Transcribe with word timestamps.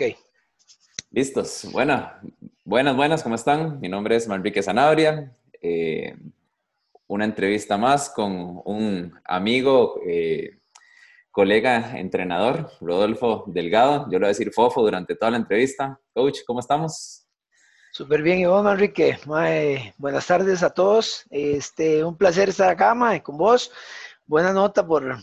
Ok. 0.00 0.16
Listos. 1.10 1.68
Bueno, 1.72 2.10
buenas, 2.64 2.96
buenas, 2.96 3.22
¿cómo 3.22 3.34
están? 3.34 3.80
Mi 3.80 3.88
nombre 3.90 4.16
es 4.16 4.26
Manrique 4.26 4.62
Zanabria. 4.62 5.36
Eh, 5.60 6.16
una 7.06 7.26
entrevista 7.26 7.76
más 7.76 8.08
con 8.08 8.62
un 8.64 9.20
amigo, 9.26 10.00
eh, 10.06 10.58
colega, 11.30 11.98
entrenador, 11.98 12.70
Rodolfo 12.80 13.44
Delgado. 13.48 14.06
Yo 14.06 14.12
le 14.12 14.18
voy 14.20 14.24
a 14.24 14.28
decir 14.28 14.50
Fofo 14.54 14.80
durante 14.80 15.16
toda 15.16 15.32
la 15.32 15.36
entrevista. 15.36 16.00
Coach, 16.14 16.38
¿cómo 16.46 16.60
estamos? 16.60 17.26
Súper 17.92 18.22
bien, 18.22 18.48
vos, 18.48 18.64
Manrique. 18.64 19.18
buenas 19.98 20.26
tardes 20.26 20.62
a 20.62 20.70
todos. 20.70 21.26
Este, 21.28 22.02
un 22.02 22.16
placer 22.16 22.48
estar 22.48 22.70
acá, 22.70 23.22
con 23.22 23.36
vos. 23.36 23.70
Buena 24.24 24.54
nota 24.54 24.86
por, 24.86 25.18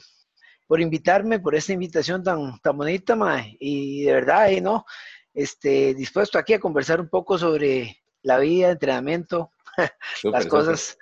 por 0.68 0.81
invitarme, 0.81 1.39
por 1.39 1.55
esta 1.55 1.73
invitación 1.73 2.23
tan, 2.23 2.59
tan 2.59 2.77
bonita, 2.77 3.15
mae. 3.15 3.55
Y 3.59 4.04
de 4.04 4.13
verdad, 4.13 4.51
eh, 4.51 4.61
¿no? 4.61 4.86
Este, 5.33 5.93
dispuesto 5.93 6.37
aquí 6.37 6.54
a 6.54 6.59
conversar 6.59 7.00
un 7.00 7.09
poco 7.09 7.37
sobre 7.37 7.97
la 8.23 8.39
vida, 8.39 8.71
entrenamiento, 8.71 9.51
las 10.23 10.45
cosas. 10.47 10.97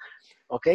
¿Ok? 0.48 0.67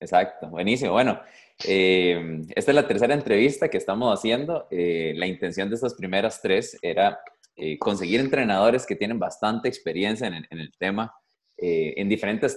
Exacto, 0.00 0.48
buenísimo. 0.48 0.92
Bueno, 0.92 1.20
eh, 1.66 2.44
esta 2.54 2.70
es 2.70 2.74
la 2.74 2.86
tercera 2.86 3.14
entrevista 3.14 3.68
que 3.68 3.78
estamos 3.78 4.16
haciendo. 4.16 4.68
Eh, 4.70 5.12
la 5.16 5.26
intención 5.26 5.68
de 5.68 5.74
estas 5.74 5.94
primeras 5.94 6.40
tres 6.40 6.78
era 6.82 7.18
eh, 7.56 7.78
conseguir 7.78 8.20
entrenadores 8.20 8.86
que 8.86 8.94
tienen 8.94 9.18
bastante 9.18 9.68
experiencia 9.68 10.28
en, 10.28 10.46
el 10.50 10.72
tema, 10.78 11.12
en 11.56 12.08
diferentes 12.08 12.56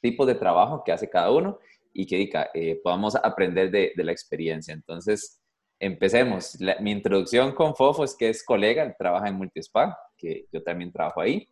tipos 0.00 0.26
de 0.28 0.34
trabajo 0.36 0.84
que 0.84 0.92
hace 0.92 1.10
cada 1.10 1.32
uno 1.32 1.58
y 1.98 2.06
que 2.06 2.30
eh, 2.52 2.78
podamos 2.82 3.16
aprender 3.16 3.70
de, 3.70 3.92
la 3.96 4.12
experiencia. 4.12 4.74
Entonces, 4.74 5.40
empecemos. 5.80 6.58
mi 6.80 6.90
introducción 6.90 7.52
con 7.54 7.74
Fofo 7.74 8.04
es 8.04 8.14
que 8.14 8.28
es 8.28 8.44
colega, 8.44 8.94
trabaja 8.98 9.28
en 9.28 9.36
Multispa, 9.36 9.98
que 10.16 10.46
yo 10.52 10.62
también 10.62 10.92
trabajo 10.92 11.22
ahí. 11.22 11.48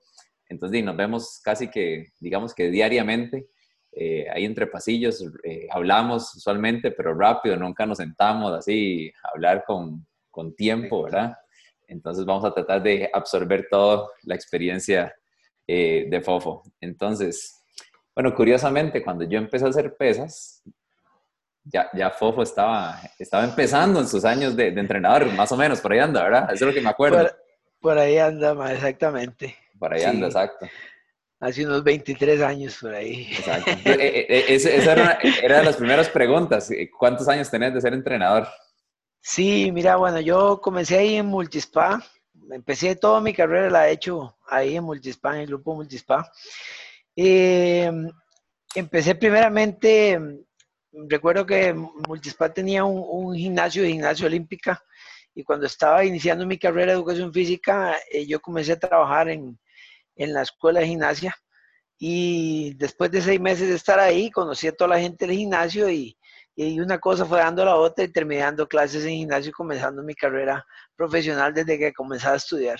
Entonces, 0.49 0.85
nos 0.85 0.97
vemos 0.97 1.41
casi 1.43 1.69
que, 1.69 2.09
digamos 2.21 2.55
que 2.55 2.71
diariamente, 2.71 3.47
eh, 3.93 4.27
ahí 4.31 4.45
entre 4.45 4.67
pasillos, 4.67 5.25
eh, 5.45 5.67
hablamos 5.71 6.35
usualmente, 6.35 6.91
pero 6.91 7.15
rápido, 7.15 7.57
nunca 7.57 7.87
nos 7.87 7.99
sentamos 7.99 8.53
así 8.53 9.11
a 9.23 9.29
hablar 9.35 9.65
con, 9.67 10.07
con 10.31 10.55
tiempo, 10.55 11.05
¿verdad? 11.05 11.35
Entonces, 11.89 12.27
vamos 12.27 12.45
a 12.45 12.53
tratar 12.53 12.83
de 12.83 13.09
absorber 13.11 13.67
toda 13.71 14.09
la 14.25 14.35
experiencia 14.35 15.15
de 15.67 16.21
Fofo. 16.23 16.63
Entonces, 16.79 17.64
bueno, 18.15 18.35
curiosamente, 18.35 19.03
cuando 19.03 19.25
yo 19.25 19.39
empecé 19.39 19.65
a 19.65 19.69
hacer 19.69 19.97
pesas, 19.97 20.63
ya, 21.65 21.89
ya 21.95 22.11
Fofo 22.11 22.43
estaba, 22.43 23.01
estaba 23.19 23.45
empezando 23.45 24.01
en 24.01 24.07
sus 24.07 24.25
años 24.25 24.55
de, 24.55 24.69
entrenador, 24.69 25.33
más 25.33 25.51
o 25.51 25.57
menos, 25.57 25.81
por 25.81 25.93
ahí 25.93 25.99
anda, 25.99 26.23
¿verdad? 26.23 26.45
Eso 26.53 26.65
es 26.65 26.69
lo 26.69 26.75
que 26.75 26.81
me 26.81 26.91
acuerdo. 26.91 27.29
Por, 27.81 27.99
ahí 27.99 28.19
anda, 28.19 28.73
exactamente. 28.73 29.57
Por 29.79 29.93
ahí 29.93 30.03
anda, 30.03 30.27
exacto. 30.27 30.67
Hace 31.41 31.67
unos 31.67 31.83
23 31.83 32.41
años 32.43 32.79
por 32.81 32.95
ahí. 32.95 33.29
Exacto. 33.33 33.71
Eh, 33.71 33.97
eh, 33.99 34.27
eh, 34.29 34.45
esa 34.49 34.93
era, 34.93 35.19
era, 35.43 35.59
de 35.59 35.65
las 35.65 35.77
primeras 35.77 36.09
preguntas. 36.09 36.71
¿Cuántos 36.99 37.29
años 37.29 37.51
tenés 37.51 37.75
de 37.75 37.81
ser 37.81 37.93
entrenador? 37.93 38.49
Sí, 39.21 39.71
mira, 39.73 39.97
bueno, 39.97 40.21
yo 40.21 40.61
comencé 40.61 40.99
ahí 40.99 41.17
en 41.17 41.27
Multispa. 41.27 42.03
Empecé 42.51 42.97
toda 42.97 43.21
mi 43.21 43.35
carrera, 43.35 43.69
la 43.71 43.89
he 43.89 43.93
hecho 43.93 44.37
ahí 44.49 44.77
en 44.77 44.85
Multispa, 44.85 45.35
en 45.35 45.41
el 45.41 45.47
grupo 45.49 45.75
Multispa. 45.75 46.31
Eh, 47.17 47.91
empecé 48.75 49.15
primeramente, 49.15 50.19
recuerdo 51.09 51.47
que 51.47 51.73
Multispa 51.73 52.53
tenía 52.53 52.85
un, 52.85 53.37
gimnasio 53.37 53.83
de 53.83 53.91
gimnasio 53.91 54.27
olímpica 54.27 54.83
y 55.35 55.45
cuando 55.45 55.67
estaba 55.67 56.05
iniciando 56.05 56.47
mi 56.47 56.59
carrera 56.59 56.93
de 56.93 56.99
educación 56.99 57.33
física, 57.33 57.97
eh, 58.11 58.27
yo 58.27 58.41
comencé 58.41 58.73
a 58.73 58.79
trabajar 58.79 59.29
en, 59.29 59.59
la 60.17 60.43
escuela 60.43 60.81
de 60.81 60.87
gimnasia 60.87 61.35
y 61.99 62.75
después 62.75 63.11
de 63.11 63.21
seis 63.23 63.41
meses 63.41 63.69
de 63.69 63.75
estar 63.77 63.99
ahí, 63.99 64.31
conocí 64.31 64.69
a 64.69 64.73
toda 64.73 64.91
la 64.91 65.01
gente 65.01 65.27
del 65.27 65.37
gimnasio 65.37 65.89
y, 65.91 66.17
y 66.57 66.81
una 66.81 66.99
cosa 66.99 67.25
fue 67.27 67.39
dando 67.39 67.65
la 67.65 67.77
otra 67.77 68.05
y 68.05 68.09
terminando 68.13 68.69
clases 68.69 69.05
en 69.05 69.11
gimnasio 69.11 69.51
y 69.51 69.53
comenzando 69.53 70.03
mi 70.03 70.15
carrera 70.15 70.65
profesional 70.97 71.53
desde 71.55 71.79
que 71.79 71.93
comencé 71.93 72.29
a 72.29 72.37
estudiar. 72.37 72.79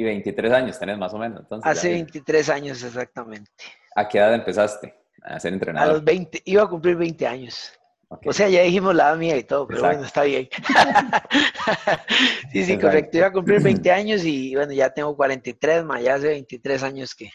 Y 0.00 0.02
23 0.02 0.50
años 0.52 0.78
tenés 0.78 0.96
más 0.96 1.12
o 1.12 1.18
menos. 1.18 1.40
Entonces, 1.40 1.70
Hace 1.70 1.90
23 1.90 2.48
años 2.48 2.82
exactamente. 2.82 3.50
¿A 3.94 4.08
qué 4.08 4.16
edad 4.16 4.32
empezaste 4.32 4.94
a 5.22 5.38
ser 5.38 5.52
entrenador? 5.52 5.90
A 5.90 5.92
los 5.92 6.02
20, 6.02 6.40
iba 6.46 6.62
a 6.62 6.68
cumplir 6.70 6.96
20 6.96 7.26
años. 7.26 7.78
O 8.08 8.32
sea, 8.32 8.48
ya 8.48 8.62
dijimos 8.62 8.94
la 8.94 9.14
mía 9.14 9.36
y 9.36 9.44
todo, 9.44 9.68
pero 9.68 9.82
bueno, 9.82 10.06
está 10.06 10.22
bien. 10.22 10.48
sí, 12.50 12.64
sí, 12.64 12.78
correcto. 12.78 13.18
Iba 13.18 13.26
a 13.26 13.32
cumplir 13.32 13.62
20 13.62 13.90
años 13.92 14.24
y 14.24 14.54
bueno, 14.54 14.72
ya 14.72 14.88
tengo 14.88 15.14
43, 15.14 15.84
más 15.84 16.02
ya 16.02 16.14
hace 16.14 16.28
23 16.28 16.82
años 16.82 17.14
que, 17.14 17.28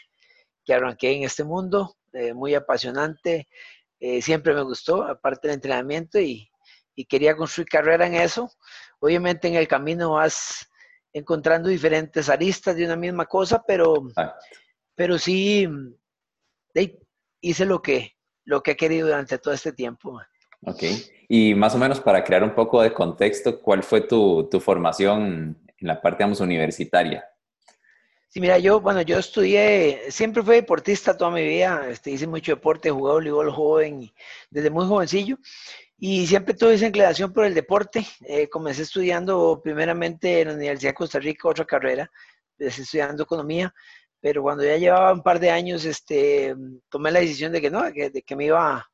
que 0.64 0.74
arranqué 0.74 1.12
en 1.12 1.22
este 1.22 1.44
mundo, 1.44 1.94
eh, 2.14 2.34
muy 2.34 2.56
apasionante. 2.56 3.46
Eh, 4.00 4.20
siempre 4.22 4.52
me 4.54 4.62
gustó, 4.62 5.04
aparte 5.04 5.46
del 5.46 5.54
entrenamiento 5.54 6.18
y, 6.18 6.50
y, 6.96 7.04
quería 7.04 7.36
construir 7.36 7.68
carrera 7.68 8.08
en 8.08 8.14
eso. 8.14 8.50
Obviamente 8.98 9.46
en 9.46 9.54
el 9.54 9.68
camino 9.68 10.14
vas 10.14 10.68
encontrando 11.18 11.70
diferentes 11.70 12.28
aristas 12.28 12.76
de 12.76 12.84
una 12.84 12.94
misma 12.94 13.24
cosa, 13.24 13.64
pero, 13.66 14.06
pero 14.94 15.18
sí 15.18 15.66
hice 17.40 17.64
lo 17.64 17.80
que, 17.80 18.16
lo 18.44 18.62
que 18.62 18.72
he 18.72 18.76
querido 18.76 19.08
durante 19.08 19.38
todo 19.38 19.54
este 19.54 19.72
tiempo. 19.72 20.20
Ok. 20.66 20.82
Y 21.28 21.54
más 21.54 21.74
o 21.74 21.78
menos 21.78 22.00
para 22.00 22.22
crear 22.22 22.44
un 22.44 22.54
poco 22.54 22.82
de 22.82 22.92
contexto, 22.92 23.62
¿cuál 23.62 23.82
fue 23.82 24.02
tu, 24.02 24.46
tu 24.50 24.60
formación 24.60 25.58
en 25.78 25.88
la 25.88 26.02
parte, 26.02 26.18
digamos, 26.18 26.40
universitaria? 26.40 27.24
Sí, 28.28 28.38
mira, 28.38 28.58
yo, 28.58 28.82
bueno, 28.82 29.00
yo 29.00 29.18
estudié, 29.18 30.10
siempre 30.10 30.42
fui 30.42 30.56
deportista 30.56 31.16
toda 31.16 31.30
mi 31.30 31.42
vida, 31.42 31.88
este, 31.88 32.10
hice 32.10 32.26
mucho 32.26 32.52
deporte, 32.52 32.90
jugué 32.90 33.12
voleibol 33.12 33.50
joven, 33.50 34.12
desde 34.50 34.68
muy 34.68 34.84
jovencillo, 34.86 35.38
y 35.98 36.26
siempre 36.26 36.54
tuve 36.54 36.74
esa 36.74 36.88
inclinación 36.88 37.32
por 37.32 37.44
el 37.46 37.54
deporte. 37.54 38.06
Eh, 38.26 38.48
comencé 38.48 38.82
estudiando 38.82 39.60
primeramente 39.62 40.42
en 40.42 40.48
la 40.48 40.54
Universidad 40.54 40.90
de 40.90 40.94
Costa 40.94 41.18
Rica, 41.18 41.48
otra 41.48 41.64
carrera, 41.64 42.10
empecé 42.58 42.82
estudiando 42.82 43.22
economía, 43.22 43.72
pero 44.20 44.42
cuando 44.42 44.64
ya 44.64 44.76
llevaba 44.76 45.12
un 45.12 45.22
par 45.22 45.40
de 45.40 45.50
años, 45.50 45.84
este, 45.84 46.54
tomé 46.90 47.10
la 47.10 47.20
decisión 47.20 47.52
de 47.52 47.60
que 47.60 47.70
no, 47.70 47.82
de 47.82 48.22
que 48.26 48.36
me 48.36 48.46
iba 48.46 48.86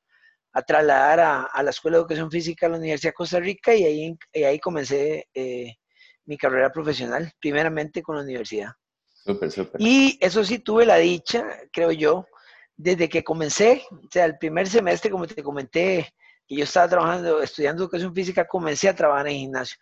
a, 0.52 0.62
trasladar 0.62 1.48
a, 1.52 1.62
la 1.62 1.70
Escuela 1.70 1.96
de 1.96 2.02
Educación 2.02 2.30
Física 2.30 2.66
de 2.66 2.72
la 2.72 2.78
Universidad 2.78 3.10
de 3.10 3.14
Costa 3.14 3.40
Rica 3.40 3.74
y 3.74 3.84
ahí, 3.84 4.18
ahí 4.44 4.60
comencé 4.60 5.26
eh, 5.32 5.74
mi 6.26 6.36
carrera 6.36 6.70
profesional, 6.70 7.32
primeramente 7.40 8.02
con 8.02 8.16
la 8.16 8.22
universidad. 8.22 8.70
Súper, 9.12 9.50
súper. 9.50 9.80
Y 9.80 10.18
eso 10.20 10.44
sí, 10.44 10.58
tuve 10.58 10.84
la 10.84 10.96
dicha, 10.96 11.46
creo 11.72 11.90
yo, 11.90 12.26
desde 12.76 13.08
que 13.08 13.24
comencé, 13.24 13.82
o 13.90 14.08
sea, 14.10 14.24
el 14.24 14.36
primer 14.38 14.68
semestre, 14.68 15.10
como 15.10 15.26
te 15.26 15.42
comenté, 15.42 16.12
y 16.52 16.58
yo 16.58 16.64
estaba 16.64 16.86
trabajando, 16.86 17.40
estudiando 17.40 17.84
educación 17.84 18.14
física, 18.14 18.46
comencé 18.46 18.86
a 18.86 18.94
trabajar 18.94 19.26
en 19.28 19.36
gimnasio. 19.36 19.78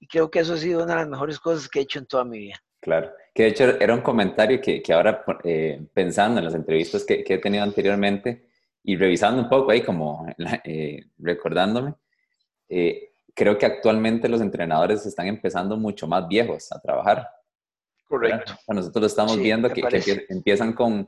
Y 0.00 0.06
creo 0.06 0.30
que 0.30 0.38
eso 0.38 0.54
ha 0.54 0.56
sido 0.56 0.82
una 0.82 0.94
de 0.94 1.00
las 1.00 1.08
mejores 1.08 1.38
cosas 1.38 1.68
que 1.68 1.80
he 1.80 1.82
hecho 1.82 1.98
en 1.98 2.06
toda 2.06 2.24
mi 2.24 2.38
vida. 2.38 2.54
Claro, 2.80 3.10
que 3.34 3.42
de 3.42 3.48
hecho 3.50 3.64
era 3.78 3.92
un 3.92 4.00
comentario 4.00 4.58
que, 4.58 4.82
que 4.82 4.92
ahora 4.94 5.22
eh, 5.44 5.86
pensando 5.92 6.38
en 6.38 6.46
las 6.46 6.54
entrevistas 6.54 7.04
que, 7.04 7.22
que, 7.22 7.34
he 7.34 7.38
tenido 7.38 7.62
anteriormente 7.62 8.48
y 8.82 8.96
revisando 8.96 9.42
un 9.42 9.50
poco 9.50 9.70
ahí 9.70 9.82
como 9.82 10.26
eh, 10.64 11.04
recordándome, 11.18 11.92
eh, 12.70 13.12
creo 13.34 13.58
que 13.58 13.66
actualmente 13.66 14.26
los 14.26 14.40
entrenadores 14.40 15.04
están 15.04 15.26
empezando 15.26 15.76
mucho 15.76 16.06
más 16.06 16.26
viejos 16.26 16.72
a 16.72 16.80
trabajar. 16.80 17.28
Correcto. 18.08 18.54
Nosotros 18.68 19.02
lo 19.02 19.06
estamos 19.08 19.38
viendo 19.38 19.68
que, 19.68 19.82
que, 19.82 20.24
empiezan 20.30 20.72
con 20.72 21.06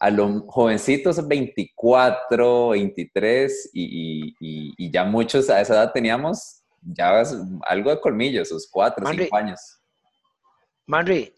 a 0.00 0.10
los 0.10 0.42
jovencitos 0.46 1.28
24, 1.28 2.70
23 2.70 3.70
y, 3.74 4.34
y, 4.40 4.74
y, 4.78 4.90
ya 4.90 5.04
muchos 5.04 5.50
a 5.50 5.60
esa 5.60 5.74
edad 5.74 5.92
teníamos 5.92 6.62
ya 6.80 7.22
algo 7.66 7.90
de 7.90 8.00
colmillos, 8.00 8.48
sus 8.48 8.68
4, 8.70 9.06
5 9.06 9.36
años. 9.36 9.78
Manri, 10.86 11.34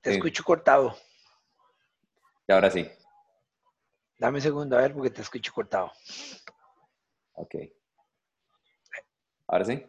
te 0.00 0.14
escucho 0.14 0.42
cortado. 0.42 0.96
Y 2.46 2.52
ahora 2.52 2.70
sí. 2.70 2.90
Dame 4.18 4.38
un 4.38 4.42
segundo 4.42 4.78
a 4.78 4.80
ver 4.80 4.94
porque 4.94 5.10
te 5.10 5.20
escucho 5.20 5.52
cortado. 5.52 5.92
Ok. 7.34 7.56
Ahora 9.46 9.66
sí. 9.66 9.84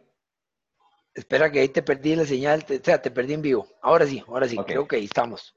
Espera 1.14 1.50
que 1.50 1.60
ahí 1.60 1.68
te 1.70 1.82
perdí 1.82 2.14
la 2.14 2.26
señal, 2.26 2.64
o 2.68 2.84
sea, 2.84 3.00
te 3.00 3.10
perdí 3.10 3.32
en 3.32 3.42
vivo. 3.42 3.66
Ahora 3.80 4.06
sí, 4.06 4.22
ahora 4.28 4.46
sí, 4.46 4.56
creo 4.58 4.86
que 4.86 4.96
ahí 4.96 5.06
estamos. 5.06 5.56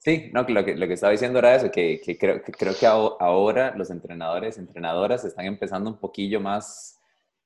Sí, 0.00 0.30
no, 0.32 0.42
lo 0.42 0.64
que, 0.64 0.76
lo 0.76 0.86
que 0.86 0.94
estaba 0.94 1.12
diciendo 1.12 1.38
era 1.38 1.54
eso, 1.54 1.70
que, 1.70 2.00
que 2.00 2.16
creo, 2.16 2.42
que 2.42 2.52
creo 2.52 2.74
que 2.78 2.86
ahora 2.86 3.74
los 3.76 3.90
entrenadores, 3.90 4.58
entrenadoras 4.58 5.24
están 5.24 5.46
empezando 5.46 5.90
un 5.90 5.98
poquillo 5.98 6.40
más, 6.40 6.98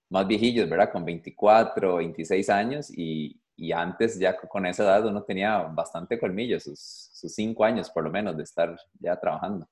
más 0.09 0.27
viejillos, 0.27 0.69
¿verdad? 0.69 0.93
Con 0.93 1.05
24, 1.05 1.97
26 1.97 2.51
años 2.51 2.91
y, 2.91 3.41
y 3.57 3.73
antes 3.73 4.19
ya 4.19 4.37
con 4.37 4.67
esa 4.67 4.85
edad 4.85 5.07
uno 5.07 5.23
tenía 5.23 5.59
bastante 5.59 6.19
colmillo, 6.19 6.59
sus, 6.61 7.11
sus 7.13 7.35
cinco 7.35 7.65
años 7.65 7.91
por 7.91 8.05
lo 8.05 8.11
menos 8.11 8.37
de 8.37 8.43
estar 8.43 8.77
ya 8.99 9.19
trabajando. 9.19 9.69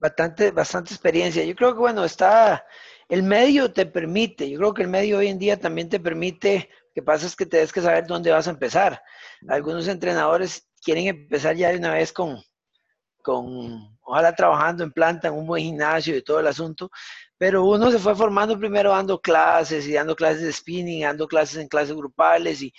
Bastante, 0.00 0.52
bastante 0.52 0.94
experiencia. 0.94 1.44
Yo 1.44 1.56
creo 1.56 1.72
que, 1.72 1.80
bueno, 1.80 2.04
está, 2.04 2.64
el 3.08 3.24
medio 3.24 3.72
te 3.72 3.84
permite, 3.84 4.48
yo 4.48 4.58
creo 4.58 4.74
que 4.74 4.82
el 4.82 4.88
medio 4.88 5.18
hoy 5.18 5.26
en 5.26 5.40
día 5.40 5.58
también 5.58 5.88
te 5.88 5.98
permite 5.98 6.68
que 6.98 7.02
pasa 7.02 7.26
es 7.28 7.36
que 7.36 7.46
tienes 7.46 7.72
que 7.72 7.80
saber 7.80 8.08
dónde 8.08 8.32
vas 8.32 8.48
a 8.48 8.50
empezar. 8.50 9.00
Algunos 9.46 9.86
entrenadores 9.86 10.67
quieren 10.88 11.06
empezar 11.06 11.54
ya 11.54 11.68
de 11.68 11.76
una 11.76 11.92
vez 11.92 12.14
con, 12.14 12.42
con, 13.22 13.94
ojalá 14.00 14.34
trabajando 14.34 14.84
en 14.84 14.90
planta, 14.90 15.28
en 15.28 15.34
un 15.34 15.46
buen 15.46 15.62
gimnasio 15.62 16.16
y 16.16 16.22
todo 16.22 16.40
el 16.40 16.46
asunto, 16.46 16.90
pero 17.36 17.62
uno 17.66 17.90
se 17.90 17.98
fue 17.98 18.16
formando 18.16 18.58
primero 18.58 18.92
dando 18.92 19.20
clases 19.20 19.86
y 19.86 19.92
dando 19.92 20.16
clases 20.16 20.40
de 20.40 20.50
spinning, 20.50 21.02
dando 21.02 21.28
clases 21.28 21.58
en 21.58 21.68
clases 21.68 21.94
grupales 21.94 22.62
y, 22.62 22.72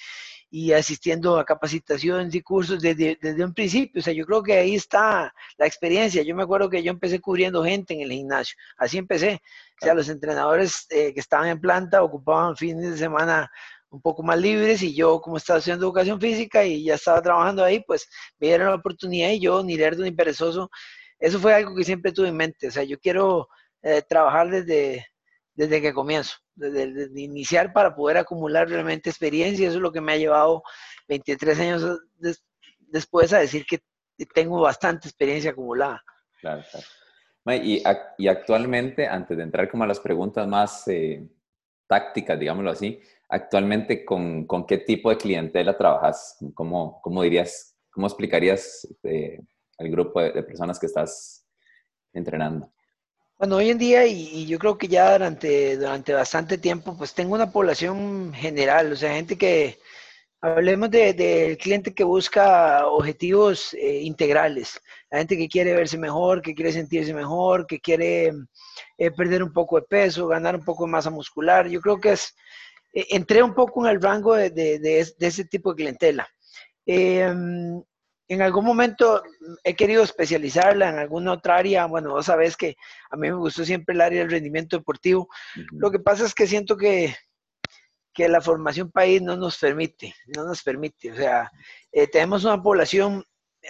y 0.49 0.71
asistiendo 0.71 1.37
a 1.37 1.45
capacitaciones 1.45 2.33
y 2.33 2.41
cursos 2.41 2.81
desde, 2.81 3.15
desde, 3.21 3.45
un 3.45 3.53
principio. 3.53 3.99
O 3.99 4.03
sea, 4.03 4.11
yo 4.11 4.25
creo 4.25 4.41
que 4.41 4.53
ahí 4.53 4.73
está 4.73 5.31
la 5.59 5.67
experiencia. 5.67 6.23
Yo 6.23 6.35
me 6.35 6.41
acuerdo 6.41 6.67
que 6.67 6.81
yo 6.81 6.89
empecé 6.89 7.19
cubriendo 7.19 7.63
gente 7.63 7.93
en 7.93 8.01
el 8.01 8.11
gimnasio. 8.11 8.57
Así 8.75 8.97
empecé. 8.97 9.39
O 9.79 9.85
sea, 9.85 9.93
los 9.93 10.09
entrenadores 10.09 10.87
eh, 10.89 11.13
que 11.13 11.19
estaban 11.19 11.47
en 11.47 11.61
planta 11.61 12.01
ocupaban 12.01 12.57
fines 12.57 12.89
de 12.89 12.97
semana 12.97 13.51
un 13.89 14.01
poco 14.01 14.23
más 14.23 14.39
libres 14.39 14.81
y 14.83 14.93
yo 14.93 15.19
como 15.21 15.37
estaba 15.37 15.59
haciendo 15.59 15.85
educación 15.85 16.19
física 16.19 16.63
y 16.63 16.83
ya 16.83 16.95
estaba 16.95 17.21
trabajando 17.21 17.63
ahí, 17.63 17.83
pues 17.85 18.07
me 18.39 18.47
dieron 18.47 18.67
la 18.67 18.75
oportunidad 18.75 19.31
y 19.31 19.39
yo, 19.39 19.63
ni 19.63 19.77
lerdo 19.77 20.03
ni 20.03 20.11
perezoso, 20.11 20.69
eso 21.19 21.39
fue 21.39 21.53
algo 21.53 21.75
que 21.75 21.83
siempre 21.83 22.11
tuve 22.11 22.29
en 22.29 22.37
mente. 22.37 22.67
O 22.67 22.71
sea, 22.71 22.83
yo 22.83 22.97
quiero 22.99 23.49
eh, 23.81 24.01
trabajar 24.07 24.49
desde, 24.49 25.05
desde 25.53 25.81
que 25.81 25.93
comienzo, 25.93 26.37
desde, 26.55 27.09
iniciar 27.19 27.73
para 27.73 27.95
poder 27.95 28.17
acumular 28.17 28.69
realmente 28.69 29.09
experiencia. 29.09 29.67
Eso 29.67 29.77
es 29.77 29.81
lo 29.81 29.91
que 29.91 30.01
me 30.01 30.13
ha 30.13 30.17
llevado 30.17 30.63
23 31.07 31.59
años 31.59 31.99
después 32.79 33.33
a 33.33 33.39
decir 33.39 33.65
que 33.65 33.79
tengo 34.33 34.61
bastante 34.61 35.07
experiencia 35.07 35.51
acumulada. 35.51 36.03
Claro. 36.39 36.63
Y, 37.47 37.83
y, 38.17 38.27
actualmente, 38.27 39.07
antes 39.07 39.35
de 39.35 39.43
entrar 39.43 39.69
como 39.69 39.83
a 39.83 39.87
las 39.87 39.99
preguntas 39.99 40.47
más 40.47 40.87
eh, 40.87 41.27
tácticas, 41.87 42.39
digámoslo 42.39 42.71
así, 42.71 43.01
actualmente 43.29 44.03
con, 44.03 44.45
con, 44.45 44.65
qué 44.65 44.79
tipo 44.79 45.09
de 45.09 45.17
clientela 45.17 45.77
trabajas? 45.77 46.37
¿Cómo, 46.53 46.99
cómo 47.01 47.23
dirías, 47.23 47.75
cómo 47.91 48.07
explicarías 48.07 48.87
eh, 49.03 49.39
al 49.77 49.89
grupo 49.89 50.21
de 50.21 50.43
personas 50.43 50.79
que 50.79 50.87
estás 50.87 51.45
entrenando? 52.13 52.71
Bueno, 53.37 53.55
hoy 53.55 53.69
en 53.69 53.77
día, 53.77 54.05
y, 54.05 54.45
yo 54.47 54.59
creo 54.59 54.77
que 54.77 54.89
ya 54.89 55.13
durante, 55.13 55.77
durante 55.77 56.13
bastante 56.13 56.57
tiempo, 56.57 56.97
pues 56.97 57.13
tengo 57.13 57.35
una 57.35 57.51
población 57.51 58.33
general, 58.33 58.91
o 58.91 58.95
sea, 58.97 59.13
gente 59.13 59.37
que, 59.37 59.77
hablemos 60.41 60.89
del 60.89 61.57
cliente 61.57 61.93
que 61.93 62.03
busca 62.03 62.87
objetivos 62.87 63.73
eh, 63.73 64.01
integrales, 64.01 64.79
la 65.09 65.19
gente 65.19 65.37
que 65.37 65.49
quiere 65.49 65.73
verse 65.73 65.97
mejor, 65.97 66.41
que 66.41 66.53
quiere 66.53 66.71
sentirse 66.71 67.13
mejor, 67.13 67.67
que 67.67 67.79
quiere 67.79 68.31
eh, 68.97 69.11
perder 69.11 69.43
un 69.43 69.51
poco 69.51 69.77
de 69.77 69.85
peso, 69.87 70.27
ganar 70.27 70.55
un 70.55 70.63
poco 70.63 70.85
de 70.85 70.91
masa 70.91 71.09
muscular. 71.09 71.67
Yo 71.67 71.81
creo 71.81 71.99
que 71.99 72.13
es, 72.13 72.35
eh, 72.93 73.07
entré 73.11 73.43
un 73.43 73.53
poco 73.53 73.85
en 73.85 73.91
el 73.95 74.01
rango 74.01 74.35
de, 74.35 74.49
de, 74.49 74.79
de 74.79 75.27
ese 75.27 75.45
tipo 75.45 75.71
de 75.71 75.77
clientela. 75.77 76.27
Em, 76.85 77.81
en 78.27 78.41
algún 78.41 78.65
momento 78.65 79.23
he 79.63 79.75
querido 79.75 80.03
especializarla 80.03 80.89
en 80.89 80.99
alguna 80.99 81.33
otra 81.33 81.57
área. 81.57 81.85
Bueno, 81.85 82.11
vos 82.11 82.25
sabés 82.27 82.55
que 82.55 82.75
a 83.09 83.15
mí 83.15 83.27
me 83.27 83.35
gustó 83.35 83.65
siempre 83.65 83.95
el 83.95 84.01
área 84.01 84.19
del 84.19 84.31
rendimiento 84.31 84.77
deportivo. 84.77 85.27
Lo 85.71 85.89
que 85.89 85.99
pasa 85.99 86.25
es 86.25 86.35
que 86.35 86.45
siento 86.45 86.77
que, 86.77 87.15
que 88.13 88.29
la 88.29 88.41
formación 88.41 88.91
país 88.91 89.21
no 89.21 89.35
nos 89.35 89.57
permite, 89.57 90.13
no 90.35 90.43
nos 90.45 90.61
permite. 90.61 91.11
O 91.11 91.15
sea, 91.15 91.51
eh, 91.91 92.07
tenemos 92.07 92.43
una 92.43 92.61
población 92.61 93.23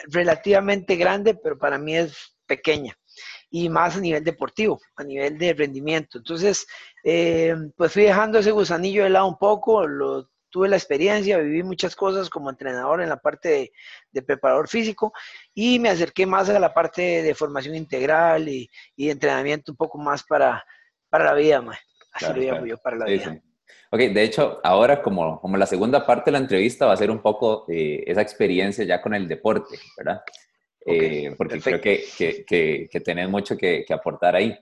relativamente 0.08 0.98
grande, 0.98 1.36
pero 1.36 1.58
para 1.58 1.78
mí 1.78 1.96
es 1.96 2.36
pequeña 2.46 2.98
y 3.50 3.70
más 3.70 3.98
a 3.98 4.00
nivel 4.00 4.24
deportivo, 4.24 4.80
a 4.96 5.04
nivel 5.04 5.38
de 5.38 5.54
rendimiento. 5.54 6.20
Entonces, 6.20 6.68
eh, 7.04 7.56
pues 7.76 7.94
fui 7.94 8.04
dejando 8.04 8.40
ese 8.40 8.52
gusanillo 8.52 9.04
de 9.04 9.10
lado 9.10 9.28
un 9.28 9.38
poco, 9.38 9.88
lo 9.88 10.30
tuve 10.50 10.68
la 10.68 10.78
experiencia, 10.78 11.38
viví 11.38 11.64
muchas 11.64 11.96
cosas 11.96 12.30
como 12.30 12.50
entrenador 12.50 13.02
en 13.02 13.10
la 13.10 13.18
parte 13.18 13.72
de, 14.12 14.22
preparador 14.22 14.68
físico 14.68 15.14
y 15.54 15.80
me 15.80 15.90
acerqué 15.90 16.26
más 16.26 16.50
a 16.50 16.60
la 16.60 16.74
parte 16.74 17.24
de 17.24 17.36
formación 17.36 17.76
integral 17.76 18.50
y, 18.50 18.70
y 18.96 19.10
entrenamiento 19.10 19.72
un 19.72 19.78
poco 19.78 19.98
más 19.98 20.24
para, 20.24 20.64
para 21.10 21.26
la 21.26 21.34
vida, 21.34 21.64
así 22.14 22.26
lo 22.34 22.42
llamo 22.42 22.66
yo, 22.66 22.78
para 22.78 22.98
la 22.98 23.06
vida. 23.06 23.42
Ok, 23.92 24.00
de 24.00 24.24
hecho, 24.24 24.60
ahora 24.64 25.02
como, 25.02 25.40
como 25.42 25.58
la 25.58 25.66
segunda 25.66 26.06
parte 26.06 26.26
de 26.26 26.34
la 26.34 26.38
entrevista 26.40 26.86
va 26.86 26.94
a 26.94 26.98
ser 26.98 27.10
un 27.10 27.22
poco 27.22 27.66
eh, 27.70 28.04
esa 28.06 28.22
experiencia 28.22 28.86
ya 28.86 29.02
con 29.02 29.16
el 29.16 29.28
deporte, 29.28 29.80
¿verdad? 29.98 30.22
Eh, 30.86 31.36
porque 31.38 31.60
creo 31.60 31.82
que, 31.82 32.04
que, 32.18 32.88
que, 32.90 33.00
tenés 33.02 33.30
mucho 33.30 33.58
que, 33.58 33.86
aportar 33.90 34.36
ahí. 34.36 34.58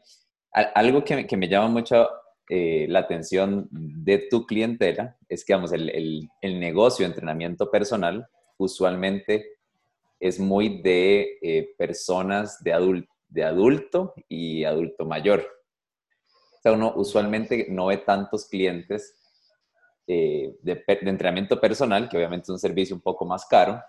Algo 0.52 1.04
que, 1.04 1.28
que 1.28 1.38
me 1.38 1.48
llama 1.48 1.68
mucho 1.68 2.08
eh, 2.50 2.86
la 2.90 3.00
atención 3.00 3.68
de 3.72 4.20
tu 4.30 4.46
clientela 4.46 5.18
es 5.28 5.44
que, 5.44 5.54
vamos, 5.54 5.74
el, 5.74 6.30
el, 6.42 6.60
negocio 6.60 7.04
de 7.04 7.10
entrenamiento 7.10 7.70
personal 7.70 8.28
usualmente 8.58 9.58
es 10.20 10.40
muy 10.40 10.82
de 10.82 11.38
eh, 11.42 11.76
personas 11.78 12.64
de, 12.64 12.74
adulto, 12.74 13.14
de 13.28 13.44
adulto 13.44 14.14
y 14.30 14.64
adulto 14.64 15.06
mayor. 15.06 15.46
O 16.58 16.62
sea, 16.62 16.72
uno 16.72 16.94
usualmente 16.96 17.68
no 17.70 17.88
ve 17.88 17.98
tantos 17.98 18.48
clientes 18.48 19.16
eh, 20.08 20.56
de, 20.62 20.84
entrenamiento 20.88 21.60
personal, 21.60 22.08
que 22.08 22.16
obviamente 22.16 22.44
es 22.44 22.50
un 22.50 22.60
servicio 22.60 22.96
un 22.96 23.02
poco 23.02 23.26
más 23.26 23.46
caro. 23.46 23.82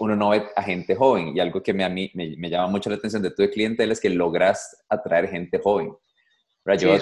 Uno 0.00 0.16
no 0.16 0.30
ve 0.30 0.44
a 0.56 0.62
gente 0.62 0.94
joven 0.94 1.36
y 1.36 1.40
algo 1.40 1.62
que 1.62 1.74
me, 1.74 1.84
a 1.84 1.88
mí 1.88 2.10
me, 2.14 2.34
me 2.36 2.50
llama 2.50 2.68
mucho 2.68 2.90
la 2.90 2.96
atención 2.96 3.22
de 3.22 3.30
tu 3.30 3.48
clientela 3.50 3.92
es 3.92 4.00
que 4.00 4.10
logras 4.10 4.84
atraer 4.88 5.28
gente 5.28 5.58
joven. 5.58 5.92
Yo, 6.74 6.98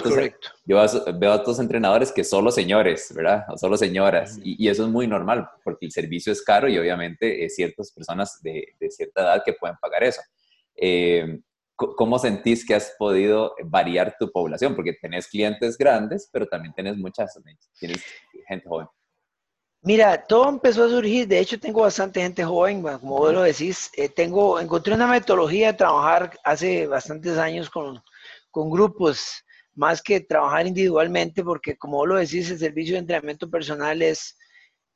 veo 1.17 1.31
a 1.31 1.43
tus 1.43 1.59
entrenadores 1.59 2.11
que 2.11 2.23
solo 2.23 2.51
señores, 2.51 3.11
¿verdad? 3.15 3.45
O 3.49 3.57
solo 3.57 3.77
señoras. 3.77 4.39
y, 4.43 4.67
eso 4.67 4.83
es 4.83 4.89
muy 4.89 5.07
normal, 5.07 5.49
porque 5.63 5.87
el 5.87 5.91
servicio 5.91 6.31
es 6.31 6.43
caro 6.43 6.69
y 6.69 6.77
obviamente 6.77 7.41
hay 7.41 7.49
ciertas 7.49 7.91
personas 7.91 8.39
de, 8.43 8.75
cierta 8.89 9.21
edad 9.21 9.43
que 9.43 9.53
pueden 9.53 9.75
pagar 9.81 10.03
eso. 10.03 10.21
Eh, 10.75 11.39
¿Cómo 11.75 12.19
sentís 12.19 12.65
que 12.65 12.75
has 12.75 12.95
podido 12.97 13.53
variar 13.65 14.15
tu 14.17 14.31
población? 14.31 14.75
Porque 14.75 14.93
tenés 14.93 15.27
clientes 15.27 15.77
grandes, 15.77 16.29
pero 16.31 16.45
también 16.45 16.73
tenés 16.73 16.95
muchas, 16.95 17.37
tienes 17.79 18.01
gente 18.47 18.69
joven. 18.69 18.87
Mira, 19.85 20.25
todo 20.25 20.49
empezó 20.49 20.85
a 20.85 20.89
surgir, 20.89 21.27
de 21.27 21.37
hecho 21.37 21.59
tengo 21.59 21.81
bastante 21.81 22.19
gente 22.19 22.43
joven, 22.43 22.81
como 22.81 23.19
vos 23.19 23.31
lo 23.31 23.43
decís, 23.43 23.91
eh, 23.95 24.09
tengo, 24.09 24.59
encontré 24.59 24.95
una 24.95 25.05
metodología 25.05 25.67
de 25.67 25.77
trabajar 25.77 26.31
hace 26.43 26.87
bastantes 26.87 27.37
años 27.37 27.69
con, 27.69 28.01
con 28.49 28.71
grupos 28.71 29.43
más 29.75 30.01
que 30.01 30.21
trabajar 30.21 30.65
individualmente, 30.65 31.43
porque 31.43 31.77
como 31.77 32.03
lo 32.03 32.15
decís, 32.15 32.49
el 32.49 32.57
servicio 32.57 32.95
de 32.95 33.01
entrenamiento 33.01 33.47
personal 33.47 34.01
es, 34.01 34.35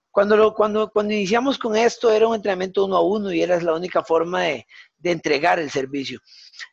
cuando, 0.10 0.36
lo, 0.36 0.56
cuando, 0.56 0.90
cuando 0.90 1.14
iniciamos 1.14 1.60
con 1.60 1.76
esto 1.76 2.12
era 2.12 2.28
un 2.28 2.34
entrenamiento 2.34 2.84
uno 2.86 2.98
a 2.98 3.04
uno 3.04 3.32
y 3.32 3.44
era 3.44 3.62
la 3.62 3.76
única 3.76 4.04
forma 4.04 4.42
de, 4.42 4.66
de 4.98 5.12
entregar 5.12 5.60
el 5.60 5.70
servicio. 5.70 6.20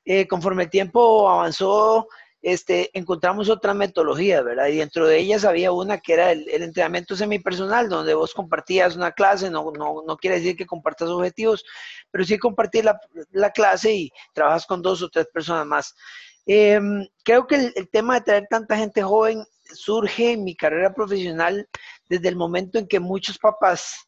Eh, 0.06 0.26
conforme 0.26 0.62
el 0.62 0.70
tiempo 0.70 1.28
avanzó, 1.28 2.08
este, 2.48 2.96
encontramos 2.96 3.48
otras 3.48 3.74
metodologías, 3.74 4.44
¿verdad? 4.44 4.68
Y 4.68 4.76
dentro 4.76 5.08
de 5.08 5.18
ellas 5.18 5.44
había 5.44 5.72
una 5.72 5.98
que 5.98 6.12
era 6.12 6.30
el, 6.30 6.48
el 6.48 6.62
entrenamiento 6.62 7.16
semipersonal, 7.16 7.88
donde 7.88 8.14
vos 8.14 8.34
compartías 8.34 8.94
una 8.94 9.10
clase, 9.10 9.50
no, 9.50 9.72
no, 9.76 10.04
no, 10.06 10.16
quiere 10.16 10.36
decir 10.36 10.56
que 10.56 10.64
compartas 10.64 11.08
objetivos, 11.08 11.64
pero 12.08 12.24
sí 12.24 12.38
compartir 12.38 12.84
la, 12.84 13.00
la 13.32 13.50
clase 13.50 13.92
y 13.92 14.12
trabajas 14.32 14.64
con 14.64 14.80
dos 14.80 15.02
o 15.02 15.08
tres 15.08 15.26
personas 15.34 15.66
más. 15.66 15.92
Em, 16.46 17.04
creo 17.24 17.48
que 17.48 17.72
el, 17.74 17.90
tema 17.90 18.14
de 18.14 18.20
traer 18.20 18.46
tanta 18.48 18.76
gente 18.76 19.02
joven 19.02 19.44
surge 19.74 20.30
en 20.30 20.44
mi 20.44 20.54
carrera 20.54 20.94
profesional 20.94 21.68
desde 22.08 22.28
el 22.28 22.36
momento 22.36 22.78
en 22.78 22.86
que 22.86 23.00
muchos 23.00 23.38
papás 23.38 24.06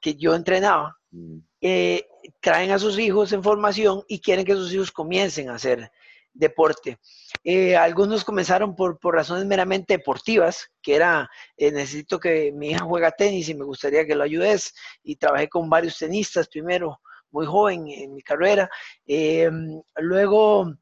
que 0.00 0.14
yo 0.14 0.36
entrenaba 0.36 0.96
mm. 1.10 1.38
eh, 1.60 2.06
traen 2.40 2.70
a 2.70 2.78
sus 2.78 2.96
hijos 2.96 3.32
en 3.32 3.42
formación 3.42 4.04
y 4.06 4.20
quieren 4.20 4.44
que 4.44 4.54
sus 4.54 4.72
hijos 4.72 4.92
comiencen 4.92 5.50
a 5.50 5.56
hacer 5.56 5.90
deporte. 6.32 6.98
Eh, 7.44 7.76
algunos 7.76 8.24
comenzaron 8.24 8.74
por, 8.74 8.98
por, 8.98 9.14
razones 9.14 9.46
meramente 9.46 9.96
deportivas, 9.96 10.68
que 10.80 10.94
era, 10.94 11.28
eh, 11.56 11.72
necesito 11.72 12.18
que 12.20 12.52
mi 12.52 12.70
hija 12.70 12.84
juega 12.84 13.10
tenis 13.10 13.48
y 13.48 13.54
me 13.54 13.64
gustaría 13.64 14.06
que 14.06 14.14
lo 14.14 14.24
ayudes. 14.24 14.74
Y 15.02 15.16
trabajé 15.16 15.48
con 15.48 15.68
varios 15.68 15.98
tenistas 15.98 16.48
primero, 16.48 17.00
muy 17.30 17.46
joven 17.46 17.88
en 17.88 18.14
mi 18.14 18.22
carrera. 18.22 18.68
Em, 19.06 19.80
luego 19.96 20.72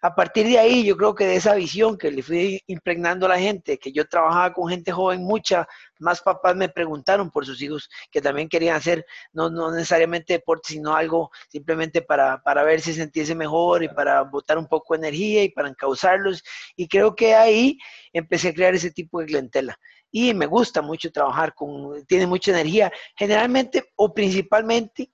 a 0.00 0.14
partir 0.14 0.46
de 0.46 0.58
ahí, 0.58 0.84
yo 0.84 0.96
creo 0.96 1.14
que 1.14 1.26
de 1.26 1.36
esa 1.36 1.54
visión 1.54 1.98
que 1.98 2.10
le 2.10 2.22
fui 2.22 2.62
impregnando 2.68 3.26
a 3.26 3.30
la 3.30 3.38
gente, 3.38 3.78
que 3.78 3.90
yo 3.90 4.06
trabajaba 4.06 4.52
con 4.52 4.68
gente 4.68 4.92
joven, 4.92 5.22
mucha 5.22 5.66
más 5.98 6.20
papás 6.22 6.54
me 6.54 6.68
preguntaron 6.68 7.30
por 7.30 7.44
sus 7.44 7.60
hijos 7.60 7.88
que 8.12 8.20
también 8.20 8.48
querían 8.48 8.76
hacer, 8.76 9.04
no, 9.32 9.50
no 9.50 9.72
necesariamente 9.72 10.34
deporte, 10.34 10.72
sino 10.72 10.94
algo 10.94 11.30
simplemente 11.48 12.02
para, 12.02 12.40
para 12.42 12.62
ver 12.62 12.80
si 12.80 12.94
sentirse 12.94 13.34
mejor 13.34 13.82
y 13.82 13.88
para 13.88 14.22
botar 14.22 14.56
un 14.56 14.68
poco 14.68 14.94
de 14.94 15.00
energía 15.00 15.42
y 15.42 15.48
para 15.50 15.68
encauzarlos. 15.68 16.44
Y 16.76 16.86
creo 16.86 17.16
que 17.16 17.34
ahí 17.34 17.78
empecé 18.12 18.48
a 18.48 18.54
crear 18.54 18.74
ese 18.74 18.92
tipo 18.92 19.20
de 19.20 19.26
clientela. 19.26 19.78
Y 20.10 20.32
me 20.32 20.46
gusta 20.46 20.80
mucho 20.80 21.10
trabajar 21.10 21.54
con, 21.54 22.06
tiene 22.06 22.26
mucha 22.26 22.52
energía, 22.52 22.92
generalmente 23.16 23.92
o 23.96 24.14
principalmente 24.14 25.10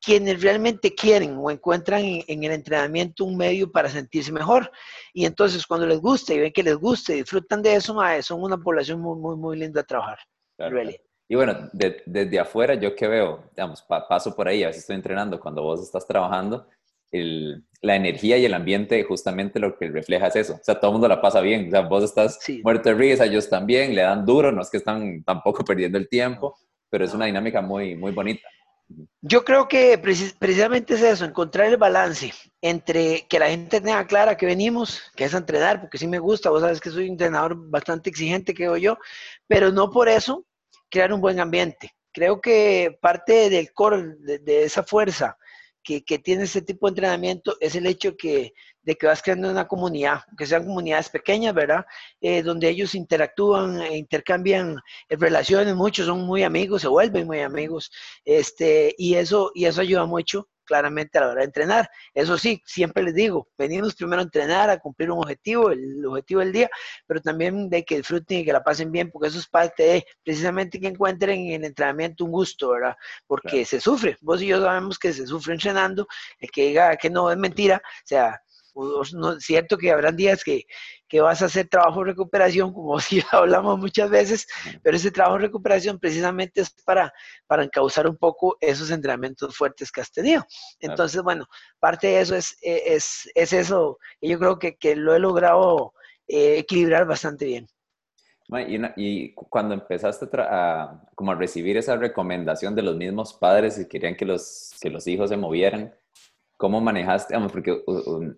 quienes 0.00 0.42
realmente 0.42 0.94
quieren 0.94 1.36
o 1.38 1.50
encuentran 1.50 2.02
en, 2.04 2.44
el 2.44 2.52
entrenamiento 2.52 3.24
un 3.24 3.36
medio 3.36 3.70
para 3.70 3.88
sentirse 3.88 4.32
mejor. 4.32 4.70
Y 5.12 5.26
entonces 5.26 5.66
cuando 5.66 5.86
les 5.86 6.00
gusta 6.00 6.34
y 6.34 6.38
ven 6.38 6.52
que 6.52 6.62
les 6.62 6.76
gusta 6.76 7.12
y 7.12 7.16
disfrutan 7.16 7.62
de 7.62 7.74
eso, 7.74 7.96
son 8.22 8.42
una 8.42 8.58
población 8.58 9.00
muy, 9.00 9.18
muy, 9.18 9.36
muy 9.36 9.58
linda 9.58 9.80
a 9.80 9.84
trabajar. 9.84 10.18
Y 11.28 11.34
bueno, 11.34 11.70
desde 11.72 12.38
afuera 12.38 12.74
yo 12.74 12.94
que 12.94 13.08
veo, 13.08 13.50
digamos, 13.56 13.82
paso 13.82 14.34
por 14.34 14.46
ahí, 14.46 14.62
a 14.62 14.68
veces 14.68 14.82
estoy 14.82 14.96
entrenando, 14.96 15.40
cuando 15.40 15.62
vos 15.62 15.82
estás 15.82 16.06
trabajando, 16.06 16.68
la 17.82 17.96
energía 17.96 18.36
y 18.36 18.44
el 18.44 18.54
ambiente 18.54 19.02
justamente 19.04 19.58
lo 19.58 19.76
que 19.76 19.88
refleja 19.88 20.28
es 20.28 20.36
eso. 20.36 20.54
O 20.54 20.64
sea, 20.64 20.78
todo 20.78 20.90
el 20.90 20.92
mundo 20.94 21.08
la 21.08 21.20
pasa 21.20 21.40
bien. 21.40 21.68
O 21.68 21.70
sea, 21.70 21.80
vos 21.82 22.04
estás 22.04 22.38
muerto 22.62 22.88
de 22.88 22.94
risa, 22.94 23.24
ellos 23.24 23.48
también, 23.48 23.94
le 23.94 24.02
dan 24.02 24.24
duro, 24.24 24.52
no 24.52 24.62
es 24.62 24.70
que 24.70 24.76
están 24.76 25.22
tampoco 25.24 25.64
perdiendo 25.64 25.98
el 25.98 26.08
tiempo, 26.08 26.56
pero 26.90 27.04
es 27.04 27.14
una 27.14 27.26
dinámica 27.26 27.60
muy, 27.60 27.96
muy 27.96 28.12
bonita. 28.12 28.46
Yo 29.20 29.44
creo 29.44 29.66
que 29.66 29.98
precisamente 29.98 30.94
es 30.94 31.02
eso, 31.02 31.24
encontrar 31.24 31.66
el 31.66 31.76
balance 31.76 32.32
entre 32.60 33.26
que 33.28 33.38
la 33.40 33.48
gente 33.48 33.80
tenga 33.80 34.06
clara 34.06 34.36
que 34.36 34.46
venimos, 34.46 35.02
que 35.16 35.24
es 35.24 35.34
entrenar, 35.34 35.80
porque 35.80 35.98
sí 35.98 36.06
me 36.06 36.20
gusta, 36.20 36.50
vos 36.50 36.60
sabes 36.60 36.80
que 36.80 36.90
soy 36.90 37.04
un 37.04 37.12
entrenador 37.12 37.56
bastante 37.68 38.10
exigente, 38.10 38.54
creo 38.54 38.76
yo, 38.76 38.96
pero 39.48 39.72
no 39.72 39.90
por 39.90 40.08
eso 40.08 40.46
crear 40.88 41.12
un 41.12 41.20
buen 41.20 41.40
ambiente. 41.40 41.94
Creo 42.12 42.40
que 42.40 42.96
parte 43.00 43.50
del 43.50 43.72
core, 43.72 44.14
de, 44.20 44.64
esa 44.64 44.84
fuerza 44.84 45.36
que, 45.82 46.00
tiene 46.00 46.44
ese 46.44 46.62
tipo 46.62 46.86
de 46.86 46.90
entrenamiento 46.90 47.56
es 47.60 47.74
el 47.74 47.86
hecho 47.86 48.16
que, 48.16 48.54
de 48.86 48.94
que 48.94 49.06
vas 49.06 49.20
creando 49.20 49.50
una 49.50 49.66
comunidad, 49.66 50.20
que 50.38 50.46
sean 50.46 50.64
comunidades 50.64 51.10
pequeñas, 51.10 51.52
¿verdad? 51.52 51.84
Eh, 52.20 52.42
donde 52.42 52.68
ellos 52.68 52.94
interactúan, 52.94 53.80
e 53.82 53.98
intercambian 53.98 54.78
relaciones, 55.10 55.74
muchos 55.74 56.06
son 56.06 56.20
muy 56.24 56.44
amigos, 56.44 56.82
se 56.82 56.88
vuelven 56.88 57.26
muy 57.26 57.40
amigos, 57.40 57.90
este, 58.24 58.94
y, 58.96 59.16
eso, 59.16 59.50
y 59.54 59.64
eso 59.64 59.80
ayuda 59.80 60.06
mucho 60.06 60.48
claramente 60.66 61.16
a 61.16 61.22
la 61.22 61.28
hora 61.28 61.40
de 61.40 61.46
entrenar. 61.46 61.88
Eso 62.12 62.36
sí, 62.36 62.62
siempre 62.66 63.02
les 63.02 63.14
digo, 63.14 63.48
venimos 63.56 63.94
primero 63.94 64.20
a 64.20 64.24
entrenar, 64.24 64.68
a 64.68 64.78
cumplir 64.78 65.10
un 65.10 65.18
objetivo, 65.18 65.70
el, 65.70 66.04
objetivo 66.04 66.40
del 66.40 66.52
día, 66.52 66.70
pero 67.06 67.20
también 67.20 67.70
de 67.70 67.84
que 67.84 67.98
disfruten 67.98 68.40
y 68.40 68.44
que 68.44 68.52
la 68.52 68.62
pasen 68.62 68.92
bien, 68.92 69.10
porque 69.10 69.28
eso 69.28 69.38
es 69.38 69.48
parte 69.48 69.82
de 69.84 70.06
precisamente 70.22 70.78
que 70.78 70.88
encuentren 70.88 71.40
en 71.40 71.52
el 71.54 71.64
entrenamiento 71.64 72.24
un 72.24 72.32
gusto, 72.32 72.70
¿verdad? 72.70 72.96
Porque 73.26 73.64
se 73.64 73.80
sufre, 73.80 74.16
vos 74.20 74.42
y 74.42 74.48
yo 74.48 74.60
sabemos 74.60 74.98
que 74.98 75.12
se 75.12 75.26
sufre 75.26 75.54
entrenando, 75.54 76.06
el 76.38 76.50
que 76.50 76.68
diga 76.68 76.96
que 76.96 77.08
no 77.10 77.30
es 77.30 77.38
mentira, 77.38 77.80
o 77.84 78.06
sea, 78.06 78.40
no, 78.76 79.32
es 79.32 79.44
cierto 79.44 79.78
que 79.78 79.90
habrán 79.90 80.16
días 80.16 80.44
que, 80.44 80.64
vas 81.20 81.40
a 81.40 81.46
hacer 81.46 81.68
trabajo 81.68 82.00
de 82.00 82.10
recuperación, 82.10 82.72
como 82.72 82.98
si 83.00 83.22
hablamos 83.32 83.78
muchas 83.78 84.10
veces, 84.10 84.46
pero 84.82 84.96
ese 84.96 85.10
trabajo 85.10 85.36
de 85.36 85.46
recuperación 85.46 85.98
precisamente 85.98 86.60
es 86.60 86.70
para, 86.84 87.12
para 87.46 87.64
encauzar 87.64 88.06
un 88.06 88.16
poco 88.16 88.56
esos 88.60 88.90
entrenamientos 88.90 89.56
fuertes 89.56 89.90
que 89.90 90.00
has 90.00 90.12
tenido. 90.12 90.44
Entonces, 90.80 91.22
bueno, 91.22 91.46
parte 91.78 92.08
de 92.08 92.20
eso 92.20 92.36
es, 92.36 92.56
es, 92.60 93.30
es 93.34 93.52
eso, 93.52 93.98
y 94.20 94.30
yo 94.30 94.38
creo 94.38 94.58
que, 94.58 94.96
lo 94.96 95.14
he 95.14 95.18
logrado 95.18 95.92
eh, 96.28 96.58
equilibrar 96.58 97.06
bastante 97.06 97.44
bien. 97.44 97.66
Y, 98.96 99.34
cuando 99.34 99.74
empezaste 99.74 100.28
a, 100.38 101.02
como 101.14 101.32
a 101.32 101.34
recibir 101.34 101.76
esa 101.76 101.96
recomendación 101.96 102.74
de 102.74 102.82
los 102.82 102.96
mismos 102.96 103.34
padres 103.34 103.78
y 103.78 103.88
querían 103.88 104.16
que 104.16 104.24
los, 104.24 104.70
que 104.80 104.90
los 104.90 105.06
hijos 105.06 105.30
se 105.30 105.36
movieran, 105.36 105.92
¿Cómo 106.56 106.80
manejaste? 106.80 107.34
Porque 107.52 107.82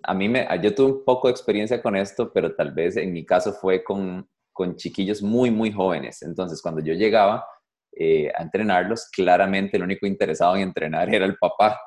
a 0.03 0.15
mí 0.15 0.29
me, 0.29 0.47
yo 0.61 0.75
tuve 0.75 0.93
un 0.93 1.05
poco 1.05 1.29
de 1.29 1.33
experiencia 1.33 1.81
con 1.81 1.95
esto, 1.95 2.33
pero 2.33 2.55
tal 2.55 2.73
vez 2.73 2.97
en 2.97 3.13
mi 3.13 3.25
caso 3.25 3.53
fue 3.53 3.85
con, 3.85 4.29
con 4.53 4.75
chiquillos 4.75 5.23
muy, 5.23 5.53
muy 5.53 5.71
jóvenes. 5.71 6.23
Entonces, 6.23 6.61
cuando 6.61 6.81
yo 6.83 6.95
llegaba 6.95 7.47
eh, 7.93 8.31
a 8.37 8.43
entrenarlos, 8.43 9.09
claramente 9.13 9.77
el 9.77 9.85
único 9.85 10.05
interesado 10.05 10.57
en 10.57 10.63
entrenar 10.63 11.15
era 11.15 11.27
el 11.27 11.37
papá. 11.37 11.81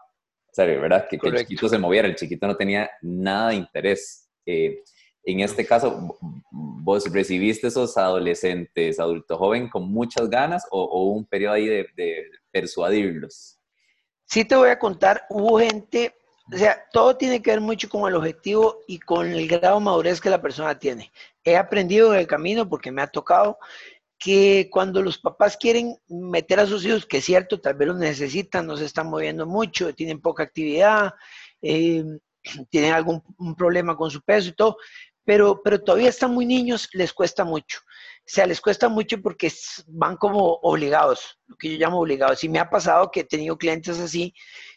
O 0.48 0.54
sea, 0.54 0.66
¿verdad? 0.66 1.06
Que, 1.10 1.18
el 1.22 1.36
chiquito 1.40 1.68
se 1.68 1.78
moviera. 1.78 2.08
El 2.08 2.16
chiquito 2.16 2.48
no 2.48 2.56
tenía 2.56 2.90
nada 3.02 3.50
de 3.50 3.56
interés. 3.56 4.30
Eh, 4.46 4.84
en 5.24 5.42
este 5.42 5.66
caso, 5.66 6.18
¿vos 6.50 7.12
recibiste 7.12 7.68
esos 7.68 7.98
adolescentes, 7.98 9.02
adulto 9.02 9.38
joven, 9.38 9.70
con 9.70 9.92
muchas 9.92 10.30
ganas 10.30 10.66
o, 10.72 10.82
o 10.82 11.12
un 11.12 11.26
periodo 11.26 11.56
ahí 11.56 11.68
de, 11.68 11.88
de 11.96 12.24
persuadirlos? 12.52 13.60
Sí 14.26 14.46
te 14.46 14.56
voy 14.56 14.70
a 14.70 14.80
contar, 14.80 15.26
hubo 15.30 15.60
gente 15.60 16.16
o 16.54 16.58
sea, 16.58 16.86
todo 16.92 17.16
tiene 17.16 17.42
que 17.42 17.52
ver 17.52 17.62
mucho 17.62 17.88
con 17.88 18.10
el 18.10 18.16
objetivo 18.16 18.80
y 18.88 19.00
con 19.00 19.28
el 19.28 19.48
grado 19.48 19.80
de 19.80 19.86
madurez 19.86 20.20
que 20.20 20.30
la 20.30 20.42
persona 20.42 20.78
tiene. 20.78 21.12
He 21.44 21.56
aprendido 21.56 22.14
en 22.14 22.20
el 22.20 22.28
camino, 22.28 22.68
porque 22.68 22.92
me 22.92 23.02
ha 23.02 23.08
tocado, 23.08 23.58
que 24.20 24.70
cuando 24.70 25.02
los 25.02 25.18
papás 25.18 25.58
quieren 25.58 25.96
meter 26.08 26.60
a 26.60 26.68
sus 26.68 26.86
hijos, 26.86 27.06
que 27.06 27.18
es 27.18 27.26
cierto, 27.26 27.60
tal 27.60 27.76
vez 27.76 27.88
los 27.88 27.98
necesitan, 27.98 28.68
no 28.68 28.76
se 28.76 28.86
están 28.86 29.08
moviendo 29.08 29.48
mucho, 29.48 29.96
tienen 29.96 30.20
poca 30.20 30.44
actividad, 30.44 31.14
eh, 31.62 32.04
tienen 32.70 32.94
algún 32.94 33.24
problema 33.58 33.96
con 33.96 34.12
su 34.12 34.22
peso 34.22 34.50
y 34.50 34.54
todo, 34.54 34.78
pero, 35.24 35.62
pero 35.64 35.82
todavía 35.82 36.10
están 36.10 36.34
muy 36.34 36.46
niños, 36.46 36.90
les 36.94 37.14
cuesta 37.14 37.46
mucho. 37.46 37.80
O 38.24 38.34
sea, 38.34 38.46
les 38.46 38.62
cuesta 38.62 38.88
mucho 38.88 39.22
porque 39.22 39.52
van 39.88 40.16
como 40.16 40.60
obligados, 40.62 41.40
lo 41.48 41.58
que 41.58 41.72
yo 41.72 41.78
llamo 41.78 42.00
obligados. 42.00 42.44
Y 42.44 42.50
me 42.50 42.60
ha 42.60 42.70
pasado 42.70 43.12
que 43.12 43.22
he 43.22 43.24
tenido 43.26 43.58
clientes 43.58 44.00
así 44.00 44.34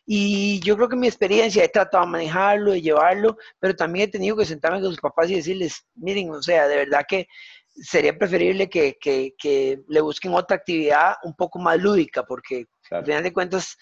y 0.06 0.60
yo 0.60 0.76
creo 0.76 0.88
que 0.88 0.96
mi 0.96 1.06
experiencia 1.06 1.64
he 1.64 1.68
tratado 1.68 2.04
de 2.04 2.10
manejarlo, 2.10 2.72
de 2.72 2.82
llevarlo, 2.82 3.36
pero 3.58 3.74
también 3.74 4.08
he 4.08 4.12
tenido 4.12 4.36
que 4.36 4.44
sentarme 4.44 4.80
con 4.80 4.90
sus 4.90 5.00
papás 5.00 5.30
y 5.30 5.36
decirles, 5.36 5.86
miren, 5.94 6.30
o 6.30 6.42
sea, 6.42 6.68
de 6.68 6.76
verdad 6.76 7.04
que 7.08 7.26
sería 7.74 8.16
preferible 8.16 8.68
que, 8.68 8.96
que, 9.00 9.80
le 9.88 10.00
busquen 10.00 10.34
otra 10.34 10.56
actividad 10.56 11.16
un 11.22 11.34
poco 11.34 11.58
más 11.58 11.78
lúdica, 11.78 12.24
porque 12.24 12.66
al 12.90 13.04
final 13.04 13.22
de 13.22 13.32
cuentas 13.32 13.76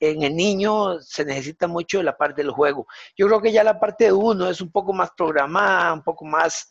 en 0.00 0.22
el 0.22 0.34
niño 0.34 1.00
se 1.00 1.24
necesita 1.24 1.66
mucho 1.66 2.02
la 2.02 2.16
parte 2.16 2.42
del 2.42 2.50
juego. 2.50 2.86
Yo 3.16 3.26
creo 3.26 3.40
que 3.40 3.52
ya 3.52 3.62
la 3.62 3.78
parte 3.78 4.04
de 4.04 4.12
uno 4.12 4.48
es 4.48 4.60
un 4.60 4.70
poco 4.70 4.92
más 4.92 5.10
programada, 5.16 5.92
un 5.92 6.02
poco 6.02 6.24
más, 6.24 6.68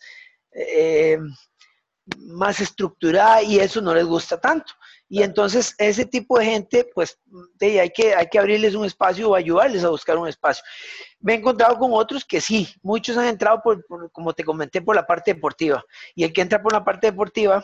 eh, 0.52 1.18
más 2.18 2.60
estructurada 2.60 3.42
y 3.42 3.60
eso 3.60 3.82
no 3.82 3.94
les 3.94 4.06
gusta 4.06 4.40
tanto. 4.40 4.74
Y 5.08 5.22
entonces 5.22 5.76
ese 5.78 6.06
tipo 6.06 6.40
de 6.40 6.46
gente, 6.46 6.90
pues 6.94 7.20
hay, 7.62 7.90
que, 7.90 8.16
hay 8.16 8.28
que 8.28 8.40
abrirles 8.40 8.76
un 8.76 8.86
espacio 8.86 9.30
o 9.30 9.36
ayudarles 9.36 9.84
a 9.84 9.90
buscar 9.90 10.18
un 10.18 10.28
espacio. 10.28 10.64
Me 11.20 11.34
he 11.34 11.38
encontrado 11.38 11.78
con 11.78 11.92
otros 11.94 12.26
que 12.26 12.42
sí, 12.42 12.68
muchos 12.82 13.18
han 13.18 13.28
entrado, 13.28 13.62
por, 13.62 13.86
como 14.12 14.34
te 14.34 14.44
comenté, 14.44 14.82
por 14.82 14.96
la 14.96 15.06
parte 15.06 15.34
deportiva. 15.34 15.84
Y 16.16 16.24
el 16.24 16.34
que 16.34 16.42
entra 16.42 16.62
por 16.62 16.74
la 16.74 16.84
parte 16.84 17.08
deportiva, 17.08 17.64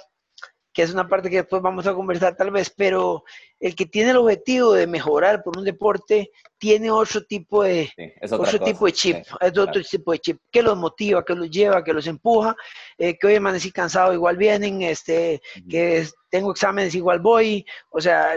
que 0.74 0.84
es 0.84 0.94
una 0.94 1.08
parte 1.08 1.30
que 1.30 1.38
después 1.38 1.62
vamos 1.62 1.86
a 1.88 1.94
conversar 1.94 2.36
tal 2.36 2.52
vez, 2.52 2.74
pero 2.76 3.24
el 3.60 3.76
que 3.76 3.86
tiene 3.86 4.12
el 4.12 4.18
objetivo 4.18 4.74
de 4.74 4.88
mejorar 4.88 5.44
por 5.44 5.58
un 5.58 5.66
deporte 5.66 6.32
tiene 6.58 6.90
otro 6.90 7.24
tipo 7.24 7.64
de, 7.64 7.92
otro 8.30 8.60
tipo 8.60 8.86
de 8.86 8.94
chip, 8.94 9.18
es 9.40 9.58
otro 9.58 9.82
tipo 9.84 10.12
de 10.12 10.20
chip 10.20 10.40
que 10.52 10.62
los 10.62 10.78
motiva, 10.78 11.26
que 11.26 11.36
los 11.36 11.50
lleva, 11.50 11.84
que 11.84 11.94
los 11.94 12.08
empuja, 12.08 12.56
eh, 12.98 13.18
que 13.18 13.28
hoy 13.28 13.36
amanecí 13.36 13.72
cansado, 13.72 14.14
igual 14.14 14.38
vienen, 14.38 14.82
este, 14.82 15.42
que 15.70 16.08
tengo 16.30 16.52
exámenes, 16.52 16.96
igual 16.96 17.20
voy, 17.20 17.66
o 17.90 18.00
sea, 18.00 18.36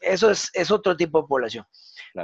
eso 0.00 0.30
es, 0.30 0.50
es 0.54 0.70
otro 0.70 0.96
tipo 0.96 1.22
de 1.22 1.28
población. 1.28 1.66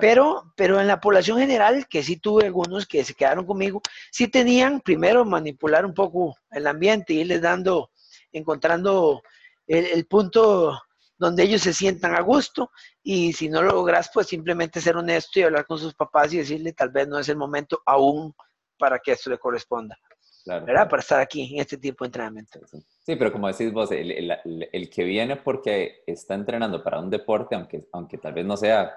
Pero, 0.01 0.55
pero 0.57 0.81
en 0.81 0.87
la 0.87 1.01
población 1.01 1.39
general, 1.39 1.87
que 1.87 2.03
sí 2.03 2.17
tuve 2.17 2.47
algunos 2.47 2.87
que 2.87 3.05
se 3.05 3.13
quedaron 3.13 3.45
conmigo, 3.45 3.83
sí 4.11 4.27
tenían 4.27 4.81
primero 4.81 5.25
manipular 5.25 5.85
un 5.85 5.93
poco 5.93 6.35
el 6.51 6.67
ambiente, 6.67 7.13
y 7.13 7.21
irles 7.21 7.43
dando 7.43 7.91
encontrando 8.33 9.23
el, 9.67 10.07
punto 10.07 10.79
donde 11.17 11.45
ellos 11.45 11.63
se 11.63 11.73
sientan 11.73 12.15
a 12.15 12.21
gusto 12.21 12.71
y 13.03 13.33
si 13.33 13.49
no 13.49 13.63
lo 13.63 13.73
logras, 13.73 14.11
pues 14.13 14.27
simplemente 14.27 14.81
ser 14.81 14.97
honesto 14.97 15.39
y 15.39 15.43
hablar 15.43 15.67
con 15.67 15.79
sus 15.79 15.95
papás 15.95 16.33
y 16.33 16.39
decirle 16.39 16.73
tal 16.73 16.91
vez 16.91 17.07
no 17.09 17.19
es 17.19 17.29
el 17.29 17.37
momento 17.37 17.81
aún 17.87 18.35
para 18.79 18.99
que 18.99 19.13
esto 19.13 19.31
le 19.31 19.39
corresponda. 19.39 19.97
¿verdad? 20.45 20.89
Para 20.89 21.01
estar 21.01 21.21
aquí 21.21 21.55
en 21.55 21.61
este 21.61 21.79
tipo 21.79 22.05
de 22.05 22.09
entrenamiento. 22.09 22.59
Sí, 23.07 23.15
pero 23.15 23.33
como 23.33 23.47
decís 23.47 23.73
vos, 23.73 23.91
el, 23.93 24.91
que 24.91 25.05
viene 25.05 25.37
porque 25.37 26.03
está 26.07 26.35
entrenando 26.35 26.83
para 26.83 26.99
un 26.99 27.11
deporte, 27.11 27.55
aunque, 27.55 27.87
aunque 27.93 28.19
tal 28.19 28.33
vez 28.33 28.45
no 28.45 28.57
sea 28.57 28.93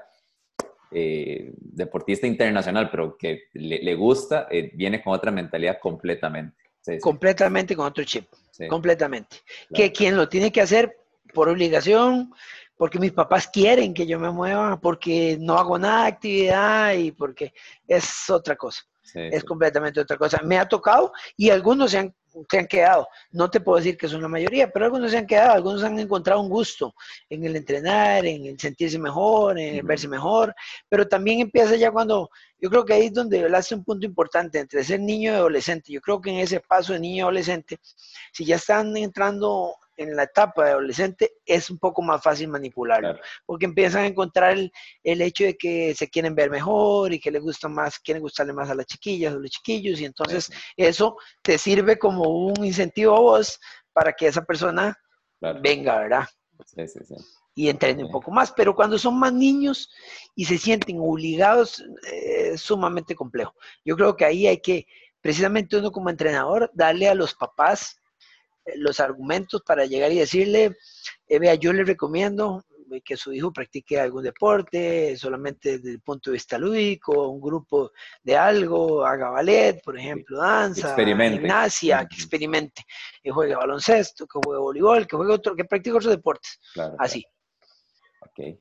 eh, 0.91 1.53
deportista 1.57 2.25
internacional, 2.25 2.89
pero 2.89 3.15
que 3.15 3.43
le, 3.53 3.95
gusta, 3.95 4.47
eh, 4.49 4.71
viene 4.73 5.03
con 5.03 5.13
otra 5.13 5.31
mentalidad 5.31 5.77
completamente. 5.79 6.63
Completamente 6.99 7.75
con 7.75 7.85
otro 7.85 8.03
chip 8.03 8.27
completamente. 8.69 9.37
Que 9.73 9.91
quien 9.91 10.15
lo 10.15 10.29
tiene 10.29 10.51
que 10.51 10.61
hacer 10.61 10.97
por 11.33 11.49
obligación, 11.49 12.33
porque 12.77 12.99
mis 12.99 13.11
papás 13.11 13.47
quieren 13.47 13.93
que 13.93 14.05
yo 14.05 14.19
me 14.19 14.31
mueva, 14.31 14.79
porque 14.79 15.37
no 15.39 15.57
hago 15.57 15.77
nada 15.77 16.03
de 16.03 16.09
actividad 16.09 16.93
y 16.93 17.11
porque 17.11 17.53
es 17.87 18.29
otra 18.29 18.55
cosa. 18.55 18.83
Es 19.13 19.43
completamente 19.43 19.99
otra 19.99 20.17
cosa. 20.17 20.41
Me 20.43 20.57
ha 20.57 20.67
tocado 20.67 21.11
y 21.37 21.49
algunos 21.49 21.91
se 21.91 21.99
han, 21.99 22.15
se 22.49 22.59
han, 22.59 22.67
quedado. 22.67 23.07
No 23.31 23.49
te 23.49 23.61
puedo 23.61 23.77
decir 23.77 23.97
que 23.97 24.07
son 24.07 24.21
la 24.21 24.27
mayoría, 24.27 24.71
pero 24.71 24.85
algunos 24.85 25.11
se 25.11 25.17
han 25.17 25.27
quedado, 25.27 25.53
algunos 25.53 25.83
han 25.83 25.99
encontrado 25.99 26.41
un 26.41 26.49
gusto 26.49 26.93
en 27.29 27.45
el 27.45 27.55
entrenar, 27.55 28.25
en 28.25 28.45
el 28.45 28.59
sentirse 28.59 28.99
mejor, 28.99 29.59
en 29.59 29.75
el 29.75 29.83
verse 29.83 30.07
mejor, 30.07 30.53
pero 30.89 31.07
también 31.07 31.39
empieza 31.39 31.75
ya 31.75 31.91
cuando 31.91 32.29
yo 32.59 32.69
creo 32.69 32.85
que 32.85 32.93
ahí 32.93 33.05
es 33.07 33.13
donde 33.13 33.45
hace 33.55 33.75
un 33.75 33.83
punto 33.83 34.05
importante 34.05 34.59
entre 34.59 34.83
ser 34.83 34.99
niño 34.99 35.31
y 35.31 35.35
adolescente. 35.35 35.91
Yo 35.91 36.01
creo 36.01 36.19
que 36.19 36.31
en 36.31 36.37
ese 36.37 36.59
paso 36.59 36.93
de 36.93 36.99
niño 36.99 37.17
y 37.17 37.21
adolescente, 37.21 37.79
si 38.33 38.45
ya 38.45 38.55
están 38.55 38.95
entrando 38.97 39.75
en 39.97 40.15
la 40.15 40.23
etapa 40.23 40.65
de 40.65 40.71
adolescente 40.71 41.33
es 41.45 41.69
un 41.69 41.77
poco 41.77 42.01
más 42.01 42.21
fácil 42.21 42.47
manipularlo, 42.47 43.19
porque 43.45 43.65
empiezan 43.65 44.03
a 44.03 44.07
encontrar 44.07 44.53
el, 44.53 44.71
el, 45.03 45.21
hecho 45.21 45.43
de 45.43 45.57
que 45.57 45.93
se 45.95 46.09
quieren 46.09 46.35
ver 46.35 46.49
mejor 46.49 47.13
y 47.13 47.19
que 47.19 47.31
les 47.31 47.41
gusta 47.41 47.67
más, 47.67 47.99
quieren 47.99 48.21
gustarle 48.21 48.53
más 48.53 48.69
a 48.69 48.75
las 48.75 48.85
chiquillas 48.85 49.33
o 49.33 49.39
los 49.39 49.51
chiquillos, 49.51 49.99
y 49.99 50.05
entonces 50.05 50.51
eso 50.75 51.17
te 51.41 51.57
sirve 51.57 51.97
como 51.97 52.23
un 52.23 52.65
incentivo 52.65 53.15
a 53.15 53.19
vos 53.19 53.59
para 53.93 54.13
que 54.13 54.27
esa 54.27 54.43
persona 54.43 54.97
venga, 55.61 55.99
¿verdad? 55.99 56.25
Sí, 56.65 56.87
sí, 56.87 56.99
sí 57.05 57.15
y 57.55 57.69
entrene 57.69 58.03
un 58.03 58.11
poco 58.11 58.29
más. 58.29 58.51
Pero 58.51 58.75
cuando 58.75 58.99
son 58.99 59.17
más 59.17 59.33
niños 59.33 59.89
y 60.35 60.45
se 60.45 60.57
sienten 60.57 60.99
obligados, 60.99 61.79
eh, 62.11 62.51
es 62.53 62.61
sumamente 62.61 63.15
complejo. 63.15 63.55
Yo 63.83 63.95
creo 63.95 64.15
que 64.15 64.25
ahí 64.25 64.45
hay 64.45 64.57
que, 64.59 64.85
precisamente 65.21 65.77
uno 65.77 65.91
como 65.91 66.09
entrenador, 66.09 66.69
darle 66.73 67.07
a 67.07 67.15
los 67.15 67.33
papás 67.33 68.01
los 68.75 68.99
argumentos 68.99 69.61
para 69.61 69.85
llegar 69.85 70.11
y 70.11 70.19
decirle, 70.19 70.75
eh, 71.27 71.39
vea, 71.39 71.55
yo 71.55 71.73
le 71.73 71.83
recomiendo 71.83 72.65
que 73.03 73.17
su 73.17 73.33
hijo 73.33 73.51
practique 73.51 73.99
algún 73.99 74.23
deporte, 74.23 75.17
solamente 75.17 75.77
desde 75.77 75.91
el 75.91 76.01
punto 76.01 76.29
de 76.29 76.35
vista 76.35 76.57
lúdico, 76.57 77.29
un 77.29 77.41
grupo 77.41 77.91
de 78.23 78.37
algo, 78.37 79.05
haga 79.05 79.29
ballet, 79.29 79.81
por 79.83 79.97
ejemplo, 79.97 80.37
danza, 80.39 80.95
gimnasia, 80.95 82.07
que 82.07 82.15
experimente, 82.15 82.83
que 83.21 83.31
juegue 83.31 83.55
baloncesto, 83.55 84.27
que 84.27 84.39
juegue 84.43 84.61
voleibol, 84.61 85.07
que 85.07 85.15
juegue 85.15 85.33
otro, 85.33 85.55
que 85.55 85.65
practique 85.65 85.97
otros 85.97 86.11
deportes. 86.11 86.59
Así. 86.99 87.25
Ok. 88.21 88.59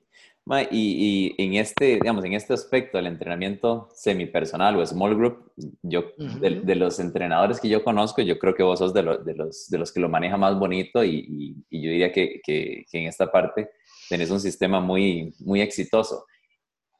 Y, 0.70 1.34
en 1.38 1.54
este, 1.54 1.94
digamos, 1.94 2.24
en 2.24 2.34
este 2.34 2.52
aspecto 2.52 2.98
del 2.98 3.06
entrenamiento 3.06 3.88
semipersonal 3.94 4.76
o 4.76 4.86
small 4.86 5.16
group, 5.16 5.52
yo, 5.82 6.04
de, 6.16 6.74
los 6.74 7.00
entrenadores 7.00 7.60
que 7.60 7.68
yo 7.68 7.82
conozco, 7.82 8.20
yo 8.20 8.38
creo 8.38 8.54
que 8.54 8.62
vos 8.62 8.78
sos 8.78 8.92
de, 8.92 9.02
de, 9.24 9.34
los, 9.34 9.68
de 9.70 9.78
los 9.78 9.90
que 9.90 10.00
lo 10.00 10.08
maneja 10.08 10.36
más 10.36 10.58
bonito 10.58 11.02
y, 11.02 11.56
yo 11.70 11.90
diría 11.90 12.12
que, 12.12 12.40
que, 12.44 12.84
en 12.92 13.06
esta 13.06 13.32
parte 13.32 13.70
tenés 14.08 14.30
un 14.30 14.40
sistema 14.40 14.80
muy, 14.80 15.34
muy 15.40 15.62
exitoso. 15.62 16.26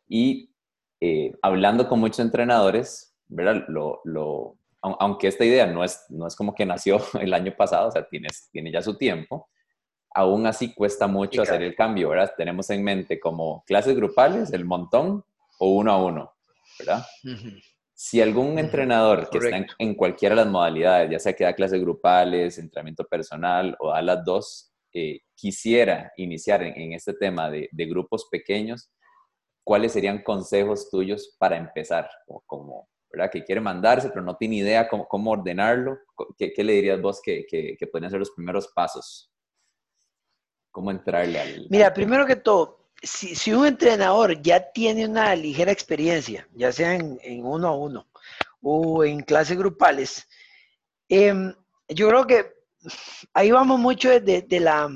Y 0.08 0.50
eh, 1.00 1.32
hablando 1.42 1.86
con 1.86 2.00
muchos 2.00 2.20
entrenadores, 2.20 3.14
¿verdad? 3.28 3.64
Lo, 3.68 4.00
lo, 4.04 4.56
aunque 4.80 5.28
esta 5.28 5.44
idea 5.44 5.66
no 5.66 5.84
es, 5.84 6.02
no 6.08 6.26
es 6.26 6.34
como 6.34 6.54
que 6.54 6.64
nació 6.64 6.98
el 7.20 7.34
año 7.34 7.54
pasado, 7.54 7.88
o 7.88 7.92
sea, 7.92 8.06
tienes, 8.08 8.48
tiene 8.50 8.72
ya 8.72 8.80
su 8.80 8.96
tiempo, 8.96 9.50
aún 10.14 10.46
así 10.46 10.72
cuesta 10.72 11.08
mucho 11.08 11.42
hacer 11.42 11.62
el 11.62 11.74
cambio, 11.74 12.10
¿verdad? 12.10 12.32
Tenemos 12.36 12.70
en 12.70 12.84
mente 12.84 13.18
como 13.18 13.64
clases 13.66 13.96
grupales, 13.96 14.52
el 14.52 14.64
montón 14.64 15.24
o 15.58 15.68
uno 15.74 15.92
a 15.92 16.02
uno, 16.02 16.32
¿verdad? 16.78 17.04
Si 17.92 18.20
algún 18.20 18.58
entrenador 18.58 19.28
que 19.28 19.38
está 19.38 19.66
en, 19.78 19.94
cualquiera 19.94 20.34
de 20.34 20.42
las 20.42 20.50
modalidades, 20.50 21.10
ya 21.10 21.18
sea 21.18 21.32
que 21.32 21.44
da 21.44 21.54
clases 21.54 21.80
grupales, 21.80 22.58
entrenamiento 22.58 23.04
personal 23.04 23.76
o 23.80 23.90
da 23.90 24.02
las 24.02 24.24
dos, 24.24 24.72
eh, 24.92 25.20
quisiera 25.34 26.12
iniciar 26.16 26.62
en, 26.62 26.92
este 26.92 27.14
tema 27.14 27.50
de, 27.50 27.68
grupos 27.72 28.28
pequeños, 28.30 28.90
¿cuáles 29.64 29.92
serían 29.92 30.22
consejos 30.22 30.90
tuyos 30.90 31.36
para 31.38 31.56
empezar? 31.56 32.08
O 32.28 32.42
como, 32.46 32.88
¿verdad? 33.10 33.30
Que 33.32 33.42
quiere 33.44 33.60
mandarse, 33.60 34.10
pero 34.10 34.22
no 34.22 34.36
tiene 34.36 34.56
idea 34.56 34.88
cómo, 34.88 35.06
cómo 35.08 35.32
ordenarlo. 35.32 35.98
¿Qué, 36.38 36.52
¿Qué, 36.52 36.62
le 36.62 36.74
dirías 36.74 37.00
vos 37.00 37.20
que, 37.20 37.46
que, 37.48 37.76
que 37.76 37.86
pueden 37.88 38.10
ser 38.10 38.20
los 38.20 38.30
primeros 38.30 38.68
pasos? 38.74 39.33
¿Cómo 40.74 40.90
entrarle 40.90 41.38
al...? 41.38 41.66
Mira, 41.70 41.94
primero 41.94 42.26
que 42.26 42.34
todo, 42.34 42.88
si, 43.00 43.52
un 43.52 43.64
entrenador 43.64 44.42
ya 44.42 44.72
tiene 44.72 45.06
una 45.06 45.32
ligera 45.36 45.70
experiencia, 45.70 46.48
ya 46.52 46.72
sea 46.72 46.96
en, 46.96 47.20
uno 47.44 47.68
a 47.68 47.76
uno 47.76 48.08
o 48.60 49.04
en 49.04 49.20
clases 49.20 49.56
grupales, 49.56 50.26
em, 51.08 51.54
yo 51.86 52.08
creo 52.08 52.26
que 52.26 52.54
ahí 53.34 53.52
vamos 53.52 53.78
mucho 53.78 54.08
de, 54.08 54.44
la, 54.58 54.90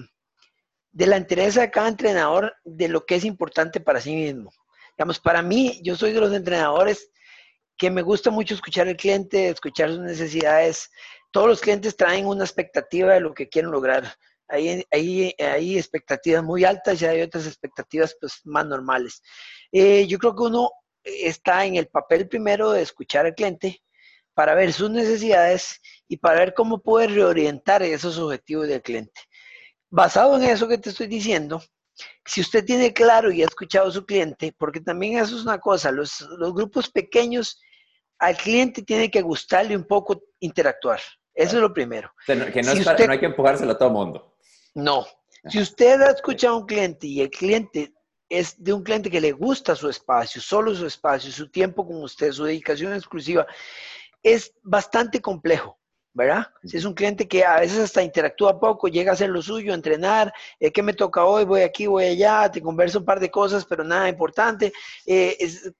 de 0.90 1.06
la 1.06 1.16
interés 1.16 1.54
de 1.54 1.70
cada 1.70 1.87
entrenador 1.87 2.56
de 2.64 2.88
lo 2.88 3.06
que 3.06 3.14
es 3.14 3.25
importante 3.25 3.78
para 3.78 4.00
sí 4.00 4.16
mismo. 4.16 4.50
Digamos, 4.97 5.20
para 5.20 5.42
mí, 5.42 5.80
yo 5.85 5.94
soy 5.94 6.11
de 6.11 6.18
los 6.18 6.35
entrenadores 6.35 7.08
que 7.76 7.88
me 7.88 8.02
gusta 8.02 8.30
mucho 8.30 8.54
escuchar 8.54 8.88
al 8.88 8.97
cliente, 8.97 9.49
escuchar 9.49 9.90
sus 9.90 10.00
necesidades. 10.00 10.90
Todos 11.30 11.47
los 11.47 11.61
clientes 11.61 11.97
traen 11.97 12.26
una 12.26 12.42
expectativa 12.42 13.14
de 13.14 13.20
lo 13.20 13.32
que 13.32 13.49
quieren 13.49 13.70
lograr. 13.70 14.12
Hay, 14.49 14.85
hay, 14.90 15.78
expectativas 15.78 16.43
muy 16.43 16.64
altas 16.64 17.00
y 17.00 17.07
hay 17.07 17.23
otras 17.23 17.47
expectativas 17.47 18.17
pues, 18.21 18.41
más 18.45 18.67
normales. 18.67 19.23
Eh, 19.71 20.06
yo 20.06 20.19
creo 20.19 20.34
que 20.34 20.43
uno 20.43 20.71
está 21.02 21.65
en 21.65 21.76
el 21.76 21.89
papel 21.89 22.28
primero 22.28 22.73
de 22.73 22.82
escuchar 22.82 23.26
al 23.26 23.34
cliente 23.34 23.82
para 24.34 24.54
ver 24.54 24.73
sus 24.73 24.91
necesidades 24.91 25.80
y 26.06 26.17
para 26.17 26.41
ver 26.41 26.54
cómo 26.54 26.80
puede 26.80 27.08
reorientar 27.08 27.82
esos 27.82 28.19
objetivos 28.19 28.69
del 28.69 28.82
cliente. 28.82 29.21
Basado 29.91 30.37
en 30.37 30.45
eso 30.45 30.69
que 30.69 30.78
te 30.78 30.91
estoy 30.91 31.08
diciendo, 31.08 31.63
si 32.25 32.41
usted 32.41 32.65
tiene 32.65 32.93
claro 32.93 33.32
y 33.32 33.43
ha 33.43 33.47
escuchado 33.47 33.89
a 33.89 33.93
su 33.93 34.06
cliente, 34.06 34.54
porque 34.56 34.80
también 34.80 35.19
eso 35.19 35.37
es 35.37 35.43
una 35.43 35.58
cosa, 35.58 35.91
los, 35.91 36.21
los 36.39 36.54
grupos 36.54 36.89
pequeños, 36.91 37.61
al 38.19 38.37
cliente 38.37 38.82
tiene 38.82 39.11
que 39.11 39.23
gustarle 39.23 39.76
un 39.76 39.84
poco 39.84 40.23
interactuar. 40.41 41.00
Eso 41.34 41.56
es 41.56 41.63
lo 41.63 41.73
primero. 41.73 42.13
que 42.26 42.34
no, 42.34 42.75
no 42.75 43.13
hay 43.13 43.21
que 43.21 43.26
empujárselo 43.26 43.73
a 43.73 43.78
todo 43.78 43.89
el 43.89 43.95
mundo. 43.95 44.37
No. 44.75 45.07
Si 45.49 45.61
usted 45.61 46.00
ha 46.02 46.11
escuchado 46.11 46.54
a 46.54 46.59
un 46.59 46.67
cliente 46.67 47.07
y 47.07 47.21
el 47.21 47.31
cliente 47.31 47.93
es 48.28 48.63
de 48.63 48.73
un 48.73 48.83
cliente 48.83 49.11
que 49.11 49.21
le 49.21 49.33
gusta 49.33 49.75
su 49.75 49.89
espacio, 49.89 50.41
solo 50.41 50.75
su 50.75 50.87
espacio, 50.87 51.31
su 51.33 51.49
tiempo 51.50 51.87
con 51.87 52.02
usted, 52.02 52.33
su 52.33 52.45
dedicación 52.45 52.93
exclusiva, 52.93 53.47
es 54.23 54.52
bastante 54.63 55.21
complejo, 55.21 55.78
¿verdad? 56.13 56.49
Si 56.65 56.76
es 56.76 56.85
un 56.85 56.93
cliente 56.93 57.26
que 57.26 57.45
a 57.45 57.61
veces 57.61 57.78
hasta 57.78 58.02
interactúa 58.02 58.61
poco, 58.61 58.89
llega 58.89 59.13
a 59.13 59.15
hacer 59.15 59.31
lo 59.31 59.41
suyo, 59.41 59.73
a 59.73 59.76
entrenar, 59.76 60.33
eh, 60.61 60.71
¿qué 60.71 60.83
me 60.83 60.93
toca 60.93 61.25
hoy? 61.25 61.45
Voy 61.45 61.63
aquí, 61.63 61.87
voy 61.87 62.04
allá, 62.04 62.50
te 62.50 62.61
converso 62.61 62.99
un 62.99 63.04
par 63.04 63.21
de 63.21 63.31
cosas, 63.31 63.65
pero 63.65 63.85
nada 63.85 64.09
importante. 64.09 64.73
Eh, 65.07 65.37
es, 65.39 65.73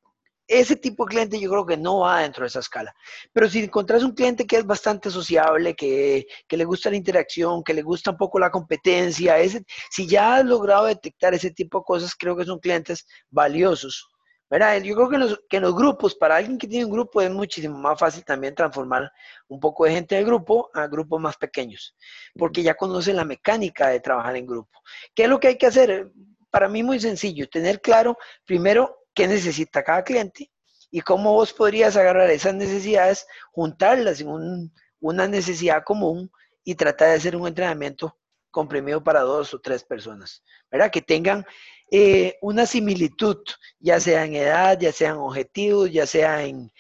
ese 0.49 0.77
tipo 0.77 1.05
de 1.05 1.11
cliente 1.11 1.39
yo 1.39 1.51
creo 1.51 1.67
que 1.67 1.77
no 1.77 2.01
va 2.01 2.23
dentro 2.23 2.43
de 2.43 2.49
esa 2.49 2.61
escala. 2.61 2.95
Pero 3.33 3.49
si 3.49 3.61
encontrás 3.61 4.03
un 4.03 4.13
cliente 4.13 4.47
que 4.47 4.57
es 4.57 4.67
bastante 4.67 5.11
sociable, 5.11 5.77
que, 5.77 6.27
le 6.49 6.65
gusta 6.65 6.91
la 6.91 6.97
interacción, 6.97 7.63
que 7.63 7.75
le 7.75 7.83
gusta 7.83 8.13
un 8.13 8.17
poco 8.17 8.39
la 8.39 8.51
competencia, 8.51 9.39
ese, 9.39 9.65
si 9.91 10.09
ya 10.09 10.37
has 10.37 10.45
logrado 10.47 10.87
detectar 10.87 11.35
ese 11.35 11.51
tipo 11.51 11.79
de 11.79 11.85
cosas, 11.85 12.15
creo 12.17 12.35
que 12.35 12.47
son 12.47 12.59
clientes 12.59 13.07
valiosos. 13.31 14.09
¿verdad? 14.51 14.81
Yo 14.81 14.95
creo 14.95 15.09
que 15.11 15.17
en, 15.17 15.21
los, 15.21 15.41
que 15.47 15.61
los 15.61 15.75
grupos, 15.75 16.15
para 16.15 16.37
alguien 16.37 16.57
que 16.57 16.67
tiene 16.67 16.87
un 16.87 16.93
grupo, 16.93 17.21
es 17.21 17.31
muchísimo 17.31 17.77
más 17.77 17.99
fácil 17.99 18.25
también 18.25 18.55
transformar 18.55 19.13
un 19.47 19.61
poco 19.61 19.85
de 19.85 19.93
gente 19.93 20.15
del 20.15 20.25
grupo 20.25 20.71
a 20.73 20.87
grupos 20.87 21.21
más 21.21 21.37
pequeños, 21.37 21.95
porque 22.35 22.63
ya 22.63 22.75
conocen 22.75 23.17
la 23.17 23.27
mecánica 23.27 23.89
de 23.89 24.01
trabajar 24.01 24.37
en 24.37 24.47
grupo. 24.47 24.81
¿Qué 25.15 25.25
es 25.25 25.29
lo 25.29 25.39
que 25.39 25.49
hay 25.49 25.59
que 25.59 25.67
hacer? 25.67 26.11
Para 26.51 26.67
mí 26.67 26.83
muy 26.83 26.99
sencillo, 26.99 27.47
tener 27.51 27.83
claro 27.83 28.17
primero 28.47 28.99
qué 29.19 29.27
necesita 29.27 29.83
cada 29.83 30.05
cliente 30.05 30.49
y 30.93 31.01
cómo 31.01 31.33
vos 31.33 31.53
podrías 31.53 31.97
agarrar 31.97 32.31
esas 32.31 32.55
necesidades, 32.55 33.27
juntarlas 33.51 34.21
en 34.21 34.71
una 35.01 35.27
necesidad 35.27 35.83
común 35.85 36.31
y 36.63 36.77
tratar 36.77 37.09
de 37.09 37.15
hacer 37.15 37.35
un 37.35 37.49
entrenamiento 37.49 38.17
comprimido 38.53 39.03
para 39.03 39.23
dos 39.23 39.53
o 39.55 39.61
tres 39.61 39.83
personas, 39.83 40.45
¿verdad? 40.71 40.93
Que 40.93 41.03
tengan 41.03 41.45
eh, 41.91 42.37
una 42.43 42.65
similitud, 42.65 43.39
ya 43.81 43.99
sea 43.99 44.25
en 44.25 44.37
edad, 44.37 44.79
ya 44.79 44.93
sea 44.93 45.11
en 45.11 45.17
objetivos, 45.17 45.91
ya 45.91 46.07
sea 46.07 46.45
en, 46.45 46.71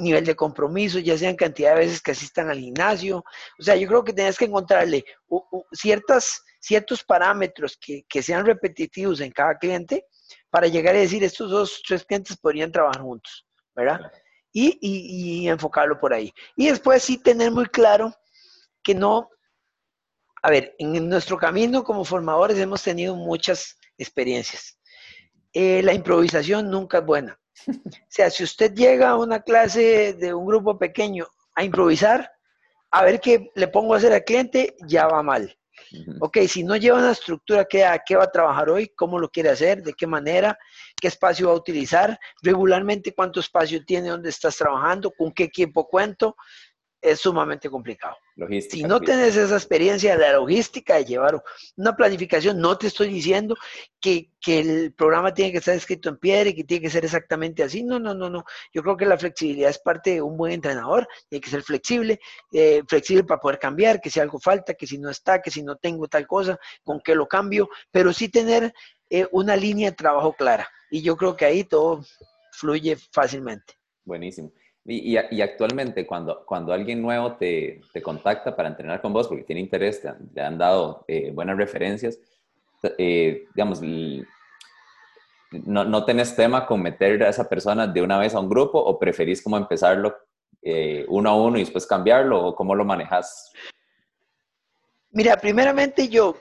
nivel 0.00 0.24
de 0.24 0.36
compromiso, 0.36 0.98
ya 1.00 1.18
sea 1.18 1.28
en 1.28 1.36
cantidad 1.36 1.74
de 1.74 1.80
veces 1.80 2.00
que 2.00 2.12
asistan 2.12 2.48
al 2.48 2.60
gimnasio. 2.60 3.18
O 3.58 3.62
sea, 3.62 3.76
yo 3.76 3.86
creo 3.88 4.04
que 4.04 4.14
tienes 4.14 4.38
que 4.38 4.46
encontrarle 4.46 5.04
ciertas, 5.72 6.42
ciertos 6.60 7.04
parámetros 7.04 7.76
que, 7.78 8.06
que 8.08 8.22
sean 8.22 8.46
repetitivos 8.46 9.20
en 9.20 9.32
cada 9.32 9.58
cliente 9.58 10.06
para 10.50 10.66
llegar 10.66 10.94
a 10.94 10.98
decir, 10.98 11.22
estos 11.24 11.50
dos, 11.50 11.82
tres 11.86 12.04
clientes 12.04 12.36
podrían 12.36 12.72
trabajar 12.72 13.02
juntos, 13.02 13.46
¿verdad? 13.74 14.00
Y, 14.52 14.78
y, 14.80 15.48
enfocarlo 15.48 16.00
por 16.00 16.12
ahí. 16.12 16.32
Y 16.56 16.68
después 16.68 17.02
sí 17.02 17.18
tener 17.18 17.50
muy 17.50 17.66
claro 17.66 18.14
que 18.82 18.94
no, 18.94 19.28
a 20.42 20.50
ver, 20.50 20.74
en 20.78 21.08
nuestro 21.08 21.36
camino 21.36 21.84
como 21.84 22.04
formadores 22.04 22.58
hemos 22.58 22.82
tenido 22.82 23.14
muchas 23.14 23.76
experiencias. 23.98 24.78
Eh, 25.52 25.82
la 25.82 25.92
improvisación 25.92 26.70
nunca 26.70 26.98
es 26.98 27.04
buena. 27.04 27.40
O 27.66 27.72
sea, 28.08 28.30
si 28.30 28.44
usted 28.44 28.72
llega 28.74 29.10
a 29.10 29.16
una 29.16 29.42
clase 29.42 30.14
de 30.14 30.32
un 30.32 30.46
grupo 30.46 30.78
pequeño 30.78 31.26
a 31.54 31.64
improvisar, 31.64 32.30
a 32.90 33.04
ver 33.04 33.20
qué 33.20 33.50
le 33.54 33.68
pongo 33.68 33.94
a 33.94 33.98
hacer 33.98 34.12
al 34.12 34.24
cliente, 34.24 34.76
ya 34.86 35.06
va 35.06 35.22
mal. 35.22 35.56
Ok, 36.20 36.38
si 36.48 36.64
no 36.64 36.76
lleva 36.76 36.98
una 36.98 37.12
estructura, 37.12 37.64
¿qué, 37.64 37.84
¿a 37.84 37.98
qué 37.98 38.16
va 38.16 38.24
a 38.24 38.30
trabajar 38.30 38.68
hoy? 38.70 38.88
¿Cómo 38.88 39.18
lo 39.18 39.30
quiere 39.30 39.50
hacer? 39.50 39.82
¿De 39.82 39.94
qué 39.94 40.06
manera? 40.06 40.58
¿Qué 41.00 41.08
espacio 41.08 41.48
va 41.48 41.54
a 41.54 41.56
utilizar? 41.56 42.18
Regularmente, 42.42 43.14
¿cuánto 43.14 43.40
espacio 43.40 43.84
tiene? 43.84 44.08
¿Dónde 44.08 44.28
estás 44.30 44.56
trabajando? 44.56 45.10
¿Con 45.10 45.32
qué 45.32 45.44
equipo 45.44 45.88
cuento? 45.88 46.36
Es 47.00 47.20
sumamente 47.20 47.70
complicado. 47.70 48.16
si 48.68 48.82
no 48.82 49.00
tienes 49.00 49.36
esa 49.36 49.54
experiencia 49.54 50.16
de 50.16 50.22
la 50.22 50.32
logística 50.32 50.96
de 50.96 51.04
llevar 51.04 51.42
una 51.76 51.94
planificación, 51.94 52.60
no 52.60 52.76
te 52.76 52.88
estoy 52.88 53.08
diciendo 53.08 53.56
que, 54.00 54.30
el 54.46 54.94
programa 54.94 55.34
tiene 55.34 55.52
que 55.52 55.58
estar 55.58 55.74
escrito 55.74 56.08
en 56.08 56.16
piedra 56.16 56.48
y 56.48 56.54
que 56.54 56.64
tiene 56.64 56.80
que 56.82 56.90
ser 56.90 57.04
exactamente 57.04 57.62
así. 57.62 57.82
No, 57.82 57.98
no, 57.98 58.14
no, 58.14 58.30
no. 58.30 58.44
Yo 58.72 58.82
creo 58.82 58.96
que 58.96 59.04
la 59.04 59.18
flexibilidad 59.18 59.68
es 59.68 59.78
parte 59.78 60.14
de 60.14 60.22
un 60.22 60.38
buen 60.38 60.52
entrenador. 60.52 61.06
Tiene 61.28 61.42
que 61.42 61.50
ser 61.50 61.62
flexible, 61.62 62.18
eh, 62.52 62.82
flexible 62.88 63.24
para 63.24 63.40
poder 63.40 63.58
cambiar, 63.58 64.00
que 64.00 64.08
si 64.08 64.20
algo 64.20 64.38
falta, 64.40 64.72
que 64.72 64.86
si 64.86 64.96
no 64.96 65.10
está, 65.10 65.42
que 65.42 65.50
si 65.50 65.62
no 65.62 65.76
tengo 65.76 66.08
tal 66.08 66.26
cosa, 66.26 66.58
con 66.82 67.00
qué 67.00 67.14
lo 67.14 67.28
cambio, 67.28 67.68
pero 67.90 68.12
sí 68.14 68.30
tener 68.30 68.72
eh, 69.10 69.26
una 69.32 69.54
línea 69.54 69.90
de 69.90 69.96
trabajo 69.96 70.32
clara. 70.32 70.66
Y 70.90 71.02
yo 71.02 71.14
creo 71.16 71.36
que 71.36 71.44
ahí 71.44 71.64
todo 71.64 72.02
fluye 72.52 72.96
fácilmente. 73.12 73.74
Buenísimo. 74.04 74.50
Y, 74.90 75.18
actualmente, 75.42 76.06
cuando, 76.06 76.46
cuando 76.46 76.72
alguien 76.72 77.02
nuevo 77.02 77.34
te, 77.34 77.82
te, 77.92 78.00
contacta 78.00 78.56
para 78.56 78.70
entrenar 78.70 79.02
con 79.02 79.12
vos 79.12 79.28
porque 79.28 79.44
tiene 79.44 79.60
interés, 79.60 80.00
te, 80.00 80.40
han 80.40 80.56
dado 80.56 81.04
eh, 81.06 81.30
buenas 81.30 81.58
referencias, 81.58 82.18
eh, 82.96 83.46
digamos, 83.54 83.82
no, 83.82 85.84
no 85.84 86.04
tenés 86.06 86.34
tema 86.34 86.64
con 86.64 86.80
meter 86.80 87.22
a 87.22 87.28
esa 87.28 87.46
persona 87.46 87.86
de 87.86 88.00
una 88.00 88.18
vez 88.18 88.34
a 88.34 88.40
un 88.40 88.48
grupo 88.48 88.78
o 88.78 88.98
preferís 88.98 89.42
como 89.42 89.58
empezarlo 89.58 90.16
eh, 90.62 91.04
uno 91.08 91.30
a 91.30 91.36
uno 91.36 91.58
y 91.58 91.60
después 91.60 91.86
cambiarlo 91.86 92.42
o 92.42 92.54
cómo 92.54 92.74
lo 92.74 92.86
manejas? 92.86 93.52
Mira, 95.10 95.36
primeramente 95.36 96.08
yo, 96.08 96.34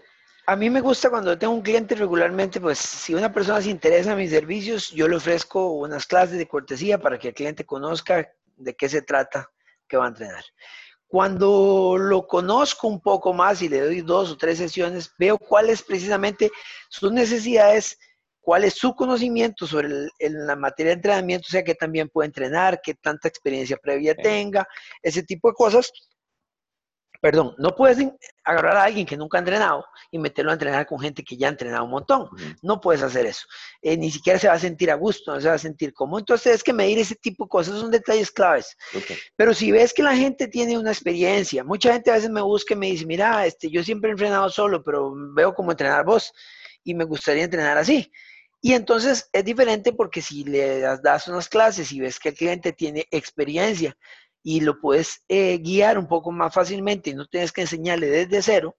a 0.46 0.56
mí 0.56 0.70
me 0.70 0.80
gusta 0.80 1.10
cuando 1.10 1.38
tengo 1.38 1.54
un 1.54 1.62
cliente 1.62 1.96
regularmente, 1.96 2.62
pues 2.62 2.80
si 2.80 3.14
una 3.14 3.32
persona 3.32 3.62
se 3.62 3.70
interesa 3.70 4.14
en 4.14 4.18
mis 4.18 4.32
servicios, 4.32 4.90
yo 4.92 5.08
le 5.08 5.18
ofrezco 5.18 5.74
unas 5.74 6.06
clases 6.06 6.38
de 6.38 6.48
cortesía 6.48 6.98
para 6.98 7.20
que 7.20 7.30
el 7.30 7.34
cliente 7.34 7.66
conozca 7.66 8.32
de 8.58 8.76
qué 8.76 8.90
se 8.90 9.02
trata 9.02 9.50
que 9.88 9.98
va 9.98 10.06
a 10.06 10.10
entrenar. 10.10 10.44
Cuando 11.08 11.96
lo 11.98 12.28
conozco 12.28 12.88
un 12.88 13.00
poco 13.00 13.34
más 13.34 13.62
y 13.62 13.70
le 13.70 13.80
doy 13.80 14.02
dos 14.02 14.32
o 14.32 14.38
tres 14.38 14.58
sesiones, 14.58 15.14
veo 15.18 15.38
cuáles 15.38 15.82
precisamente 15.82 16.52
sus 16.90 17.14
necesidades, 17.14 17.98
cuál 18.42 18.66
es 18.66 18.74
su 18.74 18.94
conocimiento 18.94 19.66
sobre 19.66 19.90
la 20.20 20.56
materia 20.58 20.92
de 20.92 20.96
entrenamiento, 20.96 21.46
o 21.48 21.52
sea, 21.52 21.64
que 21.64 21.76
también 21.76 22.10
puede 22.10 22.28
entrenar, 22.28 22.82
qué 22.82 22.94
tanta 22.94 23.28
experiencia 23.30 23.78
previa 23.78 24.16
tenga, 24.16 24.68
ese 25.02 25.24
tipo 25.24 25.50
de 25.50 25.54
cosas, 25.54 25.92
perdón, 27.22 27.56
no 27.58 27.76
puedes 27.76 27.98
agarrar 28.44 28.78
a 28.78 28.84
alguien 28.84 29.06
que 29.06 29.18
nunca 29.18 29.38
ha 29.38 29.40
entrenado 29.40 29.86
y 30.12 30.20
meterlo 30.20 30.52
a 30.52 30.54
entrenar 30.54 30.86
con 30.86 31.00
gente 31.00 31.24
que 31.24 31.38
ya 31.38 31.48
ha 31.48 31.52
entrenado 31.52 31.86
un 31.86 31.92
montón. 31.92 32.30
No 32.62 32.80
puedes 32.80 33.02
hacer 33.02 33.26
eso. 33.26 33.46
Eh, 33.82 33.98
ni 33.98 34.12
siquiera 34.12 34.40
se 34.40 34.48
va 34.48 34.54
a 34.54 34.60
sentir 34.60 34.92
a 34.92 34.96
gusto, 34.96 35.34
no 35.34 35.42
se 35.42 35.48
va 35.48 35.56
a 35.56 35.60
sentir 35.60 35.94
cómodo. 35.94 36.20
Entonces, 36.20 36.56
es 36.56 36.64
que 36.64 36.74
medir 36.74 37.00
ese 37.00 37.16
tipo 37.16 37.46
de 37.46 37.50
cosas 37.50 37.80
son 37.80 37.92
detalles 37.92 38.32
claves. 38.32 38.76
Pero 39.36 39.54
si 39.54 39.72
ves 39.72 39.94
que 39.94 40.04
la 40.04 40.16
gente 40.16 40.48
tiene 40.48 40.78
una 40.78 40.92
experiencia, 40.92 41.64
mucha 41.64 41.94
gente 41.94 42.12
a 42.12 42.16
veces 42.16 42.30
me 42.30 42.42
busca 42.42 42.74
y 42.74 42.78
me 42.78 42.88
dice, 42.88 43.06
mira, 43.06 43.46
este, 43.46 43.70
yo 43.70 43.84
siempre 43.84 44.10
he 44.10 44.12
entrenado 44.12 44.50
solo, 44.50 44.84
pero 44.84 45.14
veo 45.34 45.54
cómo 45.54 45.72
entrenar 45.72 46.06
vos 46.06 46.32
y 46.84 46.94
me 46.94 47.04
gustaría 47.04 47.44
entrenar 47.44 47.78
así. 47.78 48.12
Y 48.62 48.74
entonces 48.74 49.30
es 49.32 49.46
diferente 49.46 49.94
porque 49.94 50.22
si 50.22 50.44
le 50.44 50.80
das 50.80 51.28
unas 51.28 51.48
clases 51.48 51.92
y 51.92 52.00
ves 52.00 52.20
que 52.20 52.30
el 52.30 52.36
cliente 52.36 52.74
tiene 52.74 53.06
experiencia, 53.12 53.96
y 54.50 54.62
lo 54.62 54.80
puedes 54.80 55.26
eh, 55.28 55.58
guiar 55.58 55.98
un 55.98 56.08
poco 56.08 56.32
más 56.32 56.54
fácilmente 56.54 57.10
y 57.10 57.14
no 57.14 57.26
tienes 57.26 57.52
que 57.52 57.60
enseñarle 57.60 58.08
desde 58.08 58.42
cero, 58.42 58.78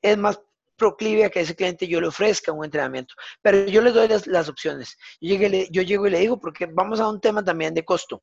es 0.00 0.16
más 0.16 0.40
proclive 0.76 1.24
a 1.24 1.30
que 1.30 1.40
ese 1.40 1.56
cliente 1.56 1.88
yo 1.88 2.00
le 2.00 2.06
ofrezca 2.06 2.52
un 2.52 2.64
entrenamiento. 2.64 3.12
Pero 3.42 3.66
yo 3.66 3.82
le 3.82 3.90
doy 3.90 4.06
las, 4.06 4.48
opciones. 4.48 4.96
Yo, 5.20 5.34
yo 5.36 5.82
llego 5.82 6.06
y 6.06 6.10
le 6.10 6.20
digo, 6.20 6.38
porque 6.38 6.66
vamos 6.66 7.00
a 7.00 7.08
un 7.08 7.20
tema 7.20 7.44
también 7.44 7.74
de 7.74 7.84
costo. 7.84 8.22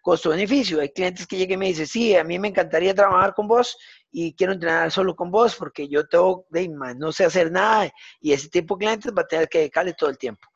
Costo-beneficio. 0.00 0.80
Hay 0.80 0.88
clientes 0.88 1.26
que 1.26 1.36
llegan 1.36 1.56
y 1.56 1.58
me 1.58 1.66
dicen, 1.66 1.86
sí, 1.86 2.16
a 2.16 2.24
mí 2.24 2.38
me 2.38 2.48
encantaría 2.48 2.94
trabajar 2.94 3.34
con 3.34 3.46
vos 3.46 3.76
y 4.10 4.34
quiero 4.34 4.54
entrenar 4.54 4.90
solo 4.90 5.14
con 5.14 5.30
vos 5.30 5.54
porque 5.56 5.88
yo 5.88 6.08
tengo, 6.08 6.46
no 6.96 7.12
sé 7.12 7.26
hacer 7.26 7.52
nada 7.52 7.92
y 8.18 8.32
ese 8.32 8.48
tipo 8.48 8.76
de 8.76 8.86
clientes 8.86 9.12
va 9.12 9.22
a 9.22 9.26
tener 9.26 9.46
que 9.50 9.58
dedicarle 9.58 9.92
todo 9.92 10.08
el 10.08 10.16
tiempo. 10.16 10.48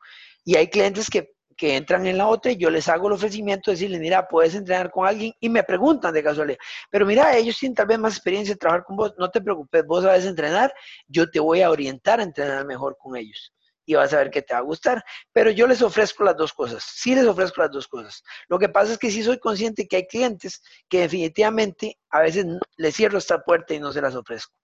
Y 0.43 0.55
hay 0.55 0.67
clientes 0.67 1.11
que 1.11 1.29
que 1.59 1.75
entran 1.75 2.07
en 2.07 2.17
la 2.17 2.27
otra 2.27 2.53
y 2.53 2.55
yo 2.55 2.69
les 2.69 2.87
hago 2.87 3.07
el 3.07 3.13
ofrecimiento 3.13 3.69
de 3.69 3.75
decirles, 3.75 3.99
mira, 3.99 4.25
puedes 4.29 4.55
entrenar 4.55 4.89
con 4.89 5.05
alguien 5.05 5.33
y 5.41 5.49
me 5.49 5.61
preguntan 5.61 6.13
de 6.13 6.23
casualidad, 6.23 6.57
pero 6.89 7.05
mira, 7.05 7.35
ellos 7.35 7.57
tienen 7.59 7.75
tal 7.75 7.87
vez 7.87 7.99
más 7.99 8.13
experiencia 8.13 8.53
de 8.55 8.59
trabajar 8.59 8.85
con 8.85 8.95
vos, 8.95 9.13
no 9.17 9.29
te 9.29 9.41
preocupes, 9.41 9.85
vos 9.85 10.05
sabes 10.05 10.25
entrenar, 10.25 10.73
yo 11.09 11.29
te 11.29 11.41
voy 11.41 11.61
a 11.61 11.69
orientar 11.69 12.21
a 12.21 12.23
entrenar 12.23 12.65
mejor 12.65 12.95
con 12.97 13.17
ellos 13.17 13.53
y 13.85 13.95
vas 13.95 14.13
a 14.13 14.19
ver 14.19 14.29
que 14.29 14.41
te 14.41 14.53
va 14.53 14.59
a 14.59 14.63
gustar. 14.63 15.03
Pero 15.33 15.51
yo 15.51 15.67
les 15.67 15.81
ofrezco 15.81 16.23
las 16.23 16.37
dos 16.37 16.53
cosas, 16.53 16.81
sí 16.81 17.13
les 17.13 17.25
ofrezco 17.25 17.61
las 17.61 17.71
dos 17.71 17.89
cosas. 17.89 18.23
Lo 18.47 18.57
que 18.57 18.69
pasa 18.69 18.93
es 18.93 18.97
que 18.97 19.11
sí 19.11 19.21
soy 19.21 19.37
consciente 19.37 19.85
que 19.85 19.97
hay 19.97 20.07
clientes 20.07 20.61
que 20.87 21.01
definitivamente 21.01 21.97
a 22.09 22.21
veces 22.21 22.45
les 22.77 22.95
cierro 22.95 23.17
esta 23.17 23.43
puerta 23.43 23.73
y 23.73 23.79
no 23.79 23.91
se 23.91 24.01
las 24.01 24.15
ofrezco. 24.15 24.55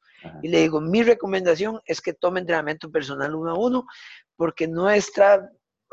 Y 0.42 0.48
le 0.48 0.60
digo, 0.60 0.80
mi 0.80 1.04
recomendación 1.04 1.82
es 1.86 2.00
que 2.00 2.14
tome 2.14 2.40
entrenamiento 2.40 2.90
personal 2.90 3.36
uno 3.36 3.52
a 3.52 3.60
uno, 3.60 3.86
porque 4.38 4.66
nuestra 4.68 5.52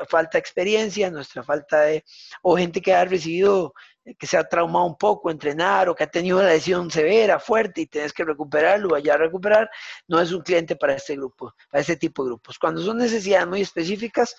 falta 0.08 0.32
de 0.32 0.40
experiencia, 0.40 1.10
nuestra 1.10 1.42
falta 1.42 1.82
de, 1.82 2.04
o 2.42 2.56
gente 2.56 2.80
que 2.80 2.94
ha 2.94 3.04
recibido, 3.04 3.74
que 4.18 4.26
se 4.26 4.36
ha 4.36 4.44
traumado 4.44 4.86
un 4.86 4.96
poco, 4.96 5.30
entrenar, 5.30 5.88
o 5.88 5.94
que 5.94 6.04
ha 6.04 6.10
tenido 6.10 6.38
una 6.38 6.48
lesión 6.48 6.90
severa, 6.90 7.38
fuerte, 7.38 7.82
y 7.82 7.86
tienes 7.86 8.12
que 8.12 8.24
recuperarlo, 8.24 8.94
allá 8.94 9.14
a 9.14 9.18
recuperar, 9.18 9.70
no 10.08 10.20
es 10.20 10.32
un 10.32 10.42
cliente 10.42 10.76
para 10.76 10.94
este 10.94 11.16
grupo, 11.16 11.54
para 11.70 11.80
este 11.80 11.96
tipo 11.96 12.24
de 12.24 12.30
grupos. 12.30 12.58
Cuando 12.58 12.82
son 12.82 12.98
necesidades 12.98 13.46
muy 13.46 13.60
específicas, 13.60 14.34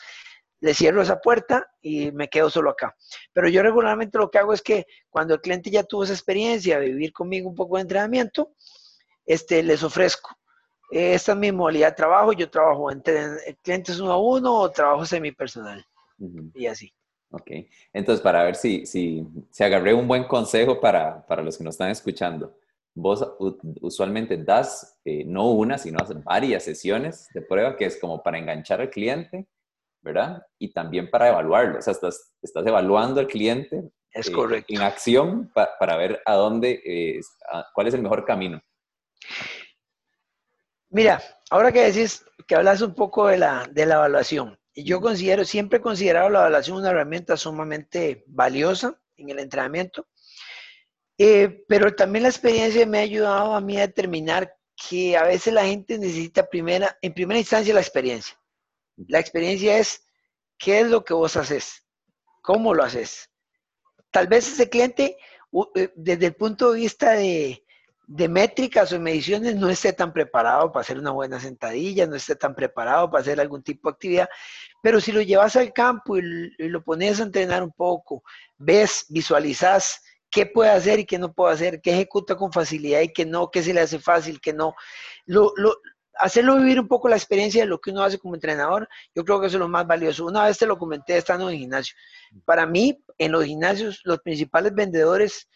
le 0.59 0.73
cierro 0.73 1.01
esa 1.01 1.19
puerta 1.19 1.69
y 1.81 2.11
me 2.11 2.29
quedo 2.29 2.49
solo 2.49 2.69
acá. 2.69 2.95
Pero 3.33 3.49
yo 3.49 3.61
regularmente 3.61 4.17
lo 4.17 4.31
que 4.31 4.37
hago 4.37 4.53
es 4.53 4.61
que 4.61 4.85
cuando 5.09 5.33
el 5.33 5.41
cliente 5.41 5.69
ya 5.69 5.83
tuvo 5.83 6.05
esa 6.05 6.13
experiencia 6.13 6.79
de 6.79 6.87
vivir 6.87 7.11
conmigo 7.11 7.49
un 7.49 7.55
poco 7.55 7.75
de 7.75 7.81
entrenamiento, 7.81 8.53
este, 9.25 9.61
les 9.61 9.83
ofrezco 9.83 10.37
esta 10.93 11.31
es 11.31 11.37
mi 11.37 11.51
modalidad 11.51 11.89
de 11.89 11.95
trabajo. 11.95 12.33
Yo 12.33 12.49
trabajo 12.49 12.91
entre 12.91 13.55
clientes 13.61 13.99
uno 13.99 14.11
a 14.11 14.19
uno 14.19 14.59
o 14.59 14.71
trabajo 14.71 15.05
semipersonal. 15.05 15.85
Y 16.53 16.67
así. 16.67 16.93
Ok. 17.31 17.49
Entonces, 17.91 18.21
para 18.21 18.43
ver 18.43 18.55
si, 18.55 18.85
si, 18.85 19.25
si 19.49 19.63
agarré 19.63 19.93
un 19.93 20.07
buen 20.07 20.25
consejo 20.25 20.79
para, 20.79 21.25
para 21.25 21.41
los 21.41 21.57
que 21.57 21.63
nos 21.63 21.73
están 21.73 21.89
escuchando. 21.89 22.55
Vos 22.95 23.27
usualmente 23.81 24.37
das 24.37 24.99
eh, 25.03 25.23
no 25.25 25.49
una, 25.49 25.79
sino 25.79 25.97
varias 26.23 26.63
sesiones 26.63 27.27
de 27.33 27.41
prueba, 27.41 27.75
que 27.75 27.85
es 27.85 27.99
como 27.99 28.21
para 28.21 28.37
enganchar 28.37 28.81
al 28.81 28.91
cliente, 28.91 29.47
¿verdad? 30.03 30.45
Y 30.59 30.71
también 30.73 31.09
para 31.09 31.29
evaluarlo. 31.29 31.79
O 31.79 31.81
sea, 31.81 31.93
estás, 31.93 32.35
estás 32.39 32.65
evaluando 32.67 33.19
al 33.19 33.27
cliente. 33.27 33.89
Es 34.11 34.27
eh, 34.27 34.31
correcto. 34.31 34.71
En 34.71 34.81
acción 34.83 35.51
para 35.53 35.97
ver 35.97 36.21
a 36.23 36.35
dónde, 36.35 36.83
eh, 36.85 37.19
cuál 37.73 37.87
es 37.87 37.95
el 37.95 38.03
mejor 38.03 38.25
camino. 38.25 38.61
Mira, 40.93 41.23
ahora 41.49 41.71
que 41.71 41.91
decís 41.91 42.23
que 42.47 42.53
hablas 42.53 42.81
un 42.81 42.93
poco 42.93 43.25
de 43.25 43.39
la, 43.39 43.67
de 43.71 43.87
la 43.87 43.95
evaluación, 43.95 44.59
yo 44.75 45.01
considero, 45.01 45.43
siempre 45.43 45.79
he 45.79 45.81
considerado 45.81 46.29
la 46.29 46.41
evaluación 46.41 46.77
una 46.77 46.91
herramienta 46.91 47.35
sumamente 47.35 48.23
valiosa 48.27 49.01
en 49.17 49.31
el 49.31 49.39
entrenamiento, 49.39 50.07
eh, 51.17 51.65
pero 51.67 51.95
también 51.95 52.21
la 52.21 52.29
experiencia 52.29 52.85
me 52.85 52.99
ha 52.99 53.01
ayudado 53.01 53.55
a 53.55 53.61
mí 53.61 53.75
a 53.77 53.87
determinar 53.87 54.55
que 54.75 55.17
a 55.17 55.23
veces 55.23 55.51
la 55.51 55.65
gente 55.65 55.97
necesita 55.97 56.47
primera, 56.47 56.95
en 57.01 57.11
primera 57.11 57.39
instancia 57.39 57.73
la 57.73 57.81
experiencia. 57.81 58.39
La 59.07 59.19
experiencia 59.19 59.79
es 59.79 60.05
qué 60.59 60.81
es 60.81 60.91
lo 60.91 61.03
que 61.03 61.15
vos 61.15 61.35
haces, 61.37 61.87
cómo 62.43 62.75
lo 62.75 62.83
haces. 62.83 63.31
Tal 64.11 64.27
vez 64.27 64.47
ese 64.47 64.69
cliente, 64.69 65.17
eh, 65.73 65.91
desde 65.95 66.27
el 66.27 66.35
punto 66.35 66.71
de 66.71 66.81
vista 66.81 67.13
de, 67.13 67.63
de 68.05 68.27
métricas 68.27 68.91
o 68.91 68.99
mediciones 68.99 69.55
no 69.55 69.69
esté 69.69 69.93
tan 69.93 70.11
preparado 70.11 70.71
para 70.71 70.81
hacer 70.81 70.99
una 70.99 71.11
buena 71.11 71.39
sentadilla, 71.39 72.05
no 72.05 72.15
esté 72.15 72.35
tan 72.35 72.53
preparado 72.53 73.09
para 73.09 73.21
hacer 73.21 73.39
algún 73.39 73.63
tipo 73.63 73.89
de 73.89 73.93
actividad, 73.93 74.29
pero 74.81 74.99
si 74.99 75.11
lo 75.11 75.21
llevas 75.21 75.55
al 75.55 75.71
campo 75.71 76.17
y, 76.17 76.51
lo 76.57 76.83
pones 76.83 77.19
a 77.19 77.23
entrenar 77.23 77.63
un 77.63 77.71
poco, 77.71 78.23
ves, 78.57 79.05
visualizas 79.09 80.01
qué 80.29 80.45
puede 80.45 80.71
hacer 80.71 80.99
y 80.99 81.05
qué 81.05 81.17
no 81.17 81.31
puede 81.31 81.53
hacer, 81.53 81.81
qué 81.81 81.91
ejecuta 81.91 82.35
con 82.35 82.51
facilidad 82.51 83.01
y 83.01 83.13
qué 83.13 83.25
no, 83.25 83.49
qué 83.49 83.63
se 83.63 83.73
le 83.73 83.81
hace 83.81 83.99
fácil, 83.99 84.41
qué 84.41 84.51
no, 84.51 84.75
lo, 85.25 85.53
hacerlo 86.15 86.57
vivir 86.57 86.79
un 86.79 86.87
poco 86.87 87.07
la 87.07 87.15
experiencia 87.15 87.63
de 87.63 87.67
lo 87.67 87.79
que 87.79 87.91
uno 87.91 88.03
hace 88.03 88.19
como 88.19 88.35
entrenador, 88.35 88.87
yo 89.15 89.23
creo 89.23 89.39
que 89.39 89.47
eso 89.47 89.57
es 89.57 89.61
lo 89.61 89.67
más 89.67 89.87
valioso. 89.87 90.25
Una 90.25 90.45
vez 90.45 90.57
te 90.57 90.65
lo 90.65 90.77
comenté 90.77 91.17
estando 91.17 91.47
en 91.47 91.55
el 91.55 91.59
gimnasio. 91.59 91.95
Para 92.45 92.65
mí, 92.65 93.03
en 93.17 93.31
los 93.31 93.45
gimnasios, 93.45 94.01
los 94.03 94.19
principales 94.19 94.73
vendedores 94.73 95.47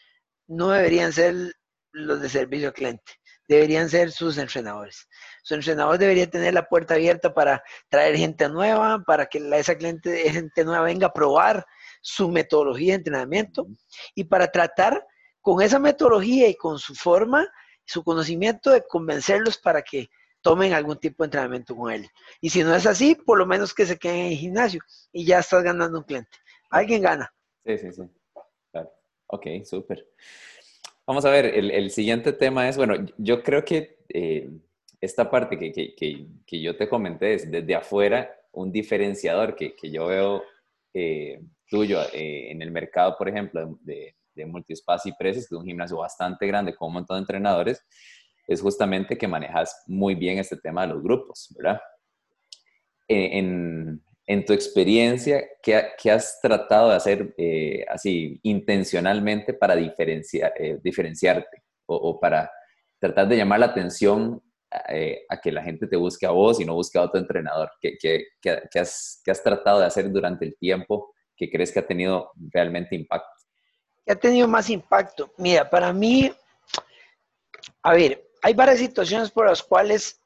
no 0.48 0.70
deberían 0.70 1.12
ser 1.12 1.54
los 1.98 2.22
de 2.22 2.30
servicio 2.30 2.70
al 2.70 2.74
cliente. 2.74 3.14
Deberían 3.48 3.90
ser 3.90 4.12
sus 4.12 4.38
entrenadores. 4.38 5.08
Su 5.44 5.56
entrenador 5.56 5.98
debería 5.98 6.30
tener 6.30 6.54
la 6.54 6.68
puerta 6.68 6.96
abierta 6.96 7.34
para 7.34 7.64
traer 7.90 8.18
gente 8.18 8.50
nueva, 8.50 9.04
para 9.06 9.26
que 9.26 9.40
esa 9.54 9.76
cliente, 9.76 10.30
gente 10.32 10.66
nueva 10.66 10.84
venga 10.84 11.08
a 11.08 11.14
probar 11.14 11.66
su 12.02 12.30
metodología 12.30 12.94
de 12.94 12.98
entrenamiento 12.98 13.68
y 14.16 14.26
para 14.26 14.48
tratar 14.52 15.06
con 15.42 15.62
esa 15.62 15.80
metodología 15.80 16.48
y 16.50 16.56
con 16.56 16.78
su 16.78 16.94
forma, 16.94 17.48
su 17.86 18.04
conocimiento 18.04 18.72
de 18.72 18.84
convencerlos 18.86 19.58
para 19.58 19.82
que 19.82 20.10
tomen 20.42 20.74
algún 20.74 20.98
tipo 20.98 21.24
de 21.24 21.28
entrenamiento 21.28 21.76
con 21.76 21.92
él. 21.92 22.08
Y 22.42 22.50
si 22.50 22.64
no 22.64 22.76
es 22.76 22.86
así, 22.86 23.16
por 23.16 23.38
lo 23.38 23.46
menos 23.46 23.74
que 23.74 23.86
se 23.86 23.98
queden 23.98 24.18
en 24.18 24.32
el 24.32 24.38
gimnasio 24.38 24.82
y 25.12 25.26
ya 25.26 25.40
estás 25.40 25.64
ganando 25.64 26.00
un 26.00 26.04
cliente. 26.04 26.38
Alguien 26.70 27.02
gana. 27.02 27.34
Sí, 27.66 27.78
sí, 27.78 27.92
sí. 27.92 28.02
Claro. 28.72 28.92
Ok, 29.28 29.46
súper. 29.66 30.06
Vamos 31.08 31.24
a 31.24 31.30
ver, 31.30 31.46
el, 31.46 31.89
siguiente 31.89 32.34
tema 32.34 32.67
es, 32.67 32.76
bueno, 32.76 32.96
yo 33.17 33.41
creo 33.41 33.63
que 33.63 34.00
eh, 34.10 34.50
esta 35.00 35.32
parte 35.32 35.58
que, 35.58 35.72
que, 35.72 36.28
que, 36.46 36.62
yo 36.62 36.76
te 36.76 36.89
comenté 36.89 37.34
es 37.34 37.50
desde 37.50 37.76
afuera 37.76 38.30
un 38.52 38.74
diferenciador 38.74 39.56
que, 39.56 39.74
yo 39.89 40.08
veo 40.08 40.43
eh, 40.93 41.41
tuyo 41.70 42.02
eh, 42.12 42.52
en 42.52 42.62
el 42.62 42.72
mercado, 42.72 43.15
por 43.17 43.30
ejemplo, 43.30 43.80
de, 43.84 44.17
de 44.36 44.46
Multispace 44.46 45.08
y 45.08 45.13
Preces, 45.13 45.48
que 45.48 45.56
es 45.56 45.60
un 45.62 45.65
gimnasio 45.65 45.96
bastante 45.96 46.46
grande 46.46 46.76
con 46.76 46.89
un 46.89 46.96
montón 46.96 47.15
de 47.15 47.22
entrenadores, 47.22 47.82
es 48.46 48.62
justamente 48.62 49.17
que 49.17 49.30
manejas 49.30 49.84
muy 49.88 50.13
bien 50.13 50.39
este 50.39 50.58
tema 50.58 50.82
de 50.82 50.93
los 50.93 51.02
grupos, 51.02 51.56
¿verdad? 51.58 51.80
En, 53.08 54.04
en 54.28 54.44
tu 54.44 54.52
experiencia, 54.52 55.42
¿qué, 55.63 55.88
¿qué, 55.98 56.12
has 56.12 56.40
tratado 56.42 56.90
de 56.90 56.96
hacer 56.96 57.34
eh, 57.38 57.86
así 57.88 58.40
intencionalmente 58.44 59.54
para 59.54 59.74
diferenciar, 59.76 60.54
diferenciarte 60.84 61.63
o, 61.86 62.20
para 62.20 62.52
tratar 63.00 63.28
de 63.30 63.38
llamar 63.38 63.62
la 63.62 63.68
atención 63.68 64.44
eh, 64.90 65.26
a 65.30 65.40
que 65.40 65.50
la 65.50 65.63
gente 65.63 65.88
te 65.88 65.96
busque 65.96 66.26
a 66.26 66.32
vos 66.32 66.60
y 66.60 66.66
no 66.66 66.74
busque 66.74 66.98
a 66.98 67.04
otro 67.04 67.22
entrenador? 67.22 67.72
¿Qué, 67.80 68.28
has, 68.76 69.22
tratado 69.42 69.80
de 69.80 69.86
hacer 69.86 70.12
durante 70.12 70.46
el 70.46 70.58
tiempo 70.58 71.13
que 71.36 71.50
crees 71.50 71.72
que 71.72 71.80
ha 71.80 71.88
tenido 71.88 72.32
realmente 72.52 72.96
impacto? 72.96 73.32
¿Qué 74.06 74.12
ha 74.12 74.16
tenido 74.16 74.48
más 74.48 74.70
impacto? 74.70 75.32
Mira, 75.38 75.70
para 75.70 75.94
mí, 75.94 76.34
a 77.82 77.94
ver, 77.94 78.30
hay 78.42 78.54
varias 78.54 78.80
situaciones 78.80 79.32
por 79.32 79.46
las 79.46 79.63
cuales 79.63 80.22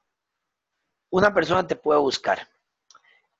una 1.11 1.31
persona 1.31 1.67
te 1.67 1.75
puede 1.75 1.99
buscar. 1.99 2.47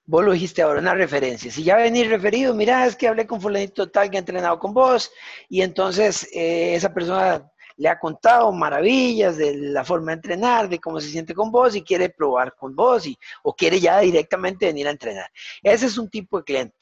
Vos 0.06 0.26
lo 0.26 0.32
dijiste 0.34 0.62
ahora, 0.62 0.80
una 0.80 0.96
referencia. 0.96 1.52
Si 1.52 1.64
ya 1.64 1.76
venís 1.76 2.10
referido, 2.10 2.54
mira, 2.54 2.86
es 2.86 2.96
que 2.96 3.08
hablé 3.08 3.28
con 3.28 3.40
fulanito 3.40 3.90
tal 3.90 4.10
que 4.10 4.18
ha 4.18 4.20
entrenado 4.20 4.58
con 4.60 4.74
vos 4.74 5.12
y 5.48 5.62
entonces 5.62 6.28
eh, 6.34 6.74
esa 6.76 6.94
persona 6.94 7.52
le 7.78 7.90
ha 7.90 8.00
contado 8.00 8.52
maravillas 8.52 9.38
de 9.38 9.56
la 9.56 9.84
forma 9.84 10.12
de 10.12 10.16
entrenar, 10.16 10.70
de 10.70 10.80
cómo 10.80 11.00
se 11.00 11.10
siente 11.10 11.34
con 11.34 11.52
vos 11.52 11.76
y 11.76 11.84
quiere 11.84 12.10
probar 12.10 12.56
con 12.56 12.76
vos 12.76 13.06
y, 13.08 13.18
o 13.44 13.56
quiere 13.56 13.80
ya 13.80 14.00
directamente 14.00 14.66
venir 14.66 14.88
a 14.88 14.92
entrenar. 14.92 15.30
Ese 15.64 15.86
es 15.86 15.98
un 15.98 16.10
tipo 16.10 16.38
de 16.38 16.44
cliente. 16.44 16.78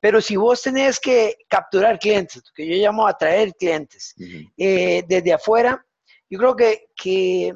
Pero 0.00 0.20
si 0.20 0.36
vos 0.36 0.62
tenés 0.62 1.00
que 1.00 1.34
capturar 1.48 1.98
clientes, 1.98 2.42
que 2.54 2.66
yo 2.66 2.74
llamo 2.76 3.06
atraer 3.06 3.52
clientes, 3.54 4.14
eh, 4.56 5.02
desde 5.08 5.32
afuera, 5.32 5.84
yo 6.30 6.38
creo 6.38 6.54
que, 6.54 6.86
que 6.94 7.52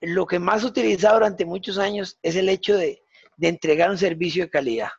lo 0.00 0.26
que 0.26 0.38
más 0.38 0.62
he 0.62 0.66
utilizado 0.66 1.14
durante 1.14 1.44
muchos 1.44 1.78
años 1.78 2.18
es 2.22 2.34
el 2.34 2.48
hecho 2.48 2.76
de, 2.76 3.02
de 3.36 3.48
entregar 3.48 3.90
un 3.90 3.98
servicio 3.98 4.44
de 4.44 4.50
calidad. 4.50 4.90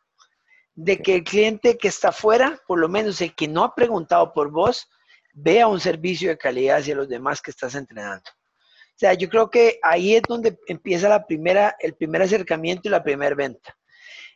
De 0.74 0.98
que 0.98 1.16
el 1.16 1.24
cliente 1.24 1.76
que 1.76 1.88
está 1.88 2.08
afuera, 2.08 2.60
por 2.66 2.78
lo 2.78 2.88
menos 2.88 3.20
el 3.20 3.34
que 3.34 3.48
no 3.48 3.64
ha 3.64 3.74
preguntado 3.74 4.32
por 4.32 4.50
vos, 4.50 4.88
vea 5.32 5.66
un 5.66 5.80
servicio 5.80 6.30
de 6.30 6.38
calidad 6.38 6.78
hacia 6.78 6.94
los 6.94 7.08
demás 7.08 7.40
que 7.40 7.50
estás 7.50 7.74
entrenando. 7.74 8.28
O 8.28 8.98
sea, 8.98 9.14
yo 9.14 9.28
creo 9.28 9.48
que 9.48 9.78
ahí 9.82 10.16
es 10.16 10.22
donde 10.26 10.58
empieza 10.66 11.08
la 11.08 11.24
primera, 11.24 11.76
el 11.78 11.94
primer 11.94 12.22
acercamiento 12.22 12.88
y 12.88 12.90
la 12.90 13.02
primera 13.02 13.34
venta. 13.34 13.76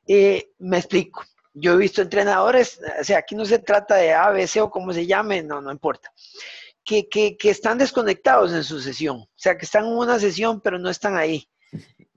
Eh, 0.06 0.50
me 0.58 0.78
explico. 0.78 1.24
Yo 1.54 1.74
he 1.74 1.76
visto 1.76 2.00
entrenadores, 2.00 2.80
o 3.00 3.04
sea, 3.04 3.18
aquí 3.18 3.34
no 3.34 3.44
se 3.44 3.58
trata 3.58 3.96
de 3.96 4.12
ABC 4.12 4.62
o 4.62 4.70
como 4.70 4.92
se 4.92 5.06
llame, 5.06 5.42
no, 5.42 5.60
no 5.60 5.70
importa, 5.70 6.10
que, 6.82 7.08
que, 7.08 7.36
que 7.36 7.50
están 7.50 7.76
desconectados 7.76 8.52
en 8.52 8.64
su 8.64 8.80
sesión. 8.80 9.16
O 9.18 9.28
sea, 9.34 9.58
que 9.58 9.64
están 9.64 9.84
en 9.84 9.92
una 9.92 10.18
sesión, 10.18 10.60
pero 10.60 10.78
no 10.78 10.88
están 10.88 11.16
ahí. 11.16 11.46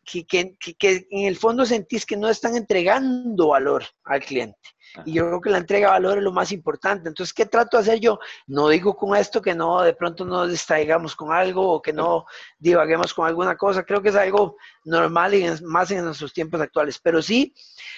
Que, 0.05 0.25
que, 0.25 0.55
que, 0.77 1.07
en 1.09 1.25
el 1.25 1.35
fondo 1.35 1.65
sentís 1.65 2.05
que 2.05 2.15
no 2.15 2.29
están 2.29 2.55
entregando 2.55 3.49
valor 3.49 3.83
al 4.03 4.21
cliente. 4.21 4.59
Y 5.03 5.13
yo 5.13 5.25
creo 5.25 5.41
que 5.41 5.49
la 5.49 5.57
entrega 5.57 5.87
de 5.87 5.93
valor 5.93 6.19
es 6.19 6.23
lo 6.23 6.31
más 6.31 6.51
importante. 6.51 7.09
Entonces, 7.09 7.33
¿qué 7.33 7.45
trato 7.45 7.75
de 7.75 7.81
hacer 7.81 7.99
yo? 7.99 8.19
No 8.47 8.69
digo 8.69 8.95
con 8.95 9.17
esto 9.17 9.41
que 9.41 9.55
no, 9.55 9.81
de 9.81 9.93
pronto 9.93 10.23
no 10.23 10.47
distraigamos 10.47 11.15
con 11.15 11.33
algo 11.33 11.73
o 11.73 11.81
que 11.81 11.91
no 11.91 12.25
divaguemos 12.59 13.13
con 13.13 13.27
alguna 13.27 13.57
cosa. 13.57 13.83
Creo 13.83 14.01
que 14.01 14.09
es 14.09 14.15
algo 14.15 14.57
normal 14.85 15.33
y 15.33 15.45
más 15.63 15.91
en 15.91 16.05
nuestros 16.05 16.31
tiempos 16.31 16.61
actuales. 16.61 16.99
Pero 16.99 17.21
sí, 17.21 17.53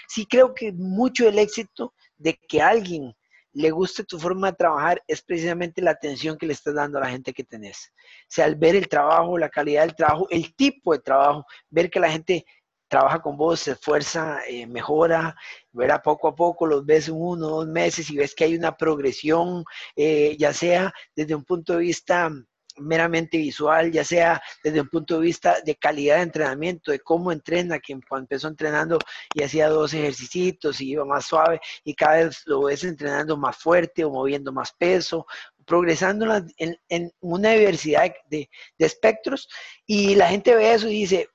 sí 0.08 0.26
creo 0.26 0.54
que 0.54 0.72
mucho 0.72 1.28
el 1.28 1.38
éxito 1.38 1.94
de 2.18 2.40
que 2.48 2.62
alguien 2.62 3.16
le 3.58 3.72
guste 3.72 4.04
tu 4.04 4.20
forma 4.20 4.52
de 4.52 4.58
trabajar 4.58 5.04
es 5.08 5.24
precisamente 5.24 5.82
la 5.82 5.90
atención 5.90 6.38
que 6.38 6.46
le 6.46 6.54
estás 6.54 6.76
dando 6.76 7.00
a 7.00 7.02
la 7.02 7.10
gente 7.10 7.34
que 7.34 7.44
tenés. 7.44 7.92
O 7.98 8.28
sea, 8.28 8.46
al 8.46 8.56
ver 8.56 8.76
el 8.76 8.88
trabajo, 8.88 9.36
la 9.36 9.50
calidad 9.50 9.82
del 9.82 9.96
trabajo, 9.96 10.28
el 10.30 10.54
tipo 10.56 10.94
de 10.94 11.00
trabajo, 11.00 11.44
ver 11.68 11.90
que 11.90 12.00
la 12.00 12.12
gente 12.12 12.46
trabaja 12.88 13.20
con 13.20 13.36
vos, 13.36 13.62
se 13.62 13.72
esfuerza, 13.72 14.42
eh, 14.48 14.68
mejora, 14.68 15.36
verá 15.72 16.00
poco 16.04 16.28
a 16.28 16.36
poco, 16.36 16.68
los 16.68 16.86
ves 16.86 17.10
uno, 17.10 17.48
dos 17.48 17.68
meses 17.68 18.12
y 18.12 18.18
ves 18.18 18.36
que 18.36 18.44
hay 18.44 18.56
una 18.56 18.78
progresión, 18.78 19.66
eh, 19.96 20.38
ya 20.38 20.54
sea 20.54 20.94
desde 21.16 21.34
un 21.34 21.44
punto 21.44 21.74
de 21.74 21.80
vista 21.80 22.30
meramente 22.78 23.38
visual, 23.38 23.92
ya 23.92 24.04
sea 24.04 24.42
desde 24.64 24.82
un 24.82 24.90
punto 24.90 25.16
de 25.16 25.22
vista 25.22 25.58
de 25.66 25.76
calidad 25.76 26.18
de 26.18 26.24
entrenamiento, 26.24 26.92
de 26.92 27.00
cómo 27.00 27.32
entrena, 27.32 27.80
que 27.80 27.98
cuando 28.08 28.26
empezó 28.26 28.48
entrenando 28.48 29.00
y 29.34 29.44
hacía 29.44 29.70
dos 29.70 29.94
ejercicios 29.94 30.82
y 30.82 30.92
iba 30.92 31.06
más 31.06 31.26
suave 31.26 31.60
y 31.84 31.94
cada 31.94 32.18
vez 32.18 32.44
lo 32.46 32.64
ves 32.64 32.84
entrenando 32.84 33.38
más 33.38 33.58
fuerte 33.58 34.04
o 34.04 34.12
moviendo 34.12 34.52
más 34.52 34.72
peso, 34.74 35.26
progresando 35.66 36.26
en, 36.58 37.12
una 37.20 37.52
diversidad 37.52 38.12
de, 38.30 38.50
de 38.78 38.86
espectros 38.86 39.50
y 39.86 40.16
la 40.16 40.30
gente 40.30 40.56
ve 40.56 40.74
eso 40.74 40.88
y 40.88 41.02
dice, 41.02 41.30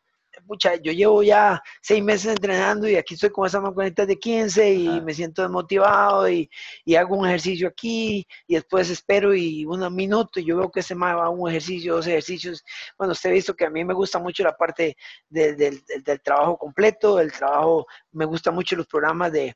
pucha, 0.47 0.77
yo 0.77 0.93
llevo 0.93 1.23
ya 1.23 1.63
seis 1.81 2.03
meses 2.03 2.33
entrenando 2.33 2.89
y 2.89 2.97
aquí 2.97 3.15
estoy 3.15 3.31
con 3.31 3.47
esa 3.47 3.61
mancuernita 3.61 4.07
de 4.07 4.19
15 4.19 4.73
y 4.73 5.01
me 5.01 5.15
siento 5.15 5.43
desmotivado 5.43 6.29
y, 6.29 6.51
y, 6.85 6.95
hago 6.95 7.17
un 7.17 7.27
ejercicio 7.27 7.69
aquí 7.69 8.27
y 8.47 8.55
después 8.55 8.91
espero 8.91 9.35
y 9.35 9.65
un 9.65 9.95
minuto 9.95 10.41
y 10.41 10.45
yo 10.45 10.59
veo 10.59 10.71
que 10.71 10.83
se 10.83 10.95
me 10.95 11.13
va 11.13 11.29
un 11.31 11.49
ejercicio, 11.49 11.97
dos 11.97 12.07
ejercicios. 12.07 12.65
Bueno, 12.99 13.13
usted 13.13 13.31
ha 13.31 13.33
visto 13.33 13.55
que 13.55 13.67
a 13.67 13.71
mí 13.71 13.85
me 13.85 13.95
gusta 13.95 14.19
mucho 14.19 14.43
la 14.45 14.57
parte 14.57 14.97
del, 15.29 15.57
del 15.57 16.23
trabajo 16.23 16.57
completo, 16.57 17.21
el 17.21 17.33
trabajo, 17.33 17.87
me 18.13 18.25
gusta 18.25 18.51
mucho 18.51 18.77
los 18.77 18.87
programas 18.87 19.33
de, 19.33 19.55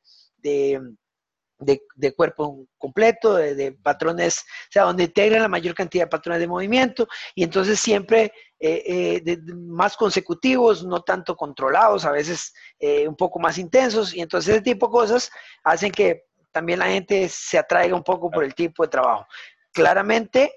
de 1.59 1.83
de, 1.95 2.14
cuerpo 2.14 2.66
completo, 2.79 3.35
de, 3.35 3.73
patrones, 3.73 4.38
o 4.38 4.73
sea, 4.73 4.83
donde 4.85 5.05
integran 5.05 5.42
la 5.42 5.49
mayor 5.49 5.75
cantidad 5.75 6.05
de 6.05 6.11
patrones 6.11 6.40
de 6.40 6.47
movimiento 6.47 7.09
y 7.35 7.42
entonces 7.42 7.81
siempre 7.81 8.33
eh, 8.59 9.23
eh, 9.27 9.38
más 9.55 9.97
consecutivos, 9.97 10.85
no 10.85 11.03
tanto 11.03 11.37
controlados, 11.37 12.05
a 12.05 12.11
veces 12.11 12.53
eh, 12.79 13.07
un 13.09 13.16
poco 13.16 13.38
más 13.38 13.59
intensos 13.59 14.14
y 14.14 14.21
entonces 14.21 14.55
ese 14.55 14.62
tipo 14.62 14.87
de 14.87 14.92
cosas 14.92 15.31
hacen 15.64 15.90
que 15.90 16.25
también 16.53 16.79
la 16.79 16.87
gente 16.87 17.29
se 17.29 17.59
atraiga 17.59 17.95
un 17.95 18.05
poco 18.05 18.31
por 18.31 18.45
el 18.45 18.55
tipo 18.55 18.83
de 18.83 18.88
trabajo. 18.88 19.27
Claramente 19.73 20.53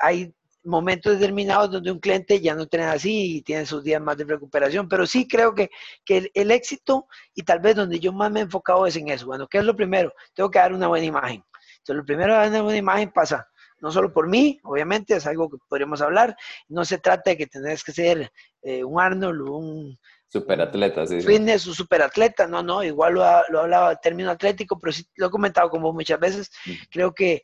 hay 0.00 0.32
momentos 0.64 1.18
determinados 1.18 1.70
donde 1.70 1.90
un 1.90 1.98
cliente 1.98 2.40
ya 2.40 2.54
no 2.54 2.66
tiene 2.66 2.86
así 2.86 3.36
y 3.36 3.42
tiene 3.42 3.66
sus 3.66 3.82
días 3.82 4.00
más 4.00 4.16
de 4.16 4.24
recuperación, 4.24 4.88
pero 4.88 5.06
sí 5.06 5.26
creo 5.26 5.54
que, 5.54 5.70
que 6.04 6.30
el, 6.34 6.50
éxito 6.50 7.06
y 7.34 7.42
tal 7.42 7.60
vez 7.60 7.76
donde 7.76 7.98
yo 7.98 8.12
más 8.12 8.30
me 8.30 8.40
he 8.40 8.42
enfocado 8.44 8.86
es 8.86 8.96
en 8.96 9.08
eso. 9.08 9.26
Bueno, 9.26 9.48
¿qué 9.48 9.58
es 9.58 9.64
lo 9.64 9.74
primero? 9.74 10.12
Tengo 10.34 10.50
que 10.50 10.58
dar 10.58 10.72
una 10.72 10.88
buena 10.88 11.06
imagen. 11.06 11.44
Entonces, 11.78 11.96
lo 11.96 12.04
primero 12.04 12.34
dar 12.34 12.48
una 12.48 12.62
buena 12.62 12.78
imagen 12.78 13.10
pasa 13.10 13.48
no 13.82 13.90
solo 13.90 14.12
por 14.12 14.28
mí, 14.28 14.60
obviamente, 14.62 15.16
es 15.16 15.26
algo 15.26 15.50
que 15.50 15.56
podríamos 15.68 16.00
hablar. 16.00 16.36
No 16.68 16.84
se 16.84 16.98
trata 16.98 17.30
de 17.30 17.36
que 17.36 17.48
tenés 17.48 17.82
que 17.82 17.90
ser 17.90 18.30
eh, 18.62 18.84
un 18.84 19.00
Arnold 19.00 19.40
o 19.40 19.56
un 19.56 19.98
superatleta, 20.28 21.04
sí. 21.04 21.20
Fitness 21.20 21.66
o 21.66 21.74
superatleta, 21.74 22.46
no, 22.46 22.62
no, 22.62 22.84
igual 22.84 23.14
lo, 23.14 23.24
lo 23.50 23.60
hablaba 23.60 23.90
en 23.90 23.98
término 24.00 24.30
atlético, 24.30 24.78
pero 24.78 24.92
sí 24.92 25.04
lo 25.16 25.26
he 25.26 25.30
comentado 25.30 25.68
como 25.68 25.92
muchas 25.92 26.20
veces. 26.20 26.50
Creo 26.92 27.12
que 27.12 27.42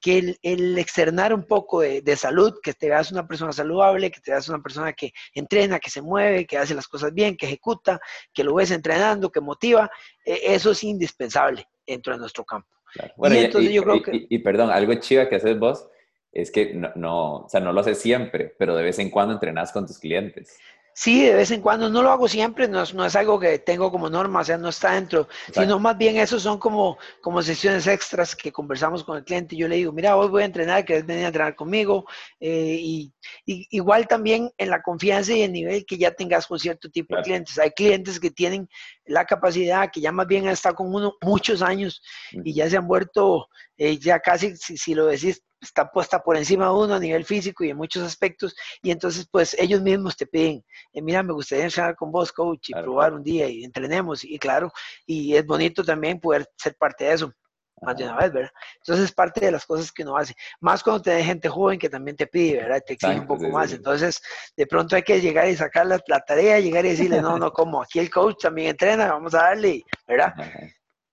que 0.00 0.36
el, 0.42 0.78
externar 0.78 1.34
un 1.34 1.44
poco 1.44 1.80
de, 1.80 2.16
salud, 2.16 2.54
que 2.62 2.72
te 2.72 2.88
veas 2.88 3.10
una 3.10 3.26
persona 3.26 3.52
saludable, 3.52 4.10
que 4.10 4.20
te 4.20 4.30
veas 4.30 4.48
una 4.48 4.62
persona 4.62 4.92
que 4.92 5.12
entrena, 5.34 5.78
que 5.78 5.90
se 5.90 6.02
mueve, 6.02 6.46
que 6.46 6.58
hace 6.58 6.74
las 6.74 6.86
cosas 6.86 7.12
bien, 7.12 7.36
que 7.36 7.46
ejecuta, 7.46 8.00
que 8.32 8.44
lo 8.44 8.54
ves 8.54 8.70
entrenando, 8.70 9.30
que 9.30 9.40
motiva, 9.40 9.90
e, 10.24 10.54
eso 10.54 10.70
es 10.70 10.84
indispensable 10.84 11.66
dentro 11.86 12.12
de 12.12 12.20
nuestro 12.20 12.44
campo. 12.44 12.68
Bueno, 13.16 13.36
y, 13.36 13.38
entonces 13.38 13.72
yo 13.72 13.82
creo 13.82 14.02
que... 14.02 14.26
Y, 14.28 14.38
perdón, 14.38 14.70
algo 14.70 14.94
chiva 14.94 15.28
que 15.28 15.36
haces 15.36 15.58
vos 15.58 15.88
es 16.32 16.50
que 16.50 16.74
no, 16.74 16.90
no, 16.94 17.36
o 17.44 17.48
sea, 17.48 17.60
no 17.60 17.72
lo 17.72 17.80
haces 17.80 17.98
siempre, 17.98 18.54
pero 18.58 18.76
de 18.76 18.82
vez 18.82 18.98
en 18.98 19.10
cuando 19.10 19.34
entrenas 19.34 19.72
con 19.72 19.86
tus 19.86 19.98
clientes. 19.98 20.58
Sí, 21.00 21.24
de 21.24 21.32
vez 21.32 21.52
en 21.52 21.60
cuando, 21.60 21.88
no 21.88 22.02
lo 22.02 22.10
hago 22.10 22.26
siempre, 22.26 22.66
no 22.66 22.82
es, 22.82 22.92
no 22.92 23.06
es 23.06 23.14
algo 23.14 23.38
que 23.38 23.60
tengo 23.60 23.92
como 23.92 24.10
norma, 24.10 24.40
o 24.40 24.44
sea, 24.44 24.58
no 24.58 24.68
está 24.68 24.94
dentro, 24.94 25.28
sino 25.54 25.78
más 25.78 25.96
bien 25.96 26.16
eso 26.16 26.40
son 26.40 26.58
como, 26.58 26.98
como 27.20 27.40
sesiones 27.40 27.86
extras 27.86 28.34
que 28.34 28.50
conversamos 28.50 29.04
con 29.04 29.16
el 29.16 29.22
cliente. 29.22 29.54
Yo 29.54 29.68
le 29.68 29.76
digo, 29.76 29.92
mira, 29.92 30.16
hoy 30.16 30.28
voy 30.28 30.42
a 30.42 30.46
entrenar, 30.46 30.84
que 30.84 31.02
venir 31.02 31.26
a 31.26 31.28
entrenar 31.28 31.54
conmigo. 31.54 32.04
Eh, 32.40 32.78
y, 32.80 33.14
igual 33.46 34.08
también 34.08 34.50
en 34.58 34.70
la 34.70 34.82
confianza 34.82 35.32
y 35.34 35.42
el 35.42 35.52
nivel 35.52 35.86
que 35.86 35.98
ya 35.98 36.10
tengas 36.10 36.48
con 36.48 36.58
cierto 36.58 36.90
tipo 36.90 37.14
de 37.14 37.22
clientes. 37.22 37.60
Hay 37.60 37.70
clientes 37.70 38.18
que 38.18 38.32
tienen 38.32 38.68
la 39.04 39.24
capacidad, 39.24 39.92
que 39.92 40.00
ya 40.00 40.10
más 40.10 40.26
bien 40.26 40.48
han 40.48 40.54
estado 40.54 40.74
con 40.74 40.92
uno 40.92 41.14
muchos 41.22 41.62
años 41.62 42.02
y 42.32 42.54
ya 42.54 42.68
se 42.68 42.76
han 42.76 42.88
vuelto, 42.88 43.46
eh, 43.76 43.98
ya 43.98 44.18
casi, 44.18 44.56
si, 44.56 44.76
si 44.76 44.96
lo 44.96 45.06
decís, 45.06 45.44
está 45.60 45.90
puesta 45.90 46.22
por 46.22 46.36
encima 46.36 46.66
de 46.66 46.72
uno 46.72 46.94
a 46.94 47.00
nivel 47.00 47.24
físico 47.24 47.64
y 47.64 47.70
en 47.70 47.76
muchos 47.76 48.02
aspectos, 48.02 48.54
y 48.82 48.90
entonces 48.90 49.26
pues 49.30 49.56
ellos 49.58 49.80
mismos 49.82 50.16
te 50.16 50.26
piden, 50.26 50.64
eh, 50.92 51.02
mira, 51.02 51.22
me 51.22 51.32
gustaría 51.32 51.64
entrenar 51.64 51.96
con 51.96 52.12
vos, 52.12 52.32
coach, 52.32 52.70
y 52.70 52.72
probar 52.72 53.12
un 53.12 53.22
día 53.22 53.48
y 53.48 53.64
entrenemos, 53.64 54.24
y 54.24 54.38
claro, 54.38 54.72
y 55.06 55.34
es 55.34 55.44
bonito 55.44 55.84
también 55.84 56.20
poder 56.20 56.48
ser 56.56 56.74
parte 56.76 57.04
de 57.04 57.12
eso. 57.14 57.32
más 57.80 57.96
de 57.96 58.04
una 58.04 58.16
vez, 58.16 58.32
¿verdad? 58.32 58.50
Entonces 58.76 59.04
es 59.04 59.12
parte 59.12 59.40
de 59.40 59.52
las 59.52 59.64
cosas 59.64 59.92
que 59.92 60.02
uno 60.02 60.16
hace. 60.16 60.34
Más 60.60 60.82
cuando 60.82 61.00
tenés 61.00 61.24
gente 61.24 61.48
joven 61.48 61.78
que 61.78 61.88
también 61.88 62.16
te 62.16 62.26
pide, 62.26 62.56
¿verdad? 62.56 62.82
Te 62.84 62.94
exige 62.94 63.20
un 63.20 63.26
poco 63.28 63.48
más. 63.50 63.72
Entonces, 63.72 64.20
de 64.56 64.66
pronto 64.66 64.96
hay 64.96 65.02
que 65.02 65.20
llegar 65.20 65.48
y 65.48 65.54
sacar 65.54 65.86
la, 65.86 66.00
tarea, 66.00 66.58
llegar 66.58 66.84
y 66.84 66.90
decirle, 66.90 67.22
no, 67.22 67.38
no, 67.38 67.52
como 67.52 67.80
aquí 67.80 68.00
el 68.00 68.10
coach 68.10 68.42
también 68.42 68.70
entrena, 68.70 69.12
vamos 69.12 69.32
a 69.34 69.42
darle, 69.42 69.84
¿verdad? 70.08 70.34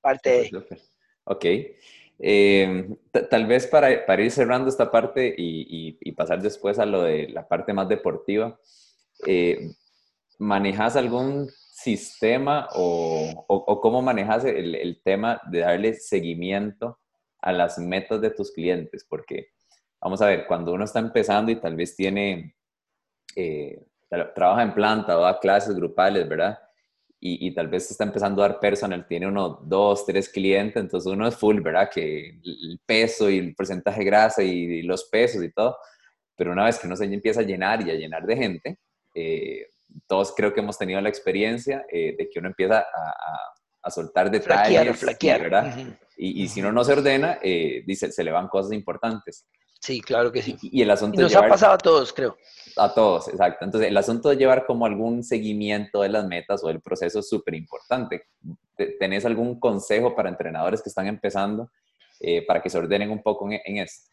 Parte 0.01 0.29
de... 0.29 0.49
Ok. 1.25 1.45
Eh, 2.19 2.95
tal 3.29 3.45
vez 3.45 3.67
para, 3.67 4.05
para, 4.05 4.21
ir 4.21 4.31
cerrando 4.31 4.69
esta 4.69 4.89
parte 4.89 5.33
y, 5.37 6.11
pasar 6.13 6.41
después 6.41 6.79
a 6.79 6.85
lo 6.85 7.03
de 7.03 7.27
la 7.27 7.47
parte 7.47 7.73
más 7.73 7.89
deportiva, 7.89 8.57
eh, 9.27 9.71
¿manejas 10.39 10.95
algún 10.95 11.49
sistema 11.49 12.69
o, 12.73 13.45
o, 13.47 13.81
cómo 13.81 14.01
manejas 14.01 14.45
el, 14.45 14.75
el, 14.75 15.01
tema 15.03 15.41
de 15.51 15.59
darle 15.59 15.93
seguimiento 15.93 16.99
a 17.39 17.51
las 17.51 17.77
metas 17.77 18.21
de 18.21 18.29
tus 18.29 18.51
clientes? 18.51 19.05
Porque, 19.07 19.49
vamos 19.99 20.21
a 20.21 20.27
ver, 20.27 20.47
cuando 20.47 20.73
uno 20.73 20.85
está 20.85 20.99
empezando 20.99 21.51
y 21.51 21.57
tal 21.57 21.75
vez 21.75 21.95
tiene, 21.95 22.55
eh, 23.35 23.85
trabaja 24.33 24.63
en 24.63 24.73
planta 24.73 25.17
o 25.17 25.21
da 25.21 25.39
clases 25.39 25.75
grupales, 25.75 26.27
¿verdad? 26.29 26.59
Y, 27.27 27.51
tal 27.55 27.69
vez 27.69 27.89
está 27.89 28.03
empezando 28.03 28.43
a 28.43 28.49
dar 28.49 28.59
personal, 28.59 29.07
tiene 29.07 29.25
uno, 29.25 29.59
dos, 29.63 30.05
tres 30.05 30.29
clientes, 30.29 30.79
entonces 30.79 31.11
uno 31.11 31.27
es 31.27 31.35
full, 31.35 31.59
¿verdad? 31.59 31.89
Que 31.91 32.39
el 32.43 32.79
peso 32.85 33.31
y 33.31 33.39
el 33.39 33.55
porcentaje 33.55 33.99
de 34.01 34.05
grasa 34.05 34.43
y, 34.43 34.83
los 34.83 35.05
pesos 35.05 35.43
y 35.43 35.51
todo, 35.51 35.75
pero 36.35 36.51
una 36.51 36.65
vez 36.65 36.77
que 36.77 36.85
uno 36.85 36.95
se 36.95 37.05
empieza 37.05 37.39
a 37.39 37.43
llenar 37.43 37.81
y 37.81 37.89
a 37.89 37.95
llenar 37.95 38.27
de 38.27 38.37
gente, 38.37 38.77
eh, 39.15 39.69
todos 40.05 40.35
creo 40.35 40.53
que 40.53 40.59
hemos 40.59 40.77
tenido 40.77 41.01
la 41.01 41.09
experiencia 41.09 41.83
eh, 41.91 42.15
de 42.15 42.29
que 42.29 42.37
uno 42.37 42.49
empieza 42.49 42.79
a, 42.81 43.53
a, 43.81 43.89
soltar 43.89 44.29
detalles, 44.29 44.95
flaquear, 44.99 45.41
¿verdad? 45.41 45.77
y, 46.17 46.43
y, 46.43 46.47
si 46.47 46.59
uno 46.59 46.71
no 46.71 46.83
se 46.83 46.93
ordena, 46.93 47.39
eh, 47.41 47.81
dice, 47.87 48.11
se 48.11 48.23
le 48.23 48.31
van 48.31 48.49
cosas 48.49 48.71
importantes. 48.71 49.47
Sí, 49.85 50.01
claro 50.01 50.31
que 50.31 50.41
sí. 50.41 50.57
Y, 50.63 50.81
el 50.81 50.89
asunto 50.89 51.21
nos 51.21 51.35
ha 51.35 51.47
pasado 51.47 51.73
a 51.73 51.77
todos, 51.77 52.11
creo. 52.11 52.35
A 52.75 52.91
todos, 52.91 53.27
exacto. 53.27 53.65
Entonces, 53.65 53.91
el 53.91 53.97
asunto 53.97 54.29
de 54.29 54.35
llevar 54.35 54.65
como 54.65 54.87
algún 54.87 55.23
seguimiento 55.23 56.01
de 56.01 56.09
las 56.09 56.25
metas 56.25 56.63
o 56.63 56.69
del 56.69 56.81
proceso 56.81 57.19
es 57.19 57.29
súper 57.29 57.53
importante. 57.53 58.23
¿Tenés 58.99 59.25
algún 59.25 59.59
consejo 59.59 60.15
para 60.15 60.29
entrenadores 60.29 60.81
que 60.81 60.89
están 60.89 61.05
empezando 61.05 61.69
eh, 62.19 62.43
para 62.47 62.63
que 62.63 62.69
se 62.71 62.79
ordenen 62.79 63.11
un 63.11 63.21
poco 63.21 63.47
en, 63.47 63.77
esto? 63.77 64.09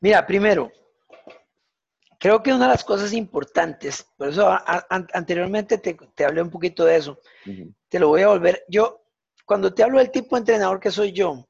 Mira, 0.00 0.26
primero, 0.26 0.72
creo 2.18 2.42
que 2.42 2.52
una 2.52 2.64
de 2.64 2.72
las 2.72 2.82
cosas 2.82 3.12
importantes, 3.12 4.04
por 4.16 4.30
eso 4.30 4.50
anteriormente 4.88 5.78
te, 5.78 6.24
hablé 6.24 6.42
un 6.42 6.50
poquito 6.50 6.84
de 6.84 6.96
eso, 6.96 7.20
te 7.88 8.00
lo 8.00 8.08
voy 8.08 8.22
a 8.22 8.28
volver. 8.28 8.64
Yo, 8.66 9.00
cuando 9.46 9.72
te 9.72 9.84
hablo 9.84 10.00
del 10.00 10.10
tipo 10.10 10.34
de 10.34 10.40
entrenador 10.40 10.80
que 10.80 10.90
soy 10.90 11.12
yo, 11.12 11.46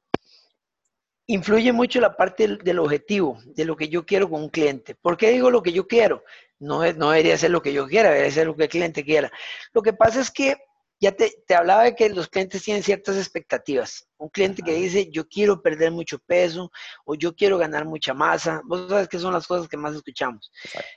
influye 1.27 1.71
mucho 1.71 1.99
la 1.99 2.15
parte 2.15 2.47
del, 2.57 2.79
objetivo, 2.79 3.39
de 3.45 3.65
lo 3.65 3.75
que 3.75 3.89
yo 3.89 4.05
quiero 4.05 4.29
con 4.29 4.43
un 4.43 4.49
cliente. 4.49 4.95
¿Por 4.95 5.17
qué 5.17 5.31
digo 5.31 5.49
lo 5.49 5.61
que 5.61 5.73
yo 5.73 5.87
quiero? 5.87 6.23
No, 6.59 6.79
no 6.93 7.11
debería 7.11 7.37
ser 7.37 7.51
lo 7.51 7.61
que 7.61 7.73
yo 7.73 7.87
quiera, 7.87 8.09
debería 8.09 8.31
ser 8.31 8.47
lo 8.47 8.55
que 8.55 8.63
el 8.63 8.69
cliente 8.69 9.03
quiera. 9.03 9.31
Lo 9.73 9.81
que 9.81 9.93
pasa 9.93 10.21
es 10.21 10.31
que 10.31 10.55
ya 10.99 11.11
te, 11.11 11.31
hablaba 11.53 11.83
de 11.83 11.95
que 11.95 12.09
los 12.09 12.27
clientes 12.29 12.63
tienen 12.63 12.83
ciertas 12.83 13.17
expectativas. 13.17 14.07
Un 14.17 14.29
cliente 14.29 14.61
que 14.61 14.73
dice, 14.73 15.09
yo 15.11 15.27
quiero 15.27 15.61
perder 15.61 15.91
mucho 15.91 16.19
peso 16.19 16.71
o 17.05 17.15
yo 17.15 17.35
quiero 17.35 17.57
ganar 17.57 17.85
mucha 17.85 18.13
masa. 18.13 18.61
Vos 18.65 18.87
sabes 18.89 19.07
que 19.07 19.19
son 19.19 19.33
las 19.33 19.45
cosas 19.45 19.67
que 19.67 19.77
más 19.77 19.95
escuchamos. 19.95 20.51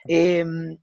Em, 0.06 0.78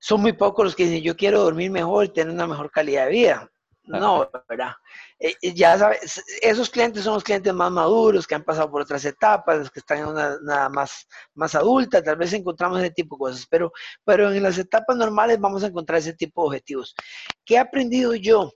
son 0.00 0.20
muy 0.20 0.32
pocos 0.32 0.64
los 0.64 0.74
que 0.74 0.84
dicen, 0.84 1.02
yo 1.02 1.16
quiero 1.16 1.42
dormir 1.42 1.70
mejor 1.70 2.06
y 2.06 2.12
tener 2.12 2.34
una 2.34 2.46
mejor 2.46 2.70
calidad 2.70 3.06
de 3.06 3.12
vida. 3.12 3.52
No, 3.84 4.30
¿verdad? 4.48 4.72
Eh, 5.18 5.34
eh, 5.42 5.54
ya 5.54 5.76
sabes, 5.76 6.22
esos 6.40 6.70
clientes 6.70 7.02
son 7.04 7.14
los 7.14 7.24
clientes 7.24 7.52
más 7.52 7.70
maduros, 7.70 8.26
que 8.26 8.34
han 8.34 8.44
pasado 8.44 8.70
por 8.70 8.82
otras 8.82 9.04
etapas, 9.04 9.58
los 9.58 9.70
que 9.70 9.80
están 9.80 9.98
en 9.98 10.06
una, 10.06 10.38
nada 10.42 10.68
más, 10.68 11.06
más 11.34 11.54
adulta, 11.54 12.02
tal 12.02 12.16
vez 12.16 12.32
encontramos 12.32 12.80
ese 12.80 12.90
tipo 12.90 13.16
de 13.16 13.30
cosas, 13.30 13.46
pero, 13.50 13.72
pero 14.04 14.32
en 14.32 14.42
las 14.42 14.58
etapas 14.58 14.96
normales 14.96 15.40
vamos 15.40 15.64
a 15.64 15.66
encontrar 15.66 15.98
ese 15.98 16.12
tipo 16.14 16.42
de 16.42 16.48
objetivos. 16.48 16.94
¿Qué 17.44 17.54
he 17.54 17.58
aprendido 17.58 18.14
yo? 18.14 18.52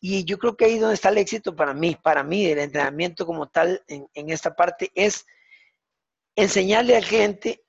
Y 0.00 0.24
yo 0.24 0.38
creo 0.38 0.56
que 0.56 0.66
ahí 0.66 0.74
es 0.74 0.80
donde 0.80 0.94
está 0.94 1.08
el 1.08 1.18
éxito 1.18 1.56
para 1.56 1.74
mí, 1.74 1.96
para 2.00 2.22
mí, 2.22 2.46
el 2.46 2.58
entrenamiento 2.60 3.26
como 3.26 3.48
tal 3.48 3.82
en, 3.88 4.06
en 4.14 4.30
esta 4.30 4.54
parte, 4.54 4.92
es 4.94 5.26
enseñarle 6.36 6.96
al 6.96 7.04
cliente 7.04 7.64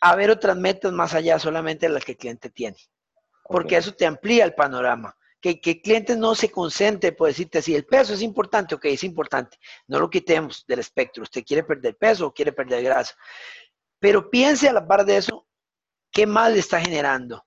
a 0.00 0.16
ver 0.16 0.30
otras 0.30 0.56
metas 0.56 0.92
más 0.92 1.12
allá 1.12 1.38
solamente 1.38 1.86
de 1.86 1.92
las 1.92 2.04
que 2.04 2.12
el 2.12 2.18
cliente 2.18 2.48
tiene, 2.48 2.78
porque 3.44 3.76
eso 3.76 3.92
te 3.92 4.06
amplía 4.06 4.44
el 4.44 4.54
panorama 4.54 5.15
que, 5.40 5.60
que 5.60 5.72
el 5.72 5.82
cliente 5.82 6.16
no 6.16 6.34
se 6.34 6.50
concentre 6.50 7.12
por 7.12 7.28
decirte 7.28 7.58
así, 7.58 7.74
el 7.74 7.84
peso 7.84 8.14
es 8.14 8.22
importante, 8.22 8.74
ok, 8.74 8.86
es 8.86 9.04
importante, 9.04 9.58
no 9.86 10.00
lo 10.00 10.10
quitemos 10.10 10.64
del 10.66 10.80
espectro, 10.80 11.22
usted 11.22 11.44
quiere 11.44 11.62
perder 11.62 11.96
peso 11.96 12.26
o 12.26 12.34
quiere 12.34 12.52
perder 12.52 12.82
grasa, 12.82 13.14
pero 13.98 14.30
piense 14.30 14.68
a 14.68 14.72
la 14.72 14.86
par 14.86 15.04
de 15.04 15.16
eso, 15.16 15.46
¿qué 16.10 16.26
mal 16.26 16.54
le 16.54 16.60
está 16.60 16.80
generando? 16.80 17.44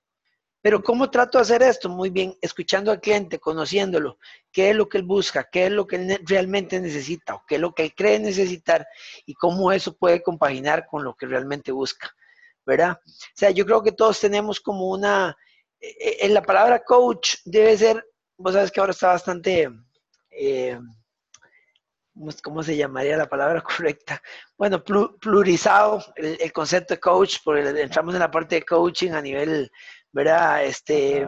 Pero 0.62 0.82
¿cómo 0.82 1.10
trato 1.10 1.38
de 1.38 1.42
hacer 1.42 1.62
esto? 1.62 1.88
Muy 1.88 2.10
bien, 2.10 2.36
escuchando 2.42 2.90
al 2.90 3.00
cliente, 3.00 3.38
conociéndolo, 3.38 4.18
qué 4.52 4.70
es 4.70 4.76
lo 4.76 4.88
que 4.88 4.98
él 4.98 5.04
busca, 5.04 5.48
qué 5.50 5.66
es 5.66 5.72
lo 5.72 5.86
que 5.86 5.96
él 5.96 6.20
realmente 6.26 6.78
necesita 6.80 7.34
o 7.34 7.44
qué 7.46 7.54
es 7.54 7.60
lo 7.60 7.72
que 7.72 7.84
él 7.84 7.94
cree 7.94 8.18
necesitar 8.18 8.86
y 9.24 9.32
cómo 9.34 9.72
eso 9.72 9.96
puede 9.96 10.22
compaginar 10.22 10.86
con 10.86 11.02
lo 11.02 11.14
que 11.14 11.26
realmente 11.26 11.72
busca, 11.72 12.14
¿verdad? 12.66 13.00
O 13.06 13.10
sea, 13.34 13.50
yo 13.50 13.64
creo 13.64 13.82
que 13.82 13.92
todos 13.92 14.20
tenemos 14.20 14.60
como 14.60 14.90
una, 14.90 15.34
en 15.80 16.34
la 16.34 16.42
palabra 16.42 16.82
coach 16.82 17.36
debe 17.44 17.76
ser, 17.76 18.04
vos 18.36 18.52
sabes 18.52 18.70
que 18.70 18.80
ahora 18.80 18.92
está 18.92 19.08
bastante, 19.08 19.70
eh, 20.30 20.78
¿cómo 22.42 22.62
se 22.62 22.76
llamaría 22.76 23.16
la 23.16 23.28
palabra 23.28 23.62
correcta? 23.62 24.22
Bueno, 24.56 24.82
plurizado 24.82 26.04
el, 26.16 26.52
concepto 26.52 26.94
de 26.94 27.00
coach, 27.00 27.38
porque 27.44 27.68
entramos 27.80 28.14
en 28.14 28.20
la 28.20 28.30
parte 28.30 28.56
de 28.56 28.62
coaching 28.62 29.12
a 29.12 29.22
nivel, 29.22 29.70
¿verdad? 30.12 30.64
Este, 30.64 31.26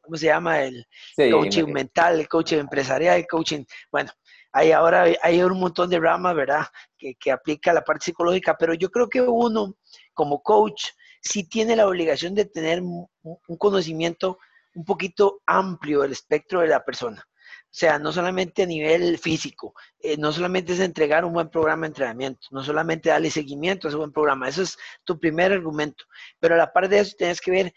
¿cómo 0.00 0.16
se 0.16 0.26
llama? 0.26 0.62
El 0.62 0.86
coaching 1.16 1.66
mental, 1.66 2.20
el 2.20 2.28
coaching 2.28 2.58
empresarial, 2.58 3.18
el 3.18 3.26
coaching, 3.26 3.64
bueno, 3.90 4.12
hay 4.52 4.72
ahora 4.72 5.06
hay 5.22 5.42
un 5.42 5.60
montón 5.60 5.90
de 5.90 5.98
ramas, 5.98 6.34
¿verdad? 6.34 6.66
Que, 6.96 7.14
que 7.16 7.30
aplica 7.30 7.72
la 7.72 7.82
parte 7.82 8.06
psicológica, 8.06 8.56
pero 8.56 8.74
yo 8.74 8.90
creo 8.90 9.08
que 9.08 9.20
uno 9.20 9.74
como 10.14 10.42
coach 10.42 10.90
sí 11.28 11.44
tiene 11.44 11.76
la 11.76 11.86
obligación 11.86 12.34
de 12.34 12.46
tener 12.46 12.80
un 12.82 13.56
conocimiento 13.58 14.38
un 14.74 14.84
poquito 14.84 15.42
amplio 15.46 16.02
del 16.02 16.12
espectro 16.12 16.60
de 16.60 16.68
la 16.68 16.84
persona. 16.84 17.24
O 17.70 17.74
sea, 17.78 17.98
no 17.98 18.12
solamente 18.12 18.62
a 18.62 18.66
nivel 18.66 19.18
físico, 19.18 19.74
eh, 20.00 20.16
no 20.16 20.32
solamente 20.32 20.72
es 20.72 20.80
entregar 20.80 21.24
un 21.24 21.34
buen 21.34 21.50
programa 21.50 21.82
de 21.82 21.88
entrenamiento, 21.88 22.48
no 22.50 22.64
solamente 22.64 23.10
darle 23.10 23.30
seguimiento 23.30 23.86
a 23.86 23.90
ese 23.90 23.98
buen 23.98 24.12
programa, 24.12 24.48
eso 24.48 24.62
es 24.62 24.78
tu 25.04 25.20
primer 25.20 25.52
argumento, 25.52 26.04
pero 26.40 26.54
a 26.54 26.58
la 26.58 26.72
par 26.72 26.88
de 26.88 27.00
eso 27.00 27.14
tienes 27.16 27.40
que 27.42 27.50
ver 27.50 27.74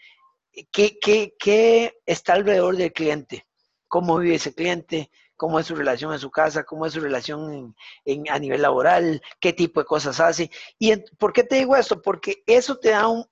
qué, 0.70 0.98
qué, 0.98 1.34
qué 1.38 1.94
está 2.06 2.32
alrededor 2.32 2.76
del 2.76 2.92
cliente, 2.92 3.46
cómo 3.86 4.18
vive 4.18 4.36
ese 4.36 4.54
cliente, 4.54 5.10
cómo 5.42 5.58
es 5.58 5.66
su 5.66 5.74
relación 5.74 6.12
en 6.12 6.20
su 6.20 6.30
casa, 6.30 6.62
cómo 6.62 6.86
es 6.86 6.92
su 6.92 7.00
relación 7.00 7.74
en, 8.04 8.30
a 8.30 8.38
nivel 8.38 8.62
laboral, 8.62 9.20
qué 9.40 9.52
tipo 9.52 9.80
de 9.80 9.86
cosas 9.86 10.20
hace. 10.20 10.52
¿Y 10.78 10.94
por 11.18 11.32
qué 11.32 11.42
te 11.42 11.56
digo 11.56 11.74
esto? 11.74 12.00
Porque 12.00 12.44
eso 12.46 12.78
te 12.78 12.90
da 12.90 13.08
un, 13.08 13.26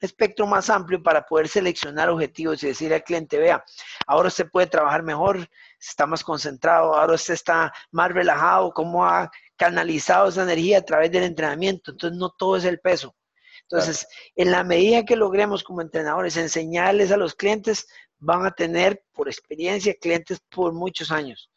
espectro 0.00 0.46
más 0.46 0.68
amplio 0.68 1.02
para 1.02 1.24
poder 1.24 1.48
seleccionar 1.48 2.10
objetivos 2.10 2.62
y 2.62 2.66
decir 2.66 2.92
al 2.92 3.04
cliente, 3.04 3.38
vea, 3.38 3.64
ahora 4.06 4.28
usted 4.28 4.50
puede 4.50 4.66
trabajar 4.66 5.02
mejor, 5.02 5.48
está 5.80 6.06
más 6.06 6.22
concentrado, 6.22 6.94
ahora 6.94 7.14
usted 7.14 7.32
está 7.32 7.72
más 7.90 8.12
relajado, 8.12 8.74
cómo 8.74 9.06
ha 9.06 9.30
canalizado 9.56 10.28
esa 10.28 10.42
energía 10.42 10.76
a 10.76 10.84
través 10.84 11.10
del 11.10 11.22
entrenamiento. 11.22 11.92
Entonces, 11.92 12.18
no 12.18 12.34
todo 12.36 12.58
es 12.58 12.64
el 12.64 12.80
peso. 12.80 13.16
Entonces, 13.62 14.06
en 14.36 14.50
la 14.50 14.62
medida 14.62 15.06
que 15.06 15.16
logremos 15.16 15.64
como 15.64 15.80
entrenadores 15.80 16.36
enseñarles 16.36 17.12
a 17.12 17.16
los 17.16 17.34
clientes, 17.34 17.86
van 18.18 18.46
a 18.46 18.50
tener 18.50 19.04
por 19.12 19.28
experiencia 19.28 19.94
clientes 19.94 20.40
por 20.48 20.72
muchos 20.72 21.10
años. 21.10 21.50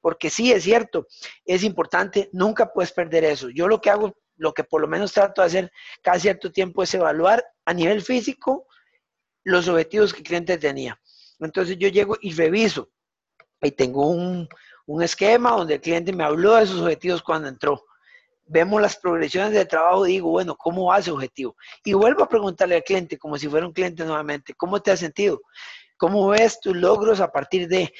Porque 0.00 0.30
sí, 0.30 0.52
es 0.52 0.64
cierto, 0.64 1.06
es 1.44 1.62
importante, 1.62 2.28
nunca 2.32 2.72
puedes 2.72 2.92
perder 2.92 3.24
eso. 3.24 3.50
Yo 3.50 3.68
lo 3.68 3.80
que 3.80 3.90
hago, 3.90 4.16
lo 4.36 4.52
que 4.52 4.64
por 4.64 4.80
lo 4.80 4.88
menos 4.88 5.12
trato 5.12 5.42
de 5.42 5.46
hacer 5.46 5.72
cada 6.02 6.18
cierto 6.18 6.50
tiempo 6.50 6.82
es 6.82 6.92
evaluar 6.94 7.44
a 7.64 7.72
nivel 7.72 8.02
físico 8.02 8.66
los 9.44 9.68
objetivos 9.68 10.12
que 10.12 10.18
el 10.18 10.26
cliente 10.26 10.58
tenía. 10.58 11.00
Entonces 11.38 11.76
yo 11.78 11.88
llego 11.88 12.16
y 12.20 12.32
reviso 12.32 12.90
y 13.60 13.70
tengo 13.70 14.08
un, 14.08 14.48
un 14.86 15.02
esquema 15.02 15.52
donde 15.52 15.74
el 15.74 15.80
cliente 15.80 16.12
me 16.12 16.24
habló 16.24 16.56
de 16.56 16.66
sus 16.66 16.80
objetivos 16.80 17.22
cuando 17.22 17.48
entró 17.48 17.84
vemos 18.52 18.80
las 18.82 18.96
progresiones 18.96 19.52
de 19.52 19.64
trabajo, 19.64 20.04
digo, 20.04 20.30
bueno, 20.30 20.56
¿cómo 20.56 20.86
va 20.86 20.98
ese 20.98 21.10
objetivo? 21.10 21.56
Y 21.84 21.94
vuelvo 21.94 22.22
a 22.22 22.28
preguntarle 22.28 22.76
al 22.76 22.84
cliente, 22.84 23.18
como 23.18 23.38
si 23.38 23.48
fuera 23.48 23.66
un 23.66 23.72
cliente 23.72 24.04
nuevamente, 24.04 24.54
¿cómo 24.54 24.80
te 24.80 24.90
has 24.90 25.00
sentido? 25.00 25.40
¿Cómo 26.02 26.26
ves 26.26 26.58
tus 26.58 26.74
logros 26.74 27.20
a 27.20 27.30
partir 27.30 27.68
de... 27.68 27.94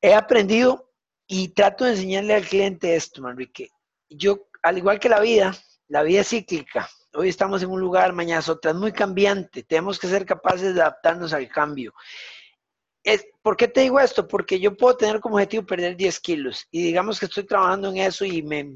He 0.00 0.14
aprendido 0.14 0.90
y 1.28 1.50
trato 1.50 1.84
de 1.84 1.92
enseñarle 1.92 2.34
al 2.34 2.44
cliente 2.44 2.96
esto, 2.96 3.22
Manrique. 3.22 3.68
Yo, 4.10 4.48
al 4.64 4.78
igual 4.78 4.98
que 4.98 5.08
la 5.08 5.20
vida, 5.20 5.56
la 5.86 6.02
vida 6.02 6.22
es 6.22 6.30
cíclica. 6.30 6.90
Hoy 7.12 7.28
estamos 7.28 7.62
en 7.62 7.70
un 7.70 7.78
lugar, 7.78 8.12
mañana 8.14 8.40
es 8.40 8.48
otra, 8.48 8.72
es 8.72 8.76
muy 8.76 8.90
cambiante. 8.90 9.62
Tenemos 9.62 10.00
que 10.00 10.08
ser 10.08 10.26
capaces 10.26 10.74
de 10.74 10.80
adaptarnos 10.80 11.32
al 11.32 11.48
cambio. 11.48 11.94
Es, 13.04 13.26
¿Por 13.42 13.58
qué 13.58 13.68
te 13.68 13.82
digo 13.82 14.00
esto? 14.00 14.26
Porque 14.26 14.58
yo 14.58 14.74
puedo 14.74 14.96
tener 14.96 15.20
como 15.20 15.34
objetivo 15.34 15.66
perder 15.66 15.94
10 15.96 16.20
kilos 16.20 16.66
y 16.70 16.82
digamos 16.82 17.20
que 17.20 17.26
estoy 17.26 17.44
trabajando 17.44 17.90
en 17.90 17.98
eso 17.98 18.24
y 18.24 18.42
me 18.42 18.66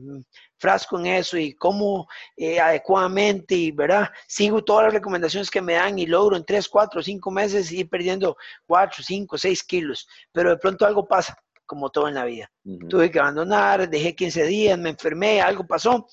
frasco 0.58 0.98
en 0.98 1.06
eso 1.06 1.38
y 1.38 1.54
como 1.54 2.06
eh, 2.36 2.60
adecuadamente 2.60 3.54
y, 3.54 3.70
¿verdad? 3.72 4.10
Sigo 4.26 4.62
todas 4.62 4.84
las 4.84 4.92
recomendaciones 4.92 5.50
que 5.50 5.62
me 5.62 5.72
dan 5.74 5.98
y 5.98 6.04
logro 6.04 6.36
en 6.36 6.44
3, 6.44 6.68
4, 6.68 7.02
5 7.02 7.30
meses 7.30 7.72
ir 7.72 7.88
perdiendo 7.88 8.36
4, 8.66 9.02
5, 9.02 9.38
6 9.38 9.64
kilos, 9.64 10.06
pero 10.32 10.50
de 10.50 10.58
pronto 10.58 10.84
algo 10.84 11.08
pasa, 11.08 11.34
como 11.64 11.88
todo 11.88 12.08
en 12.08 12.14
la 12.16 12.26
vida. 12.26 12.52
Tuve 12.90 13.10
que 13.10 13.20
abandonar, 13.20 13.88
dejé 13.88 14.14
15 14.14 14.44
días, 14.44 14.78
me 14.78 14.90
enfermé, 14.90 15.40
algo 15.40 15.66
pasó, 15.66 16.06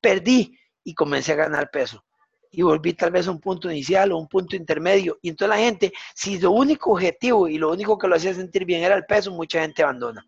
perdí 0.00 0.58
y 0.82 0.94
comencé 0.94 1.32
a 1.32 1.36
ganar 1.36 1.70
peso 1.70 2.04
y 2.50 2.62
volví 2.62 2.94
tal 2.94 3.10
vez 3.10 3.28
a 3.28 3.30
un 3.30 3.40
punto 3.40 3.70
inicial 3.70 4.12
o 4.12 4.18
un 4.18 4.28
punto 4.28 4.56
intermedio. 4.56 5.18
Y 5.22 5.28
entonces 5.28 5.56
la 5.56 5.62
gente, 5.62 5.92
si 6.14 6.38
lo 6.38 6.50
único 6.50 6.92
objetivo 6.92 7.48
y 7.48 7.58
lo 7.58 7.70
único 7.70 7.96
que 7.96 8.08
lo 8.08 8.16
hacía 8.16 8.34
sentir 8.34 8.64
bien 8.64 8.82
era 8.82 8.96
el 8.96 9.04
peso, 9.04 9.30
mucha 9.30 9.60
gente 9.60 9.82
abandona. 9.82 10.24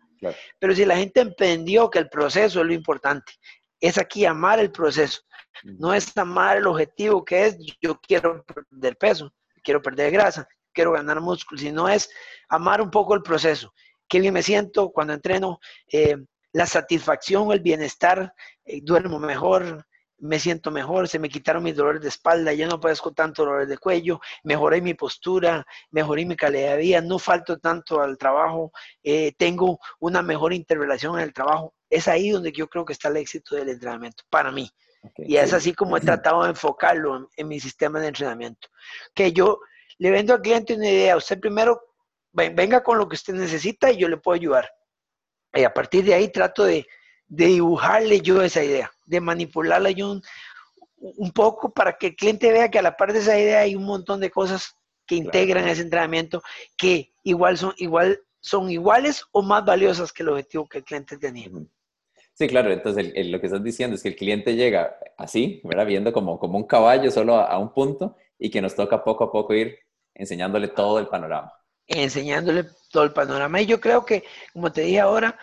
Pero 0.59 0.73
si 0.73 0.85
la 0.85 0.95
gente 0.95 1.19
entendió 1.19 1.89
que 1.89 1.99
el 1.99 2.09
proceso 2.09 2.61
es 2.61 2.65
lo 2.65 2.73
importante, 2.73 3.33
es 3.81 3.97
aquí 3.97 4.25
amar 4.25 4.59
el 4.59 4.71
proceso, 4.71 5.21
no 5.63 5.93
es 5.93 6.15
amar 6.17 6.57
el 6.57 6.67
objetivo 6.67 7.25
que 7.25 7.47
es 7.47 7.57
yo 7.81 7.99
quiero 7.99 8.43
perder 8.45 8.97
peso, 8.97 9.33
quiero 9.61 9.81
perder 9.81 10.11
grasa, 10.11 10.47
quiero 10.71 10.93
ganar 10.93 11.19
músculo, 11.19 11.59
sino 11.59 11.89
es 11.89 12.09
amar 12.47 12.81
un 12.81 12.89
poco 12.89 13.13
el 13.15 13.21
proceso. 13.21 13.73
Qué 14.07 14.21
bien 14.21 14.33
me 14.33 14.43
siento 14.43 14.91
cuando 14.91 15.13
entreno, 15.13 15.59
eh, 15.91 16.15
la 16.53 16.65
satisfacción, 16.67 17.51
el 17.51 17.59
bienestar, 17.59 18.33
eh, 18.63 18.79
duermo 18.81 19.19
mejor, 19.19 19.85
me 20.23 20.39
siento 20.39 20.71
mejor, 20.71 21.09
se 21.09 21.19
me 21.19 21.27
quitaron 21.27 21.63
mis 21.63 21.75
dolores 21.75 22.01
de 22.01 22.07
espalda, 22.07 22.53
ya 22.53 22.65
no 22.65 22.79
padezco 22.79 23.11
tanto 23.11 23.43
dolores 23.43 23.67
de 23.67 23.77
cuello, 23.77 24.21
mejoré 24.43 24.81
mi 24.81 24.93
postura, 24.93 25.65
mejoré 25.91 26.25
mi 26.25 26.37
calidad 26.37 26.71
de 26.71 26.77
vida, 26.77 27.01
no 27.01 27.19
falto 27.19 27.59
tanto 27.59 28.01
al 28.01 28.17
trabajo, 28.17 28.71
eh, 29.03 29.33
tengo 29.37 29.79
una 29.99 30.21
mejor 30.21 30.53
interrelación 30.53 31.17
en 31.17 31.23
el 31.25 31.33
trabajo. 31.33 31.73
Es 31.89 32.07
ahí 32.07 32.29
donde 32.29 32.53
yo 32.53 32.69
creo 32.69 32.85
que 32.85 32.93
está 32.93 33.09
el 33.09 33.17
éxito 33.17 33.55
del 33.55 33.67
entrenamiento, 33.67 34.23
para 34.29 34.49
mí. 34.49 34.71
y 35.17 35.35
es 35.35 35.51
así 35.51 35.73
como 35.73 35.97
he 35.97 36.01
tratado 36.01 36.43
de 36.43 36.51
enfocarlo 36.51 37.29
en, 37.35 37.47
mi 37.49 37.59
sistema 37.59 37.99
de 37.99 38.07
entrenamiento. 38.07 38.69
Que 39.13 39.33
yo 39.33 39.59
le 39.97 40.09
vendo 40.09 40.33
al 40.33 40.41
cliente 40.41 40.75
una 40.75 40.89
idea, 40.89 41.17
usted 41.17 41.37
primero 41.37 41.81
venga 42.31 42.81
con 42.81 42.97
lo 42.97 43.09
que 43.09 43.15
usted 43.15 43.33
necesita 43.33 43.91
y 43.91 43.97
yo 43.97 44.07
le 44.07 44.17
puedo 44.17 44.35
ayudar. 44.35 44.71
Y 45.53 45.65
a 45.65 45.73
partir 45.73 46.05
de 46.05 46.13
ahí 46.13 46.29
trato 46.29 46.63
de, 46.63 46.87
de 47.35 47.47
dibujarle 47.47 48.21
yo 48.21 48.41
esa 48.43 48.63
idea 48.63 48.91
de 49.05 49.19
manipularla 49.19 49.89
yo 49.89 50.11
un, 50.11 50.21
un, 50.97 51.31
poco 51.31 51.73
para 51.73 51.97
que 51.97 52.07
el 52.07 52.15
cliente 52.15 52.51
vea 52.51 52.69
que 52.69 52.77
a 52.77 52.83
la 52.83 52.95
par 52.95 53.11
de 53.11 53.19
esa 53.19 53.37
idea 53.39 53.61
hay 53.61 53.75
un 53.75 53.85
montón 53.85 54.19
de 54.19 54.29
cosas 54.29 54.75
que 55.07 55.15
integran 55.15 55.67
ese 55.67 55.81
entrenamiento 55.81 56.43
que 56.77 57.11
igual 57.23 57.57
son, 57.57 57.73
igual, 57.77 58.19
son 58.39 58.69
iguales 58.69 59.25
o 59.31 59.41
más 59.41 59.65
valiosas 59.65 60.13
que 60.13 60.23
el 60.23 60.29
objetivo 60.29 60.67
que 60.67 60.77
el 60.79 60.83
cliente 60.83 61.17
tenía. 61.17 61.49
Sí, 62.35 62.47
claro, 62.47 62.71
entonces 62.71 63.11
lo 63.27 63.39
que 63.39 63.47
estás 63.47 63.63
diciendo 63.63 63.95
es 63.95 64.03
que 64.03 64.09
el 64.09 64.15
cliente 64.15 64.55
llega 64.55 64.95
así, 65.17 65.59
¿verdad? 65.63 65.87
viendo 65.87 66.13
como, 66.13 66.39
como 66.39 66.57
un 66.57 66.67
caballo 66.67 67.09
solo 67.11 67.35
a, 67.35 67.47
a 67.47 67.57
un 67.57 67.73
punto 67.73 68.15
y 68.37 68.49
que 68.49 68.61
nos 68.61 68.75
toca 68.75 69.03
poco 69.03 69.23
a 69.23 69.31
poco 69.31 69.53
ir 69.53 69.79
enseñándole 70.13 70.67
todo 70.67 70.99
el 70.99 71.07
panorama. 71.07 71.51
Enseñándole 71.87 72.65
todo 72.91 73.03
el 73.03 73.11
panorama. 73.11 73.59
Y 73.59 73.65
yo 73.65 73.81
creo 73.81 74.05
que, 74.05 74.23
como 74.53 74.71
te 74.71 74.81
dije 74.81 74.99
ahora, 74.99 75.37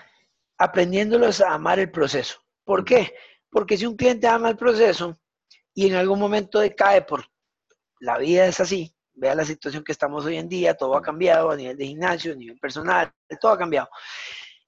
aprendiéndolos 0.61 1.40
a 1.40 1.54
amar 1.54 1.78
el 1.78 1.90
proceso. 1.90 2.38
¿Por 2.64 2.84
qué? 2.84 3.14
Porque 3.50 3.78
si 3.78 3.86
un 3.86 3.96
cliente 3.96 4.26
ama 4.28 4.50
el 4.50 4.58
proceso 4.58 5.18
y 5.74 5.86
en 5.86 5.94
algún 5.94 6.20
momento 6.20 6.61
decae 6.61 7.00
por 7.00 7.24
la 7.98 8.18
vida 8.18 8.44
es 8.44 8.61
así, 8.61 8.94
vea 9.14 9.34
la 9.34 9.46
situación 9.46 9.82
que 9.82 9.92
estamos 9.92 10.26
hoy 10.26 10.36
en 10.36 10.50
día, 10.50 10.74
todo 10.74 10.94
ha 10.96 11.02
cambiado 11.02 11.50
a 11.50 11.56
nivel 11.56 11.78
de 11.78 11.86
gimnasio, 11.86 12.34
a 12.34 12.36
nivel 12.36 12.58
personal, 12.58 13.11
todo 13.40 13.52
ha 13.52 13.58
cambiado. 13.58 13.88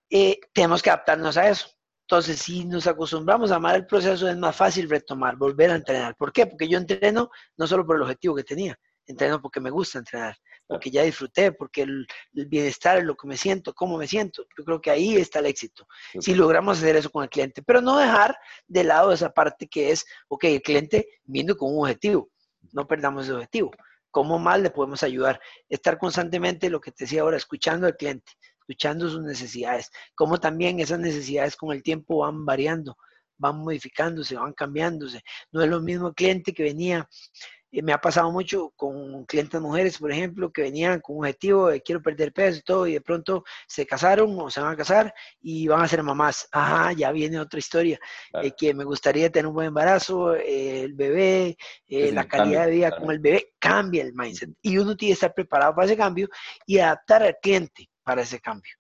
Eh, 0.09 0.40
tenemos 0.55 0.82
que 0.82 0.88
adaptarnos 0.88 1.36
a 1.36 1.51
eso. 1.51 1.68
Entonces, 2.09 2.38
si 2.38 2.64
nos 2.64 2.86
acostumbramos 2.86 3.53
a 3.53 3.57
amar 3.57 3.76
el 3.76 3.86
proceso, 3.86 4.28
es 4.28 4.36
más 4.36 4.57
fácil 4.57 4.88
retomar, 4.88 5.36
volver 5.36 5.72
a 5.72 5.76
entrenar. 5.76 6.16
¿Por 6.16 6.32
qué? 6.32 6.47
Porque 6.47 6.68
yo 6.68 6.78
entreno 6.78 7.30
no 7.59 7.66
solo 7.66 7.86
por 7.86 7.97
el 7.97 8.03
objetivo 8.03 8.34
que 8.34 8.45
tenía, 8.45 8.78
entreno 9.07 9.43
porque 9.43 9.61
me 9.61 9.70
gusta 9.70 9.99
entrenar, 9.99 10.36
porque 10.67 10.91
ya 10.91 11.03
disfruté, 11.03 11.53
porque 11.53 11.83
el, 11.83 12.07
bienestar 12.33 12.99
es 12.99 13.05
lo 13.05 13.17
que 13.17 13.27
me 13.27 13.37
siento, 13.37 13.75
cómo 13.75 13.99
me 13.99 14.07
siento. 14.07 14.45
Yo 14.57 14.65
creo 14.65 14.81
que 14.81 14.91
ahí 14.91 15.17
está 15.17 15.41
el 15.41 15.47
éxito, 15.47 15.87
si 16.21 16.35
logramos 16.35 16.79
hacer 16.79 16.97
eso 16.97 17.11
con 17.11 17.25
el 17.25 17.31
cliente, 17.31 17.63
pero 17.63 17.81
no 17.81 17.99
dejar 17.99 18.37
de 18.67 18.85
lado 18.85 19.13
esa 19.13 19.31
parte 19.31 19.69
que 19.69 19.91
es, 19.91 20.05
ok, 20.29 20.45
el 20.45 20.63
cliente 20.63 21.09
viendo 21.25 21.57
con 21.57 21.73
un 21.73 21.81
objetivo, 21.81 22.31
no 22.73 22.87
perdamos 22.87 23.25
ese 23.25 23.35
objetivo. 23.35 23.71
¿Cómo 24.11 24.39
más 24.39 24.61
le 24.61 24.71
podemos 24.71 25.03
ayudar? 25.03 25.41
Estar 25.71 25.97
constantemente, 25.97 26.69
lo 26.69 26.81
que 26.81 26.93
te 26.93 27.05
decía 27.05 27.23
ahora, 27.23 27.39
escuchando 27.39 27.87
al 27.87 27.97
cliente, 27.97 28.33
escuchando 28.59 29.09
sus 29.09 29.23
necesidades, 29.23 29.91
cómo 30.15 30.39
también 30.39 30.81
esas 30.81 30.99
necesidades 30.99 31.57
con 31.57 31.73
el 31.73 31.83
tiempo 31.83 32.19
van 32.19 32.45
variando, 32.45 32.97
van 33.39 33.57
modificándose, 33.59 34.37
van 34.37 34.53
cambiándose. 34.53 35.23
No 35.51 35.63
es 35.63 35.71
lo 35.71 35.81
mismo 35.81 36.13
cliente 36.13 36.53
que 36.53 36.63
venía 36.63 37.09
me 37.81 37.95
ha 37.95 38.01
pasado 38.01 38.31
mucho 38.31 38.70
con 38.77 39.25
clientes 39.25 39.59
mujeres, 39.59 39.97
por 39.97 40.12
ejemplo, 40.12 40.53
que 40.53 40.61
venían 40.61 41.01
con 41.01 41.16
un 41.16 41.25
objetivo 41.25 41.68
de 41.68 41.81
quiero 41.81 42.03
perder 42.03 42.33
peso 42.33 42.59
y 42.59 42.62
todo, 42.62 42.87
y 42.87 42.93
de 42.93 43.01
pronto 43.01 43.45
se 43.66 43.87
casaron 43.87 44.37
o 44.39 44.51
se 44.51 44.61
van 44.61 44.75
a 44.75 44.77
casar 44.77 45.14
y 45.41 45.66
van 45.68 45.81
a 45.81 45.89
ser 45.89 46.03
mamás. 46.03 46.47
Ajá, 46.53 46.93
ya 46.93 47.11
viene 47.12 47.41
otra 47.41 47.59
historia, 47.59 47.99
eh, 48.43 48.53
que 48.55 48.75
me 48.75 48.85
gustaría 48.85 49.31
tener 49.31 49.47
un 49.47 49.55
buen 49.55 49.68
embarazo, 49.68 50.35
eh, 50.35 50.83
el 50.83 50.93
bebé, 50.93 51.57
eh, 51.89 52.12
la 52.12 52.29
calidad 52.29 52.66
de 52.66 52.73
vida 52.73 52.91
con 52.91 53.11
el 53.11 53.20
bebé, 53.20 53.55
cambia 53.59 54.03
el 54.03 54.12
mindset. 54.12 54.51
Y 54.61 54.77
uno 54.77 54.95
tiene 54.95 55.11
que 55.11 55.14
estar 55.14 55.33
preparado 55.33 55.75
para 55.75 55.87
ese 55.87 55.97
cambio 55.97 56.29
y 56.66 56.79
adaptar 56.79 57.23
al 57.23 57.39
cliente 57.41 57.89
para 58.03 58.20
ese 58.20 58.39
cambio. 58.39 58.73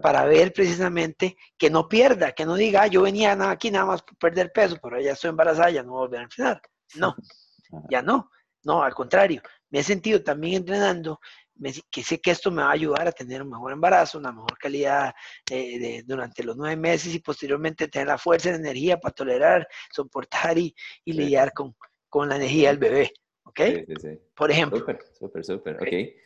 Para 0.00 0.24
ver 0.24 0.54
precisamente 0.54 1.36
que 1.58 1.68
no 1.68 1.86
pierda, 1.86 2.32
que 2.32 2.46
no 2.46 2.54
diga, 2.54 2.82
ah, 2.82 2.86
yo 2.86 3.02
venía 3.02 3.36
aquí 3.50 3.70
nada 3.70 3.84
más 3.84 4.02
por 4.02 4.16
perder 4.16 4.50
peso, 4.50 4.78
pero 4.82 4.98
ya 4.98 5.12
estoy 5.12 5.30
embarazada, 5.30 5.70
ya 5.70 5.82
no 5.82 5.92
voy 5.92 5.98
a 5.98 6.04
volver 6.06 6.20
a 6.20 6.22
entrenar. 6.24 6.62
No, 6.94 7.14
ya 7.90 8.02
no, 8.02 8.30
no, 8.64 8.82
al 8.82 8.94
contrario, 8.94 9.42
me 9.70 9.80
he 9.80 9.82
sentido 9.82 10.22
también 10.22 10.56
entrenando, 10.56 11.20
que 11.90 12.02
sé 12.02 12.20
que 12.20 12.30
esto 12.30 12.50
me 12.50 12.62
va 12.62 12.68
a 12.68 12.72
ayudar 12.72 13.08
a 13.08 13.12
tener 13.12 13.42
un 13.42 13.50
mejor 13.50 13.72
embarazo, 13.72 14.18
una 14.18 14.32
mejor 14.32 14.56
calidad 14.58 15.12
de, 15.48 16.02
durante 16.06 16.42
los 16.42 16.56
nueve 16.56 16.76
meses 16.76 17.14
y 17.14 17.20
posteriormente 17.20 17.88
tener 17.88 18.08
la 18.08 18.18
fuerza 18.18 18.48
y 18.48 18.52
la 18.52 18.58
energía 18.58 18.98
para 18.98 19.14
tolerar, 19.14 19.68
soportar 19.92 20.58
y, 20.58 20.74
lidiar 21.04 21.52
con, 21.52 21.74
la 22.28 22.36
energía 22.36 22.68
del 22.68 22.78
bebé. 22.78 23.12
¿Ok? 23.44 23.60
Sí, 23.60 23.94
sí, 24.00 24.08
Por 24.34 24.50
ejemplo. 24.50 24.78
Súper, 24.78 24.98
súper, 25.12 25.44
súper. 25.44 25.76
Ok. 25.76 26.22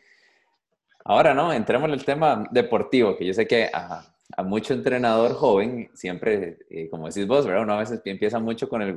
Ahora, 1.05 1.33
¿no? 1.33 1.53
Entremos 1.53 1.89
en 1.89 1.95
el 1.95 2.05
tema 2.05 2.45
deportivo, 2.51 3.17
que 3.17 3.27
yo 3.27 3.33
sé 3.33 3.47
que 3.47 3.71
a, 3.73 4.16
a 4.37 4.43
mucho 4.43 4.75
entrenador 4.75 5.35
joven, 5.35 5.91
siempre, 5.95 6.59
eh, 6.71 6.89
como 6.89 7.07
decís 7.07 7.27
vos, 7.27 7.47
¿verdad? 7.47 7.63
Uno 7.63 7.75
a 7.75 7.81
veces 7.81 8.01
empieza 8.05 8.39
mucho 8.39 8.69
con 8.69 8.83
el, 8.83 8.97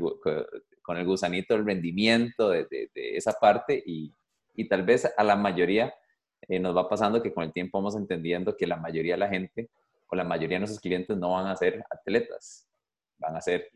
con 0.82 0.97
el 0.97 1.05
gusanito 1.05 1.53
del 1.53 1.65
rendimiento, 1.65 2.49
de, 2.49 2.65
de, 2.65 2.89
esa 2.93 3.34
parte, 3.34 3.82
y, 3.86 4.11
y, 4.55 4.67
tal 4.67 4.84
vez 4.84 5.11
a 5.15 5.23
la 5.23 5.36
mayoría 5.36 5.93
eh, 6.47 6.59
nos 6.59 6.75
va 6.75 6.89
pasando 6.89 7.21
que 7.21 7.34
con 7.34 7.43
el 7.43 7.53
tiempo 7.53 7.77
vamos 7.77 7.95
entendiendo 7.95 8.57
que 8.57 8.65
la 8.65 8.77
mayoría 8.77 9.13
de 9.13 9.19
la 9.19 9.30
gente 9.30 9.69
o 10.07 10.15
la 10.15 10.23
mayoría 10.23 10.55
de 10.55 10.61
nuestros 10.61 10.82
clientes 10.82 11.15
no 11.17 11.32
van 11.32 11.47
a 11.47 11.55
ser 11.55 11.84
atletas, 11.89 12.67
van 13.19 13.36
a 13.36 13.41
ser 13.41 13.69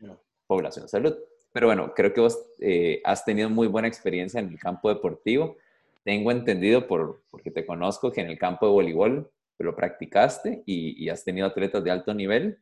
población 0.46 0.88
salud. 0.88 1.16
Pero 1.52 1.68
bueno, 1.68 1.92
creo 1.94 2.12
que 2.12 2.20
vos 2.20 2.36
eh, 2.58 3.00
has 3.04 3.24
tenido 3.24 3.48
muy 3.48 3.68
buena 3.68 3.86
experiencia 3.86 4.40
en 4.40 4.48
el 4.48 4.58
campo 4.58 4.88
deportivo. 4.88 5.56
Tengo 6.02 6.32
entendido, 6.32 6.88
por, 6.88 7.22
porque 7.30 7.52
te 7.52 7.64
conozco, 7.64 8.10
que 8.10 8.22
en 8.22 8.30
el 8.30 8.38
campo 8.38 8.66
de 8.66 8.72
voleibol 8.72 9.30
lo 9.58 9.76
practicaste 9.76 10.62
y, 10.66 11.04
y 11.04 11.08
has 11.08 11.24
tenido 11.24 11.46
atletas 11.46 11.82
de 11.84 11.90
alto 11.90 12.14
nivel. 12.14 12.58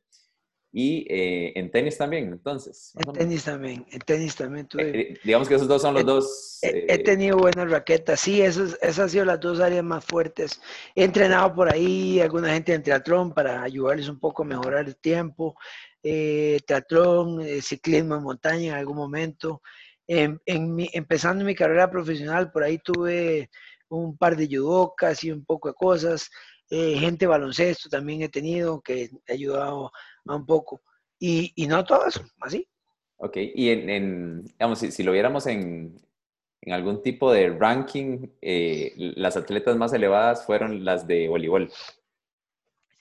Y 0.74 1.06
eh, 1.10 1.52
en 1.54 1.70
tenis 1.70 1.98
también, 1.98 2.32
entonces. 2.32 2.94
En 2.94 3.12
tenis 3.12 3.44
también, 3.44 3.84
en 3.90 4.00
tenis 4.00 4.34
también 4.34 4.66
tuve. 4.66 4.88
Eh, 4.88 5.00
eh, 5.00 5.18
digamos 5.22 5.46
que 5.46 5.56
esos 5.56 5.68
dos 5.68 5.82
son 5.82 5.92
los 5.92 6.06
dos. 6.06 6.58
He, 6.62 6.98
tenido 7.02 7.36
buenas 7.36 7.70
raquetas, 7.70 8.18
sí, 8.18 8.40
esas, 8.40 8.78
esas 8.80 8.98
han 8.98 9.10
sido 9.10 9.26
las 9.26 9.38
dos 9.38 9.60
áreas 9.60 9.84
más 9.84 10.02
fuertes. 10.02 10.62
He 10.94 11.04
entrenado 11.04 11.54
por 11.54 11.70
ahí 11.70 12.20
alguna 12.20 12.54
gente 12.54 12.72
en 12.72 12.82
triatlón 12.82 13.34
para 13.34 13.62
ayudarles 13.62 14.08
un 14.08 14.18
poco 14.18 14.44
a 14.44 14.46
mejorar 14.46 14.86
el 14.86 14.96
tiempo. 14.96 15.56
Eh, 16.02 16.58
triatlón, 16.66 17.44
ciclismo 17.60 18.16
en 18.16 18.22
montaña 18.22 18.72
en 18.72 18.78
algún 18.78 18.96
momento. 18.96 19.60
En, 20.06 20.40
en 20.46 20.74
mi, 20.74 20.88
empezando 20.94 21.44
mi 21.44 21.54
carrera 21.54 21.90
profesional, 21.90 22.50
por 22.50 22.62
ahí 22.62 22.78
tuve 22.78 23.50
un 23.90 24.16
par 24.16 24.36
de 24.36 24.48
judocas 24.48 25.22
y 25.22 25.30
un 25.30 25.44
poco 25.44 25.68
de 25.68 25.74
cosas. 25.74 26.30
Gente 26.72 27.26
baloncesto 27.26 27.88
también 27.88 28.22
he 28.22 28.28
tenido 28.28 28.80
que 28.80 29.10
he 29.26 29.32
ayudado 29.32 29.92
un 30.24 30.46
poco. 30.46 30.82
Y, 31.18 31.52
no 31.68 31.84
todo 31.84 32.06
eso, 32.06 32.24
así. 32.40 32.66
Ok, 33.18 33.36
y 33.36 33.68
en, 33.68 34.42
digamos, 34.42 34.80
si, 34.80 35.02
lo 35.04 35.12
viéramos 35.12 35.46
en, 35.46 35.96
en, 36.62 36.72
algún 36.72 37.02
tipo 37.02 37.32
de 37.32 37.50
ranking, 37.50 38.26
eh, 38.40 38.92
las 38.96 39.36
atletas 39.36 39.76
más 39.76 39.92
elevadas 39.92 40.44
fueron 40.44 40.84
las 40.84 41.06
de 41.06 41.28
voleibol. 41.28 41.70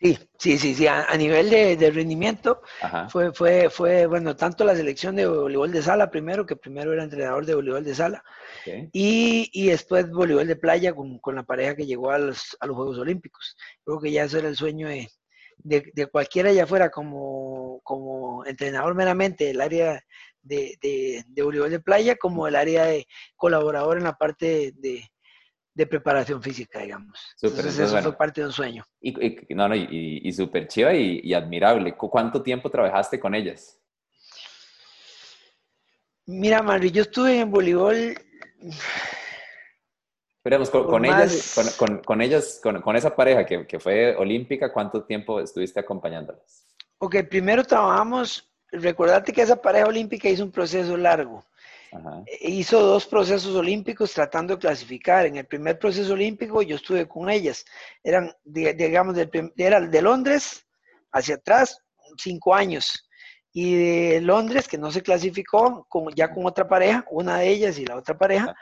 Sí, 0.02 0.18
sí, 0.40 0.58
sí, 0.58 0.74
sí. 0.74 0.88
A, 0.88 1.16
nivel 1.16 1.52
de, 1.52 1.92
rendimiento 1.92 2.64
fue, 3.10 3.32
fue, 3.34 3.70
fue, 3.70 4.08
bueno, 4.08 4.36
tanto 4.36 4.66
la 4.66 4.76
selección 4.76 5.16
de 5.16 5.28
voleibol 5.28 5.72
de 5.72 5.84
sala 5.84 6.10
primero, 6.10 6.44
que 6.44 6.56
primero 6.56 6.92
era 6.92 7.04
entrenador 7.04 7.46
de 7.46 7.54
voleibol 7.54 7.84
de 7.84 7.94
sala, 7.94 8.24
y, 8.66 9.48
y, 9.54 9.68
después 9.68 10.10
voleibol 10.10 10.48
de 10.48 10.56
playa 10.56 10.96
con, 10.96 11.20
con, 11.20 11.36
la 11.36 11.44
pareja 11.44 11.76
que 11.76 11.86
llegó 11.86 12.10
a 12.10 12.18
los, 12.18 12.58
a 12.60 12.66
los 12.66 12.76
Juegos 12.76 12.98
Olímpicos. 12.98 13.56
Creo 13.86 14.00
que 14.00 14.12
ya 14.12 14.24
eso 14.24 14.40
era 14.40 14.48
el 14.48 14.56
sueño 14.56 14.88
de, 14.88 15.08
de, 15.60 15.92
de 15.94 16.08
cualquiera 16.08 16.50
allá 16.50 16.64
afuera 16.64 16.90
como, 16.90 17.80
como 17.84 18.44
entrenador 18.48 18.96
meramente 18.96 19.46
del 19.46 19.62
área 19.62 20.04
de, 20.42 20.80
de, 20.82 21.24
de 21.28 21.44
voleibol 21.44 21.70
de 21.70 21.80
playa, 21.80 22.16
como 22.16 22.48
el 22.48 22.56
área 22.56 22.86
de 22.86 23.06
colaborador 23.36 24.00
en 24.00 24.06
la 24.06 24.18
parte 24.18 24.74
de, 24.78 25.11
de 25.74 25.88
preparación 25.88 26.42
física, 26.42 26.80
digamos. 26.80 27.18
entonces, 27.42 27.80
eso 27.80 28.02
fue 28.02 28.18
parte 28.18 28.42
de 28.42 28.48
un 28.48 28.54
sueño. 28.54 28.86
Y, 29.00 29.52
y 29.52 29.56
no, 29.56 29.68
no, 29.68 29.76
y, 29.76 30.22
y 30.24 30.34
súper 30.34 30.68
chiva 30.68 30.94
y, 30.94 31.34
admirable. 31.34 31.96
¿Cuánto 31.96 32.42
tiempo 32.42 32.70
trabajaste 32.70 33.20
con 33.20 33.34
ellas? 33.34 33.80
Mira, 36.26 36.62
Mari, 36.62 36.92
yo 36.92 37.04
estuve 37.04 37.40
en 37.40 37.52
voleibol... 37.52 38.16
Esperemos, 40.44 40.72
con, 40.72 41.06
ellas, 41.06 41.76
con, 41.78 42.00
con, 42.00 42.22
ellas, 42.22 42.60
con, 42.64 42.96
esa 42.96 43.16
pareja 43.16 43.46
que, 43.46 43.68
que, 43.68 43.80
fue 43.80 44.16
olímpica, 44.16 44.74
¿cuánto 44.74 45.04
tiempo 45.04 45.40
estuviste 45.40 45.80
acompañándolas? 45.80 46.66
Ok, 46.98 47.18
primero 47.30 47.64
trabajamos, 47.64 48.52
recordate 48.72 49.34
que 49.34 49.44
esa 49.44 49.62
pareja 49.62 49.86
olímpica 49.86 50.30
hizo 50.30 50.44
un 50.44 50.52
proceso 50.52 50.98
largo. 50.98 51.46
Hizo 52.42 52.80
dos 52.82 53.06
procesos 53.06 53.56
olímpicos 53.56 54.14
tratando 54.14 54.56
de 54.56 54.60
clasificar. 54.60 55.26
En 55.26 55.38
el 55.38 55.46
primer 55.46 55.78
proceso 55.78 56.14
olímpico 56.14 56.62
yo 56.62 56.76
estuve 56.76 57.08
con 57.08 57.30
ellas. 57.30 57.66
Eran, 58.04 58.34
digamos, 58.44 59.16
era 59.58 59.82
de 59.82 60.02
Londres 60.02 60.66
hacia 61.12 61.36
atrás, 61.36 61.78
cinco 62.18 62.56
años. 62.56 63.08
Y 63.54 63.76
de 63.76 64.22
Londres, 64.22 64.68
que 64.68 64.78
no 64.78 64.92
se 64.92 65.02
clasificó, 65.02 65.86
ya 66.16 66.34
con 66.34 66.46
otra 66.46 66.68
pareja, 66.68 67.06
una 67.12 67.40
de 67.40 67.50
ellas 67.50 67.78
y 67.78 67.86
la 67.86 67.98
otra 67.98 68.18
pareja, 68.18 68.56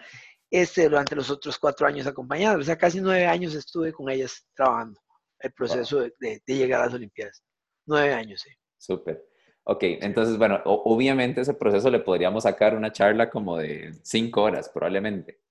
este, 0.50 0.90
durante 0.90 1.16
los 1.16 1.30
otros 1.30 1.60
cuatro 1.60 1.86
años 1.86 2.08
acompañados. 2.08 2.62
O 2.62 2.64
sea, 2.64 2.78
casi 2.78 3.00
nueve 3.00 3.28
años 3.28 3.54
estuve 3.54 3.94
con 3.94 4.10
ellas 4.10 4.44
trabajando 4.56 5.00
el 5.40 5.54
proceso 5.54 6.00
de, 6.20 6.42
llegar 6.48 6.82
a 6.82 6.86
las 6.86 6.96
Olimpiadas. 6.96 7.44
Nueve 7.86 8.14
años, 8.14 8.42
sí. 8.42 8.50
Súper. 8.78 9.29
Ok, 9.72 9.84
entonces, 10.02 10.36
bueno, 10.36 10.60
obviamente 10.66 11.42
ese 11.42 11.54
proceso 11.54 11.92
le 11.92 12.00
podríamos 12.00 12.42
sacar 12.42 12.76
una 12.76 12.92
charla 12.92 13.30
como 13.30 13.56
de 13.56 13.94
cinco 14.02 14.42
horas, 14.42 14.68
probablemente. 14.68 15.42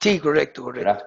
Sí, 0.00 0.18
correcto, 0.18 0.62
correcto. 0.62 1.04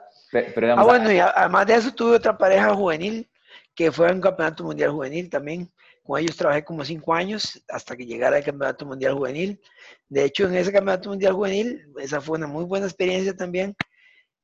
ah, 0.76 0.84
bueno, 0.84 1.12
y 1.12 1.18
además 1.18 1.66
de 1.66 1.74
eso 1.74 1.91
tuve 1.95 2.18
otra 2.18 2.38
pareja 2.38 2.76
juvenil 2.76 3.28
que 3.74 3.91
fue 3.91 4.12
un 4.12 4.22
campeonato 4.22 4.64
mundial 4.64 4.91
juvenil 4.91 5.28
también. 5.28 5.72
Con 6.04 6.20
ellos 6.20 6.38
trabajé 6.38 6.64
como 6.64 6.86
cinco 6.86 7.16
años 7.16 7.64
hasta 7.68 7.98
que 7.98 8.06
llegara 8.06 8.38
el 8.38 8.45
campeonato 8.45 8.86
mundial 8.86 9.16
juvenil. 9.16 9.60
De 10.08 10.24
hecho, 10.24 10.45
en 10.45 10.54
ese 10.54 10.72
campeonato 10.72 11.10
mundial 11.10 11.34
juvenil, 11.34 11.91
esa 12.00 12.22
fue 12.22 12.38
una 12.38 12.45
muy 12.45 12.66
buena 12.66 12.86
experiencia 12.86 13.36
también. 13.36 13.76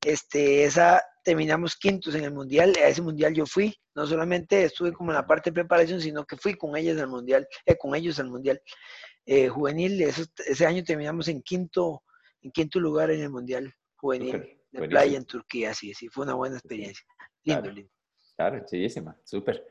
Este, 0.02 0.64
esa 0.64 1.04
terminamos 1.24 1.76
quintos 1.76 2.14
en 2.16 2.26
el 2.26 2.34
mundial. 2.34 2.74
A 2.84 2.88
ese 2.88 3.02
mundial 3.02 3.34
yo 3.34 3.46
fui 3.46 3.76
no 3.96 4.06
solamente 4.06 4.64
estuve 4.64 4.92
como 4.92 5.12
en 5.12 5.16
la 5.16 5.26
parte 5.26 5.50
de 5.50 5.56
preparación, 5.56 6.02
sino 6.02 6.26
que 6.26 6.38
fui 6.38 6.56
con 6.56 6.76
ellas 6.76 7.00
al 7.00 7.08
mundial, 7.08 7.48
eh, 7.66 7.78
con 7.78 7.96
ellos 7.96 8.20
al 8.20 8.30
mundial 8.30 8.62
eh, 9.26 9.48
juvenil. 9.48 10.02
Ese, 10.02 10.66
año 10.66 10.84
terminamos 10.84 11.28
en 11.28 11.42
quinto, 11.42 12.04
en 12.42 12.52
quinto 12.52 12.80
lugar 12.80 13.12
en 13.12 13.22
el 13.22 13.30
mundial 13.30 13.74
juvenil 13.96 14.60
de 14.72 14.88
playa 14.88 15.18
en 15.18 15.26
Turquía. 15.26 15.74
Sí, 15.74 15.94
sí, 15.94 16.08
fue 16.10 16.26
una 16.26 16.34
buena 16.34 16.58
experiencia. 16.58 17.06
Lindo, 17.44 17.62
claro, 17.62 17.76
lindo. 17.76 17.92
Claro, 18.36 18.66
chillísima, 18.66 19.18
súper. 19.24 19.66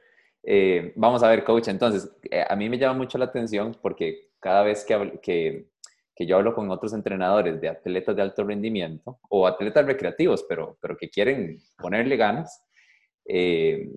Eh, 0.45 0.93
vamos 0.97 1.23
a 1.23 1.29
ver, 1.29 1.45
coach, 1.45 1.69
entonces, 1.69 2.11
a 2.49 2.57
mí 2.57 2.69
me 2.69 2.79
llama 2.79 2.99
mucho 2.99 3.19
la 3.19 3.27
atención 3.27 3.77
porque 3.81 4.33
cada 4.41 4.63
vez 4.63 4.85
que, 4.85 5.21
que, 5.23 5.72
que, 6.15 6.27
yo 6.27 6.37
hablo 6.37 6.55
con 6.55 6.71
otros 6.71 6.93
entrenadores 6.93 7.61
de 7.61 7.69
atletas 7.69 8.15
de 8.15 8.23
alto 8.23 8.45
rendimiento 8.45 9.19
o 9.29 9.47
atletas 9.47 9.87
recreativos, 9.87 10.45
pero, 10.49 10.79
pero 10.81 10.97
que 10.97 11.11
quieren 11.11 11.59
ponerle 11.79 12.17
ganas, 12.17 12.63
eh, 13.27 13.89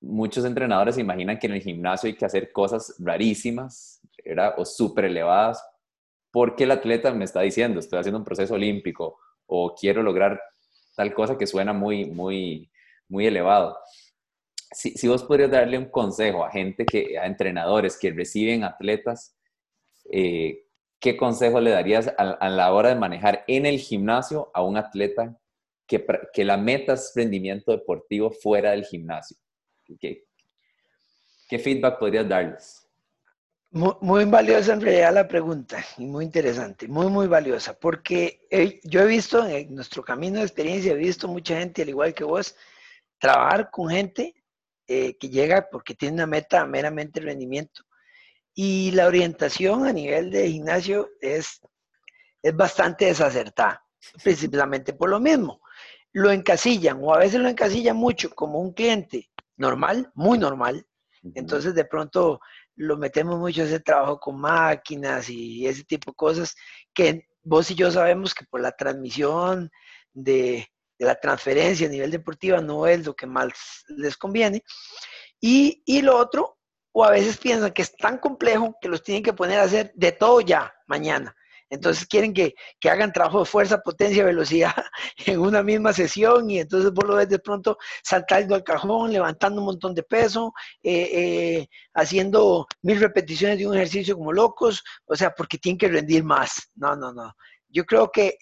muchos 0.00 0.44
entrenadores 0.44 0.96
se 0.96 1.00
imaginan 1.00 1.38
que 1.38 1.46
en 1.46 1.54
el 1.54 1.62
gimnasio 1.62 2.08
hay 2.08 2.14
que 2.14 2.24
hacer 2.24 2.50
cosas 2.52 2.96
rarísimas 2.98 4.00
era, 4.24 4.54
o 4.56 4.64
súper 4.64 5.06
elevadas 5.06 5.64
porque 6.32 6.64
el 6.64 6.70
atleta 6.70 7.12
me 7.12 7.24
está 7.24 7.42
diciendo, 7.42 7.78
estoy 7.78 7.98
haciendo 7.98 8.18
un 8.18 8.24
proceso 8.24 8.54
olímpico 8.54 9.18
o 9.46 9.74
quiero 9.74 10.02
lograr 10.02 10.40
tal 10.96 11.12
cosa 11.14 11.36
que 11.36 11.46
suena 11.46 11.72
muy, 11.72 12.06
muy, 12.06 12.70
muy 13.08 13.26
elevado. 13.26 13.76
Si, 14.70 14.92
si 14.92 15.06
vos 15.08 15.22
podrías 15.22 15.50
darle 15.50 15.76
un 15.76 15.90
consejo 15.90 16.44
a 16.44 16.50
gente, 16.50 16.86
que, 16.86 17.18
a 17.18 17.26
entrenadores 17.26 17.98
que 17.98 18.10
reciben 18.10 18.64
atletas, 18.64 19.36
eh, 20.10 20.64
¿qué 21.02 21.16
consejo 21.16 21.60
le 21.60 21.72
darías 21.72 22.14
a, 22.16 22.48
la 22.48 22.72
hora 22.72 22.90
de 22.90 22.94
manejar 22.94 23.44
en 23.48 23.66
el 23.66 23.78
gimnasio 23.78 24.50
a 24.54 24.62
un 24.62 24.76
atleta 24.76 25.36
que, 25.86 26.06
que 26.32 26.44
la 26.44 26.56
meta 26.56 26.92
es 26.92 27.12
rendimiento 27.14 27.72
deportivo 27.72 28.30
fuera 28.30 28.70
del 28.70 28.84
gimnasio? 28.84 29.36
¿Qué, 30.00 30.24
qué 31.48 31.58
feedback 31.58 31.98
podrías 31.98 32.28
darles? 32.28 32.88
Muy, 33.72 34.26
valiosa 34.26 34.74
en 34.74 34.82
realidad 34.82 35.14
la 35.14 35.26
pregunta 35.26 35.82
y 35.98 36.04
muy 36.04 36.26
interesante, 36.26 36.86
muy, 36.86 37.08
muy 37.08 37.26
valiosa, 37.26 37.72
porque 37.72 38.46
yo 38.84 39.00
he 39.00 39.06
visto 39.06 39.44
en 39.46 39.74
nuestro 39.74 40.04
camino 40.04 40.38
de 40.38 40.44
experiencia, 40.44 40.92
he 40.92 40.96
visto 40.96 41.26
mucha 41.26 41.58
gente, 41.58 41.82
al 41.82 41.88
igual 41.88 42.14
que 42.14 42.22
vos, 42.22 42.54
trabajar 43.18 43.70
con 43.70 43.88
gente 43.88 44.34
eh, 44.86 45.16
que 45.16 45.30
llega 45.30 45.68
porque 45.70 45.94
tiene 45.94 46.16
una 46.16 46.26
meta 46.26 46.64
meramente 46.66 47.18
rendimiento. 47.20 47.82
Y 48.54 48.90
la 48.92 49.06
orientación 49.06 49.86
a 49.86 49.92
nivel 49.92 50.30
de 50.30 50.50
gimnasio 50.50 51.10
es, 51.20 51.60
es 52.42 52.56
bastante 52.56 53.06
desacertada, 53.06 53.84
precisamente 54.22 54.92
por 54.92 55.10
lo 55.10 55.20
mismo. 55.20 55.60
Lo 56.12 56.30
encasillan 56.30 56.98
o 57.02 57.14
a 57.14 57.18
veces 57.18 57.40
lo 57.40 57.48
encasillan 57.48 57.96
mucho 57.96 58.30
como 58.34 58.60
un 58.60 58.72
cliente 58.72 59.30
normal, 59.56 60.10
muy 60.14 60.38
normal. 60.38 60.86
Entonces 61.34 61.74
de 61.74 61.84
pronto 61.84 62.40
lo 62.74 62.96
metemos 62.96 63.38
mucho 63.38 63.62
a 63.62 63.64
ese 63.64 63.80
trabajo 63.80 64.18
con 64.18 64.40
máquinas 64.40 65.30
y 65.30 65.66
ese 65.66 65.84
tipo 65.84 66.10
de 66.10 66.16
cosas 66.16 66.54
que 66.92 67.28
vos 67.42 67.70
y 67.70 67.74
yo 67.74 67.90
sabemos 67.90 68.34
que 68.34 68.44
por 68.44 68.60
la 68.60 68.72
transmisión 68.72 69.70
de, 70.12 70.66
la 70.98 71.18
transferencia 71.18 71.86
a 71.86 71.90
nivel 71.90 72.10
deportiva 72.10 72.60
no 72.60 72.86
es 72.86 73.04
lo 73.04 73.14
que 73.14 73.26
más 73.26 73.84
les 73.88 74.16
conviene. 74.16 74.62
Y, 75.40 75.82
y 75.84 76.02
lo 76.02 76.16
otro, 76.16 76.58
o 76.92 77.04
a 77.04 77.10
veces 77.10 77.38
piensan 77.38 77.72
que 77.72 77.82
es 77.82 77.96
tan 77.96 78.18
complejo 78.18 78.76
que 78.80 78.88
los 78.88 79.02
tienen 79.02 79.22
que 79.22 79.32
poner 79.32 79.58
a 79.58 79.64
hacer 79.64 79.92
de 79.94 80.12
todo 80.12 80.40
ya 80.40 80.72
mañana. 80.86 81.34
Entonces 81.72 82.06
quieren 82.06 82.34
que, 82.34 82.54
hagan 82.84 83.14
trabajo 83.14 83.40
de 83.40 83.46
fuerza, 83.46 83.80
potencia, 83.80 84.26
velocidad 84.26 84.74
en 85.26 85.40
una 85.40 85.62
misma 85.62 85.94
sesión 85.94 86.50
y 86.50 86.60
entonces 86.60 86.92
vos 86.92 87.08
lo 87.08 87.16
ves 87.16 87.30
de 87.30 87.38
pronto 87.38 87.78
saltando 88.04 88.54
al 88.54 88.62
cajón, 88.62 89.10
levantando 89.10 89.62
un 89.62 89.68
montón 89.68 89.94
de 89.94 90.02
peso, 90.02 90.52
eh, 90.82 91.08
eh, 91.10 91.68
haciendo 91.94 92.66
mil 92.82 93.00
repeticiones 93.00 93.56
de 93.56 93.66
un 93.66 93.74
ejercicio 93.74 94.18
como 94.18 94.34
locos, 94.34 94.84
o 95.06 95.16
sea, 95.16 95.30
porque 95.34 95.56
tienen 95.56 95.78
que 95.78 95.88
rendir 95.88 96.22
más. 96.24 96.70
No, 96.74 96.94
no, 96.94 97.10
no. 97.10 97.34
Yo 97.70 97.86
creo 97.86 98.12
que 98.12 98.36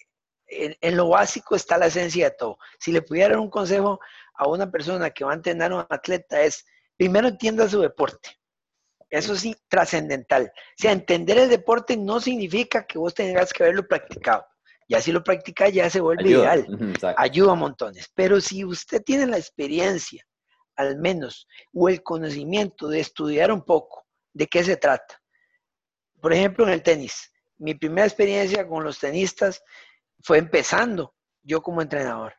en, 0.47 0.75
en 0.81 0.97
lo 0.97 1.07
básico 1.07 1.55
está 1.55 1.77
la 1.77 1.85
esencia 1.85 2.31
de 2.31 2.35
todo. 2.37 2.57
Si 2.79 2.91
le 2.91 3.01
pudiera 3.01 3.29
dar 3.29 3.39
un 3.39 3.49
consejo 3.49 4.01
a 4.33 4.49
una 4.49 4.69
persona 4.69 5.09
que 5.09 5.23
va 5.23 5.31
a 5.31 5.35
entrenar 5.35 5.71
a 5.71 5.75
un 5.75 5.85
atleta 5.89 6.41
es, 6.41 6.65
primero 6.97 7.29
entienda 7.29 7.69
su 7.69 7.79
deporte 7.79 8.40
eso 9.11 9.35
sí, 9.35 9.55
trascendental. 9.67 10.45
O 10.45 10.81
sea, 10.81 10.93
entender 10.93 11.37
el 11.37 11.49
deporte 11.49 11.97
no 11.97 12.21
significa 12.21 12.87
que 12.87 12.97
vos 12.97 13.13
tengas 13.13 13.51
que 13.51 13.63
haberlo 13.63 13.85
practicado. 13.85 14.45
Ya 14.87 15.01
si 15.01 15.11
lo 15.11 15.23
practica 15.23 15.69
ya 15.69 15.89
se 15.89 15.99
vuelve 16.01 16.29
ideal. 16.29 16.65
Ayuda 17.17 17.51
a 17.51 17.55
montones. 17.55 18.09
Pero 18.15 18.41
si 18.41 18.63
usted 18.65 19.03
tiene 19.03 19.27
la 19.27 19.37
experiencia, 19.37 20.25
al 20.75 20.97
menos, 20.97 21.47
o 21.73 21.89
el 21.89 22.01
conocimiento 22.01 22.87
de 22.87 23.01
estudiar 23.01 23.51
un 23.51 23.63
poco 23.63 24.05
de 24.33 24.47
qué 24.47 24.63
se 24.63 24.77
trata. 24.77 25.21
Por 26.21 26.33
ejemplo, 26.33 26.65
en 26.65 26.73
el 26.73 26.83
tenis. 26.83 27.31
Mi 27.57 27.75
primera 27.75 28.07
experiencia 28.07 28.67
con 28.67 28.83
los 28.83 28.97
tenistas 28.97 29.61
fue 30.21 30.37
empezando 30.37 31.13
yo 31.43 31.61
como 31.61 31.81
entrenador. 31.81 32.33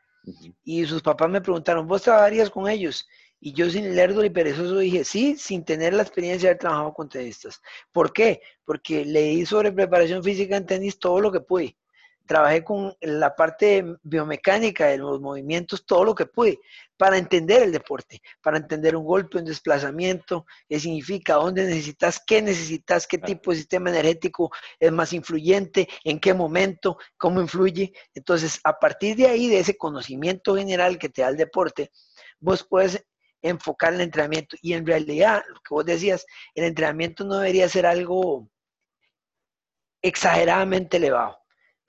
Y 0.64 0.86
sus 0.86 1.02
papás 1.02 1.28
me 1.28 1.40
preguntaron, 1.40 1.86
¿vos 1.86 2.02
trabajarías 2.02 2.48
con 2.48 2.68
ellos? 2.68 3.06
Y 3.44 3.54
yo 3.54 3.68
sin 3.68 3.96
lerdo 3.96 4.24
y 4.24 4.30
perezoso 4.30 4.78
dije, 4.78 5.02
sí, 5.04 5.34
sin 5.36 5.64
tener 5.64 5.94
la 5.94 6.04
experiencia 6.04 6.46
de 6.46 6.50
haber 6.50 6.60
trabajado 6.60 6.94
con 6.94 7.08
tenistas. 7.08 7.60
¿Por 7.90 8.12
qué? 8.12 8.40
Porque 8.64 9.04
leí 9.04 9.44
sobre 9.44 9.72
preparación 9.72 10.22
física 10.22 10.56
en 10.56 10.64
tenis 10.64 10.96
todo 11.00 11.20
lo 11.20 11.32
que 11.32 11.40
pude. 11.40 11.76
Trabajé 12.24 12.62
con 12.62 12.94
la 13.00 13.34
parte 13.34 13.84
biomecánica 14.04 14.86
de 14.86 14.98
los 14.98 15.20
movimientos, 15.20 15.84
todo 15.84 16.04
lo 16.04 16.14
que 16.14 16.26
pude, 16.26 16.60
para 16.96 17.18
entender 17.18 17.64
el 17.64 17.72
deporte, 17.72 18.22
para 18.40 18.58
entender 18.58 18.94
un 18.94 19.04
golpe, 19.04 19.38
un 19.38 19.44
desplazamiento, 19.44 20.46
qué 20.68 20.78
significa, 20.78 21.34
dónde 21.34 21.64
necesitas, 21.64 22.22
qué 22.24 22.42
necesitas, 22.42 23.08
qué 23.08 23.18
tipo 23.18 23.50
de 23.50 23.56
sistema 23.56 23.90
energético 23.90 24.52
es 24.78 24.92
más 24.92 25.12
influyente, 25.12 25.88
en 26.04 26.20
qué 26.20 26.32
momento, 26.32 26.96
cómo 27.18 27.40
influye. 27.40 27.92
Entonces, 28.14 28.60
a 28.62 28.78
partir 28.78 29.16
de 29.16 29.26
ahí, 29.26 29.48
de 29.48 29.58
ese 29.58 29.76
conocimiento 29.76 30.54
general 30.54 30.96
que 30.96 31.08
te 31.08 31.22
da 31.22 31.28
el 31.28 31.36
deporte, 31.36 31.90
vos 32.38 32.64
puedes 32.68 33.04
enfocar 33.42 33.92
el 33.92 34.00
entrenamiento. 34.00 34.56
Y 34.62 34.72
en 34.72 34.86
realidad, 34.86 35.42
lo 35.48 35.56
que 35.56 35.74
vos 35.74 35.84
decías, 35.84 36.24
el 36.54 36.64
entrenamiento 36.64 37.24
no 37.24 37.38
debería 37.38 37.68
ser 37.68 37.86
algo 37.86 38.48
exageradamente 40.00 40.96
elevado. 40.96 41.38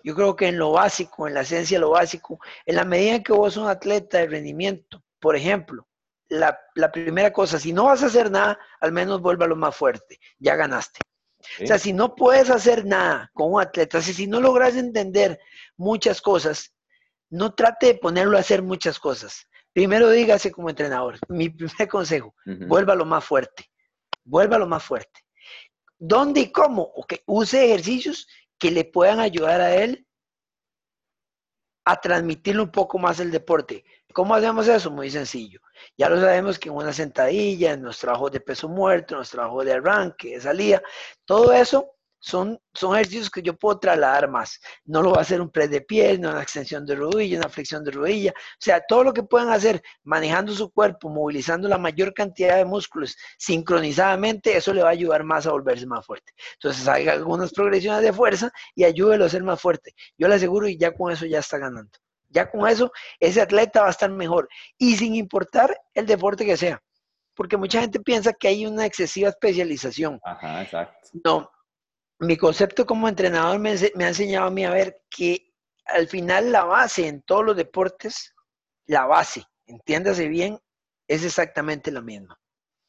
Yo 0.04 0.16
creo 0.16 0.36
que 0.36 0.48
en 0.48 0.58
lo 0.58 0.72
básico, 0.72 1.28
en 1.28 1.34
la 1.34 1.42
esencia 1.42 1.78
de 1.78 1.82
lo 1.82 1.92
básico, 1.92 2.40
en 2.66 2.76
la 2.76 2.84
medida 2.84 3.16
en 3.16 3.24
que 3.24 3.32
vos 3.32 3.54
sos 3.54 3.64
un 3.64 3.70
atleta 3.70 4.18
de 4.18 4.28
rendimiento, 4.28 5.02
por 5.20 5.36
ejemplo, 5.36 5.88
la, 6.28 6.92
primera 6.92 7.32
cosa, 7.32 7.60
si 7.60 7.74
no 7.74 7.86
vas 7.86 8.04
a 8.04 8.08
hacer 8.08 8.30
nada, 8.30 8.60
al 8.82 8.92
menos 8.92 9.22
lo 9.22 9.56
más 9.56 9.76
fuerte, 9.76 10.20
ya 10.40 10.56
ganaste. 10.56 11.00
O 11.62 11.68
sea, 11.68 11.78
si 11.78 11.94
no 11.94 12.16
puedes 12.16 12.50
hacer 12.50 12.86
nada 12.86 13.30
con 13.34 13.54
un 13.54 13.62
atleta, 13.62 14.02
si, 14.02 14.28
no 14.28 14.40
logras 14.40 14.76
entender 14.76 15.40
muchas 15.78 16.22
cosas, 16.22 16.74
no 17.30 17.54
trate 17.54 17.88
de 17.88 17.96
ponerlo 17.96 18.38
a 18.38 18.42
hacer 18.42 18.62
muchas 18.62 18.98
cosas. 18.98 19.48
Primero 19.74 20.10
dígase 20.10 20.52
como 20.52 20.70
entrenador, 20.70 21.18
mi 21.30 21.50
primer 21.50 21.88
consejo, 21.88 22.36
vuelva 22.46 22.94
lo 22.94 23.06
más 23.06 23.26
fuerte, 23.26 23.72
vuelva 24.24 24.60
lo 24.60 24.68
más 24.68 24.84
fuerte. 24.84 25.22
¿Dónde 25.98 26.42
y 26.42 26.52
cómo? 26.52 26.84
Ok, 26.84 27.16
use 27.26 27.66
ejercicios 27.66 28.28
que 28.60 28.70
le 28.70 28.86
puedan 28.86 29.20
ayudar 29.20 29.62
a 29.62 29.76
él 29.76 30.08
a 31.86 32.00
transmitirle 32.00 32.62
un 32.62 32.72
poco 32.72 32.98
más 33.00 33.20
el 33.20 33.32
deporte. 33.32 33.84
¿Cómo 34.14 34.36
hacemos 34.36 34.68
eso? 34.68 34.92
Muy 34.92 35.10
sencillo. 35.10 35.60
Ya 35.98 36.08
lo 36.08 36.20
sabemos 36.20 36.60
que 36.60 36.70
en 36.70 36.76
una 36.76 36.94
sentadilla, 36.94 37.74
en 37.74 37.84
los 37.84 37.98
trabajos 37.98 38.32
de 38.32 38.40
peso 38.40 38.70
muerto, 38.70 39.16
en 39.16 39.20
los 39.20 39.30
trabajos 39.32 39.66
de 39.66 39.74
arranque, 39.74 40.36
de 40.36 40.42
salida, 40.42 40.84
todo 41.26 41.52
eso 41.52 41.93
son, 42.24 42.58
son 42.74 42.96
ejercicios 42.96 43.30
que 43.30 43.42
yo 43.42 43.54
puedo 43.54 43.80
trasladar 43.80 44.30
más. 44.30 44.58
No 44.86 45.02
lo 45.02 45.12
va 45.12 45.18
a 45.18 45.22
hacer 45.24 45.42
un 45.42 45.50
press 45.50 45.70
de 45.70 45.82
pierna, 45.82 46.32
una 46.32 46.42
extensión 46.42 46.86
de 46.86 46.96
rodilla, 46.96 47.38
una 47.38 47.50
flexión 47.50 47.84
de 47.84 47.92
rodilla. 47.92 48.32
O 48.32 48.62
sea, 48.62 48.82
todo 48.88 49.04
lo 49.04 49.14
que 49.14 49.24
puedan 49.24 49.50
hacer 49.50 49.84
manejando 50.04 50.54
su 50.54 50.72
cuerpo, 50.72 51.10
movilizando 51.10 51.68
la 51.68 51.78
mayor 51.78 52.14
cantidad 52.14 52.56
de 52.56 52.64
músculos 52.64 53.18
sincronizadamente, 53.38 54.56
eso 54.56 54.74
le 54.74 54.82
va 54.82 54.88
a 54.88 54.94
ayudar 54.94 55.26
más 55.26 55.46
a 55.46 55.52
volverse 55.52 55.86
más 55.86 56.06
fuerte. 56.06 56.32
Entonces, 56.54 56.88
haga 56.88 57.12
algunas 57.12 57.52
progresiones 57.52 58.02
de 58.02 58.14
fuerza 58.14 58.50
y 58.74 58.86
ayúdelo 58.86 59.26
a 59.26 59.30
ser 59.30 59.44
más 59.44 59.60
fuerte. 59.60 59.94
Yo 60.18 60.30
le 60.30 60.36
aseguro 60.36 60.70
y 60.70 60.78
ya 60.78 60.94
con 60.94 61.12
eso 61.12 61.26
ya 61.26 61.40
está 61.40 61.58
ganando. 61.58 61.92
Ya 62.30 62.50
con 62.50 62.66
eso, 62.70 62.90
ese 63.20 63.42
atleta 63.42 63.82
va 63.82 63.88
a 63.88 63.92
estar 63.92 64.10
mejor. 64.10 64.48
Y 64.78 64.96
sin 64.96 65.14
importar 65.16 65.78
el 65.94 66.06
deporte 66.06 66.46
que 66.46 66.56
sea. 66.56 66.82
Porque 67.36 67.58
mucha 67.58 67.82
gente 67.82 68.00
piensa 68.00 68.32
que 68.32 68.48
hay 68.48 68.66
una 68.66 68.86
excesiva 68.86 69.28
especialización. 69.28 70.22
Ajá, 70.24 70.62
exacto. 70.62 71.10
No, 71.26 71.50
mi 72.24 72.38
concepto 72.38 72.86
como 72.86 73.08
entrenador 73.08 73.60
me, 73.60 73.72
ha 73.72 74.08
enseñado 74.08 74.48
a 74.48 74.52
mí 74.52 74.66
a 74.66 74.72
ver 74.72 75.02
que 75.10 75.54
al 75.86 76.08
final 76.08 76.52
la 76.52 76.64
base 76.64 77.08
en 77.08 77.22
todos 77.22 77.46
los 77.46 77.56
deportes, 77.56 78.34
la 78.86 79.06
base, 79.06 79.44
entiéndase 79.66 80.28
bien, 80.28 80.60
es 81.08 81.24
exactamente 81.24 81.92
la 81.92 82.02
misma. 82.02 82.40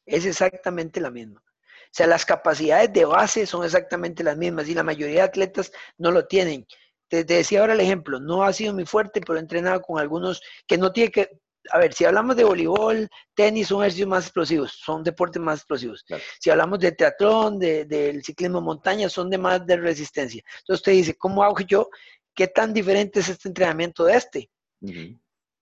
Es 0.05 0.25
exactamente 0.25 1.01
la 1.01 1.09
misma. 1.09 1.41
O 1.41 1.91
sea, 1.91 2.07
las 2.07 2.25
capacidades 2.25 2.91
de 2.93 3.05
base 3.05 3.45
son 3.45 3.63
exactamente 3.63 4.23
las 4.23 4.37
mismas 4.37 4.67
y 4.67 4.73
la 4.73 4.83
mayoría 4.83 5.21
de 5.21 5.27
atletas 5.27 5.71
no 5.97 6.11
lo 6.11 6.27
tienen. 6.27 6.65
Te, 7.07 7.23
te 7.23 7.35
decía 7.35 7.61
ahora 7.61 7.73
el 7.73 7.79
ejemplo, 7.79 8.19
no 8.19 8.43
ha 8.43 8.53
sido 8.53 8.73
muy 8.73 8.85
fuerte, 8.85 9.21
pero 9.21 9.37
he 9.37 9.41
entrenado 9.41 9.81
con 9.81 9.99
algunos 9.99 10.41
que 10.67 10.77
no 10.77 10.91
tiene 10.91 11.11
que, 11.11 11.39
a 11.71 11.79
ver, 11.79 11.93
si 11.93 12.05
hablamos 12.05 12.35
de 12.35 12.43
voleibol, 12.43 13.09
tenis, 13.33 13.67
son 13.67 13.81
ejercicios 13.81 14.09
más 14.09 14.25
explosivos, 14.25 14.71
son 14.83 15.03
deportes 15.03 15.41
más 15.41 15.59
explosivos. 15.59 16.05
Si 16.39 16.49
hablamos 16.49 16.79
de 16.79 16.91
teatrón, 16.91 17.59
del 17.59 18.23
ciclismo 18.23 18.61
montaña, 18.61 19.09
son 19.09 19.29
de 19.29 19.37
más 19.37 19.65
de 19.65 19.77
resistencia. 19.77 20.43
Entonces 20.59 20.81
usted 20.81 20.91
dice, 20.91 21.15
¿cómo 21.15 21.43
hago 21.43 21.59
yo? 21.61 21.89
¿Qué 22.33 22.47
tan 22.47 22.73
diferente 22.73 23.19
es 23.19 23.29
este 23.29 23.49
entrenamiento 23.49 24.05
de 24.05 24.15
este? 24.15 24.49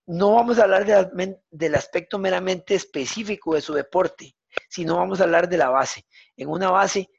No 0.05 0.33
vamos 0.33 0.59
a 0.59 0.63
hablar 0.63 0.85
del 1.49 1.75
aspecto 1.75 2.19
meramente 2.19 2.75
específico 2.75 3.55
de 3.55 3.61
su 3.61 3.73
deporte, 3.73 4.35
sino 4.69 4.97
vamos 4.97 5.21
a 5.21 5.23
hablar 5.23 5.47
de 5.47 5.57
la 5.57 5.69
base. 5.69 6.05
En 6.35 6.49
una 6.49 6.71
base, 6.71 7.09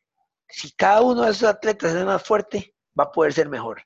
si 0.49 0.72
cada 0.72 1.01
uno 1.01 1.22
de 1.22 1.30
esos 1.30 1.49
atletas 1.49 1.95
es 1.95 2.05
más 2.05 2.22
fuerte, 2.22 2.74
va 2.99 3.05
a 3.05 3.12
poder 3.12 3.32
ser 3.32 3.49
mejor 3.49 3.82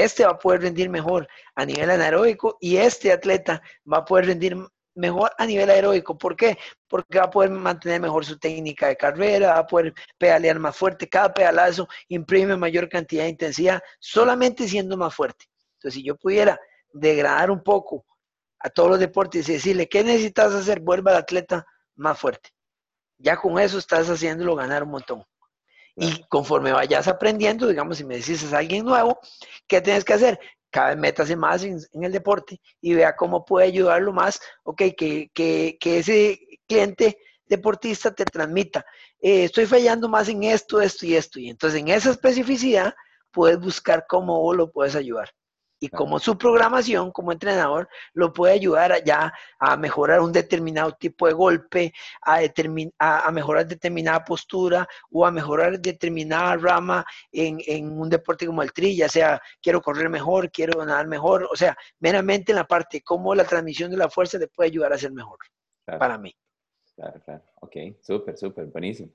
este 0.00 0.24
va 0.24 0.32
a 0.32 0.38
poder 0.38 0.62
rendir 0.62 0.88
mejor 0.90 1.28
a 1.54 1.64
nivel 1.64 1.90
anaeróbico 1.90 2.56
y 2.60 2.76
este 2.76 3.12
atleta 3.12 3.62
va 3.90 3.98
a 3.98 4.04
poder 4.04 4.26
rendir 4.26 4.56
mejor 4.98 5.30
a 5.38 5.46
nivel 5.46 5.70
aeróbico. 5.70 6.18
¿Por 6.18 6.36
qué? 6.36 6.58
Porque 6.88 7.18
va 7.18 7.26
a 7.26 7.30
poder 7.30 7.50
mantener 7.50 8.00
mejor 8.00 8.24
su 8.24 8.38
técnica 8.38 8.88
de 8.88 8.96
carrera, 8.96 9.54
va 9.54 9.58
a 9.60 9.66
poder 9.66 9.94
pedalear 10.18 10.58
más 10.58 10.76
fuerte. 10.76 11.08
Cada 11.08 11.32
pedalazo 11.32 11.88
imprime 12.08 12.56
mayor 12.56 12.88
cantidad 12.88 13.22
de 13.24 13.30
intensidad 13.30 13.80
solamente 14.00 14.68
siendo 14.68 14.96
más 14.96 15.14
fuerte. 15.14 15.46
Entonces, 15.74 15.94
si 15.94 16.04
yo 16.04 16.16
pudiera 16.16 16.60
degradar 16.92 17.50
un 17.50 17.62
poco 17.62 18.04
a 18.58 18.68
todos 18.68 18.90
los 18.90 18.98
deportes 18.98 19.48
y 19.48 19.52
decirle, 19.52 19.88
¿qué 19.88 20.02
necesitas 20.02 20.52
hacer? 20.52 20.80
Vuelva 20.80 21.12
al 21.12 21.18
atleta 21.18 21.64
más 21.94 22.18
fuerte. 22.18 22.50
Ya 23.18 23.36
con 23.36 23.58
eso 23.58 23.78
estás 23.78 24.08
haciéndolo 24.08 24.56
ganar 24.56 24.82
un 24.82 24.90
montón. 24.90 25.24
Y 26.00 26.22
conforme 26.28 26.72
vayas 26.72 27.08
aprendiendo, 27.08 27.66
digamos, 27.66 27.98
si 27.98 28.04
me 28.04 28.16
decís 28.16 28.42
es 28.42 28.52
alguien 28.52 28.84
nuevo, 28.84 29.18
¿qué 29.66 29.80
tienes 29.80 30.04
que 30.04 30.12
hacer? 30.12 30.38
Cada 30.70 30.90
vez 30.90 30.98
métase 30.98 31.34
más 31.34 31.64
en, 31.64 31.80
el 31.92 32.12
deporte 32.12 32.60
y 32.80 32.94
vea 32.94 33.16
cómo 33.16 33.44
puede 33.44 33.66
ayudarlo 33.66 34.12
más, 34.12 34.40
ok, 34.62 34.82
que, 34.96 35.30
que, 35.34 35.76
que 35.80 35.98
ese 35.98 36.38
cliente 36.68 37.18
deportista 37.46 38.14
te 38.14 38.24
transmita, 38.24 38.84
eh, 39.20 39.44
estoy 39.44 39.66
fallando 39.66 40.08
más 40.08 40.28
en 40.28 40.44
esto, 40.44 40.80
esto 40.80 41.04
y 41.06 41.16
esto. 41.16 41.40
Y 41.40 41.48
entonces 41.48 41.80
en 41.80 41.88
esa 41.88 42.10
especificidad 42.10 42.94
puedes 43.32 43.58
buscar 43.58 44.04
cómo 44.08 44.52
lo 44.54 44.70
puedes 44.70 44.94
ayudar 44.94 45.30
y 45.80 45.88
como 45.88 46.18
su 46.18 46.36
programación 46.36 47.12
como 47.12 47.32
entrenador 47.32 47.88
lo 48.14 48.32
puede 48.32 48.54
ayudar 48.54 48.92
a, 48.92 48.98
ya 48.98 49.32
a 49.58 49.76
mejorar 49.76 50.20
un 50.20 50.32
determinado 50.32 50.92
tipo 50.92 51.26
de 51.26 51.32
golpe, 51.32 51.92
a, 52.22 52.40
a, 52.98 53.30
mejorar 53.30 53.66
determinada 53.66 54.24
postura 54.24 54.88
o 55.10 55.24
a 55.24 55.30
mejorar 55.30 55.78
determinada 55.78 56.56
rama 56.56 57.04
en, 57.32 57.88
un 57.98 58.08
deporte 58.08 58.46
como 58.46 58.62
el 58.62 58.72
tri, 58.72 58.96
ya 58.96 59.08
sea 59.08 59.40
quiero 59.62 59.80
correr 59.80 60.08
mejor, 60.08 60.50
quiero 60.50 60.84
nadar 60.84 61.06
mejor, 61.06 61.48
o 61.50 61.56
sea, 61.56 61.76
meramente 62.00 62.52
en 62.52 62.56
la 62.56 62.66
parte 62.66 63.02
cómo 63.02 63.34
la 63.34 63.44
transmisión 63.44 63.90
de 63.90 63.96
la 63.96 64.08
fuerza 64.08 64.38
le 64.38 64.48
puede 64.48 64.68
ayudar 64.68 64.92
a 64.92 64.98
ser 64.98 65.12
mejor 65.12 65.38
para 65.84 66.18
mí. 66.18 66.34
Claro, 66.94 67.20
claro. 67.24 67.42
Ok, 67.60 67.76
súper, 68.00 68.36
súper, 68.36 68.66
buenísimo. 68.66 69.10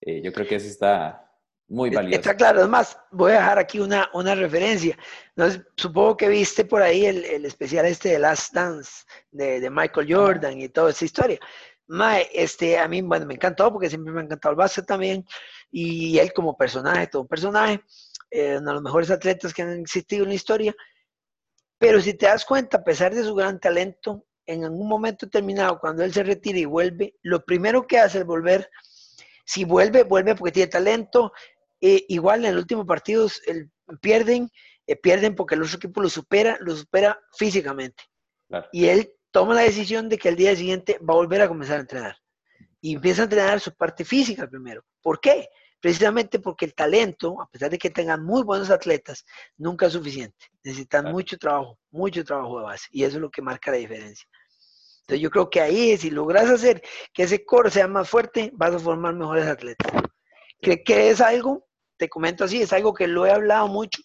Eh, 0.00 0.22
yo 0.22 0.32
creo 0.32 0.46
que 0.46 0.56
eso 0.56 0.68
está, 0.68 1.33
muy 1.68 1.90
valioso. 1.90 2.16
Está 2.16 2.36
claro, 2.36 2.60
además 2.60 2.98
voy 3.10 3.32
a 3.32 3.36
dejar 3.36 3.58
aquí 3.58 3.80
una, 3.80 4.10
una 4.12 4.34
referencia. 4.34 4.96
No, 5.34 5.46
supongo 5.76 6.16
que 6.16 6.28
viste 6.28 6.64
por 6.64 6.82
ahí 6.82 7.06
el, 7.06 7.24
el 7.24 7.44
especial 7.46 7.86
este 7.86 8.10
de 8.10 8.18
Last 8.18 8.52
Dance 8.52 9.04
de, 9.30 9.60
de, 9.60 9.70
Michael 9.70 10.12
Jordan 10.12 10.60
y 10.60 10.68
toda 10.68 10.90
esa 10.90 11.04
historia. 11.04 11.38
Mae, 11.86 12.28
este, 12.32 12.78
a 12.78 12.88
mí, 12.88 13.02
bueno, 13.02 13.26
me 13.26 13.34
encantó 13.34 13.72
porque 13.72 13.88
siempre 13.88 14.12
me 14.12 14.20
ha 14.20 14.24
encantado 14.24 14.52
el 14.52 14.56
básquet 14.56 14.86
también 14.86 15.24
y 15.70 16.18
él 16.18 16.32
como 16.32 16.56
personaje, 16.56 17.06
todo 17.06 17.22
un 17.22 17.28
personaje, 17.28 17.82
eh, 18.30 18.56
uno 18.58 18.70
de 18.70 18.74
los 18.74 18.82
mejores 18.82 19.10
atletas 19.10 19.52
que 19.52 19.62
han 19.62 19.80
existido 19.80 20.24
en 20.24 20.30
la 20.30 20.34
historia. 20.34 20.74
Pero 21.78 22.00
si 22.00 22.14
te 22.14 22.26
das 22.26 22.44
cuenta, 22.44 22.78
a 22.78 22.84
pesar 22.84 23.14
de 23.14 23.24
su 23.24 23.34
gran 23.34 23.58
talento, 23.58 24.26
en 24.46 24.64
algún 24.64 24.88
momento 24.88 25.26
determinado, 25.26 25.78
cuando 25.78 26.04
él 26.04 26.12
se 26.12 26.22
retira 26.22 26.58
y 26.58 26.64
vuelve, 26.64 27.16
lo 27.22 27.44
primero 27.44 27.86
que 27.86 27.98
hace 27.98 28.18
es 28.18 28.26
volver 28.26 28.70
si 29.44 29.64
vuelve, 29.64 30.04
vuelve 30.04 30.34
porque 30.34 30.52
tiene 30.52 30.70
talento, 30.70 31.32
eh, 31.86 32.06
igual 32.08 32.46
en 32.46 32.52
el 32.52 32.56
último 32.56 32.86
partido 32.86 33.28
pierden, 34.00 34.50
eh, 34.86 34.96
pierden 34.96 35.34
porque 35.34 35.54
el 35.54 35.62
otro 35.62 35.76
equipo 35.76 36.00
lo 36.00 36.08
supera, 36.08 36.56
lo 36.62 36.74
supera 36.74 37.20
físicamente. 37.36 38.04
Y 38.72 38.86
él 38.86 39.12
toma 39.30 39.54
la 39.54 39.60
decisión 39.60 40.08
de 40.08 40.16
que 40.16 40.30
el 40.30 40.36
día 40.36 40.56
siguiente 40.56 40.98
va 40.98 41.12
a 41.12 41.18
volver 41.18 41.42
a 41.42 41.48
comenzar 41.48 41.76
a 41.76 41.80
entrenar. 41.80 42.16
Y 42.80 42.94
empieza 42.94 43.20
a 43.20 43.24
entrenar 43.24 43.60
su 43.60 43.74
parte 43.74 44.02
física 44.02 44.48
primero. 44.48 44.82
¿Por 45.02 45.20
qué? 45.20 45.50
Precisamente 45.78 46.38
porque 46.38 46.64
el 46.64 46.74
talento, 46.74 47.38
a 47.38 47.50
pesar 47.50 47.68
de 47.68 47.76
que 47.76 47.90
tengan 47.90 48.24
muy 48.24 48.42
buenos 48.42 48.70
atletas, 48.70 49.22
nunca 49.58 49.84
es 49.84 49.92
suficiente. 49.92 50.46
Necesitan 50.62 51.12
mucho 51.12 51.36
trabajo, 51.36 51.78
mucho 51.90 52.24
trabajo 52.24 52.60
de 52.60 52.64
base. 52.64 52.86
Y 52.92 53.04
eso 53.04 53.16
es 53.16 53.20
lo 53.20 53.30
que 53.30 53.42
marca 53.42 53.72
la 53.72 53.76
diferencia. 53.76 54.26
Entonces 55.02 55.20
yo 55.20 55.30
creo 55.30 55.50
que 55.50 55.60
ahí, 55.60 55.98
si 55.98 56.10
logras 56.10 56.48
hacer 56.48 56.82
que 57.12 57.24
ese 57.24 57.44
core 57.44 57.70
sea 57.70 57.88
más 57.88 58.08
fuerte, 58.08 58.50
vas 58.54 58.74
a 58.74 58.78
formar 58.78 59.14
mejores 59.14 59.46
atletas. 59.46 59.92
¿Qué, 60.62 60.82
que 60.82 61.10
es 61.10 61.20
algo 61.20 61.66
te 61.96 62.08
comento 62.08 62.44
así, 62.44 62.62
es 62.62 62.72
algo 62.72 62.92
que 62.94 63.06
lo 63.06 63.26
he 63.26 63.30
hablado 63.30 63.68
mucho. 63.68 64.02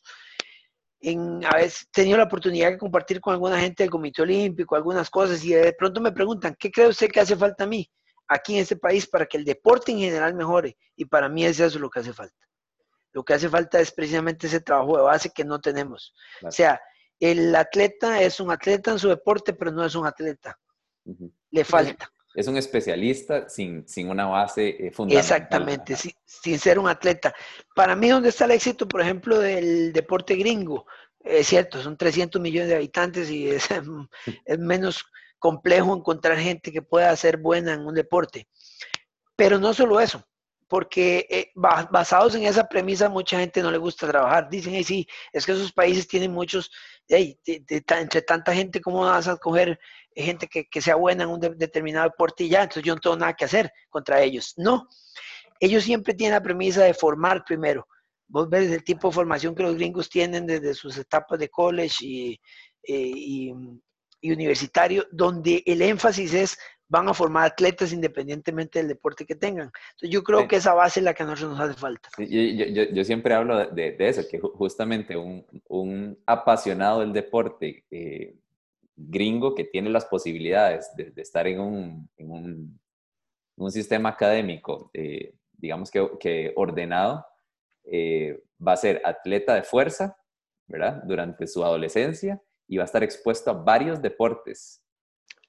En, 1.01 1.45
a 1.45 1.55
veces 1.55 1.83
he 1.83 1.91
tenido 1.91 2.17
la 2.17 2.25
oportunidad 2.25 2.71
de 2.71 2.77
compartir 2.77 3.21
con 3.21 3.33
alguna 3.33 3.59
gente 3.59 3.83
del 3.83 3.89
Comité 3.89 4.21
Olímpico, 4.21 4.75
algunas 4.75 5.09
cosas, 5.09 5.43
y 5.43 5.53
de 5.53 5.73
pronto 5.73 6.01
me 6.01 6.11
preguntan, 6.11 6.55
¿qué 6.59 6.71
cree 6.71 6.87
usted 6.87 7.09
que 7.09 7.21
hace 7.21 7.35
falta 7.35 7.63
a 7.63 7.67
mí 7.67 7.89
aquí 8.27 8.55
en 8.55 8.61
este 8.61 8.75
país 8.75 9.07
para 9.07 9.25
que 9.25 9.37
el 9.37 9.45
deporte 9.45 9.91
en 9.91 9.99
general 9.99 10.33
mejore? 10.33 10.77
Y 10.95 11.05
para 11.05 11.29
mí 11.29 11.45
es 11.45 11.59
eso 11.59 11.79
lo 11.79 11.89
que 11.89 11.99
hace 11.99 12.13
falta. 12.13 12.35
Lo 13.11 13.23
que 13.23 13.33
hace 13.33 13.49
falta 13.49 13.79
es 13.79 13.91
precisamente 13.91 14.47
ese 14.47 14.59
trabajo 14.59 14.97
de 14.97 15.03
base 15.03 15.31
que 15.33 15.43
no 15.43 15.59
tenemos. 15.59 16.13
O 16.43 16.51
sea, 16.51 16.79
el 17.19 17.55
atleta 17.55 18.21
es 18.21 18.39
un 18.39 18.51
atleta 18.51 18.91
en 18.91 18.99
su 18.99 19.09
deporte, 19.09 19.53
pero 19.53 19.71
no 19.71 19.83
es 19.83 19.95
un 19.95 20.05
atleta. 20.05 20.59
Le 21.49 21.63
falta 21.63 22.11
es 22.33 22.47
un 22.47 22.57
especialista 22.57 23.49
sin, 23.49 23.87
sin 23.87 24.09
una 24.09 24.25
base 24.27 24.69
eh, 24.69 24.91
fundamental. 24.91 25.37
Exactamente, 25.37 25.95
sin, 25.95 26.59
ser 26.59 26.79
un 26.79 26.87
atleta. 26.87 27.33
Para 27.75 27.95
mí, 27.95 28.09
¿dónde 28.09 28.29
está 28.29 28.45
el 28.45 28.51
éxito, 28.51 28.87
por 28.87 29.01
ejemplo, 29.01 29.39
del 29.39 29.91
deporte 29.93 30.35
gringo? 30.35 30.85
Es 31.19 31.47
cierto, 31.47 31.81
son 31.81 31.97
300 31.97 32.41
millones 32.41 32.69
de 32.69 32.75
habitantes 32.75 33.29
y 33.29 33.49
es, 33.49 33.67
es 34.45 34.59
menos 34.59 35.03
complejo 35.39 35.95
encontrar 35.95 36.37
gente 36.37 36.71
que 36.71 36.81
pueda 36.81 37.15
ser 37.15 37.37
buena 37.37 37.73
en 37.73 37.85
un 37.85 37.95
deporte. 37.95 38.47
Pero 39.35 39.57
no 39.57 39.73
solo 39.73 39.99
eso, 39.99 40.23
porque 40.69 41.25
eh, 41.31 41.51
basados 41.55 42.35
en 42.35 42.43
esa 42.43 42.69
premisa 42.69 43.09
mucha 43.09 43.39
gente 43.39 43.61
no 43.63 43.71
le 43.71 43.79
gusta 43.79 44.07
trabajar. 44.07 44.49
Dicen, 44.49 44.75
hey, 44.75 44.83
sí, 44.83 45.07
es 45.33 45.43
que 45.45 45.53
esos 45.53 45.73
países 45.73 46.07
tienen 46.07 46.31
muchos, 46.31 46.71
entre 47.07 48.21
tanta 48.21 48.53
gente, 48.53 48.79
¿cómo 48.79 49.01
vas 49.01 49.27
a 49.27 49.37
coger 49.37 49.79
gente 50.15 50.47
que, 50.47 50.81
sea 50.81 50.95
buena 50.95 51.23
en 51.23 51.31
un 51.31 51.39
determinado 51.39 52.07
deporte 52.07 52.43
y 52.43 52.49
ya? 52.49 52.61
Entonces 52.61 52.83
yo 52.83 52.93
no 52.93 53.01
tengo 53.01 53.17
nada 53.17 53.33
que 53.33 53.45
hacer 53.45 53.71
contra 53.89 54.21
ellos. 54.21 54.53
No, 54.57 54.87
ellos 55.59 55.83
siempre 55.83 56.13
tienen 56.13 56.35
la 56.35 56.43
premisa 56.43 56.83
de 56.83 56.93
formar 56.93 57.43
primero. 57.43 57.87
Vos 58.27 58.47
ves 58.47 58.69
el 58.69 58.83
tipo 58.83 59.07
de 59.07 59.15
formación 59.15 59.55
que 59.55 59.63
los 59.63 59.75
gringos 59.75 60.07
tienen 60.07 60.45
desde 60.45 60.75
sus 60.75 60.95
etapas 60.99 61.39
de 61.39 61.49
college 61.49 62.05
eh, 62.05 62.37
y 62.83 63.51
universitario, 64.21 65.07
donde 65.11 65.63
el 65.65 65.81
énfasis 65.81 66.33
es 66.35 66.59
van 66.89 67.07
a 67.07 67.13
formar 67.13 67.45
atletas 67.45 67.93
independientemente 67.93 68.79
del 68.79 68.87
deporte 68.89 69.25
que 69.25 69.35
tengan. 69.35 69.71
Entonces 69.91 70.09
yo 70.09 70.23
creo 70.23 70.47
que 70.47 70.57
esa 70.57 70.73
base 70.73 70.99
es 70.99 71.03
la 71.03 71.13
que 71.13 71.23
a 71.23 71.27
nosotros 71.27 71.57
nos 71.57 71.69
hace 71.69 71.79
falta. 71.79 72.09
yo, 72.17 73.05
siempre 73.05 73.35
hablo 73.35 73.67
de, 73.67 73.95
eso, 73.99 74.23
que 74.27 74.39
justamente 74.39 75.15
un, 75.15 76.17
apasionado 76.25 77.01
del 77.01 77.13
deporte 77.13 77.85
eh, 77.91 78.35
gringo 78.95 79.53
que 79.53 79.63
tiene 79.63 79.89
las 79.89 80.05
posibilidades 80.05 80.91
de, 80.95 81.13
estar 81.21 81.45
en 81.47 81.59
un, 81.59 82.09
un, 83.55 83.71
sistema 83.71 84.09
académico, 84.09 84.89
eh, 84.93 85.35
digamos 85.53 85.91
que, 85.91 86.53
ordenado, 86.55 87.23
eh, 87.83 88.41
va 88.65 88.73
a 88.73 88.77
ser 88.77 89.01
atleta 89.05 89.53
de 89.53 89.63
fuerza, 89.63 90.17
¿verdad? 90.67 91.03
Durante 91.05 91.45
su 91.45 91.63
adolescencia 91.63 92.41
y 92.67 92.77
va 92.77 92.83
a 92.83 92.85
estar 92.85 93.03
expuesto 93.03 93.51
a 93.51 93.53
varios 93.53 94.01
deportes. 94.01 94.81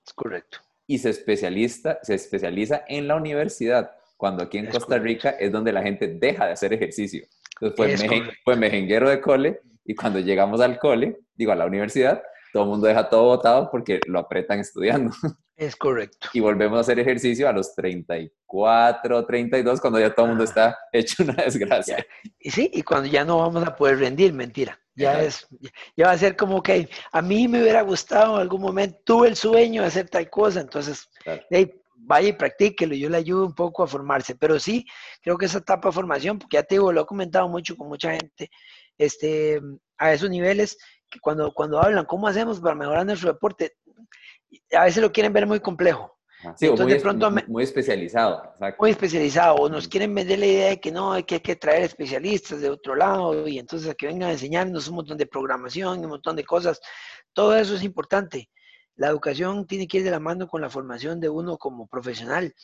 Es 0.06 0.12
correcto 0.12 0.58
y 0.90 0.98
se, 0.98 1.10
especialista, 1.10 2.00
se 2.02 2.16
especializa 2.16 2.82
en 2.88 3.06
la 3.06 3.14
universidad, 3.14 3.92
cuando 4.16 4.42
aquí 4.42 4.58
en 4.58 4.66
Costa 4.66 4.98
Rica 4.98 5.30
es 5.30 5.52
donde 5.52 5.72
la 5.72 5.84
gente 5.84 6.08
deja 6.08 6.46
de 6.46 6.52
hacer 6.52 6.72
ejercicio. 6.72 7.24
Entonces 7.60 8.02
fue, 8.42 8.56
mejenguero 8.56 9.08
de 9.08 9.20
cole 9.20 9.60
y 9.84 9.94
cuando 9.94 10.18
llegamos 10.18 10.60
al 10.60 10.80
cole, 10.80 11.20
digo 11.36 11.52
a 11.52 11.54
la 11.54 11.66
universidad, 11.66 12.20
todo 12.52 12.64
el 12.64 12.70
mundo 12.70 12.88
deja 12.88 13.08
todo 13.08 13.22
botado 13.22 13.70
porque 13.70 14.00
lo 14.08 14.18
apretan 14.18 14.58
estudiando. 14.58 15.12
Es 15.56 15.76
correcto. 15.76 16.28
Y 16.32 16.40
volvemos 16.40 16.78
a 16.78 16.80
hacer 16.80 16.98
ejercicio 16.98 17.46
a 17.46 17.52
los 17.52 17.74
34, 17.74 19.26
32, 19.26 19.78
cuando 19.78 20.00
ya 20.00 20.12
todo 20.12 20.24
el 20.24 20.30
mundo 20.30 20.44
está 20.44 20.76
hecho 20.90 21.22
una 21.22 21.34
desgracia. 21.34 22.04
Y 22.38 22.50
sí, 22.50 22.70
y 22.72 22.82
cuando 22.82 23.10
ya 23.10 23.26
no 23.26 23.38
vamos 23.38 23.62
a 23.64 23.76
poder 23.76 23.98
rendir, 23.98 24.32
mentira. 24.32 24.80
Ya 25.00 25.22
es, 25.22 25.46
ya 25.96 26.06
va 26.06 26.12
a 26.12 26.18
ser 26.18 26.36
como 26.36 26.62
que 26.62 26.88
a 27.12 27.22
mí 27.22 27.48
me 27.48 27.62
hubiera 27.62 27.82
gustado 27.82 28.36
en 28.36 28.42
algún 28.42 28.60
momento, 28.60 28.98
tuve 29.04 29.28
el 29.28 29.36
sueño 29.36 29.82
de 29.82 29.88
hacer 29.88 30.08
tal 30.08 30.28
cosa, 30.28 30.60
entonces 30.60 31.08
vaya 31.96 32.28
y 32.28 32.32
practíquelo, 32.32 32.94
yo 32.94 33.08
le 33.08 33.18
ayudo 33.18 33.46
un 33.46 33.54
poco 33.54 33.82
a 33.82 33.86
formarse, 33.86 34.34
pero 34.34 34.58
sí, 34.58 34.86
creo 35.22 35.38
que 35.38 35.46
esa 35.46 35.58
etapa 35.58 35.88
de 35.88 35.92
formación, 35.92 36.38
porque 36.38 36.56
ya 36.56 36.62
te 36.62 36.74
digo, 36.74 36.92
lo 36.92 37.02
he 37.02 37.06
comentado 37.06 37.48
mucho 37.48 37.76
con 37.76 37.88
mucha 37.88 38.12
gente, 38.12 38.50
este, 38.98 39.60
a 39.98 40.12
esos 40.12 40.30
niveles, 40.30 40.78
que 41.08 41.20
cuando, 41.20 41.52
cuando 41.52 41.80
hablan, 41.80 42.04
¿cómo 42.06 42.28
hacemos 42.28 42.60
para 42.60 42.74
mejorar 42.74 43.04
nuestro 43.06 43.32
deporte? 43.32 43.76
A 44.72 44.84
veces 44.84 45.02
lo 45.02 45.12
quieren 45.12 45.32
ver 45.32 45.46
muy 45.46 45.60
complejo, 45.60 46.18
Sí, 46.56 46.70
muy, 46.70 46.92
de 46.92 47.00
pronto 47.00 47.30
muy 47.48 47.64
especializado. 47.64 48.54
Muy 48.78 48.90
especializado. 48.90 49.56
O 49.56 49.68
nos 49.68 49.86
quieren 49.88 50.14
vender 50.14 50.38
la 50.38 50.46
idea 50.46 50.68
de 50.70 50.80
que 50.80 50.90
no, 50.90 51.14
que 51.26 51.36
hay 51.36 51.40
que 51.40 51.56
traer 51.56 51.82
especialistas 51.82 52.60
de 52.60 52.70
otro 52.70 52.94
lado 52.94 53.46
y 53.46 53.58
entonces 53.58 53.90
a 53.90 53.94
que 53.94 54.06
vengan 54.06 54.30
a 54.30 54.32
enseñarnos 54.32 54.88
un 54.88 54.96
montón 54.96 55.18
de 55.18 55.26
programación 55.26 56.00
y 56.00 56.04
un 56.04 56.10
montón 56.10 56.36
de 56.36 56.44
cosas. 56.44 56.80
Todo 57.32 57.56
eso 57.56 57.74
es 57.74 57.82
importante. 57.82 58.50
La 58.96 59.08
educación 59.08 59.66
tiene 59.66 59.86
que 59.86 59.98
ir 59.98 60.04
de 60.04 60.10
la 60.10 60.20
mano 60.20 60.48
con 60.48 60.62
la 60.62 60.70
formación 60.70 61.20
de 61.20 61.28
uno 61.28 61.58
como 61.58 61.86
profesional. 61.86 62.54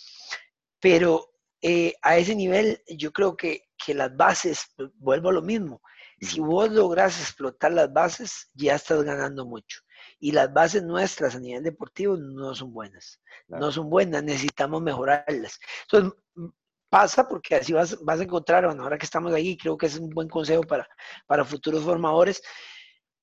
Pero 0.80 1.32
eh, 1.60 1.94
a 2.02 2.16
ese 2.16 2.34
nivel 2.34 2.82
yo 2.88 3.12
creo 3.12 3.36
que, 3.36 3.64
que 3.84 3.94
las 3.94 4.14
bases, 4.16 4.66
vuelvo 4.94 5.28
a 5.28 5.34
lo 5.34 5.42
mismo, 5.42 5.82
si 6.20 6.40
vos 6.40 6.70
logras 6.70 7.20
explotar 7.20 7.72
las 7.72 7.92
bases, 7.92 8.48
ya 8.54 8.76
estás 8.76 9.02
ganando 9.02 9.44
mucho 9.44 9.80
y 10.18 10.32
las 10.32 10.52
bases 10.52 10.82
nuestras 10.82 11.34
a 11.34 11.40
nivel 11.40 11.62
deportivo 11.62 12.16
no 12.16 12.54
son 12.54 12.72
buenas. 12.72 13.20
No 13.48 13.70
son 13.70 13.90
buenas, 13.90 14.22
necesitamos 14.22 14.82
mejorarlas. 14.82 15.58
Entonces, 15.82 16.18
pasa 16.88 17.28
porque 17.28 17.56
así 17.56 17.72
vas, 17.72 18.02
vas 18.02 18.20
a 18.20 18.22
encontrar, 18.22 18.66
bueno, 18.66 18.82
ahora 18.82 18.98
que 18.98 19.06
estamos 19.06 19.32
ahí, 19.32 19.56
creo 19.56 19.76
que 19.76 19.86
es 19.86 19.98
un 19.98 20.10
buen 20.10 20.28
consejo 20.28 20.62
para, 20.62 20.88
para 21.26 21.44
futuros 21.44 21.84
formadores, 21.84 22.42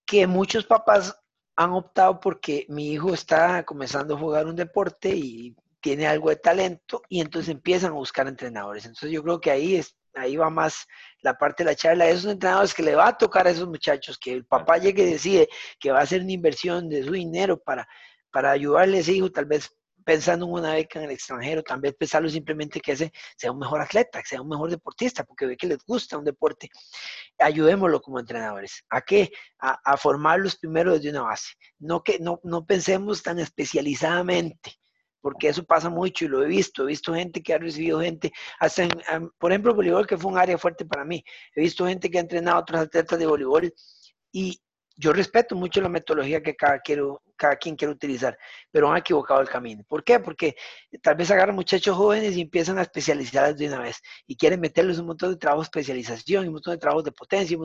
que 0.05 0.27
muchos 0.27 0.65
papás 0.65 1.17
han 1.55 1.71
optado 1.71 2.19
porque 2.19 2.65
mi 2.69 2.91
hijo 2.91 3.13
está 3.13 3.63
comenzando 3.63 4.15
a 4.15 4.19
jugar 4.19 4.47
un 4.47 4.55
deporte 4.55 5.09
y 5.09 5.55
tiene 5.81 6.07
algo 6.07 6.29
de 6.29 6.37
talento 6.37 7.01
y 7.09 7.19
entonces 7.19 7.49
empiezan 7.49 7.91
a 7.91 7.95
buscar 7.95 8.27
entrenadores. 8.27 8.85
Entonces 8.85 9.11
yo 9.11 9.21
creo 9.21 9.39
que 9.39 9.51
ahí 9.51 9.75
es, 9.75 9.95
ahí 10.16 10.36
va 10.36 10.49
más 10.49 10.86
la 11.22 11.38
parte 11.38 11.64
de 11.64 11.72
la 11.72 11.76
charla 11.76 12.05
de 12.05 12.11
esos 12.11 12.32
entrenadores 12.32 12.74
que 12.74 12.84
le 12.84 12.95
va 12.95 13.07
a 13.07 13.18
tocar 13.18 13.47
a 13.47 13.51
esos 13.51 13.68
muchachos, 13.68 14.18
que 14.18 14.34
el 14.34 14.45
papá 14.45 14.78
llegue 14.78 15.03
y 15.03 15.11
decide 15.14 15.49
que 15.80 15.91
va 15.91 15.99
a 15.99 16.03
hacer 16.03 16.22
una 16.22 16.32
inversión 16.32 16.89
de 16.89 17.03
su 17.03 17.11
dinero 17.11 17.61
para, 17.61 17.88
para 18.32 18.51
ayudarle 18.51 18.97
a 18.97 18.99
ese 19.01 19.14
hijo, 19.14 19.32
tal 19.32 19.45
vez 19.45 19.70
pensando 20.03 20.45
en 20.45 20.51
una 20.51 20.74
beca 20.74 20.99
en 20.99 21.05
el 21.05 21.11
extranjero, 21.11 21.64
tal 21.64 21.80
vez 21.80 21.95
pensarlo 21.95 22.30
simplemente 22.30 22.80
que 22.80 22.91
ese 22.91 23.11
sea 23.38 23.51
un 23.51 23.59
mejor 23.59 23.82
atleta, 23.82 24.22
que 24.22 24.28
sea 24.28 24.41
un 24.41 24.49
mejor 24.49 24.70
deportista, 24.70 25.24
porque 25.24 25.45
ve 25.45 25.57
que 25.57 25.68
les 25.68 25.84
gusta 25.86 26.18
un 26.18 26.26
deporte. 26.26 26.70
Ayudémoslo 27.39 28.01
como 28.01 28.20
entrenadores. 28.20 28.84
¿A 28.89 29.01
qué? 29.01 29.32
A, 29.59 29.80
a 29.84 29.97
formarlos 29.97 30.57
primero 30.57 30.93
desde 30.93 31.09
una 31.09 31.22
base. 31.22 31.53
No, 31.80 32.03
que, 32.03 32.20
no, 32.20 32.39
no 32.43 32.66
pensemos 32.66 33.24
tan 33.24 33.39
especializadamente 33.39 34.78
porque 35.24 35.47
eso 35.47 35.63
pasa 35.63 35.89
mucho 35.89 36.26
y 36.26 36.28
lo 36.28 36.43
he 36.43 36.47
visto. 36.47 36.84
He 36.84 36.88
visto 36.88 37.13
gente 37.15 37.41
que 37.41 37.53
ha 37.53 37.57
recibido 37.57 38.01
gente, 38.01 38.32
hasta 38.59 38.86
por 39.39 39.53
ejemplo, 39.53 39.74
voleibol, 39.74 40.05
que 40.05 40.17
fue 40.17 40.30
un 40.30 40.38
área 40.38 40.57
fuerte 40.57 40.84
para 40.84 41.05
mí. 41.05 41.24
He 41.55 41.61
visto 41.61 41.88
gente 41.88 42.11
que 42.11 42.17
ha 42.17 42.21
entrenado 42.21 42.57
a 42.57 42.59
otros 42.59 42.82
atletas 42.82 43.17
de 43.17 43.26
voleibol 43.26 43.74
y 44.34 44.61
yo 44.97 45.13
respeto 45.13 45.55
mucho 45.55 45.80
la 45.80 45.88
metodología 45.88 46.43
que 46.43 46.55
cada, 46.55 46.80
quiero, 46.80 47.21
cada 47.38 47.55
quien 47.55 47.78
quiere 47.78 47.93
utilizar, 47.93 48.38
pero 48.69 48.91
han 48.91 48.97
equivocado 48.97 49.39
el 49.39 49.47
camino. 49.47 49.82
¿Por 49.88 50.03
qué? 50.03 50.19
Porque 50.19 50.55
tal 51.01 51.15
vez 51.15 51.32
agarran 51.32 51.55
muchachos 51.55 51.95
jóvenes 51.95 52.36
y 52.36 52.41
empiezan 52.41 52.78
a 52.78 52.82
especializarlos 52.82 53.57
de 53.57 53.67
una 53.69 53.80
vez 53.80 54.01
y 54.28 54.36
quieren 54.36 54.59
meterles 54.59 54.99
un 54.99 55.07
montón 55.07 55.32
de 55.32 55.38
trabajo 55.38 55.61
de 55.61 55.67
especialización 55.67 56.43
y 56.43 56.47
un 56.47 56.55
montón 56.55 56.74
de 56.74 56.80
trabajo 56.80 57.01
de 57.01 57.13
potencia 57.13 57.57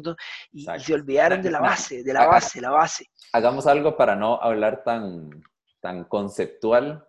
y, 0.53 0.65
se 0.79 0.95
olvidaron 0.95 1.43
de 1.43 1.51
la 1.51 1.61
base, 1.61 2.05
de 2.05 2.13
la 2.13 2.25
base, 2.25 2.61
la 2.61 2.71
base. 2.71 3.07
Hagamos 3.33 3.67
algo 3.67 3.97
para 3.97 4.15
no 4.15 4.41
hablar 4.41 4.85
tan, 4.85 5.43
tan 5.81 6.05
conceptual 6.05 7.05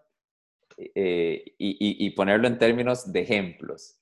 eh, 0.96 1.56
y, 1.58 2.10
ponerlo 2.12 2.48
en 2.48 2.58
términos 2.58 3.12
de 3.12 3.20
ejemplos. 3.20 3.98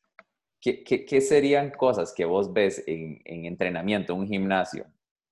¿Qué, 0.61 0.83
qué, 0.83 1.21
serían 1.21 1.71
cosas 1.71 2.13
que 2.15 2.25
vos 2.25 2.53
ves 2.53 2.83
en, 2.85 3.19
entrenamiento, 3.25 4.13
en 4.13 4.19
un 4.19 4.27
gimnasio, 4.27 4.85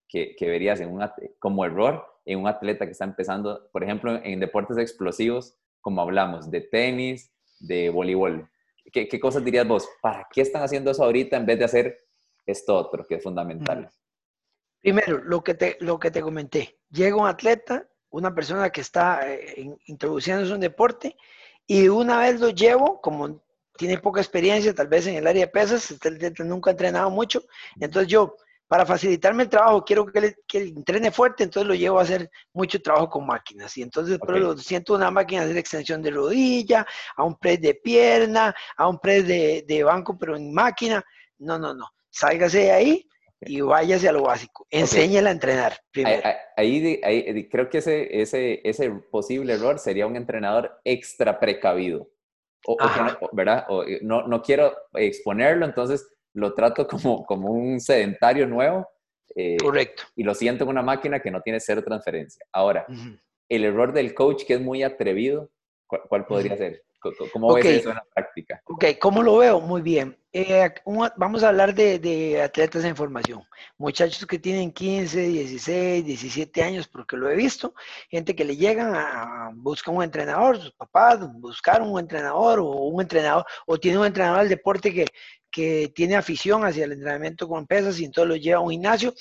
que, 0.07 0.35
que 0.35 0.47
verías 0.47 0.79
en 0.79 0.97
como 1.37 1.65
error 1.65 2.03
en 2.25 2.39
un 2.39 2.47
atleta 2.47 2.85
que 2.85 2.93
está 2.93 3.05
empezando, 3.05 3.69
por 3.71 3.83
ejemplo, 3.83 4.19
en 4.23 4.39
deportes 4.39 4.77
explosivos, 4.77 5.55
como 5.81 6.01
hablamos, 6.01 6.49
de 6.49 6.61
tenis, 6.61 7.31
de 7.59 7.89
voleibol? 7.91 8.49
¿Qué, 8.91 9.07
¿Qué, 9.07 9.19
cosas 9.19 9.45
dirías 9.45 9.67
vos? 9.67 9.87
¿Para 10.01 10.27
qué 10.31 10.41
están 10.41 10.63
haciendo 10.63 10.89
eso 10.89 11.03
ahorita 11.03 11.37
en 11.37 11.45
vez 11.45 11.59
de 11.59 11.65
hacer 11.65 11.97
esto 12.45 12.75
otro, 12.75 13.05
que 13.05 13.15
es 13.15 13.23
fundamental? 13.23 13.91
Primero, 14.81 15.23
lo 15.23 15.43
que 15.43 15.53
te, 15.53 15.77
lo 15.79 15.99
que 15.99 16.09
te 16.09 16.21
comenté. 16.21 16.79
Llega 16.89 17.15
un 17.15 17.27
atleta 17.27 17.87
una 18.15 18.33
persona 18.33 18.69
que 18.69 18.81
está 18.81 19.29
eh, 19.29 19.77
introduciendo 19.87 20.53
un 20.53 20.61
deporte 20.61 21.17
y 21.67 21.87
una 21.87 22.19
vez 22.19 22.39
lo 22.39 22.49
llevo, 22.49 23.01
como 23.01 23.41
tiene 23.77 23.97
poca 23.97 24.21
experiencia, 24.21 24.73
tal 24.73 24.87
vez 24.87 25.07
en 25.07 25.15
el 25.15 25.27
área 25.27 25.45
de 25.45 25.51
pesas, 25.51 25.89
este, 25.91 26.43
nunca 26.43 26.69
ha 26.69 26.71
entrenado 26.71 27.09
mucho, 27.09 27.43
entonces 27.79 28.09
yo, 28.09 28.35
para 28.67 28.85
facilitarme 28.85 29.43
el 29.43 29.49
trabajo, 29.49 29.83
quiero 29.83 30.05
que, 30.05 30.35
que 30.47 30.59
entrene 30.59 31.11
fuerte, 31.11 31.43
entonces 31.43 31.67
lo 31.67 31.75
llevo 31.75 31.99
a 31.99 32.03
hacer 32.03 32.29
mucho 32.53 32.81
trabajo 32.81 33.09
con 33.09 33.25
máquinas. 33.25 33.77
Y 33.77 33.83
entonces, 33.83 34.17
pero 34.25 34.39
lo 34.39 34.57
siento 34.57 34.95
una 34.95 35.11
máquina 35.11 35.45
de 35.45 35.59
extensión 35.59 36.01
de 36.01 36.09
rodilla, 36.09 36.85
a 37.15 37.23
un 37.23 37.35
press 37.37 37.61
de 37.61 37.75
pierna, 37.75 38.55
a 38.75 38.87
un 38.87 38.97
press 38.97 39.27
de, 39.27 39.65
de 39.67 39.83
banco, 39.83 40.17
pero 40.17 40.35
en 40.35 40.51
máquina. 40.51 41.03
No, 41.37 41.59
no, 41.59 41.75
no. 41.75 41.87
Sálgase 42.09 42.59
de 42.59 42.71
ahí, 42.71 43.07
y 43.45 43.61
váyase 43.61 44.09
a 44.09 44.11
lo 44.11 44.23
básico. 44.23 44.67
Enséñela 44.69 45.29
a 45.29 45.33
entrenar 45.33 45.77
primero. 45.91 46.21
Ahí, 46.55 47.47
creo 47.49 47.69
que 47.69 47.79
ese, 47.79 48.21
ese, 48.21 48.61
ese 48.63 48.89
posible 48.89 49.53
error 49.53 49.79
sería 49.79 50.07
un 50.07 50.15
entrenador 50.15 50.79
extra 50.83 51.39
precavido. 51.39 52.09
O, 52.67 52.77
no, 52.79 53.29
¿Verdad? 53.31 53.65
O, 53.69 53.83
eh, 53.83 53.99
no, 54.01 54.27
no, 54.27 54.41
quiero 54.41 54.73
exponerlo, 54.93 55.65
entonces 55.65 56.07
lo 56.33 56.53
trato 56.53 56.87
como, 56.87 57.25
como 57.25 57.51
un 57.51 57.79
sedentario 57.79 58.47
nuevo. 58.47 58.87
Eh, 59.35 59.57
Correcto. 59.57 60.03
Y 60.15 60.23
lo 60.23 60.33
siento 60.33 60.63
en 60.63 60.69
una 60.69 60.81
máquina 60.81 61.19
que 61.19 61.31
no 61.31 61.41
tiene 61.41 61.59
cero 61.59 61.83
transferencia. 61.83 62.45
Ahora, 62.51 62.85
el 63.49 63.65
error 63.65 63.93
del 63.93 64.13
coach 64.13 64.45
que 64.45 64.53
es 64.55 64.61
muy 64.61 64.83
atrevido, 64.83 65.49
¿cuál, 65.87 66.25
podría 66.25 66.55
ser? 66.57 66.83
¿Cómo 67.31 67.53
ves 67.53 67.65
eso 67.65 67.89
en 67.89 67.95
la 67.95 68.05
práctica? 68.13 68.61
Ok, 68.65 68.85
¿cómo 68.99 69.21
lo 69.21 69.37
veo? 69.37 69.59
Muy 69.59 69.81
bien. 69.81 70.17
Eh, 70.33 70.69
vamos 71.15 71.43
a 71.43 71.47
hablar 71.47 71.73
de, 71.73 72.41
atletas 72.41 72.83
en 72.83 72.95
formación. 72.95 73.41
Muchachos 73.77 74.25
que 74.25 74.37
tienen 74.37 74.71
15, 74.71 75.27
16, 75.27 76.05
17 76.05 76.63
años, 76.63 76.87
porque 76.87 77.15
lo 77.15 77.29
he 77.29 77.35
visto. 77.35 77.73
Gente 78.09 78.35
que 78.35 78.43
le 78.43 78.57
llegan 78.57 78.93
a, 78.95 79.51
buscar 79.53 79.95
un 79.95 80.03
entrenador, 80.03 80.59
sus 80.59 80.73
papás, 80.73 81.19
buscar 81.35 81.81
un 81.81 81.99
entrenador 81.99 82.59
o 82.59 82.65
un 82.65 83.01
entrenador, 83.01 83.45
o 83.65 83.77
tiene 83.77 83.97
un 83.97 84.05
entrenador 84.05 84.39
del 84.39 84.49
deporte 84.49 84.93
que, 84.93 85.05
que 85.49 85.89
tiene 85.95 86.17
afición 86.17 86.65
hacia 86.65 86.83
el 86.83 86.91
entrenamiento 86.91 87.47
con 87.47 87.65
pesas 87.65 87.97
y 87.99 88.03
entonces 88.05 88.27
lo 88.27 88.35
lleva 88.35 88.57
a 88.57 88.61
un 88.61 88.71
gimnasio 88.71 89.13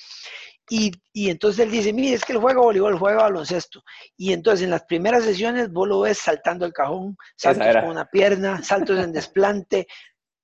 y, 0.69 0.93
entonces 1.15 1.67
él 1.67 1.71
dice, 1.71 1.93
mire, 1.93 2.15
es 2.15 2.25
que 2.25 2.33
él 2.33 2.39
juega 2.39 2.61
voleibol, 2.61 2.99
juega 2.99 3.23
baloncesto. 3.23 3.83
Y 4.17 4.33
entonces 4.33 4.65
en 4.65 4.71
las 4.71 4.85
primeras 4.85 5.25
sesiones 5.25 5.71
vos 5.71 5.87
lo 5.87 6.01
ves 6.01 6.19
saltando 6.19 6.65
el 6.65 6.73
cajón, 6.73 7.17
saltos 7.37 7.75
con 7.77 7.91
una 7.91 8.07
pierna, 8.07 8.63
saltos 8.63 8.99
en 8.99 9.13
desplante, 9.13 9.87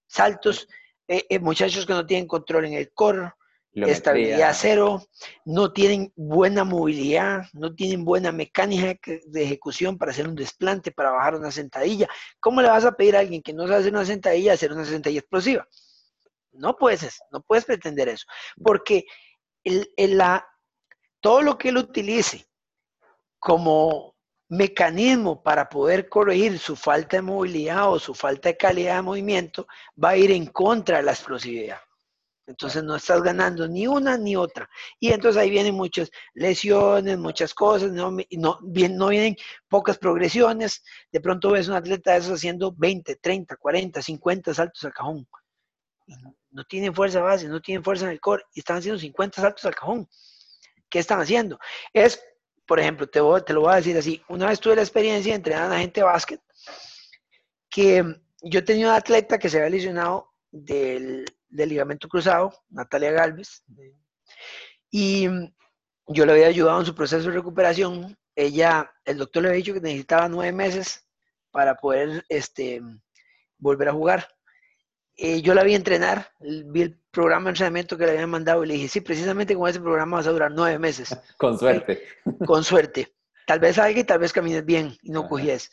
saltos, 0.07 0.69
eh, 1.09 1.27
eh, 1.29 1.39
muchachos 1.39 1.87
que 1.87 1.93
no 1.95 2.07
tienen 2.07 2.27
control 2.27 2.67
en 2.67 2.75
el 2.75 2.93
core, 2.93 3.33
estabilidad 3.73 4.53
cero, 4.55 5.03
no 5.45 5.73
tienen 5.73 6.13
buena 6.17 6.65
movilidad, 6.65 7.45
no 7.53 7.75
tienen 7.75 8.05
buena 8.05 8.33
mecánica 8.33 8.99
de 9.25 9.43
ejecución 9.43 9.97
para 9.97 10.11
hacer 10.11 10.29
un 10.29 10.35
desplante, 10.35 10.91
para 10.91 11.13
bajar 11.13 11.37
una 11.37 11.51
sentadilla. 11.51 12.09
¿Cómo 12.41 12.61
le 12.61 12.69
vas 12.69 12.85
a 12.85 12.93
pedir 12.93 13.17
a 13.17 13.21
alguien 13.21 13.43
que 13.43 13.53
no 13.53 13.67
sabe 13.67 13.81
hacer 13.81 13.93
una 13.93 14.05
sentadilla 14.05 14.53
hacer 14.53 14.73
una 14.73 14.85
sentadilla 14.85 15.21
explosiva? 15.21 15.67
No 16.53 16.77
puedes, 16.77 17.21
no 17.31 17.43
puedes 17.43 17.65
pretender 17.65 18.09
eso, 18.09 18.27
porque 18.63 19.05
todo 21.21 21.43
lo 21.43 21.59
que 21.59 21.69
él 21.69 21.77
utilice 21.77 22.47
como 23.39 24.15
mecanismo 24.49 25.43
para 25.43 25.69
poder 25.69 26.09
corregir 26.09 26.59
su 26.59 26.75
falta 26.77 27.17
de 27.17 27.23
movilidad 27.23 27.91
o 27.91 27.99
su 27.99 28.15
falta 28.15 28.49
de 28.49 28.57
calidad 28.57 28.97
de 28.97 29.03
movimiento 29.03 29.67
va 30.03 30.11
a 30.11 30.17
ir 30.17 30.31
en 30.33 30.47
contra 30.47 30.99
de 30.99 31.05
la 31.05 31.13
explosividad. 31.13 31.79
Entonces 32.47 32.83
no 32.83 32.97
estás 32.97 33.23
ganando 33.23 33.69
ni 33.69 33.87
una 33.87 34.19
ni 34.19 34.35
otra. 34.35 34.69
Y 34.99 35.13
entonces 35.13 35.41
ahí 35.41 35.51
vienen 35.51 35.77
muchas 35.77 36.11
lesiones, 36.35 37.17
muchas 37.17 37.55
cosas, 37.55 37.93
no, 37.93 38.11
no, 38.33 38.59
vienen 38.63 39.37
pocas 39.69 39.99
progresiones. 39.99 40.83
De 41.13 41.21
pronto 41.21 41.53
ves 41.53 41.69
un 41.69 41.77
atleta 41.77 42.17
haciendo 42.17 42.75
20, 42.77 43.17
30, 43.17 43.57
40, 43.57 44.03
50 44.03 44.55
saltos 44.55 44.85
al 44.85 44.93
cajón 44.93 45.29
no 46.51 46.65
tienen 46.65 46.95
fuerza 46.95 47.21
base, 47.21 47.49
no 47.49 47.61
tienen 47.61 47.85
fuerza 47.85 48.07
en 48.07 48.13
el 48.13 48.21
core 48.21 48.45
y 48.55 48.61
están 48.61 48.79
haciendo 48.79 48.99
50 48.99 49.41
saltos 49.41 49.65
al 49.65 49.75
cajón. 49.75 50.09
¿Qué 50.89 50.99
están 50.99 51.21
haciendo? 51.21 51.59
Es, 51.93 52.23
por 52.67 52.81
ejemplo, 52.81 53.07
te, 53.07 53.21
te 53.47 53.53
lo 53.53 53.61
voy 53.61 53.73
a 53.73 53.77
decir 53.77 53.97
así, 53.97 54.23
una 54.29 54.49
vez 54.49 54.59
tuve 54.61 54.77
la 54.77 54.83
experiencia 54.83 55.33
de 55.33 55.37
entrenar 55.37 55.73
a 55.73 55.79
gente 55.79 56.01
de 56.01 56.05
básquet 56.05 56.41
que 57.71 58.05
yo 58.43 58.65
tenía 58.65 58.89
una 58.89 58.97
atleta 58.97 59.39
que 59.39 59.49
se 59.49 59.59
había 59.59 59.71
lesionado 59.71 60.33
del, 60.51 61.25
ligamento 61.49 62.09
cruzado, 62.09 62.53
Natalia 62.69 63.13
Galvez, 63.13 63.63
y 64.91 65.29
yo 66.09 66.27
le 66.27 66.33
había 66.33 66.49
ayudado 66.49 66.81
en 66.81 66.87
su 66.87 66.95
proceso 66.95 67.29
de 67.29 67.37
recuperación. 67.37 68.17
Ella, 68.35 68.93
el 69.05 69.19
doctor 69.19 69.43
le 69.43 69.51
había 69.51 69.59
dicho 69.59 69.75
que 69.75 69.81
necesitaba 69.81 70.29
nueve 70.29 70.53
meses 70.53 71.07
para 71.51 71.77
poder 71.77 72.25
este, 72.29 72.83
volver 73.59 73.89
a 73.89 73.93
jugar. 73.93 74.29
Eh, 75.23 75.43
yo 75.43 75.53
la 75.53 75.63
vi 75.63 75.75
entrenar, 75.75 76.33
vi 76.41 76.81
el 76.81 76.99
programa 77.11 77.45
de 77.45 77.51
entrenamiento 77.51 77.99
que 77.99 78.07
le 78.07 78.13
habían 78.13 78.31
mandado 78.31 78.65
y 78.65 78.69
le 78.69 78.75
dije, 78.75 78.89
sí, 78.89 79.03
precisamente 79.03 79.55
con 79.55 79.69
ese 79.69 79.79
programa 79.79 80.17
vas 80.17 80.27
a 80.27 80.31
durar 80.31 80.51
nueve 80.51 80.79
meses. 80.79 81.15
Con 81.37 81.59
suerte. 81.59 82.03
Con 82.47 82.65
suerte. 82.65 83.15
Tal 83.47 83.61
vez 83.61 83.77
salga 83.77 84.01
y 84.01 84.05
tal 84.05 84.19
vez 84.19 84.33
camines 84.33 84.65
bien 84.65 84.97
y 85.03 85.11
no 85.11 85.29
cogies. 85.29 85.71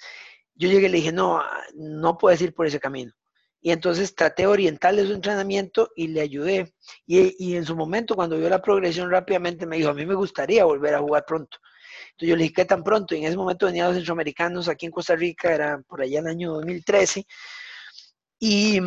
Yo 0.53 0.67
llegué 0.67 0.87
y 0.87 0.89
le 0.89 0.97
dije, 0.97 1.13
no, 1.13 1.41
no 1.75 2.17
puedes 2.17 2.41
ir 2.41 2.53
por 2.53 2.67
ese 2.67 2.81
camino. 2.81 3.13
Y 3.61 3.71
entonces 3.71 4.13
traté 4.15 4.43
de 4.43 4.47
orientarle 4.47 5.05
su 5.05 5.13
entrenamiento 5.13 5.91
y 5.95 6.07
le 6.09 6.19
ayudé. 6.19 6.73
Y, 7.05 7.33
y, 7.39 7.55
en 7.55 7.63
su 7.63 7.73
momento, 7.73 8.15
cuando 8.15 8.37
vio 8.37 8.49
la 8.49 8.61
progresión 8.61 9.09
rápidamente, 9.09 9.65
me 9.65 9.77
dijo, 9.77 9.91
a 9.91 9.93
mí 9.93 10.05
me 10.05 10.15
gustaría 10.15 10.65
volver 10.65 10.93
a 10.93 10.99
jugar 10.99 11.23
pronto. 11.25 11.57
Entonces 12.11 12.29
yo 12.29 12.35
le 12.35 12.43
dije, 12.43 12.53
¿qué 12.53 12.65
tan 12.65 12.83
pronto? 12.83 13.15
Y 13.15 13.19
en 13.19 13.27
ese 13.27 13.37
momento 13.37 13.65
venían 13.65 13.87
los 13.87 13.95
centroamericanos 13.95 14.67
aquí 14.67 14.87
en 14.87 14.91
Costa 14.91 15.15
Rica, 15.15 15.53
era 15.53 15.81
por 15.87 16.01
allá 16.01 16.19
en 16.19 16.25
el 16.25 16.31
año 16.31 16.53
2013. 16.55 17.25
Y 18.39 18.81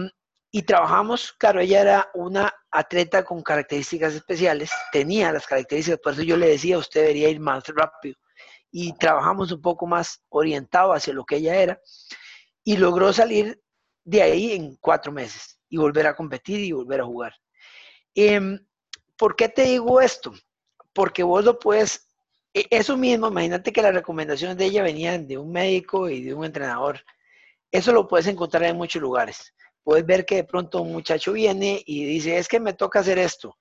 y 0.53 0.62
trabajamos, 0.62 1.32
claro, 1.32 1.61
ella 1.61 1.80
era 1.80 2.11
una 2.14 2.53
atleta 2.72 3.24
con 3.24 3.42
características 3.42 4.14
especiales, 4.14 4.70
tenía 4.90 5.32
las 5.32 5.46
características, 5.46 6.01
por 6.01 6.12
eso 6.12 6.22
yo 6.22 6.36
le 6.36 6.48
decía, 6.48 6.78
usted 6.78 7.03
debería 7.03 7.28
ir 7.28 7.38
más 7.38 7.64
rápido. 7.68 8.16
Y 8.72 8.92
trabajamos 8.94 9.53
un 9.53 9.61
poco 9.61 9.86
más 9.86 10.22
orientado 10.28 10.92
hacia 10.92 11.14
lo 11.14 11.24
que 11.24 11.36
ella 11.36 11.55
era 11.57 11.80
y 12.64 12.76
logró 12.76 13.12
salir 13.12 13.61
de 14.05 14.22
ahí 14.22 14.53
en 14.53 14.76
cuatro 14.76 15.12
meses 15.12 15.59
y 15.68 15.76
volver 15.76 16.07
a 16.07 16.16
competir 16.16 16.61
y 16.61 16.72
volver 16.72 17.01
a 17.01 17.07
jugar. 17.07 17.34
Em, 18.14 18.59
¿Por 19.16 19.36
qué 19.36 19.48
te 19.48 19.62
digo 19.62 20.01
esto? 20.01 20.32
Porque 20.92 21.22
vos 21.22 21.44
lo 21.44 21.59
puedes, 21.59 22.09
e, 22.55 22.66
eso 22.70 22.96
mismo, 22.96 23.28
imagínate 23.28 23.72
que 23.72 23.82
las 23.82 23.94
recomendaciones 23.94 24.57
de 24.57 24.64
ella 24.64 24.82
venían 24.82 25.28
de 25.28 25.38
un 25.38 25.53
médico 25.53 26.09
y 26.09 26.24
de 26.24 26.34
un 26.34 26.44
entrenador. 26.44 27.05
Eso 27.70 27.92
lo 27.92 28.09
puedes 28.09 28.26
encontrar 28.26 28.64
en 28.64 28.76
muchos 28.76 29.01
lugares 29.03 29.53
puedes 29.83 30.05
ver 30.07 30.24
que 30.24 30.37
de 30.37 30.45
pronto 30.45 30.83
un 30.83 30.93
muchacho 30.93 31.33
viene 31.33 31.83
y 31.87 32.05
dice, 32.05 32.39
es 32.39 32.49
que 32.49 32.61
me 32.61 32.72
toca 32.72 33.01
hacer 33.01 33.18
esto. 33.18 33.57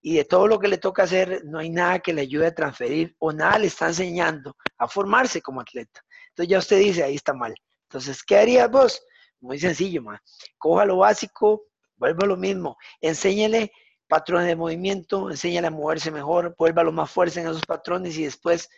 Y 0.00 0.16
de 0.16 0.24
todo 0.24 0.46
lo 0.46 0.58
que 0.58 0.68
le 0.68 0.78
toca 0.78 1.04
hacer, 1.04 1.42
no 1.44 1.58
hay 1.58 1.70
nada 1.70 1.98
que 1.98 2.12
le 2.12 2.22
ayude 2.22 2.48
a 2.48 2.54
transferir 2.54 3.14
o 3.18 3.32
nada 3.32 3.58
le 3.58 3.68
está 3.68 3.86
enseñando 3.88 4.54
a 4.76 4.86
formarse 4.86 5.40
como 5.40 5.60
atleta. 5.60 6.02
Entonces 6.28 6.50
ya 6.50 6.58
usted 6.58 6.78
dice, 6.78 7.02
ahí 7.02 7.14
está 7.14 7.32
mal. 7.32 7.54
Entonces, 7.88 8.22
¿qué 8.22 8.36
harías 8.36 8.70
vos? 8.70 9.02
Muy 9.40 9.58
sencillo, 9.58 10.02
man. 10.02 10.18
Coja 10.58 10.84
lo 10.84 10.98
básico, 10.98 11.66
vuelva 11.96 12.20
a 12.24 12.26
lo 12.26 12.36
mismo. 12.36 12.76
Enséñele 13.00 13.72
patrones 14.08 14.46
de 14.46 14.56
movimiento, 14.56 15.30
enséñale 15.30 15.68
a 15.68 15.70
moverse 15.70 16.10
mejor, 16.10 16.54
vuelva 16.58 16.84
lo 16.84 16.92
más 16.92 17.10
fuerte 17.10 17.40
en 17.40 17.46
esos 17.46 17.62
patrones 17.62 18.16
y 18.18 18.24
después 18.24 18.68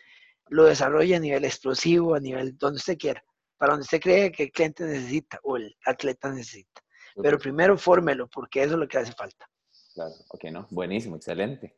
lo 0.49 0.63
desarrolla 0.63 1.17
a 1.17 1.19
nivel 1.19 1.45
explosivo, 1.45 2.15
a 2.15 2.19
nivel 2.19 2.57
donde 2.57 2.77
usted 2.77 2.97
quiera, 2.97 3.23
para 3.57 3.73
donde 3.73 3.83
usted 3.83 3.99
cree 3.99 4.31
que 4.31 4.43
el 4.43 4.51
cliente 4.51 4.85
necesita 4.85 5.39
o 5.43 5.57
el 5.57 5.75
atleta 5.85 6.31
necesita. 6.31 6.81
Pero 7.21 7.37
primero 7.37 7.77
fórmelo, 7.77 8.27
porque 8.27 8.63
eso 8.63 8.73
es 8.73 8.79
lo 8.79 8.87
que 8.87 8.97
hace 8.97 9.13
falta. 9.13 9.47
Claro, 9.93 10.11
ok, 10.29 10.43
¿no? 10.51 10.67
Buenísimo, 10.69 11.15
excelente. 11.15 11.75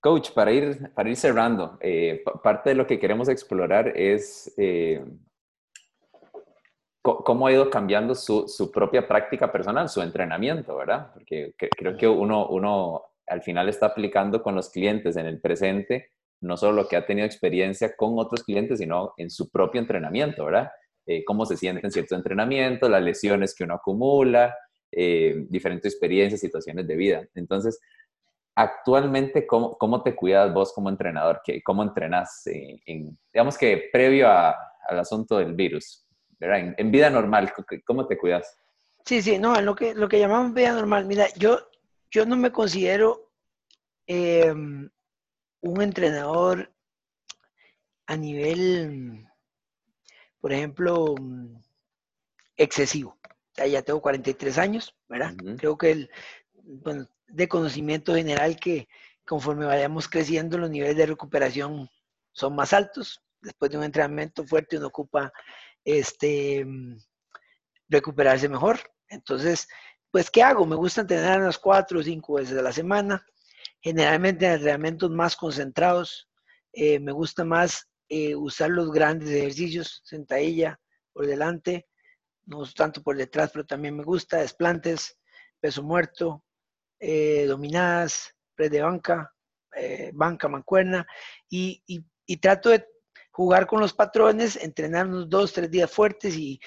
Coach, 0.00 0.30
para 0.32 0.52
ir, 0.52 0.92
para 0.94 1.08
ir 1.08 1.16
cerrando, 1.16 1.78
eh, 1.80 2.22
parte 2.42 2.70
de 2.70 2.76
lo 2.76 2.86
que 2.86 2.98
queremos 2.98 3.28
explorar 3.28 3.88
es 3.96 4.52
eh, 4.56 5.04
cómo 7.02 7.46
ha 7.46 7.52
ido 7.52 7.70
cambiando 7.70 8.14
su, 8.14 8.46
su, 8.48 8.70
propia 8.70 9.06
práctica 9.06 9.50
personal, 9.50 9.88
su 9.88 10.02
entrenamiento, 10.02 10.76
¿verdad? 10.76 11.10
Porque 11.12 11.54
creo 11.56 11.96
que 11.96 12.06
uno, 12.06 12.48
uno 12.48 13.02
al 13.26 13.42
final 13.42 13.68
está 13.68 13.86
aplicando 13.86 14.42
con 14.42 14.54
los 14.54 14.70
clientes 14.70 15.16
en 15.16 15.26
el 15.26 15.40
presente, 15.40 16.10
no 16.40 16.56
solo 16.56 16.82
lo 16.82 16.88
que 16.88 16.96
ha 16.96 17.06
tenido 17.06 17.26
experiencia 17.26 17.96
con 17.96 18.18
otros 18.18 18.44
clientes, 18.44 18.78
sino 18.78 19.14
en 19.16 19.30
su 19.30 19.50
propio 19.50 19.80
entrenamiento, 19.80 20.44
¿verdad? 20.44 20.70
Eh, 21.06 21.24
cómo 21.24 21.46
se 21.46 21.56
siente 21.56 21.86
en 21.86 21.92
cierto 21.92 22.14
entrenamiento, 22.14 22.88
las 22.88 23.02
lesiones 23.02 23.54
que 23.54 23.64
uno 23.64 23.74
acumula, 23.74 24.54
eh, 24.92 25.46
diferentes 25.48 25.92
experiencias, 25.92 26.40
situaciones 26.40 26.86
de 26.86 26.96
vida. 26.96 27.28
Entonces, 27.34 27.80
actualmente, 28.54 29.46
¿cómo, 29.46 30.02
te 30.02 30.14
cuidas 30.14 30.52
vos 30.54 30.72
como 30.72 30.88
entrenador? 30.88 31.40
¿Qué, 31.44 31.62
¿Cómo 31.62 31.82
entrenas? 31.82 32.42
En, 32.46 33.18
digamos 33.32 33.58
que 33.58 33.88
previo 33.92 34.28
al 34.28 34.98
asunto 34.98 35.38
del 35.38 35.54
virus, 35.54 36.06
¿verdad? 36.38 36.74
En, 36.78 36.90
vida 36.90 37.10
normal, 37.10 37.52
¿cómo 37.84 38.06
te 38.06 38.16
cuidas? 38.16 38.58
Sí, 39.04 39.22
sí, 39.22 39.38
no, 39.38 39.60
lo 39.60 39.74
que, 39.74 39.94
lo 39.94 40.08
que 40.08 40.18
llamamos 40.18 40.54
vida 40.54 40.72
normal, 40.72 41.04
mira, 41.06 41.26
yo, 41.36 41.58
yo 42.10 42.24
no 42.24 42.36
me 42.36 42.50
considero 42.50 43.30
em, 44.06 44.88
un 45.60 45.82
entrenador 45.82 46.72
a 48.06 48.16
nivel, 48.16 49.26
por 50.40 50.52
ejemplo, 50.52 51.14
excesivo 52.56 53.18
ya 53.56 53.82
tengo 53.82 54.00
43 54.00 54.58
años, 54.58 54.94
¿verdad? 55.08 55.34
Creo 55.58 55.78
que 55.78 55.90
el, 55.92 56.10
bueno, 56.52 57.06
de 57.26 57.48
conocimiento 57.48 58.14
general 58.14 58.56
que 58.56 58.88
conforme 59.26 59.66
vayamos 59.66 60.08
creciendo 60.08 60.58
los 60.58 60.70
niveles 60.70 60.96
de 60.96 61.06
recuperación 61.06 61.88
son 62.32 62.54
más 62.54 62.72
altos. 62.72 63.22
Después 63.40 63.70
de 63.70 63.78
un 63.78 63.84
entrenamiento 63.84 64.44
fuerte 64.44 64.76
uno 64.76 64.88
ocupa 64.88 65.32
este, 65.84 66.66
recuperarse 67.88 68.48
mejor. 68.48 68.78
Entonces, 69.08 69.68
pues, 70.10 70.30
¿qué 70.30 70.42
hago? 70.42 70.66
Me 70.66 70.76
gusta 70.76 71.02
entrenar 71.02 71.40
unas 71.40 71.58
cuatro 71.58 72.00
o 72.00 72.02
cinco 72.02 72.34
veces 72.34 72.58
a 72.58 72.62
la 72.62 72.72
semana. 72.72 73.24
Generalmente 73.80 74.46
en 74.46 74.52
entrenamientos 74.52 75.10
más 75.10 75.36
concentrados. 75.36 76.28
Eh, 76.72 76.98
me 77.00 77.12
gusta 77.12 77.44
más 77.44 77.88
eh, 78.08 78.34
usar 78.34 78.70
los 78.70 78.90
grandes 78.92 79.30
ejercicios, 79.30 80.02
sentadilla 80.04 80.78
por 81.12 81.26
delante, 81.26 81.86
no 82.46 82.64
tanto 82.72 83.02
por 83.02 83.16
detrás, 83.16 83.50
pero 83.52 83.66
también 83.66 83.96
me 83.96 84.04
gusta, 84.04 84.38
desplantes, 84.38 85.18
peso 85.60 85.82
muerto, 85.82 86.44
eh, 86.98 87.44
dominadas, 87.46 88.34
de 88.56 88.80
banca, 88.80 89.34
eh, 89.74 90.10
banca, 90.14 90.48
mancuerna, 90.48 91.06
y, 91.50 91.82
trato 92.40 92.70
de 92.70 92.86
jugar 93.30 93.66
con 93.66 93.80
los 93.80 93.92
patrones, 93.92 94.56
entrenarnos 94.56 95.28
dos, 95.28 95.52
tres 95.52 95.70
días 95.70 95.90
fuertes 95.90 96.36
y, 96.36 96.58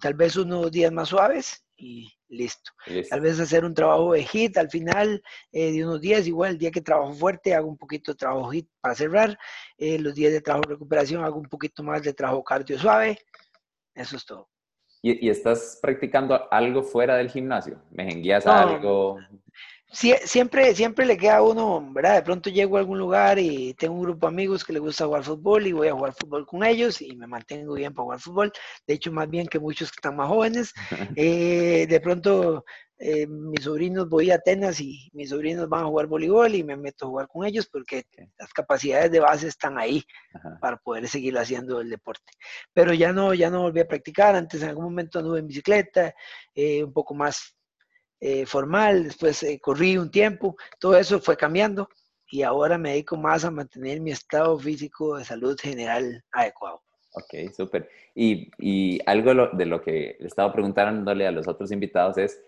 tal 0.00 0.14
vez 0.14 0.36
unos 0.36 0.72
días 0.72 0.90
más 0.90 1.08
suaves 1.08 1.64
y 1.76 2.10
listo. 2.28 2.72
Tal 3.08 3.20
vez 3.20 3.38
hacer 3.38 3.64
un 3.64 3.74
trabajo 3.74 4.14
de 4.14 4.24
hit 4.24 4.56
al 4.56 4.70
final 4.70 5.22
eh, 5.52 5.70
de 5.70 5.84
unos 5.84 6.00
días, 6.00 6.26
igual 6.26 6.52
el 6.52 6.58
día 6.58 6.70
que 6.70 6.80
trabajo 6.80 7.12
fuerte 7.12 7.54
hago 7.54 7.68
un 7.68 7.76
poquito 7.76 8.12
de 8.12 8.16
trabajo 8.16 8.50
hit 8.50 8.68
para 8.80 8.94
cerrar, 8.94 9.38
los 9.78 10.14
días 10.14 10.32
de 10.32 10.40
trabajo 10.40 10.66
de 10.66 10.74
recuperación 10.74 11.24
hago 11.24 11.38
un 11.38 11.48
poquito 11.48 11.84
más 11.84 12.02
de 12.02 12.14
trabajo 12.14 12.42
cardio 12.42 12.78
suave, 12.78 13.18
eso 13.94 14.16
es 14.16 14.24
todo. 14.24 14.48
¿Y, 15.02 15.28
estás 15.28 15.78
practicando 15.80 16.52
algo 16.52 16.82
fuera 16.82 17.16
del 17.16 17.30
gimnasio? 17.30 17.78
¿Mejenguías 17.90 18.46
algo? 18.46 19.18
siempre, 19.90 20.74
siempre 20.74 21.06
le 21.06 21.16
queda 21.16 21.36
a 21.36 21.42
uno, 21.42 21.86
¿verdad? 21.92 22.16
De 22.16 22.22
pronto 22.22 22.50
llego 22.50 22.76
a 22.76 22.80
algún 22.80 22.98
lugar 22.98 23.38
y 23.38 23.74
tengo 23.74 23.94
un 23.94 24.02
grupo 24.02 24.26
de 24.26 24.32
amigos 24.32 24.64
que 24.64 24.72
les 24.72 24.82
gusta 24.82 25.06
jugar 25.06 25.22
fútbol 25.22 25.66
y 25.66 25.72
voy 25.72 25.88
a 25.88 25.94
jugar 25.94 26.12
fútbol 26.12 26.46
con 26.46 26.64
ellos 26.64 27.00
y 27.00 27.14
me 27.16 27.26
mantengo 27.26 27.74
bien 27.74 27.94
para 27.94 28.04
jugar 28.04 28.20
fútbol. 28.20 28.52
De 28.86 28.94
hecho, 28.94 29.12
más 29.12 29.28
bien 29.30 29.46
que 29.46 29.58
muchos 29.58 29.90
que 29.90 29.96
están 29.96 30.16
más 30.16 30.28
jóvenes. 30.28 30.72
Eh, 31.18 31.86
de 31.88 32.00
pronto, 32.00 32.64
eh, 32.98 33.26
mis 33.26 33.64
sobrinos 33.64 34.08
voy 34.08 34.30
a 34.30 34.36
Atenas 34.36 34.80
y 34.80 35.10
mis 35.12 35.30
sobrinos 35.30 35.68
van 35.68 35.84
a 35.84 35.86
jugar 35.86 36.06
voleibol 36.06 36.54
y 36.54 36.64
me 36.64 36.76
meto 36.76 37.04
a 37.04 37.08
jugar 37.08 37.28
con 37.28 37.46
ellos 37.46 37.66
porque 37.66 38.06
las 38.38 38.52
capacidades 38.52 39.10
de 39.10 39.20
base 39.20 39.48
están 39.48 39.78
ahí 39.78 40.02
para 40.60 40.78
poder 40.78 41.06
seguir 41.06 41.36
haciendo 41.36 41.80
el 41.80 41.90
deporte. 41.90 42.32
Pero 42.72 42.94
ya 42.94 43.12
no, 43.12 43.34
ya 43.34 43.50
no 43.50 43.62
volví 43.62 43.80
a 43.80 43.88
practicar. 43.88 44.34
Antes 44.34 44.62
en 44.62 44.70
algún 44.70 44.84
momento 44.84 45.18
anduve 45.18 45.40
en 45.40 45.46
bicicleta, 45.46 46.14
eh, 46.54 46.82
un 46.82 46.92
poco 46.92 47.14
más 47.14 47.56
eh, 48.18 48.46
formal, 48.46 49.04
después 49.04 49.42
eh, 49.42 49.60
corrí 49.60 49.98
un 49.98 50.10
tiempo, 50.10 50.56
todo 50.80 50.96
eso 50.96 51.20
fue 51.20 51.36
cambiando 51.36 51.88
y 52.30 52.42
ahora 52.42 52.78
me 52.78 52.90
dedico 52.90 53.16
más 53.18 53.44
a 53.44 53.50
mantener 53.50 54.00
mi 54.00 54.10
estado 54.10 54.58
físico 54.58 55.18
de 55.18 55.24
salud 55.24 55.56
general 55.60 56.24
adecuado. 56.32 56.82
Ok, 57.12 57.52
súper. 57.54 57.90
Y, 58.14 58.50
y, 58.58 59.00
algo 59.06 59.48
de 59.52 59.66
lo 59.66 59.82
que 59.82 60.16
le 60.18 60.26
estaba 60.26 60.52
preguntándole 60.52 61.26
a 61.26 61.30
los 61.30 61.46
otros 61.46 61.70
invitados 61.72 62.16
es, 62.18 62.42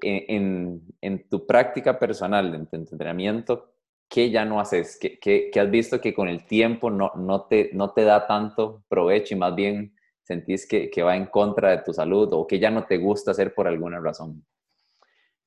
en, 0.00 0.82
en, 1.00 1.28
tu 1.28 1.46
práctica 1.46 1.98
personal, 1.98 2.54
en 2.54 2.66
tu 2.66 2.76
entrenamiento, 2.76 3.74
¿qué 4.08 4.30
ya 4.30 4.44
no 4.44 4.60
haces? 4.60 4.98
¿Qué, 5.00 5.18
qué, 5.20 5.60
has 5.60 5.70
visto 5.70 6.00
que 6.00 6.14
con 6.14 6.28
el 6.28 6.46
tiempo 6.46 6.90
no, 6.90 7.46
te, 7.48 7.70
no 7.72 7.90
te 7.92 8.04
da 8.04 8.26
tanto 8.26 8.84
provecho 8.88 9.34
y 9.34 9.38
más 9.38 9.54
bien 9.54 9.94
sentís 10.22 10.66
que, 10.66 10.90
que 10.90 11.02
va 11.02 11.16
en 11.16 11.26
contra 11.26 11.70
de 11.70 11.78
tu 11.78 11.92
salud 11.92 12.28
o 12.32 12.46
que 12.46 12.58
ya 12.58 12.70
no 12.70 12.84
te 12.84 12.98
gusta 12.98 13.32
hacer 13.32 13.54
por 13.54 13.66
alguna 13.66 14.00
razón? 14.00 14.44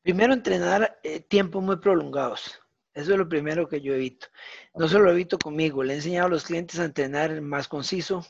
Primero, 0.02 0.34
entrenar 0.34 1.00
eh, 1.02 1.20
tiempos 1.20 1.64
muy 1.64 1.78
prolongados. 1.78 2.62
Eso 2.94 3.12
es 3.12 3.18
lo 3.18 3.28
primero 3.28 3.68
que 3.68 3.82
yo 3.82 3.94
evito. 3.94 4.28
No 4.76 4.88
solo 4.88 5.06
lo 5.06 5.12
evito 5.12 5.38
conmigo, 5.38 5.84
le 5.84 5.94
he 5.94 5.96
enseñado 5.98 6.28
a 6.28 6.30
los 6.30 6.46
clientes 6.46 6.80
a 6.80 6.86
entrenar 6.86 7.42
más 7.42 7.68
conciso, 7.68 8.26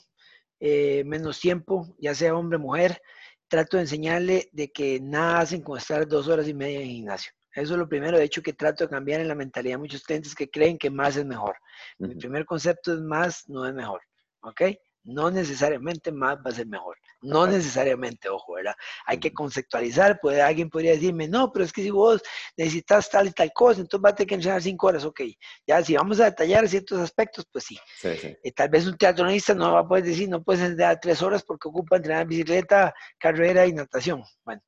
eh, 0.60 1.04
menos 1.06 1.40
tiempo, 1.40 1.96
ya 2.00 2.16
sea 2.16 2.36
hombre 2.36 2.58
o 2.58 2.62
mujer. 2.62 3.02
Trato 3.48 3.78
de 3.78 3.84
enseñarle 3.84 4.50
de 4.52 4.72
que 4.72 5.00
nada 5.00 5.40
hacen 5.40 5.62
con 5.62 5.78
estar 5.78 6.08
dos 6.08 6.28
horas 6.28 6.48
y 6.48 6.54
media 6.54 6.82
en 6.82 6.88
gimnasio. 6.88 7.32
Eso 7.54 7.74
es 7.74 7.80
lo 7.80 7.88
primero, 7.88 8.18
de 8.18 8.26
hecho, 8.26 8.42
que 8.42 8.54
trato 8.54 8.84
de 8.84 8.90
cambiar 8.90 9.22
en 9.22 9.30
la 9.30 9.36
mentalidad 9.36 9.76
de 9.76 9.80
muchos 9.80 10.04
clientes 10.04 10.36
que 10.36 10.50
creen 10.50 10.78
que 10.78 10.90
más 10.90 11.16
es 11.16 11.26
mejor. 11.26 11.56
Mi 11.98 12.14
primer 12.16 12.46
concepto 12.46 12.94
es 12.94 13.00
más, 13.00 13.48
no 13.48 13.66
es 13.66 13.74
mejor. 13.74 14.02
¿Ok? 14.42 14.62
No 15.06 15.32
necesariamente 15.32 16.12
más 16.12 16.38
va 16.38 16.50
a 16.50 16.52
ser 16.52 16.68
mejor. 16.68 16.98
No 17.22 17.48
necesariamente, 17.48 18.30
ojo, 18.30 18.54
¿verdad? 18.54 18.76
Hay 19.06 19.20
que 19.20 19.34
conceptualizar, 19.34 20.20
puede, 20.20 20.42
alguien 20.42 20.70
podría 20.70 20.92
decirme, 20.92 21.28
no, 21.28 21.52
pero 21.52 21.66
es 21.66 21.72
que 21.72 21.82
si 21.82 21.90
vos 21.90 22.22
necesitas 22.58 23.10
tal 23.10 23.28
y 23.28 23.32
tal 23.32 23.52
cosa, 23.54 23.82
entonces 23.82 24.06
va 24.06 24.10
a 24.10 24.16
tener 24.16 24.28
que 24.28 24.36
enseñar 24.36 24.62
cinco 24.62 24.88
horas, 24.88 25.06
ok. 25.06 25.22
Ya, 25.66 25.84
si 25.84 25.96
vamos 25.96 26.20
a 26.20 26.26
detallar 26.26 26.68
ciertos 26.68 27.00
aspectos, 27.00 27.46
pues 27.52 27.66
sí. 27.66 27.78
Eh, 28.04 28.52
tal 28.52 28.70
vez 28.70 28.86
un 28.88 28.98
teatronista 28.98 29.54
no 29.54 29.74
va 29.74 29.80
a 29.80 29.88
poder 29.88 30.04
decir, 30.04 30.28
no 30.28 30.44
puedes 30.44 30.62
entrenar 30.62 31.00
tres 31.00 31.22
horas 31.22 31.44
porque 31.44 31.68
ocupa 31.68 31.98
entrenar 31.98 32.28
bicicleta, 32.28 32.94
carrera 33.18 33.66
y 33.66 33.74
natación. 33.74 34.24
Bueno, 34.44 34.62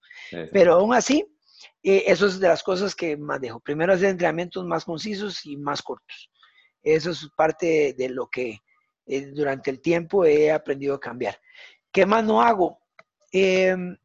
pero 0.52 0.76
aún 0.76 0.94
así, 0.94 1.26
eh, 1.84 2.04
eso 2.08 2.28
es 2.28 2.40
de 2.40 2.48
las 2.48 2.64
cosas 2.64 2.96
que 2.96 3.18
más 3.18 3.42
dejo. 3.42 3.60
Primero 3.60 3.94
hacer 3.94 4.10
entrenamientos 4.10 4.66
más 4.66 4.86
concisos 4.86 5.46
y 5.46 5.58
más 5.58 5.82
cortos. 5.82 6.30
Eso 6.84 7.12
es 7.12 7.28
parte 7.36 7.94
de 7.98 8.10
lo 8.10 8.28
que 8.28 8.62
eh, 9.08 9.28
durante 9.28 9.72
el 9.72 9.80
tiempo 9.80 10.26
he 10.26 10.52
aprendido 10.52 10.96
a 10.96 11.00
cambiar. 11.00 11.40
¿Qué 11.92 12.06
más 12.06 12.24
no 12.24 12.42
hago? 12.42 12.80
Em, 13.32 13.98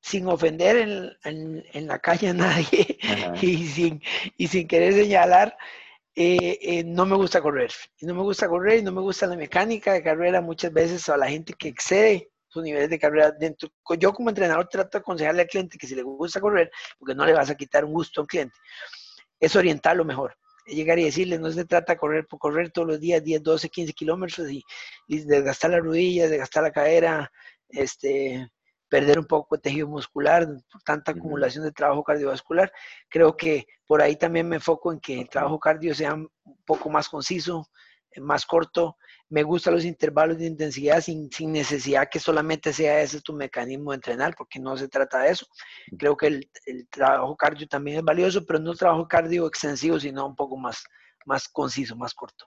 sin 0.00 0.26
ofender 0.26 0.76
en, 1.24 1.86
la 1.86 1.98
calle 1.98 2.28
a 2.28 2.34
nadie 2.34 2.98
y 3.42 3.66
sin, 3.66 4.02
y 4.36 4.48
sin 4.48 4.66
querer 4.66 4.94
señalar, 4.94 5.56
eh, 6.14 6.58
eh, 6.62 6.84
no 6.84 7.06
me 7.06 7.16
gusta 7.16 7.40
correr. 7.40 7.70
No 8.00 8.14
me 8.14 8.22
gusta 8.22 8.48
correr 8.48 8.80
y 8.80 8.82
no 8.82 8.90
me 8.92 9.00
gusta 9.00 9.26
la 9.26 9.36
mecánica 9.36 9.92
de 9.92 10.02
carrera 10.02 10.40
muchas 10.40 10.72
veces 10.72 11.08
a 11.08 11.16
la 11.16 11.28
gente 11.28 11.52
que 11.52 11.68
excede 11.68 12.30
sus 12.48 12.62
niveles 12.62 12.90
de 12.90 12.98
carrera 12.98 13.30
dentro. 13.30 13.68
Yo 13.98 14.12
como 14.12 14.30
entrenador 14.30 14.68
trato 14.68 14.98
de 14.98 15.02
aconsejarle 15.02 15.42
al 15.42 15.48
cliente 15.48 15.78
que 15.78 15.86
si 15.86 15.94
le 15.94 16.02
gusta 16.02 16.40
correr, 16.40 16.70
porque 16.98 17.14
no 17.14 17.24
le 17.24 17.34
vas 17.34 17.50
a 17.50 17.54
quitar 17.54 17.84
un 17.84 17.92
gusto 17.92 18.20
a 18.20 18.22
un 18.22 18.28
cliente, 18.28 18.56
es 19.38 19.54
orientarlo 19.54 20.04
mejor 20.04 20.36
llegar 20.68 20.98
y 20.98 21.04
decirle, 21.04 21.38
no 21.38 21.50
se 21.50 21.64
trata 21.64 21.94
de 21.94 21.98
correr 21.98 22.26
por 22.26 22.38
correr 22.38 22.70
todos 22.70 22.88
los 22.88 23.00
días 23.00 23.22
10, 23.22 23.42
12, 23.42 23.68
15 23.68 23.92
kilómetros 23.92 24.50
y, 24.50 24.62
y 25.06 25.20
desgastar 25.24 25.70
las 25.70 25.80
rodillas, 25.80 26.30
desgastar 26.30 26.62
la 26.62 26.72
cadera, 26.72 27.32
este, 27.68 28.50
perder 28.88 29.18
un 29.18 29.26
poco 29.26 29.56
de 29.56 29.62
tejido 29.62 29.86
muscular 29.86 30.46
por 30.70 30.82
tanta 30.82 31.12
acumulación 31.12 31.64
de 31.64 31.72
trabajo 31.72 32.02
cardiovascular. 32.02 32.72
Creo 33.08 33.36
que 33.36 33.66
por 33.86 34.02
ahí 34.02 34.16
también 34.16 34.48
me 34.48 34.56
enfoco 34.56 34.92
en 34.92 35.00
que 35.00 35.20
el 35.20 35.28
trabajo 35.28 35.58
cardio 35.58 35.94
sea 35.94 36.14
un 36.14 36.30
poco 36.64 36.90
más 36.90 37.08
conciso, 37.08 37.66
más 38.16 38.46
corto. 38.46 38.96
Me 39.30 39.42
gustan 39.42 39.74
los 39.74 39.84
intervalos 39.84 40.38
de 40.38 40.46
intensidad 40.46 41.00
sin, 41.00 41.30
sin, 41.30 41.52
necesidad 41.52 42.08
que 42.10 42.18
solamente 42.18 42.72
sea 42.72 43.00
ese 43.02 43.20
tu 43.20 43.34
mecanismo 43.34 43.90
de 43.90 43.96
entrenar, 43.96 44.34
porque 44.36 44.58
no 44.58 44.76
se 44.76 44.88
trata 44.88 45.20
de 45.20 45.30
eso. 45.30 45.46
Creo 45.98 46.16
que 46.16 46.28
el, 46.28 46.50
el 46.66 46.88
trabajo 46.88 47.36
cardio 47.36 47.68
también 47.68 47.98
es 47.98 48.02
valioso, 48.02 48.44
pero 48.46 48.58
no 48.58 48.74
trabajo 48.74 49.06
cardio 49.06 49.46
extensivo, 49.46 50.00
sino 50.00 50.26
un 50.26 50.34
poco 50.34 50.56
más, 50.56 50.82
más 51.26 51.48
conciso, 51.48 51.94
más 51.94 52.14
corto. 52.14 52.46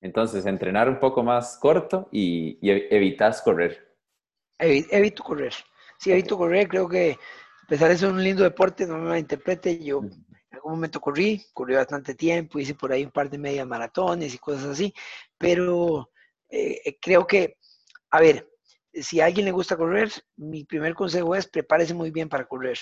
Entonces, 0.00 0.46
entrenar 0.46 0.88
un 0.88 1.00
poco 1.00 1.22
más 1.22 1.58
corto 1.58 2.08
y, 2.12 2.58
evitas 2.62 3.42
correr. 3.42 3.96
evito 4.58 5.22
correr. 5.22 5.52
Sí, 5.98 6.12
evito 6.12 6.36
correr. 6.36 6.68
Creo 6.68 6.88
que 6.88 7.18
a 7.64 7.66
pesar 7.66 7.88
de 7.88 7.98
ser 7.98 8.10
un 8.10 8.22
lindo 8.22 8.42
deporte, 8.42 8.86
no 8.86 8.98
me 8.98 9.18
interprete, 9.18 9.82
yo 9.82 10.02
algún 10.66 10.80
momento 10.80 11.00
corrí, 11.00 11.44
corrí 11.52 11.74
bastante 11.74 12.14
tiempo, 12.14 12.58
hice 12.58 12.74
por 12.74 12.92
ahí 12.92 13.04
un 13.04 13.10
par 13.10 13.30
de 13.30 13.38
media 13.38 13.64
maratones 13.64 14.34
y 14.34 14.38
cosas 14.38 14.64
así, 14.64 14.92
pero 15.38 16.10
eh, 16.48 16.80
eh, 16.84 16.98
creo 17.00 17.26
que, 17.26 17.56
a 18.10 18.20
ver, 18.20 18.48
si 18.92 19.20
a 19.20 19.26
alguien 19.26 19.46
le 19.46 19.52
gusta 19.52 19.76
correr, 19.76 20.10
mi 20.36 20.64
primer 20.64 20.94
consejo 20.94 21.34
es 21.34 21.46
prepárese 21.46 21.94
muy 21.94 22.10
bien 22.10 22.28
para 22.28 22.46
correr. 22.46 22.78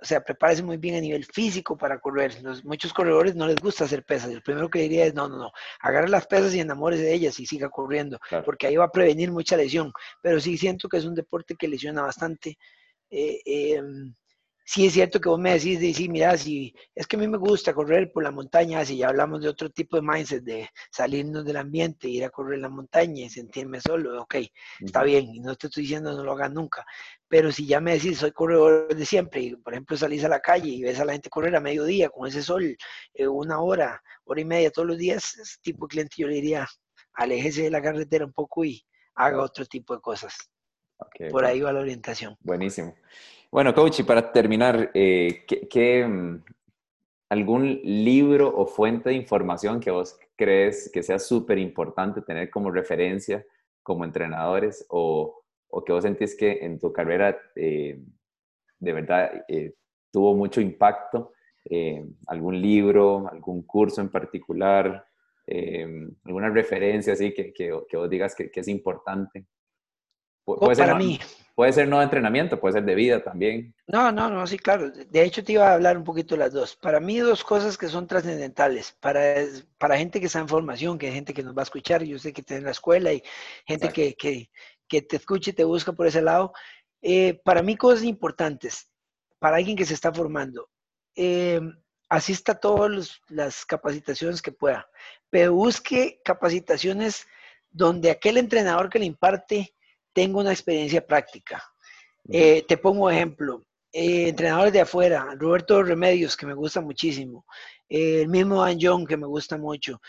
O 0.00 0.04
sea, 0.04 0.22
prepárese 0.22 0.62
muy 0.62 0.76
bien 0.76 0.94
a 0.94 1.00
nivel 1.00 1.24
físico 1.24 1.76
para 1.76 1.98
correr. 1.98 2.40
Los, 2.42 2.64
muchos 2.64 2.92
corredores 2.92 3.34
no 3.34 3.48
les 3.48 3.56
gusta 3.56 3.84
hacer 3.84 4.04
pesas. 4.04 4.30
El 4.30 4.42
primero 4.42 4.70
que 4.70 4.80
diría 4.80 5.06
es, 5.06 5.14
no, 5.14 5.28
no, 5.28 5.38
no, 5.38 5.50
agarre 5.80 6.08
las 6.08 6.26
pesas 6.26 6.54
y 6.54 6.60
enamórese 6.60 7.02
de 7.02 7.14
ellas 7.14 7.40
y 7.40 7.46
siga 7.46 7.68
corriendo, 7.68 8.18
porque 8.44 8.68
ahí 8.68 8.76
va 8.76 8.84
a 8.84 8.92
prevenir 8.92 9.32
mucha 9.32 9.56
lesión. 9.56 9.92
Pero 10.22 10.38
sí 10.38 10.56
siento 10.56 10.88
que 10.88 10.98
es 10.98 11.04
un 11.04 11.14
deporte 11.14 11.56
que 11.56 11.66
lesiona 11.66 12.02
bastante. 12.02 12.58
Eh, 13.10 13.40
em, 13.44 14.14
sí 14.68 14.84
es 14.84 14.92
cierto 14.92 15.18
que 15.18 15.30
vos 15.30 15.40
me 15.40 15.54
decís, 15.54 15.80
de, 15.80 15.94
sí, 15.94 16.10
mira, 16.10 16.36
si 16.36 16.74
es 16.94 17.06
que 17.06 17.16
a 17.16 17.18
mí 17.18 17.26
me 17.26 17.38
gusta 17.38 17.72
correr 17.72 18.12
por 18.12 18.22
la 18.22 18.30
montaña, 18.30 18.84
si 18.84 18.98
ya 18.98 19.08
hablamos 19.08 19.40
de 19.40 19.48
otro 19.48 19.70
tipo 19.70 19.96
de 19.96 20.02
mindset, 20.02 20.44
de 20.44 20.68
salirnos 20.92 21.46
del 21.46 21.56
ambiente, 21.56 22.06
ir 22.06 22.22
a 22.22 22.28
correr 22.28 22.58
la 22.58 22.68
montaña 22.68 23.24
y 23.24 23.30
sentirme 23.30 23.80
solo, 23.80 24.20
ok, 24.20 24.34
está 24.80 25.04
bien, 25.04 25.34
y 25.34 25.40
no 25.40 25.56
te 25.56 25.68
estoy 25.68 25.84
diciendo 25.84 26.12
no 26.12 26.22
lo 26.22 26.32
hagas 26.32 26.52
nunca, 26.52 26.84
pero 27.28 27.50
si 27.50 27.66
ya 27.66 27.80
me 27.80 27.94
decís, 27.94 28.18
soy 28.18 28.32
corredor 28.32 28.94
de 28.94 29.06
siempre, 29.06 29.40
y 29.40 29.56
por 29.56 29.72
ejemplo 29.72 29.96
salís 29.96 30.22
a 30.24 30.28
la 30.28 30.40
calle 30.40 30.68
y 30.68 30.82
ves 30.82 31.00
a 31.00 31.06
la 31.06 31.12
gente 31.12 31.30
correr 31.30 31.56
a 31.56 31.60
mediodía 31.60 32.10
con 32.10 32.28
ese 32.28 32.42
sol, 32.42 32.76
eh, 33.14 33.26
una 33.26 33.62
hora, 33.62 34.02
hora 34.24 34.40
y 34.42 34.44
media 34.44 34.70
todos 34.70 34.86
los 34.86 34.98
días, 34.98 35.38
ese 35.38 35.56
tipo 35.62 35.86
de 35.86 35.92
cliente 35.92 36.16
yo 36.18 36.28
le 36.28 36.34
diría, 36.34 36.68
aléjese 37.14 37.62
de 37.62 37.70
la 37.70 37.80
carretera 37.80 38.26
un 38.26 38.34
poco 38.34 38.66
y 38.66 38.84
haga 39.14 39.40
otro 39.40 39.64
tipo 39.64 39.94
de 39.94 40.02
cosas. 40.02 40.36
por 41.30 41.46
ahí 41.46 41.60
va 41.60 41.72
la 41.72 41.80
orientación. 41.80 42.36
Buenísimo. 42.40 42.94
Bueno, 43.50 43.74
coach, 43.74 44.00
y 44.00 44.02
para 44.02 44.30
terminar, 44.30 44.90
eh, 44.92 45.46
¿qué, 45.46 46.06
mm, 46.06 46.44
algún 47.30 47.80
libro 47.82 48.54
o 48.54 48.66
fuente 48.66 49.08
de 49.08 49.14
información 49.14 49.80
que 49.80 49.90
vos 49.90 50.18
crees 50.36 50.90
que 50.92 51.02
sea 51.02 51.18
súper 51.18 51.58
importante 51.58 52.20
tener 52.22 52.50
como 52.50 52.70
referencia 52.70 53.44
como 53.82 54.04
entrenadores 54.04 54.84
o, 54.90 55.42
o, 55.68 55.84
que 55.84 55.92
vos 55.92 56.02
sentís 56.04 56.36
que 56.36 56.58
en 56.62 56.78
tu 56.78 56.92
carrera 56.92 57.38
eh, 57.56 57.98
de 58.78 58.92
verdad 58.92 59.44
eh, 59.48 59.74
tuvo 60.12 60.34
mucho 60.34 60.60
impacto? 60.60 61.32
¿Algún 62.26 62.62
libro, 62.62 63.28
algún 63.28 63.62
curso 63.62 64.00
en 64.00 64.08
particular, 64.08 65.06
alguna 66.24 66.48
referencia 66.48 67.12
así 67.12 67.34
que, 67.34 67.52
que, 67.52 67.78
que 67.88 67.96
vos 67.96 68.08
digas 68.08 68.34
que, 68.34 68.50
que 68.50 68.60
es 68.60 68.68
importante? 68.68 69.46
Puede 70.56 70.76
para 70.76 70.94
mí. 70.94 71.18
Puede 71.54 71.72
ser 71.72 71.88
no 71.88 71.98
de 71.98 72.04
entrenamiento, 72.04 72.60
puede 72.60 72.74
ser 72.74 72.84
de 72.84 72.94
vida 72.94 73.20
también. 73.20 73.74
No, 73.88 74.12
no, 74.12 74.30
no, 74.30 74.46
sí, 74.46 74.58
claro. 74.58 74.90
De 74.90 75.22
hecho, 75.24 75.42
te 75.42 75.54
iba 75.54 75.68
a 75.68 75.74
hablar 75.74 75.96
un 75.96 76.04
poquito 76.04 76.36
de 76.36 76.38
las 76.38 76.52
dos. 76.52 76.76
Para 76.76 77.00
mí, 77.00 77.18
dos 77.18 77.42
cosas 77.42 77.76
que 77.76 77.88
son 77.88 78.06
trascendentales. 78.06 78.96
Para, 79.00 79.44
para 79.76 79.98
gente 79.98 80.20
que 80.20 80.26
está 80.26 80.38
en 80.38 80.46
formación, 80.46 80.98
que 80.98 81.08
hay 81.08 81.14
gente 81.14 81.34
que 81.34 81.42
nos 81.42 81.56
va 81.56 81.62
a 81.62 81.64
escuchar, 81.64 82.04
yo 82.04 82.16
sé 82.20 82.32
que 82.32 82.42
está 82.42 82.54
en 82.54 82.64
la 82.64 82.70
escuela 82.70 83.12
y 83.12 83.24
gente 83.66 83.88
que, 83.88 84.14
que, 84.14 84.50
que, 84.86 85.02
te 85.02 85.16
escuche 85.16 85.50
y 85.50 85.54
te 85.54 85.64
busca 85.64 85.92
por 85.92 86.06
ese 86.06 86.22
lado. 86.22 86.52
Eh, 87.02 87.40
para 87.44 87.60
mí, 87.60 87.76
cosas 87.76 88.04
importantes. 88.04 88.88
Para 89.40 89.56
alguien 89.56 89.76
que 89.76 89.84
se 89.84 89.94
está 89.94 90.12
formando. 90.12 90.68
Eh, 91.16 91.60
asista 92.08 92.52
a 92.52 92.60
todas 92.60 93.20
las 93.28 93.64
capacitaciones 93.66 94.40
que 94.40 94.52
pueda, 94.52 94.88
pero 95.28 95.54
busque 95.54 96.20
capacitaciones 96.24 97.26
donde 97.70 98.10
aquel 98.10 98.38
entrenador 98.38 98.88
que 98.88 98.98
le 98.98 99.04
imparte 99.04 99.74
tenga 100.12 100.40
una 100.40 100.52
experiencia 100.52 101.04
práctica. 101.04 101.62
Eh, 102.30 102.64
te 102.68 102.76
pongo 102.76 103.10
ejemplo, 103.10 103.64
eh, 103.92 104.28
entrenadores 104.28 104.72
de 104.72 104.80
afuera, 104.80 105.34
Roberto 105.38 105.82
Remedios, 105.82 106.36
que 106.36 106.46
me 106.46 106.54
gusta 106.54 106.80
muchísimo, 106.80 107.46
eh, 107.88 108.22
el 108.22 108.28
mismo 108.28 108.62
Dan 108.62 108.78
John, 108.80 109.06
que 109.06 109.16
me 109.16 109.26
gusta 109.26 109.56
mucho. 109.56 110.00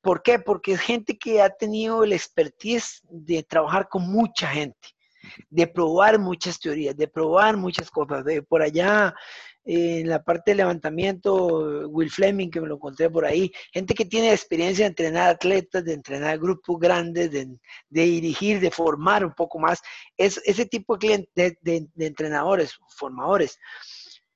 ¿Por 0.00 0.22
qué? 0.22 0.38
Porque 0.38 0.72
es 0.72 0.80
gente 0.80 1.18
que 1.18 1.42
ha 1.42 1.50
tenido 1.50 2.02
el 2.02 2.14
expertise 2.14 3.02
de 3.10 3.42
trabajar 3.42 3.86
con 3.88 4.10
mucha 4.10 4.48
gente, 4.48 4.88
de 5.50 5.66
probar 5.66 6.18
muchas 6.18 6.58
teorías, 6.58 6.96
de 6.96 7.08
probar 7.08 7.56
muchas 7.58 7.90
cosas. 7.90 8.24
De 8.24 8.42
por 8.42 8.62
allá, 8.62 9.14
en 9.70 10.08
la 10.08 10.22
parte 10.22 10.52
de 10.52 10.56
levantamiento, 10.56 11.88
Will 11.88 12.10
Fleming, 12.10 12.48
que 12.48 12.58
me 12.58 12.68
lo 12.68 12.76
encontré 12.76 13.10
por 13.10 13.26
ahí, 13.26 13.52
gente 13.70 13.92
que 13.92 14.06
tiene 14.06 14.32
experiencia 14.32 14.86
de 14.86 14.88
entrenar 14.88 15.28
atletas, 15.28 15.84
de 15.84 15.92
entrenar 15.92 16.38
grupos 16.38 16.80
grandes, 16.80 17.30
de, 17.30 17.58
dirigir, 17.90 18.60
de 18.60 18.70
formar 18.70 19.26
un 19.26 19.34
poco 19.34 19.58
más, 19.58 19.82
es 20.16 20.40
ese 20.46 20.64
tipo 20.64 20.96
de, 20.96 21.28
de, 21.34 21.58
de 21.60 22.06
entrenadores, 22.06 22.78
formadores. 22.96 23.58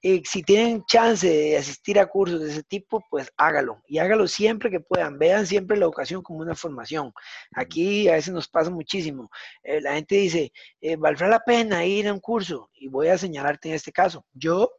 Si 0.02 0.42
tienen 0.42 0.84
chance 0.84 1.26
de 1.26 1.56
asistir 1.56 1.98
a 1.98 2.06
cursos 2.06 2.40
de 2.40 2.50
ese 2.50 2.64
tipo, 2.64 3.02
pues 3.08 3.32
hágalo 3.36 3.80
y 3.86 3.98
hágalo 3.98 4.26
siempre 4.26 4.68
que 4.68 4.80
puedan. 4.80 5.16
Vean 5.16 5.46
siempre 5.46 5.78
la 5.78 5.84
educación 5.84 6.22
como 6.22 6.40
una 6.40 6.56
formación. 6.56 7.12
Aquí 7.54 8.08
a 8.08 8.14
veces 8.14 8.34
nos 8.34 8.48
pasa 8.48 8.68
muchísimo. 8.68 9.30
Eh, 9.62 9.80
la 9.80 9.94
gente 9.94 10.16
dice, 10.16 10.52
eh, 10.80 10.96
¿valdrá 10.96 11.28
la 11.28 11.38
pena 11.38 11.86
ir 11.86 12.08
a 12.08 12.12
un 12.12 12.18
curso? 12.18 12.68
Y 12.74 12.88
voy 12.88 13.08
a 13.08 13.16
señalarte 13.16 13.68
en 13.68 13.76
este 13.76 13.92
caso. 13.92 14.26
Yo 14.32 14.72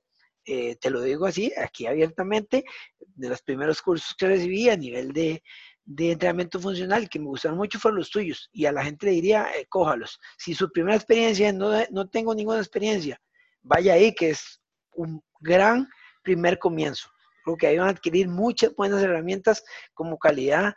eh, 0.46 0.76
te 0.76 0.90
lo 0.90 1.02
digo 1.02 1.26
así, 1.26 1.52
aquí 1.58 1.86
abiertamente, 1.86 2.64
de 3.00 3.30
los 3.30 3.42
primeros 3.42 3.82
cursos 3.82 4.16
que 4.18 4.28
recibí 4.28 4.70
a 4.70 4.78
nivel 4.78 5.14
de, 5.14 5.44
entrenamiento 5.98 6.60
funcional 6.60 7.10
que 7.10 7.20
me 7.20 7.26
gustaron 7.26 7.58
mucho 7.58 7.80
fueron 7.80 8.00
los 8.00 8.10
tuyos. 8.10 8.50
Y 8.54 8.66
a 8.66 8.72
la 8.72 8.84
gente 8.84 9.06
le 9.06 9.14
diría, 9.14 9.48
eh, 9.58 9.66
cójalos. 9.68 10.20
Si 10.38 10.54
su 10.54 10.72
primera 10.72 10.96
experiencia, 10.96 11.52
no, 11.52 11.72
no 11.92 12.10
tengo 12.10 12.34
ninguna 12.34 12.60
experiencia, 12.60 13.20
vaya 13.62 13.94
ahí, 13.94 14.14
que 14.14 14.32
es 14.32 14.62
un 14.96 15.22
gran 15.40 15.88
primer 16.24 16.60
comienzo. 16.60 17.10
Creo 17.44 17.58
que 17.58 17.68
ahí 17.68 17.78
van 17.78 17.88
a 17.88 17.92
adquirir 17.92 18.30
muchas 18.30 18.74
buenas 18.76 19.04
herramientas 19.04 19.64
como 19.94 20.18
calidad 20.18 20.74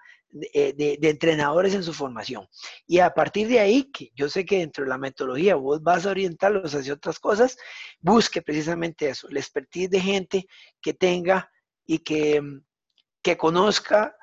eh, 0.53 0.75
de, 0.75 1.09
entrenadores 1.09 1.75
en 1.75 1.83
su 1.83 1.95
formación. 1.95 2.47
Y 2.87 2.99
a 2.99 3.15
partir 3.15 3.49
de 3.49 3.61
ahí, 3.61 3.85
que 3.85 4.11
yo 4.15 4.29
sé 4.29 4.45
que 4.45 4.59
dentro 4.59 4.85
de 4.85 4.91
la 4.91 4.99
metodología 4.99 5.55
vos 5.55 5.83
vas 5.83 6.05
a 6.05 6.11
orientarlos 6.11 6.75
hacia 6.75 6.95
otras 6.95 7.19
cosas, 7.19 7.57
busque 8.01 8.43
precisamente 8.43 9.09
eso, 9.09 9.29
la 9.31 9.41
expertise 9.41 9.89
de 9.89 10.01
gente 10.01 10.47
que 10.83 10.95
tenga 10.95 11.51
y 11.87 12.01
que, 12.01 12.43
que 13.23 13.37
conozca 13.37 14.17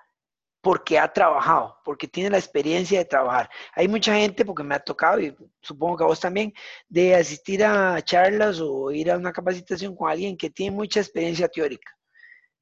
porque 0.62 1.00
ha 1.00 1.12
trabajado, 1.12 1.78
porque 1.84 2.08
tiene 2.08 2.30
la 2.30 2.38
experiencia 2.38 3.00
de 3.00 3.06
trabajar. 3.06 3.50
Hay 3.74 3.88
mucha 3.88 4.16
gente, 4.16 4.46
porque 4.46 4.64
me 4.64 4.76
ha 4.76 4.80
tocado, 4.80 5.20
y 5.20 5.36
supongo 5.62 5.98
que 5.98 6.04
a 6.04 6.08
vos 6.08 6.20
también, 6.20 6.54
de 6.88 7.16
asistir 7.16 7.64
a 7.66 8.02
charlas 8.02 8.60
o 8.62 8.92
ir 8.92 9.10
a 9.10 9.18
una 9.18 9.34
capacitación 9.34 9.96
con 9.96 10.10
alguien 10.10 10.38
que 10.38 10.50
tiene 10.50 10.76
mucha 10.76 11.00
experiencia 11.00 11.48
teórica. 11.48 11.92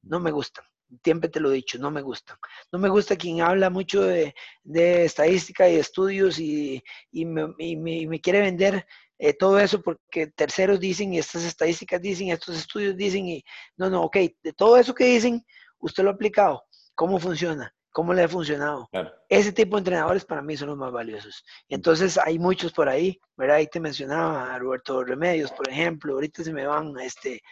No 0.02 0.20
me 0.20 0.30
gusta 0.30 0.62
siempre 1.02 1.28
te 1.28 1.40
lo 1.40 1.50
he 1.50 1.56
dicho, 1.56 1.78
no 1.78 1.90
me 1.90 2.02
gusta. 2.02 2.38
No 2.70 2.78
me 2.78 2.88
gusta 2.88 3.16
quien 3.16 3.40
habla 3.40 3.70
mucho 3.70 4.02
de, 4.02 4.34
estadística 4.64 5.68
y 5.68 5.76
estudios 5.76 6.38
y, 6.38 6.82
me, 7.12 8.20
quiere 8.20 8.40
vender 8.40 8.86
eh, 9.18 9.34
todo 9.34 9.58
eso 9.58 9.80
porque 9.82 10.26
terceros 10.28 10.80
dicen 10.80 11.14
y 11.14 11.18
estas 11.18 11.44
estadísticas 11.44 12.00
dicen, 12.00 12.28
estos 12.28 12.56
estudios 12.56 12.96
dicen 12.96 13.28
y 13.28 13.44
no, 13.76 13.88
no, 13.88 14.02
ok, 14.02 14.16
de 14.42 14.52
todo 14.52 14.76
eso 14.76 14.94
que 14.94 15.04
dicen, 15.04 15.44
usted 15.78 16.02
lo 16.02 16.10
ha 16.10 16.14
aplicado, 16.14 16.64
¿cómo 16.94 17.18
funciona? 17.18 17.74
¿Cómo 17.92 18.14
le 18.14 18.22
ha 18.22 18.28
funcionado? 18.28 18.88
Ese 19.28 19.52
tipo 19.52 19.76
de 19.76 19.80
entrenadores 19.80 20.24
para 20.24 20.40
mí 20.40 20.56
son 20.56 20.68
los 20.68 20.78
más 20.78 20.90
valiosos. 20.90 21.44
Entonces 21.68 22.16
hay 22.16 22.38
muchos 22.38 22.72
por 22.72 22.88
ahí, 22.88 23.20
¿verdad? 23.36 23.56
Ahí 23.56 23.66
te 23.66 23.80
mencionaba 23.80 24.54
a 24.54 24.58
Roberto 24.58 25.04
Remedios, 25.04 25.52
por 25.52 25.68
ejemplo, 25.68 26.14
ahorita 26.14 26.42
se 26.42 26.54
me 26.54 26.66
van 26.66 26.98
este, 27.00 27.42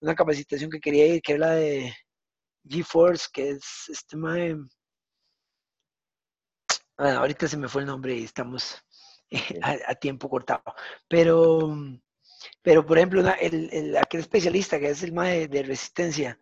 una 0.00 0.14
capacitación 0.14 0.70
que 0.70 0.78
quería 0.78 1.06
ir, 1.06 1.22
que 1.22 1.32
es 1.32 1.38
la 1.38 1.52
de 1.52 1.94
GeForce, 2.68 3.28
que 3.32 3.50
es 3.50 3.88
este 3.88 4.16
mae. 4.16 4.56
Bueno, 6.96 7.20
ahorita 7.20 7.46
se 7.48 7.56
me 7.56 7.68
fue 7.68 7.82
el 7.82 7.86
nombre 7.86 8.16
y 8.16 8.24
estamos 8.24 8.82
a, 9.62 9.94
tiempo 9.94 10.28
cortado. 10.28 10.62
Pero, 11.08 11.76
pero 12.62 12.84
por 12.84 12.98
ejemplo, 12.98 13.22
el, 13.40 13.70
el, 13.72 13.96
aquel 13.96 14.20
especialista 14.20 14.78
que 14.78 14.90
es 14.90 15.02
el 15.02 15.12
mae 15.12 15.48
de 15.48 15.62
resistencia, 15.62 16.38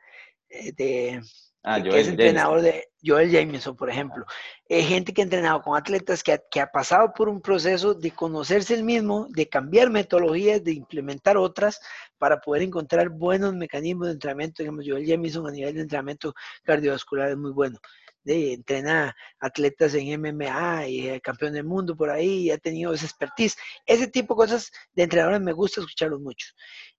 eh, 0.49 0.73
de, 0.73 1.23
Ah, 1.69 1.83
que 1.83 1.99
es 1.99 2.07
entrenador 2.07 2.63
de 2.63 2.91
Joel 3.05 3.29
Jameson, 3.29 3.75
por 3.75 3.91
ejemplo. 3.91 4.25
Eh, 4.69 4.85
gente 4.85 5.13
que 5.13 5.21
ha 5.21 5.25
entrenado 5.25 5.63
con 5.63 5.77
atletas 5.77 6.23
que 6.23 6.35
ha, 6.35 6.39
que 6.39 6.61
ha, 6.61 6.71
pasado 6.71 7.13
por 7.13 7.29
un 7.29 7.41
proceso 7.41 7.93
de 7.93 8.13
conocerse 8.13 8.73
el 8.73 8.85
mismo, 8.85 9.27
de 9.31 9.49
cambiar 9.49 9.91
metodologías, 9.91 10.63
de 10.63 10.75
implementar 10.75 11.37
otras 11.37 11.81
para 12.19 12.41
poder 12.41 12.63
encontrar 12.63 13.09
buenos 13.09 13.53
mecanismos 13.53 14.07
de 14.07 14.13
entrenamiento. 14.13 14.63
Digamos, 14.63 14.85
Joel 14.87 15.05
Jameson 15.05 15.49
a 15.49 15.51
nivel 15.51 15.75
de 15.75 15.81
entrenamiento 15.81 16.35
cardiovascular 16.63 17.31
es 17.31 17.37
muy 17.37 17.51
bueno. 17.51 17.81
De, 18.23 18.53
entrena 18.53 19.17
atletas 19.41 19.95
en 19.95 20.21
MMA 20.21 20.87
y 20.87 21.09
eh, 21.09 21.21
campeón 21.21 21.55
del 21.55 21.65
mundo 21.65 21.97
por 21.97 22.11
ahí, 22.11 22.45
y 22.45 22.51
ha 22.53 22.59
tenido 22.59 22.95
esa 22.95 23.07
expertise. 23.07 23.57
Ese 23.85 24.07
tipo 24.07 24.35
de 24.35 24.39
cosas 24.39 24.71
de 24.95 25.03
entrenadores 25.03 25.41
me 25.41 25.53
gusta 25.53 25.81
escucharlos 25.81 26.21
mucho. 26.21 26.47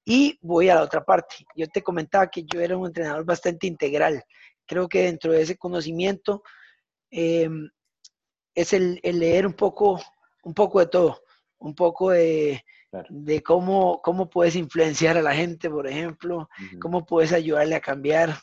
Y 0.03 0.37
voy 0.41 0.67
a 0.67 0.75
la 0.75 0.83
otra 0.83 1.05
parte. 1.05 1.35
Yo 1.55 1.67
te 1.67 1.81
comentaba 1.81 2.27
que 2.27 2.43
yo 2.43 2.59
era 2.59 2.75
un 2.75 2.87
entrenador 2.87 3.23
bastante 3.23 3.65
integral 3.65 4.21
creo 4.67 4.87
que 4.87 5.03
dentro 5.03 5.31
de 5.31 5.41
ese 5.41 5.57
conocimiento 5.57 6.43
em, 7.09 7.69
es 8.53 8.73
el, 8.73 8.99
leer 9.03 9.47
un 9.47 9.53
poco, 9.53 9.99
un 10.43 10.53
poco 10.53 10.79
de 10.79 10.87
todo, 10.87 11.21
un 11.59 11.73
poco 11.73 12.11
de, 12.11 12.63
cómo, 13.43 14.01
cómo 14.03 14.29
puedes 14.29 14.55
influenciar 14.55 15.17
a 15.17 15.21
la 15.21 15.33
gente, 15.33 15.69
por 15.69 15.87
ejemplo, 15.87 16.49
cómo 16.81 17.05
puedes 17.05 17.33
ayudarle 17.33 17.75
a 17.75 17.81
cambiar, 17.81 18.37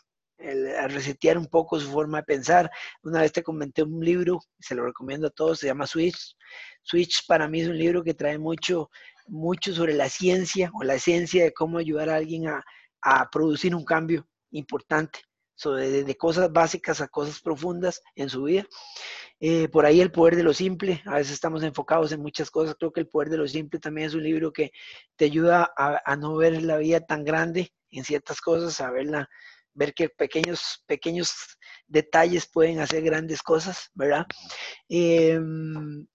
a 0.78 0.88
resetear 0.88 1.38
un 1.38 1.46
poco 1.46 1.80
su 1.80 1.90
forma 1.90 2.18
de 2.18 2.24
pensar. 2.24 2.70
Una 3.02 3.22
vez 3.22 3.32
te 3.32 3.42
comenté 3.42 3.82
un 3.82 4.04
libro, 4.04 4.40
se 4.58 4.74
lo 4.74 4.84
recomiendo 4.84 5.28
a 5.28 5.30
todos, 5.30 5.58
se 5.58 5.66
llama 5.66 5.86
Switch. 5.86 6.36
Switch 6.82 7.26
para 7.26 7.48
mí 7.48 7.60
es 7.60 7.68
un 7.68 7.78
libro 7.78 8.02
que 8.02 8.14
trae 8.14 8.38
mucho, 8.38 8.90
mucho 9.26 9.74
sobre 9.74 9.94
la 9.94 10.08
ciencia 10.08 10.70
o 10.74 10.84
la 10.84 10.94
esencia 10.94 11.44
de 11.44 11.52
cómo 11.52 11.78
ayudar 11.78 12.08
a 12.08 12.16
alguien 12.16 12.48
a, 12.48 12.64
a 13.02 13.28
producir 13.30 13.74
un 13.74 13.84
cambio 13.84 14.28
importante 14.50 15.20
sobre 15.54 16.04
de, 16.04 16.16
cosas 16.16 16.52
básicas 16.52 17.00
a 17.00 17.08
cosas 17.08 17.40
profundas 17.40 18.02
en 18.14 18.28
su 18.28 18.44
vida. 18.44 18.66
Eh, 19.40 19.68
por 19.68 19.84
ahí 19.84 20.00
el 20.00 20.12
poder 20.12 20.36
de 20.36 20.42
lo 20.42 20.54
simple, 20.54 21.02
a 21.06 21.16
veces 21.16 21.32
estamos 21.32 21.62
enfocados 21.62 22.12
en 22.12 22.20
muchas 22.20 22.50
cosas, 22.50 22.76
creo 22.78 22.92
que 22.92 23.00
el 23.00 23.08
poder 23.08 23.30
de 23.30 23.36
lo 23.36 23.48
simple 23.48 23.80
también 23.80 24.06
es 24.06 24.14
un 24.14 24.22
libro 24.22 24.52
que 24.52 24.72
te 25.16 25.26
ayuda 25.26 25.72
a, 25.76 26.16
no 26.16 26.36
ver 26.36 26.62
la 26.62 26.78
vida 26.78 27.00
tan 27.00 27.24
grande 27.24 27.72
en 27.90 28.04
ciertas 28.04 28.40
cosas, 28.40 28.80
a 28.80 28.90
verla, 28.90 29.28
ver 29.74 29.92
que 29.92 30.08
pequeños, 30.08 30.82
pequeños 30.86 31.34
detalles 31.86 32.48
pueden 32.50 32.80
hacer 32.80 33.02
grandes 33.02 33.42
cosas, 33.42 33.90
¿verdad? 33.94 34.26
Em, 34.88 36.06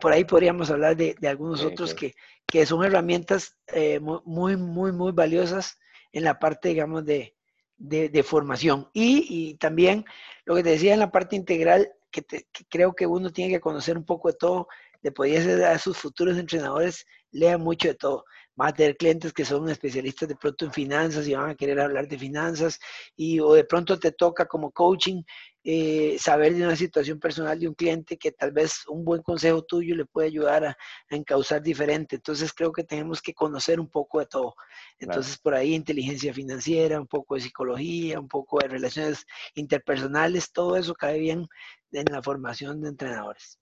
por 0.00 0.12
ahí 0.12 0.24
podríamos 0.24 0.70
hablar 0.70 0.96
de, 0.96 1.16
algunos 1.28 1.62
otros 1.62 1.94
Que, 1.94 2.14
que, 2.46 2.66
son 2.66 2.84
herramientas 2.84 3.56
eh, 3.68 4.00
muy, 4.00 4.56
muy, 4.56 4.92
muy 4.92 5.12
valiosas 5.12 5.78
en 6.12 6.24
la 6.24 6.38
parte, 6.38 6.70
digamos, 6.70 7.04
de, 7.04 7.35
de, 7.76 8.22
formación. 8.22 8.88
Y, 8.92 9.54
también 9.54 10.04
lo 10.44 10.54
que 10.54 10.62
te 10.62 10.70
decía 10.70 10.94
en 10.94 11.00
la 11.00 11.10
parte 11.10 11.36
integral, 11.36 11.90
que, 12.10 12.24
creo 12.68 12.94
que 12.94 13.06
uno 13.06 13.30
tiene 13.30 13.52
que 13.52 13.60
conocer 13.60 13.96
un 13.96 14.04
poco 14.04 14.28
de 14.28 14.38
todo, 14.38 14.68
le 15.02 15.12
podría 15.12 15.42
ser 15.42 15.64
a 15.64 15.78
sus 15.78 15.96
futuros 15.96 16.38
entrenadores, 16.38 17.06
lea 17.30 17.58
mucho 17.58 17.88
de 17.88 17.94
todo. 17.94 18.24
Va 18.58 18.68
a 18.68 18.72
tener 18.72 18.96
clientes 18.96 19.32
que 19.32 19.44
son 19.44 19.68
especialistas 19.68 20.28
de 20.28 20.36
pronto 20.36 20.64
en 20.64 20.72
finanzas 20.72 21.28
y 21.28 21.34
van 21.34 21.50
a 21.50 21.54
querer 21.54 21.78
hablar 21.78 22.08
de 22.08 22.18
finanzas, 22.18 22.78
y 23.14 23.38
o 23.40 23.52
de 23.52 23.64
pronto 23.64 23.98
te 23.98 24.12
toca 24.12 24.46
como 24.46 24.70
coaching 24.70 25.22
eh, 25.68 26.16
saber 26.20 26.54
de 26.54 26.64
una 26.64 26.76
situación 26.76 27.18
personal 27.18 27.58
de 27.58 27.66
un 27.66 27.74
cliente 27.74 28.16
que 28.16 28.30
tal 28.30 28.52
vez 28.52 28.86
un 28.86 29.04
buen 29.04 29.20
consejo 29.20 29.64
tuyo 29.64 29.96
le 29.96 30.04
puede 30.04 30.28
ayudar 30.28 30.64
a, 30.64 30.78
encauzar 31.10 31.60
diferente. 31.60 32.14
Entonces 32.14 32.52
creo 32.52 32.70
que 32.70 32.84
tenemos 32.84 33.20
que 33.20 33.34
conocer 33.34 33.80
un 33.80 33.90
poco 33.90 34.20
de 34.20 34.26
todo. 34.26 34.54
Entonces 35.00 35.36
por 35.36 35.54
ahí 35.54 35.74
inteligencia 35.74 36.32
financiera, 36.32 37.00
un 37.00 37.08
poco 37.08 37.34
de 37.34 37.40
psicología, 37.40 38.20
un 38.20 38.28
poco 38.28 38.60
de 38.60 38.68
relaciones 38.68 39.26
interpersonales, 39.56 40.52
todo 40.52 40.76
eso 40.76 40.94
cae 40.94 41.18
bien 41.18 41.48
en 41.90 42.04
la 42.12 42.22
formación 42.22 42.80
de 42.80 42.90
entrenadores. 42.90 43.58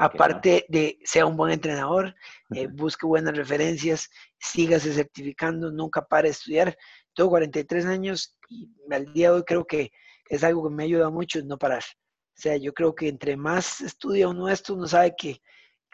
Aparte 0.00 0.64
de 0.70 0.98
sea 1.04 1.26
un 1.26 1.36
buen 1.36 1.52
entrenador, 1.52 2.14
eh, 2.54 2.66
busque 2.66 3.04
buenas 3.04 3.36
referencias, 3.36 4.08
sígase 4.38 4.90
certificando, 4.94 5.70
nunca 5.70 6.00
pare 6.00 6.28
de 6.28 6.32
estudiar. 6.32 6.78
Tengo 7.14 7.28
43 7.28 7.84
años 7.84 8.38
y 8.48 8.70
al 8.90 9.12
día 9.12 9.28
de 9.28 9.36
hoy 9.36 9.42
creo 9.44 9.66
que 9.66 9.92
es 10.28 10.44
algo 10.44 10.64
que 10.64 10.74
me 10.74 10.82
ha 10.82 10.86
ayudado 10.86 11.12
mucho 11.12 11.42
no 11.44 11.58
parar. 11.58 11.82
O 11.82 12.40
sea, 12.40 12.56
yo 12.56 12.74
creo 12.74 12.94
que 12.94 13.08
entre 13.08 13.36
más 13.36 13.80
estudia 13.80 14.28
uno 14.28 14.48
esto, 14.48 14.74
uno 14.74 14.86
sabe 14.86 15.14
que 15.16 15.40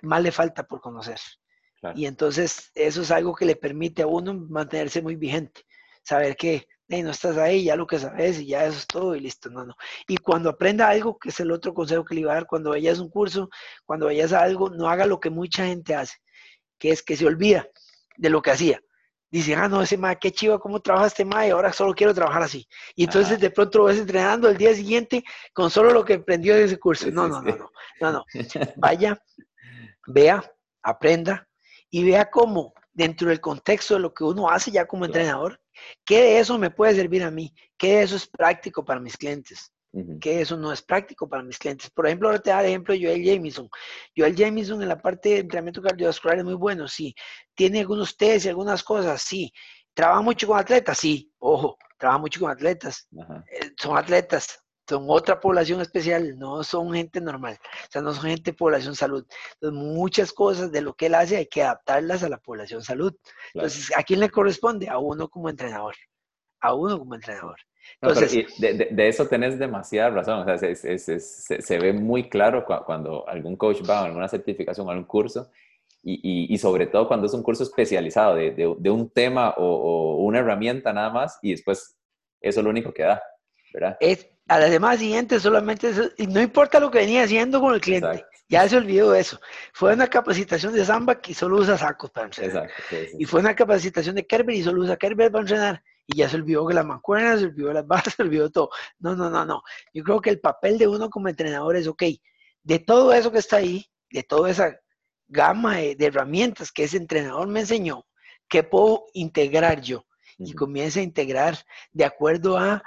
más 0.02 0.22
le 0.22 0.32
falta 0.32 0.64
por 0.64 0.80
conocer. 0.80 1.18
Y 1.94 2.06
entonces 2.06 2.70
eso 2.74 3.02
es 3.02 3.10
algo 3.10 3.34
que 3.34 3.44
le 3.44 3.56
permite 3.56 4.02
a 4.02 4.06
uno 4.06 4.34
mantenerse 4.34 5.02
muy 5.02 5.16
vigente, 5.16 5.62
saber 6.02 6.36
que 6.36 6.68
no 7.00 7.10
estás 7.10 7.38
ahí, 7.38 7.64
ya 7.64 7.76
lo 7.76 7.86
que 7.86 7.98
sabes 7.98 8.38
y 8.40 8.46
ya 8.48 8.66
eso 8.66 8.76
es 8.76 8.86
todo 8.86 9.16
y 9.16 9.20
listo, 9.20 9.48
no, 9.48 9.64
no. 9.64 9.74
Y 10.06 10.18
cuando 10.18 10.50
aprenda 10.50 10.88
algo, 10.88 11.18
que 11.18 11.30
es 11.30 11.40
el 11.40 11.50
otro 11.50 11.72
consejo 11.72 12.04
que 12.04 12.14
le 12.14 12.20
iba 12.22 12.32
a 12.32 12.34
dar, 12.34 12.46
cuando 12.46 12.70
vayas 12.70 12.98
a 12.98 13.02
un 13.02 13.08
curso, 13.08 13.48
cuando 13.86 14.06
vayas 14.06 14.34
a 14.34 14.42
algo, 14.42 14.68
no 14.68 14.88
haga 14.88 15.06
lo 15.06 15.18
que 15.18 15.30
mucha 15.30 15.64
gente 15.64 15.94
hace, 15.94 16.18
que 16.78 16.90
es 16.90 17.02
que 17.02 17.16
se 17.16 17.26
olvida 17.26 17.66
de 18.18 18.28
lo 18.28 18.42
que 18.42 18.50
hacía. 18.50 18.82
Dice, 19.32 19.56
ah, 19.56 19.66
no, 19.66 19.82
ese 19.82 19.96
ma, 19.96 20.14
qué 20.14 20.30
chivo, 20.30 20.60
cómo 20.60 20.78
trabaja 20.80 21.08
este 21.08 21.24
ma, 21.24 21.46
y 21.46 21.50
ahora 21.50 21.72
solo 21.72 21.94
quiero 21.94 22.14
trabajar 22.14 22.42
así. 22.42 22.68
Y 22.94 23.04
entonces 23.04 23.40
de 23.40 23.50
pronto 23.50 23.78
lo 23.78 23.84
ves 23.84 23.98
entrenando 23.98 24.48
el 24.48 24.56
día 24.56 24.74
siguiente 24.74 25.24
con 25.52 25.70
solo 25.70 25.90
lo 25.90 26.04
que 26.04 26.14
aprendió 26.14 26.54
de 26.54 26.64
ese 26.64 26.78
curso. 26.78 27.10
No, 27.10 27.26
no, 27.26 27.42
no, 27.42 27.56
no, 27.56 27.70
no, 28.00 28.12
no. 28.12 28.24
Vaya, 28.76 29.20
vea, 30.06 30.44
aprenda 30.82 31.48
y 31.90 32.04
vea 32.04 32.30
cómo 32.30 32.74
dentro 32.92 33.30
del 33.30 33.40
contexto 33.40 33.94
de 33.94 34.00
lo 34.00 34.12
que 34.12 34.22
uno 34.22 34.50
hace 34.50 34.70
ya 34.70 34.86
como 34.86 35.06
entrenador, 35.06 35.58
¿Qué 36.04 36.22
de 36.22 36.38
eso 36.38 36.58
me 36.58 36.70
puede 36.70 36.94
servir 36.94 37.22
a 37.22 37.30
mí? 37.30 37.54
¿Qué 37.76 37.96
de 37.96 38.02
eso 38.02 38.16
es 38.16 38.26
práctico 38.26 38.84
para 38.84 39.00
mis 39.00 39.16
clientes? 39.16 39.72
¿Qué 40.20 40.36
de 40.36 40.40
eso 40.40 40.56
no 40.56 40.72
es 40.72 40.80
práctico 40.80 41.28
para 41.28 41.42
mis 41.42 41.58
clientes? 41.58 41.90
Por 41.90 42.06
ejemplo, 42.06 42.28
ahora 42.28 42.40
te 42.40 42.50
da 42.50 42.60
el 42.60 42.68
ejemplo 42.68 42.94
de 42.94 43.04
Joel 43.04 43.24
Jamison. 43.24 43.68
Joel 44.16 44.34
Jamison 44.34 44.80
en 44.80 44.88
la 44.88 45.00
parte 45.00 45.28
de 45.28 45.38
entrenamiento 45.40 45.82
cardiovascular 45.82 46.38
es 46.38 46.44
muy 46.44 46.54
bueno, 46.54 46.88
sí. 46.88 47.14
Tiene 47.54 47.80
algunos 47.80 48.16
test 48.16 48.46
y 48.46 48.48
algunas 48.48 48.82
cosas, 48.82 49.20
sí. 49.20 49.52
¿Trabaja 49.92 50.22
mucho 50.22 50.46
con 50.46 50.58
atletas? 50.58 50.98
Sí. 50.98 51.30
Ojo, 51.38 51.76
trabaja 51.98 52.18
mucho 52.18 52.40
con 52.40 52.50
atletas. 52.50 53.06
Eh, 53.50 53.70
son 53.76 53.98
atletas, 53.98 54.62
son 54.88 55.04
otra 55.08 55.38
población 55.38 55.80
especial, 55.80 56.38
no 56.38 56.64
son 56.64 56.92
gente 56.92 57.20
normal, 57.20 57.58
o 57.62 57.90
sea, 57.90 58.02
no 58.02 58.12
son 58.12 58.24
gente 58.24 58.50
de 58.50 58.56
población 58.56 58.96
salud. 58.96 59.26
Entonces, 59.54 59.80
muchas 59.80 60.32
cosas 60.32 60.72
de 60.72 60.80
lo 60.80 60.94
que 60.94 61.06
él 61.06 61.14
hace 61.14 61.36
hay 61.36 61.46
que 61.46 61.62
adaptarlas 61.62 62.22
a 62.22 62.28
la 62.28 62.38
población 62.38 62.82
salud. 62.82 63.14
Entonces, 63.54 63.92
¿a 63.96 64.02
quién 64.02 64.20
le 64.20 64.30
corresponde? 64.30 64.88
A 64.88 64.98
uno 64.98 65.28
como 65.28 65.48
entrenador, 65.48 65.94
a 66.60 66.74
uno 66.74 66.98
como 66.98 67.14
entrenador. 67.14 67.56
Entonces, 68.00 68.58
de, 68.58 69.08
eso 69.08 69.26
tenés 69.26 69.58
demasiada 69.58 70.10
razón, 70.10 70.40
o 70.40 70.58
sea, 70.58 70.74
se, 70.74 71.78
ve 71.78 71.92
muy 71.92 72.28
claro 72.28 72.64
cuando 72.64 73.28
algún 73.28 73.56
coach 73.56 73.82
va 73.88 74.00
a 74.00 74.04
alguna 74.04 74.28
certificación, 74.28 74.88
a 74.88 74.92
algún 74.92 75.06
curso, 75.06 75.50
y, 76.02 76.58
sobre 76.58 76.86
todo 76.86 77.06
cuando 77.06 77.26
es 77.26 77.34
un 77.34 77.42
curso 77.42 77.62
especializado 77.62 78.34
de, 78.34 78.90
un 78.90 79.10
tema 79.10 79.50
o, 79.56 79.64
o, 79.64 80.16
una 80.24 80.40
herramienta 80.40 80.92
nada 80.92 81.10
más, 81.10 81.38
y 81.42 81.52
después 81.52 81.96
eso 82.40 82.60
es 82.60 82.64
lo 82.64 82.70
único 82.70 82.92
que 82.92 83.04
da, 83.04 83.22
¿verdad? 83.72 83.96
Es, 84.00 84.28
a 84.48 84.58
la 84.58 84.68
semana 84.68 84.96
siguiente 84.96 85.38
solamente 85.38 85.90
eso, 85.90 86.10
y 86.18 86.26
no 86.26 86.40
importa 86.40 86.80
lo 86.80 86.90
que 86.90 86.98
venía 86.98 87.22
haciendo 87.22 87.60
con 87.60 87.74
el 87.74 87.80
cliente, 87.80 88.24
ya 88.48 88.68
se 88.68 88.76
olvidó 88.76 89.12
de 89.12 89.20
eso. 89.20 89.40
Fue 89.72 89.94
una 89.94 90.08
capacitación 90.08 90.74
de 90.74 90.84
Samba 90.84 91.20
que 91.20 91.32
solo 91.32 91.56
usa 91.56 91.78
sacos 91.78 92.10
para 92.10 92.26
entrenar. 92.26 92.70
Y 93.18 93.24
fue 93.24 93.40
una 93.40 93.54
capacitación 93.54 94.16
de 94.16 94.26
Kerber 94.26 94.54
y 94.54 94.62
solo 94.62 94.82
usa 94.82 94.96
Kerber 94.96 95.30
para 95.30 95.42
entrenar. 95.42 95.82
Y 96.06 96.18
ya 96.18 96.28
se 96.28 96.36
olvidó 96.36 96.66
que 96.66 96.74
la 96.74 96.82
mancuerna, 96.82 97.38
se 97.38 97.46
olvidó 97.46 97.72
las 97.72 97.86
barras, 97.86 98.14
se 98.16 98.22
olvidó 98.22 98.50
todo. 98.50 98.70
No, 98.98 99.14
no, 99.14 99.30
no, 99.30 99.44
no. 99.44 99.62
Yo 99.92 100.02
creo 100.02 100.20
que 100.20 100.30
el 100.30 100.40
papel 100.40 100.78
de 100.78 100.88
uno 100.88 101.10
como 101.10 101.28
entrenador 101.28 101.76
es, 101.76 101.86
ok, 101.86 102.02
de 102.62 102.78
todo 102.78 103.12
eso 103.12 103.32
que 103.32 103.38
está 103.38 103.56
ahí, 103.56 103.84
de 104.10 104.22
toda 104.22 104.50
esa 104.50 104.76
gama 105.28 105.78
de, 105.78 105.96
herramientas 105.98 106.70
que 106.70 106.84
ese 106.84 106.98
entrenador 106.98 107.48
me 107.48 107.60
enseñó, 107.60 108.06
¿qué 108.48 108.62
puedo 108.62 109.06
integrar 109.14 109.80
yo? 109.80 110.06
Y 110.38 110.52
comienza 110.54 111.00
a 111.00 111.04
integrar 111.04 111.56
de 111.92 112.04
acuerdo 112.04 112.58
a 112.58 112.82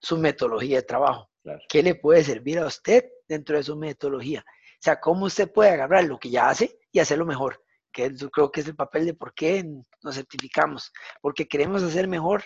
su 0.00 0.16
metodología 0.16 0.76
de 0.76 0.82
trabajo. 0.82 1.30
¿Qué 1.68 1.82
le 1.82 1.94
puede 1.94 2.22
servir 2.22 2.58
a 2.58 2.66
usted 2.66 3.04
dentro 3.26 3.56
de 3.56 3.62
su 3.62 3.76
metodología? 3.76 4.44
O 4.46 4.80
sea, 4.80 5.00
cómo 5.00 5.26
usted 5.26 5.50
puede 5.50 5.70
agarrar 5.70 6.04
lo 6.04 6.18
que 6.18 6.30
ya 6.30 6.48
hace 6.48 6.78
y 6.92 7.00
hacerlo 7.00 7.26
mejor, 7.26 7.64
que 7.92 8.12
yo 8.14 8.30
creo 8.30 8.50
que 8.50 8.60
es 8.60 8.68
el 8.68 8.76
papel 8.76 9.06
de 9.06 9.14
por 9.14 9.34
qué 9.34 9.64
nos 10.02 10.14
certificamos, 10.14 10.92
porque 11.20 11.48
queremos 11.48 11.82
hacer 11.82 12.06
mejor 12.06 12.44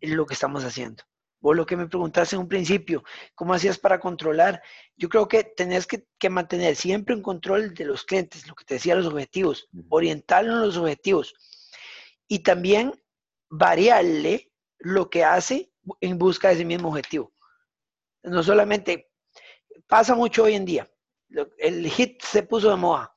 lo 0.00 0.26
que 0.26 0.34
estamos 0.34 0.64
haciendo. 0.64 1.04
Vos 1.40 1.54
lo 1.54 1.66
que 1.66 1.76
me 1.76 1.86
preguntaste 1.86 2.34
en 2.34 2.42
un 2.42 2.48
principio, 2.48 3.04
¿cómo 3.34 3.54
hacías 3.54 3.78
para 3.78 4.00
controlar? 4.00 4.62
Yo 4.96 5.08
creo 5.08 5.28
que 5.28 5.44
tenés 5.44 5.86
que, 5.86 6.30
mantener 6.30 6.74
siempre 6.76 7.14
un 7.14 7.22
control 7.22 7.74
de 7.74 7.84
los 7.84 8.04
clientes, 8.04 8.46
lo 8.48 8.54
que 8.54 8.64
te 8.64 8.74
decía, 8.74 8.94
los 8.94 9.06
objetivos, 9.06 9.68
orientarlo 9.88 10.54
en 10.54 10.60
los 10.62 10.76
objetivos 10.76 11.34
y 12.26 12.40
también 12.40 12.92
variarle 13.48 14.50
lo 14.78 15.08
que 15.08 15.24
hace 15.24 15.70
en 16.00 16.18
busca 16.18 16.48
de 16.48 16.54
ese 16.54 16.64
mismo 16.64 16.88
objetivo. 16.88 17.32
No 18.22 18.42
solamente, 18.42 19.10
pasa 19.86 20.14
mucho 20.14 20.44
hoy 20.44 20.54
en 20.54 20.64
día, 20.64 20.90
el 21.58 21.88
hit 21.90 22.22
se 22.22 22.42
puso 22.42 22.70
de 22.70 22.76
moda. 22.76 23.12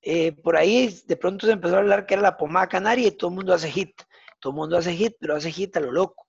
Eh, 0.00 0.32
por 0.32 0.56
ahí 0.56 1.02
de 1.06 1.16
pronto 1.16 1.46
se 1.46 1.52
empezó 1.52 1.76
a 1.76 1.78
hablar 1.80 2.06
que 2.06 2.14
era 2.14 2.22
la 2.22 2.36
pomada 2.36 2.68
canaria 2.68 3.08
y 3.08 3.10
todo 3.10 3.30
el 3.30 3.36
mundo 3.36 3.52
hace 3.52 3.70
hit. 3.70 4.00
Todo 4.40 4.52
el 4.52 4.56
mundo 4.56 4.76
hace 4.76 4.94
hit, 4.94 5.14
pero 5.20 5.36
hace 5.36 5.50
hit 5.50 5.76
a 5.76 5.80
lo 5.80 5.92
loco. 5.92 6.26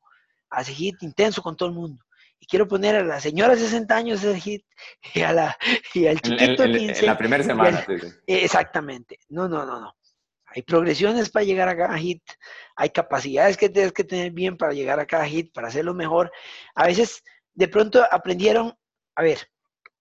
Hace 0.49 0.73
hit 0.73 1.01
intenso 1.03 1.41
con 1.41 1.55
todo 1.55 1.69
el 1.69 1.75
mundo. 1.75 2.03
Y 2.39 2.45
quiero 2.45 2.67
poner 2.67 2.95
a 2.95 3.03
la 3.03 3.19
señora 3.19 3.53
de 3.53 3.61
60 3.61 3.95
años 3.95 4.23
ese 4.23 4.39
hit 4.39 4.65
y, 5.13 5.21
a 5.21 5.33
la, 5.33 5.57
y 5.93 6.07
al 6.07 6.19
chiquito 6.21 6.63
de 6.63 6.71
15. 6.71 6.99
En, 6.99 7.05
la 7.05 7.17
primera 7.17 7.43
semana. 7.43 7.85
Exactamente. 8.25 9.19
No, 9.29 9.47
no, 9.47 9.65
no, 9.65 9.79
no. 9.79 9.95
Hay 10.51 10.63
progresiones 10.63 11.29
para 11.29 11.45
llegar 11.45 11.69
a 11.69 11.77
cada 11.77 11.97
hit, 11.97 12.23
hay 12.75 12.89
capacidades 12.89 13.55
que 13.55 13.69
tienes 13.69 13.91
que 13.91 14.03
tener 14.03 14.31
bien 14.31 14.57
para 14.57 14.73
llegar 14.73 14.99
a 14.99 15.05
cada 15.05 15.25
hit, 15.25 15.53
para 15.53 15.67
hacerlo 15.67 15.93
mejor. 15.93 16.31
A 16.73 16.87
veces, 16.87 17.23
de 17.53 17.67
pronto 17.67 18.03
aprendieron, 18.11 18.73
a 19.15 19.21
ver, 19.21 19.47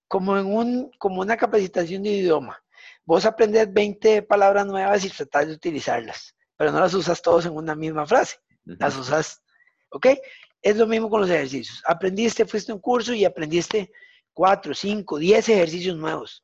como 0.06 0.38
en 0.38 0.46
un, 0.46 0.90
como 0.98 1.20
una 1.20 1.36
capacitación 1.36 2.02
de 2.02 2.10
idioma. 2.10 2.58
Vos 3.04 3.26
aprendes 3.26 3.72
20 3.72 4.22
palabras 4.22 4.66
nuevas 4.66 5.04
y 5.04 5.10
tratás 5.10 5.48
de 5.48 5.52
utilizarlas, 5.52 6.34
pero 6.58 6.72
no 6.72 6.80
las 6.80 6.92
usas 6.92 7.22
todos 7.22 7.46
en 7.46 7.52
una 7.52 7.74
misma 7.74 8.04
frase. 8.04 8.36
Las 8.64 8.96
usas, 8.96 9.42
¿ok? 9.90 10.08
Es 10.60 10.76
lo 10.76 10.86
mismo 10.86 11.08
con 11.08 11.22
los 11.22 11.30
ejercicios. 11.30 11.82
Aprendiste, 11.86 12.44
fuiste 12.44 12.72
a 12.72 12.74
un 12.74 12.80
curso 12.80 13.14
y 13.14 13.24
aprendiste 13.24 13.90
4, 14.34 14.74
5, 14.74 15.18
10 15.18 15.48
ejercicios 15.48 15.96
nuevos 15.96 16.42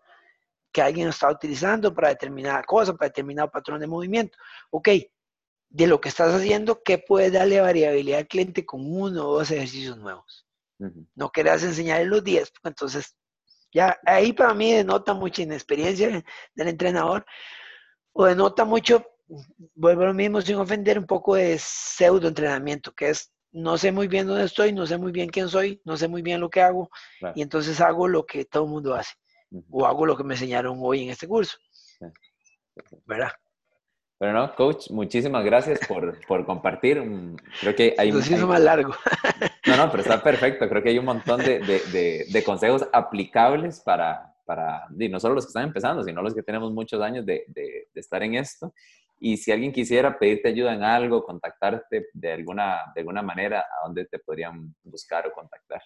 que 0.72 0.80
alguien 0.80 1.08
está 1.08 1.30
utilizando 1.30 1.92
para 1.92 2.08
determinada 2.08 2.62
cosa, 2.62 2.94
para 2.94 3.08
determinado 3.08 3.50
patrón 3.50 3.80
de 3.80 3.86
movimiento. 3.86 4.38
Ok, 4.70 4.88
de 5.68 5.86
lo 5.88 6.00
que 6.00 6.08
estás 6.08 6.32
haciendo, 6.32 6.82
¿qué 6.84 6.98
puedes 6.98 7.32
darle 7.32 7.60
variabilidad 7.60 8.20
al 8.20 8.28
cliente 8.28 8.64
con 8.64 8.80
uno 8.84 9.28
o 9.28 9.38
dos 9.38 9.50
ejercicios 9.50 9.98
nuevos? 9.98 10.46
No 11.14 11.30
querés 11.30 11.64
enseñarle 11.64 12.06
los 12.06 12.22
10, 12.22 12.52
entonces 12.64 13.16
ya 13.72 13.98
ahí 14.06 14.32
para 14.32 14.54
mí 14.54 14.72
denota 14.72 15.14
mucha 15.14 15.42
inexperiencia 15.42 16.24
del 16.54 16.68
entrenador 16.68 17.26
o 18.12 18.26
denota 18.26 18.64
mucho, 18.64 19.04
vuelvo 19.74 20.02
a 20.02 20.06
lo 20.06 20.14
mismo 20.14 20.40
sin 20.40 20.56
ofender, 20.56 20.98
un 20.98 21.06
poco 21.06 21.34
de 21.34 21.56
pseudo 21.58 22.28
entrenamiento, 22.28 22.92
que 22.92 23.10
es 23.10 23.32
no 23.52 23.78
sé 23.78 23.92
muy 23.92 24.08
bien 24.08 24.26
dónde 24.26 24.44
estoy, 24.44 24.72
no 24.72 24.86
sé 24.86 24.98
muy 24.98 25.12
bien 25.12 25.28
quién 25.28 25.48
soy, 25.48 25.80
no 25.84 25.96
sé 25.96 26.08
muy 26.08 26.22
bien 26.22 26.40
lo 26.40 26.50
que 26.50 26.60
hago 26.60 26.90
y 27.36 27.42
entonces 27.42 27.80
hago 27.80 28.08
lo 28.08 28.26
que 28.26 28.44
todo 28.44 28.64
el 28.64 28.70
mundo 28.70 28.94
hace 28.94 29.14
o 29.70 29.86
hago 29.86 30.06
lo 30.06 30.16
que 30.16 30.24
me 30.24 30.34
enseñaron 30.34 30.78
hoy 30.80 31.04
en 31.04 31.10
este 31.10 31.28
curso. 31.28 31.56
¿Verdad? 33.06 33.30
Pero 34.18 34.32
no, 34.32 34.54
coach, 34.54 34.90
muchísimas 34.90 35.44
gracias 35.44 35.80
por, 35.86 36.18
por 36.26 36.46
compartir. 36.46 37.00
Mm, 37.00 37.36
creo 37.60 37.74
que 37.74 37.94
hay... 37.98 38.08
Entonces 38.08 38.32
hizo 38.32 38.46
más 38.46 38.60
largo. 38.60 38.94
No, 39.66 39.76
no, 39.76 39.90
pero 39.90 40.02
está 40.02 40.22
perfecto. 40.22 40.68
Creo 40.68 40.82
que 40.82 40.90
hay 40.90 40.98
un 40.98 41.04
montón 41.04 41.40
de, 41.40 41.58
de, 41.58 42.26
de, 42.30 42.44
consejos 42.44 42.86
aplicables 42.92 43.80
para, 43.80 44.34
para 44.44 44.84
no 44.90 45.18
solo 45.18 45.34
los 45.34 45.44
que 45.44 45.48
están 45.48 45.64
empezando, 45.64 46.04
sino 46.04 46.22
los 46.22 46.34
que 46.34 46.42
tenemos 46.42 46.72
muchos 46.72 47.00
años 47.00 47.24
de, 47.26 47.44
estar 47.94 48.22
en 48.22 48.34
esto. 48.34 48.72
Y 49.26 49.38
si 49.38 49.50
alguien 49.50 49.72
quisiera 49.72 50.18
pedirte 50.18 50.48
ayuda 50.50 50.74
en 50.74 50.82
algo, 50.82 51.24
contactarte 51.24 52.08
de 52.12 52.30
alguna, 52.30 52.92
de 52.94 53.00
alguna 53.00 53.22
manera, 53.22 53.60
¿a 53.60 53.86
dónde 53.86 54.04
te 54.04 54.18
podrían 54.18 54.74
buscar 54.82 55.26
o 55.26 55.32
contactar? 55.32 55.80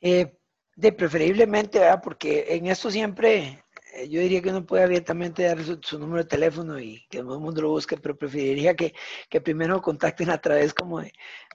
Eh, 0.00 0.38
de 0.74 0.92
preferiblemente, 0.92 1.80
¿verdad? 1.80 2.00
Porque 2.02 2.46
en 2.48 2.68
esto 2.68 2.90
siempre, 2.90 3.62
eh, 3.92 4.08
yo 4.08 4.22
diría 4.22 4.40
que 4.40 4.48
uno 4.48 4.64
puede 4.64 4.84
abiertamente 4.84 5.42
dar 5.42 5.58
su, 5.82 5.98
número 5.98 6.22
de 6.22 6.30
teléfono 6.30 6.80
y 6.80 7.06
que 7.10 7.18
todo 7.18 7.34
el 7.34 7.42
mundo 7.42 7.60
lo 7.60 7.72
busque, 7.72 7.98
pero 7.98 8.16
preferiría 8.16 8.74
que, 8.74 8.94
que 9.28 9.42
primero 9.42 9.82
contacten 9.82 10.30
a 10.30 10.40
través 10.40 10.72
como 10.72 11.02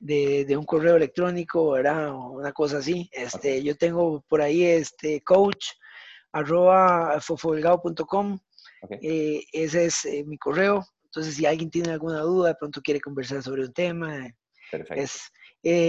de, 0.01 0.45
de, 0.45 0.55
un 0.55 0.65
correo 0.65 0.97
electrónico, 0.97 1.71
¿verdad? 1.71 2.09
O 2.11 2.33
una 2.33 2.51
cosa 2.51 2.77
así. 2.77 3.09
Este, 3.11 3.63
Yo 3.63 3.75
tengo 3.75 4.23
por 4.29 4.39
ahí 4.39 4.63
este 4.63 5.23
coach 5.23 5.65
arroba 6.31 7.19
eh, 8.89 9.43
ese 9.51 9.85
es 9.85 10.05
eh, 10.05 10.23
mi 10.25 10.37
correo. 10.37 10.85
Entonces, 11.05 11.35
si 11.35 11.45
alguien 11.45 11.69
tiene 11.69 11.91
alguna 11.91 12.21
duda, 12.21 12.49
de 12.49 12.55
pronto 12.55 12.81
quiere 12.81 12.99
conversar 12.99 13.41
sobre 13.41 13.63
un 13.63 13.73
tema, 13.73 14.27
es 14.95 15.31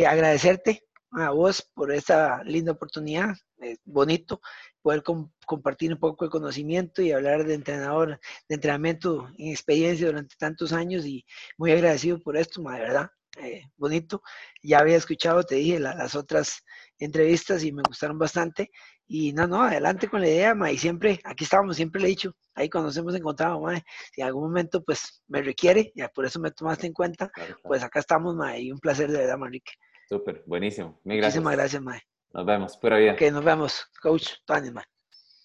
agradecerte 0.07 0.83
a 1.11 1.31
vos 1.31 1.69
por 1.75 1.93
esta 1.93 2.43
linda 2.45 2.73
oportunidad, 2.73 3.35
es 3.59 3.79
bonito 3.85 4.41
poder 4.83 5.03
compartir 5.47 5.93
un 5.93 5.99
poco 5.99 6.25
el 6.25 6.31
conocimiento 6.31 7.03
y 7.03 7.11
hablar 7.11 7.45
de 7.45 7.55
entrenador, 7.55 8.21
de 8.49 8.55
entrenamiento 8.55 9.29
en 9.39 9.51
experiencia 9.51 10.07
durante 10.07 10.37
tantos 10.39 10.73
años 10.73 11.05
y 11.07 11.25
muy 11.57 11.73
agradecido 11.73 12.21
por 12.21 12.37
esto, 12.37 12.63
de 12.63 12.79
verdad, 12.79 13.11
eh, 13.39 13.63
bonito. 13.77 14.23
Ya 14.63 14.79
había 14.79 14.97
escuchado, 14.97 15.43
te 15.43 15.57
dije, 15.57 15.79
las 15.79 16.15
otras 16.15 16.65
entrevistas 16.99 17.65
y 17.65 17.73
me 17.73 17.83
gustaron 17.87 18.19
bastante. 18.19 18.71
Y 19.07 19.33
no, 19.33 19.47
no, 19.47 19.63
adelante 19.63 20.09
con 20.09 20.21
la 20.21 20.29
idea, 20.29 20.55
ma, 20.55 20.71
y 20.73 20.79
siempre, 20.79 21.21
aquí 21.25 21.45
estábamos, 21.45 21.77
siempre 21.77 22.01
le 22.01 22.09
he 22.09 22.11
dicho, 22.11 22.33
ahí 22.55 22.69
cuando 22.69 22.89
nos 22.89 22.97
hemos 22.97 23.15
encontrado, 23.15 23.61
ma, 23.61 23.77
si 24.13 24.21
en 24.21 24.27
algún 24.27 24.45
momento 24.45 24.83
pues 24.83 25.23
me 25.29 25.43
requiere, 25.43 25.93
ya 25.95 26.09
por 26.09 26.27
eso 26.27 26.41
me 26.41 26.51
tomaste 26.51 26.89
en 26.89 26.93
cuenta, 26.93 27.31
pues 27.63 27.85
acá 27.85 28.01
estamos, 28.01 28.35
ma, 28.35 28.59
y 28.59 28.73
un 28.73 28.81
placer 28.81 29.11
de 29.11 29.19
verdad, 29.19 29.39
Manrique. 29.39 29.73
Súper, 30.09 30.43
buenísimo. 30.47 31.01
Mil 31.05 31.19
gracias. 31.19 31.43
Muchísimas 31.43 31.57
gracias, 31.57 31.83
ma. 31.83 32.01
Nos 32.33 32.47
vemos, 32.47 32.77
pura 32.79 32.99
vida. 32.99 33.13
Ok, 33.13 33.23
nos 33.31 33.45
vemos, 33.45 33.87
coach 34.03 34.29
Tony, 34.45 34.73
ma. 34.73 34.85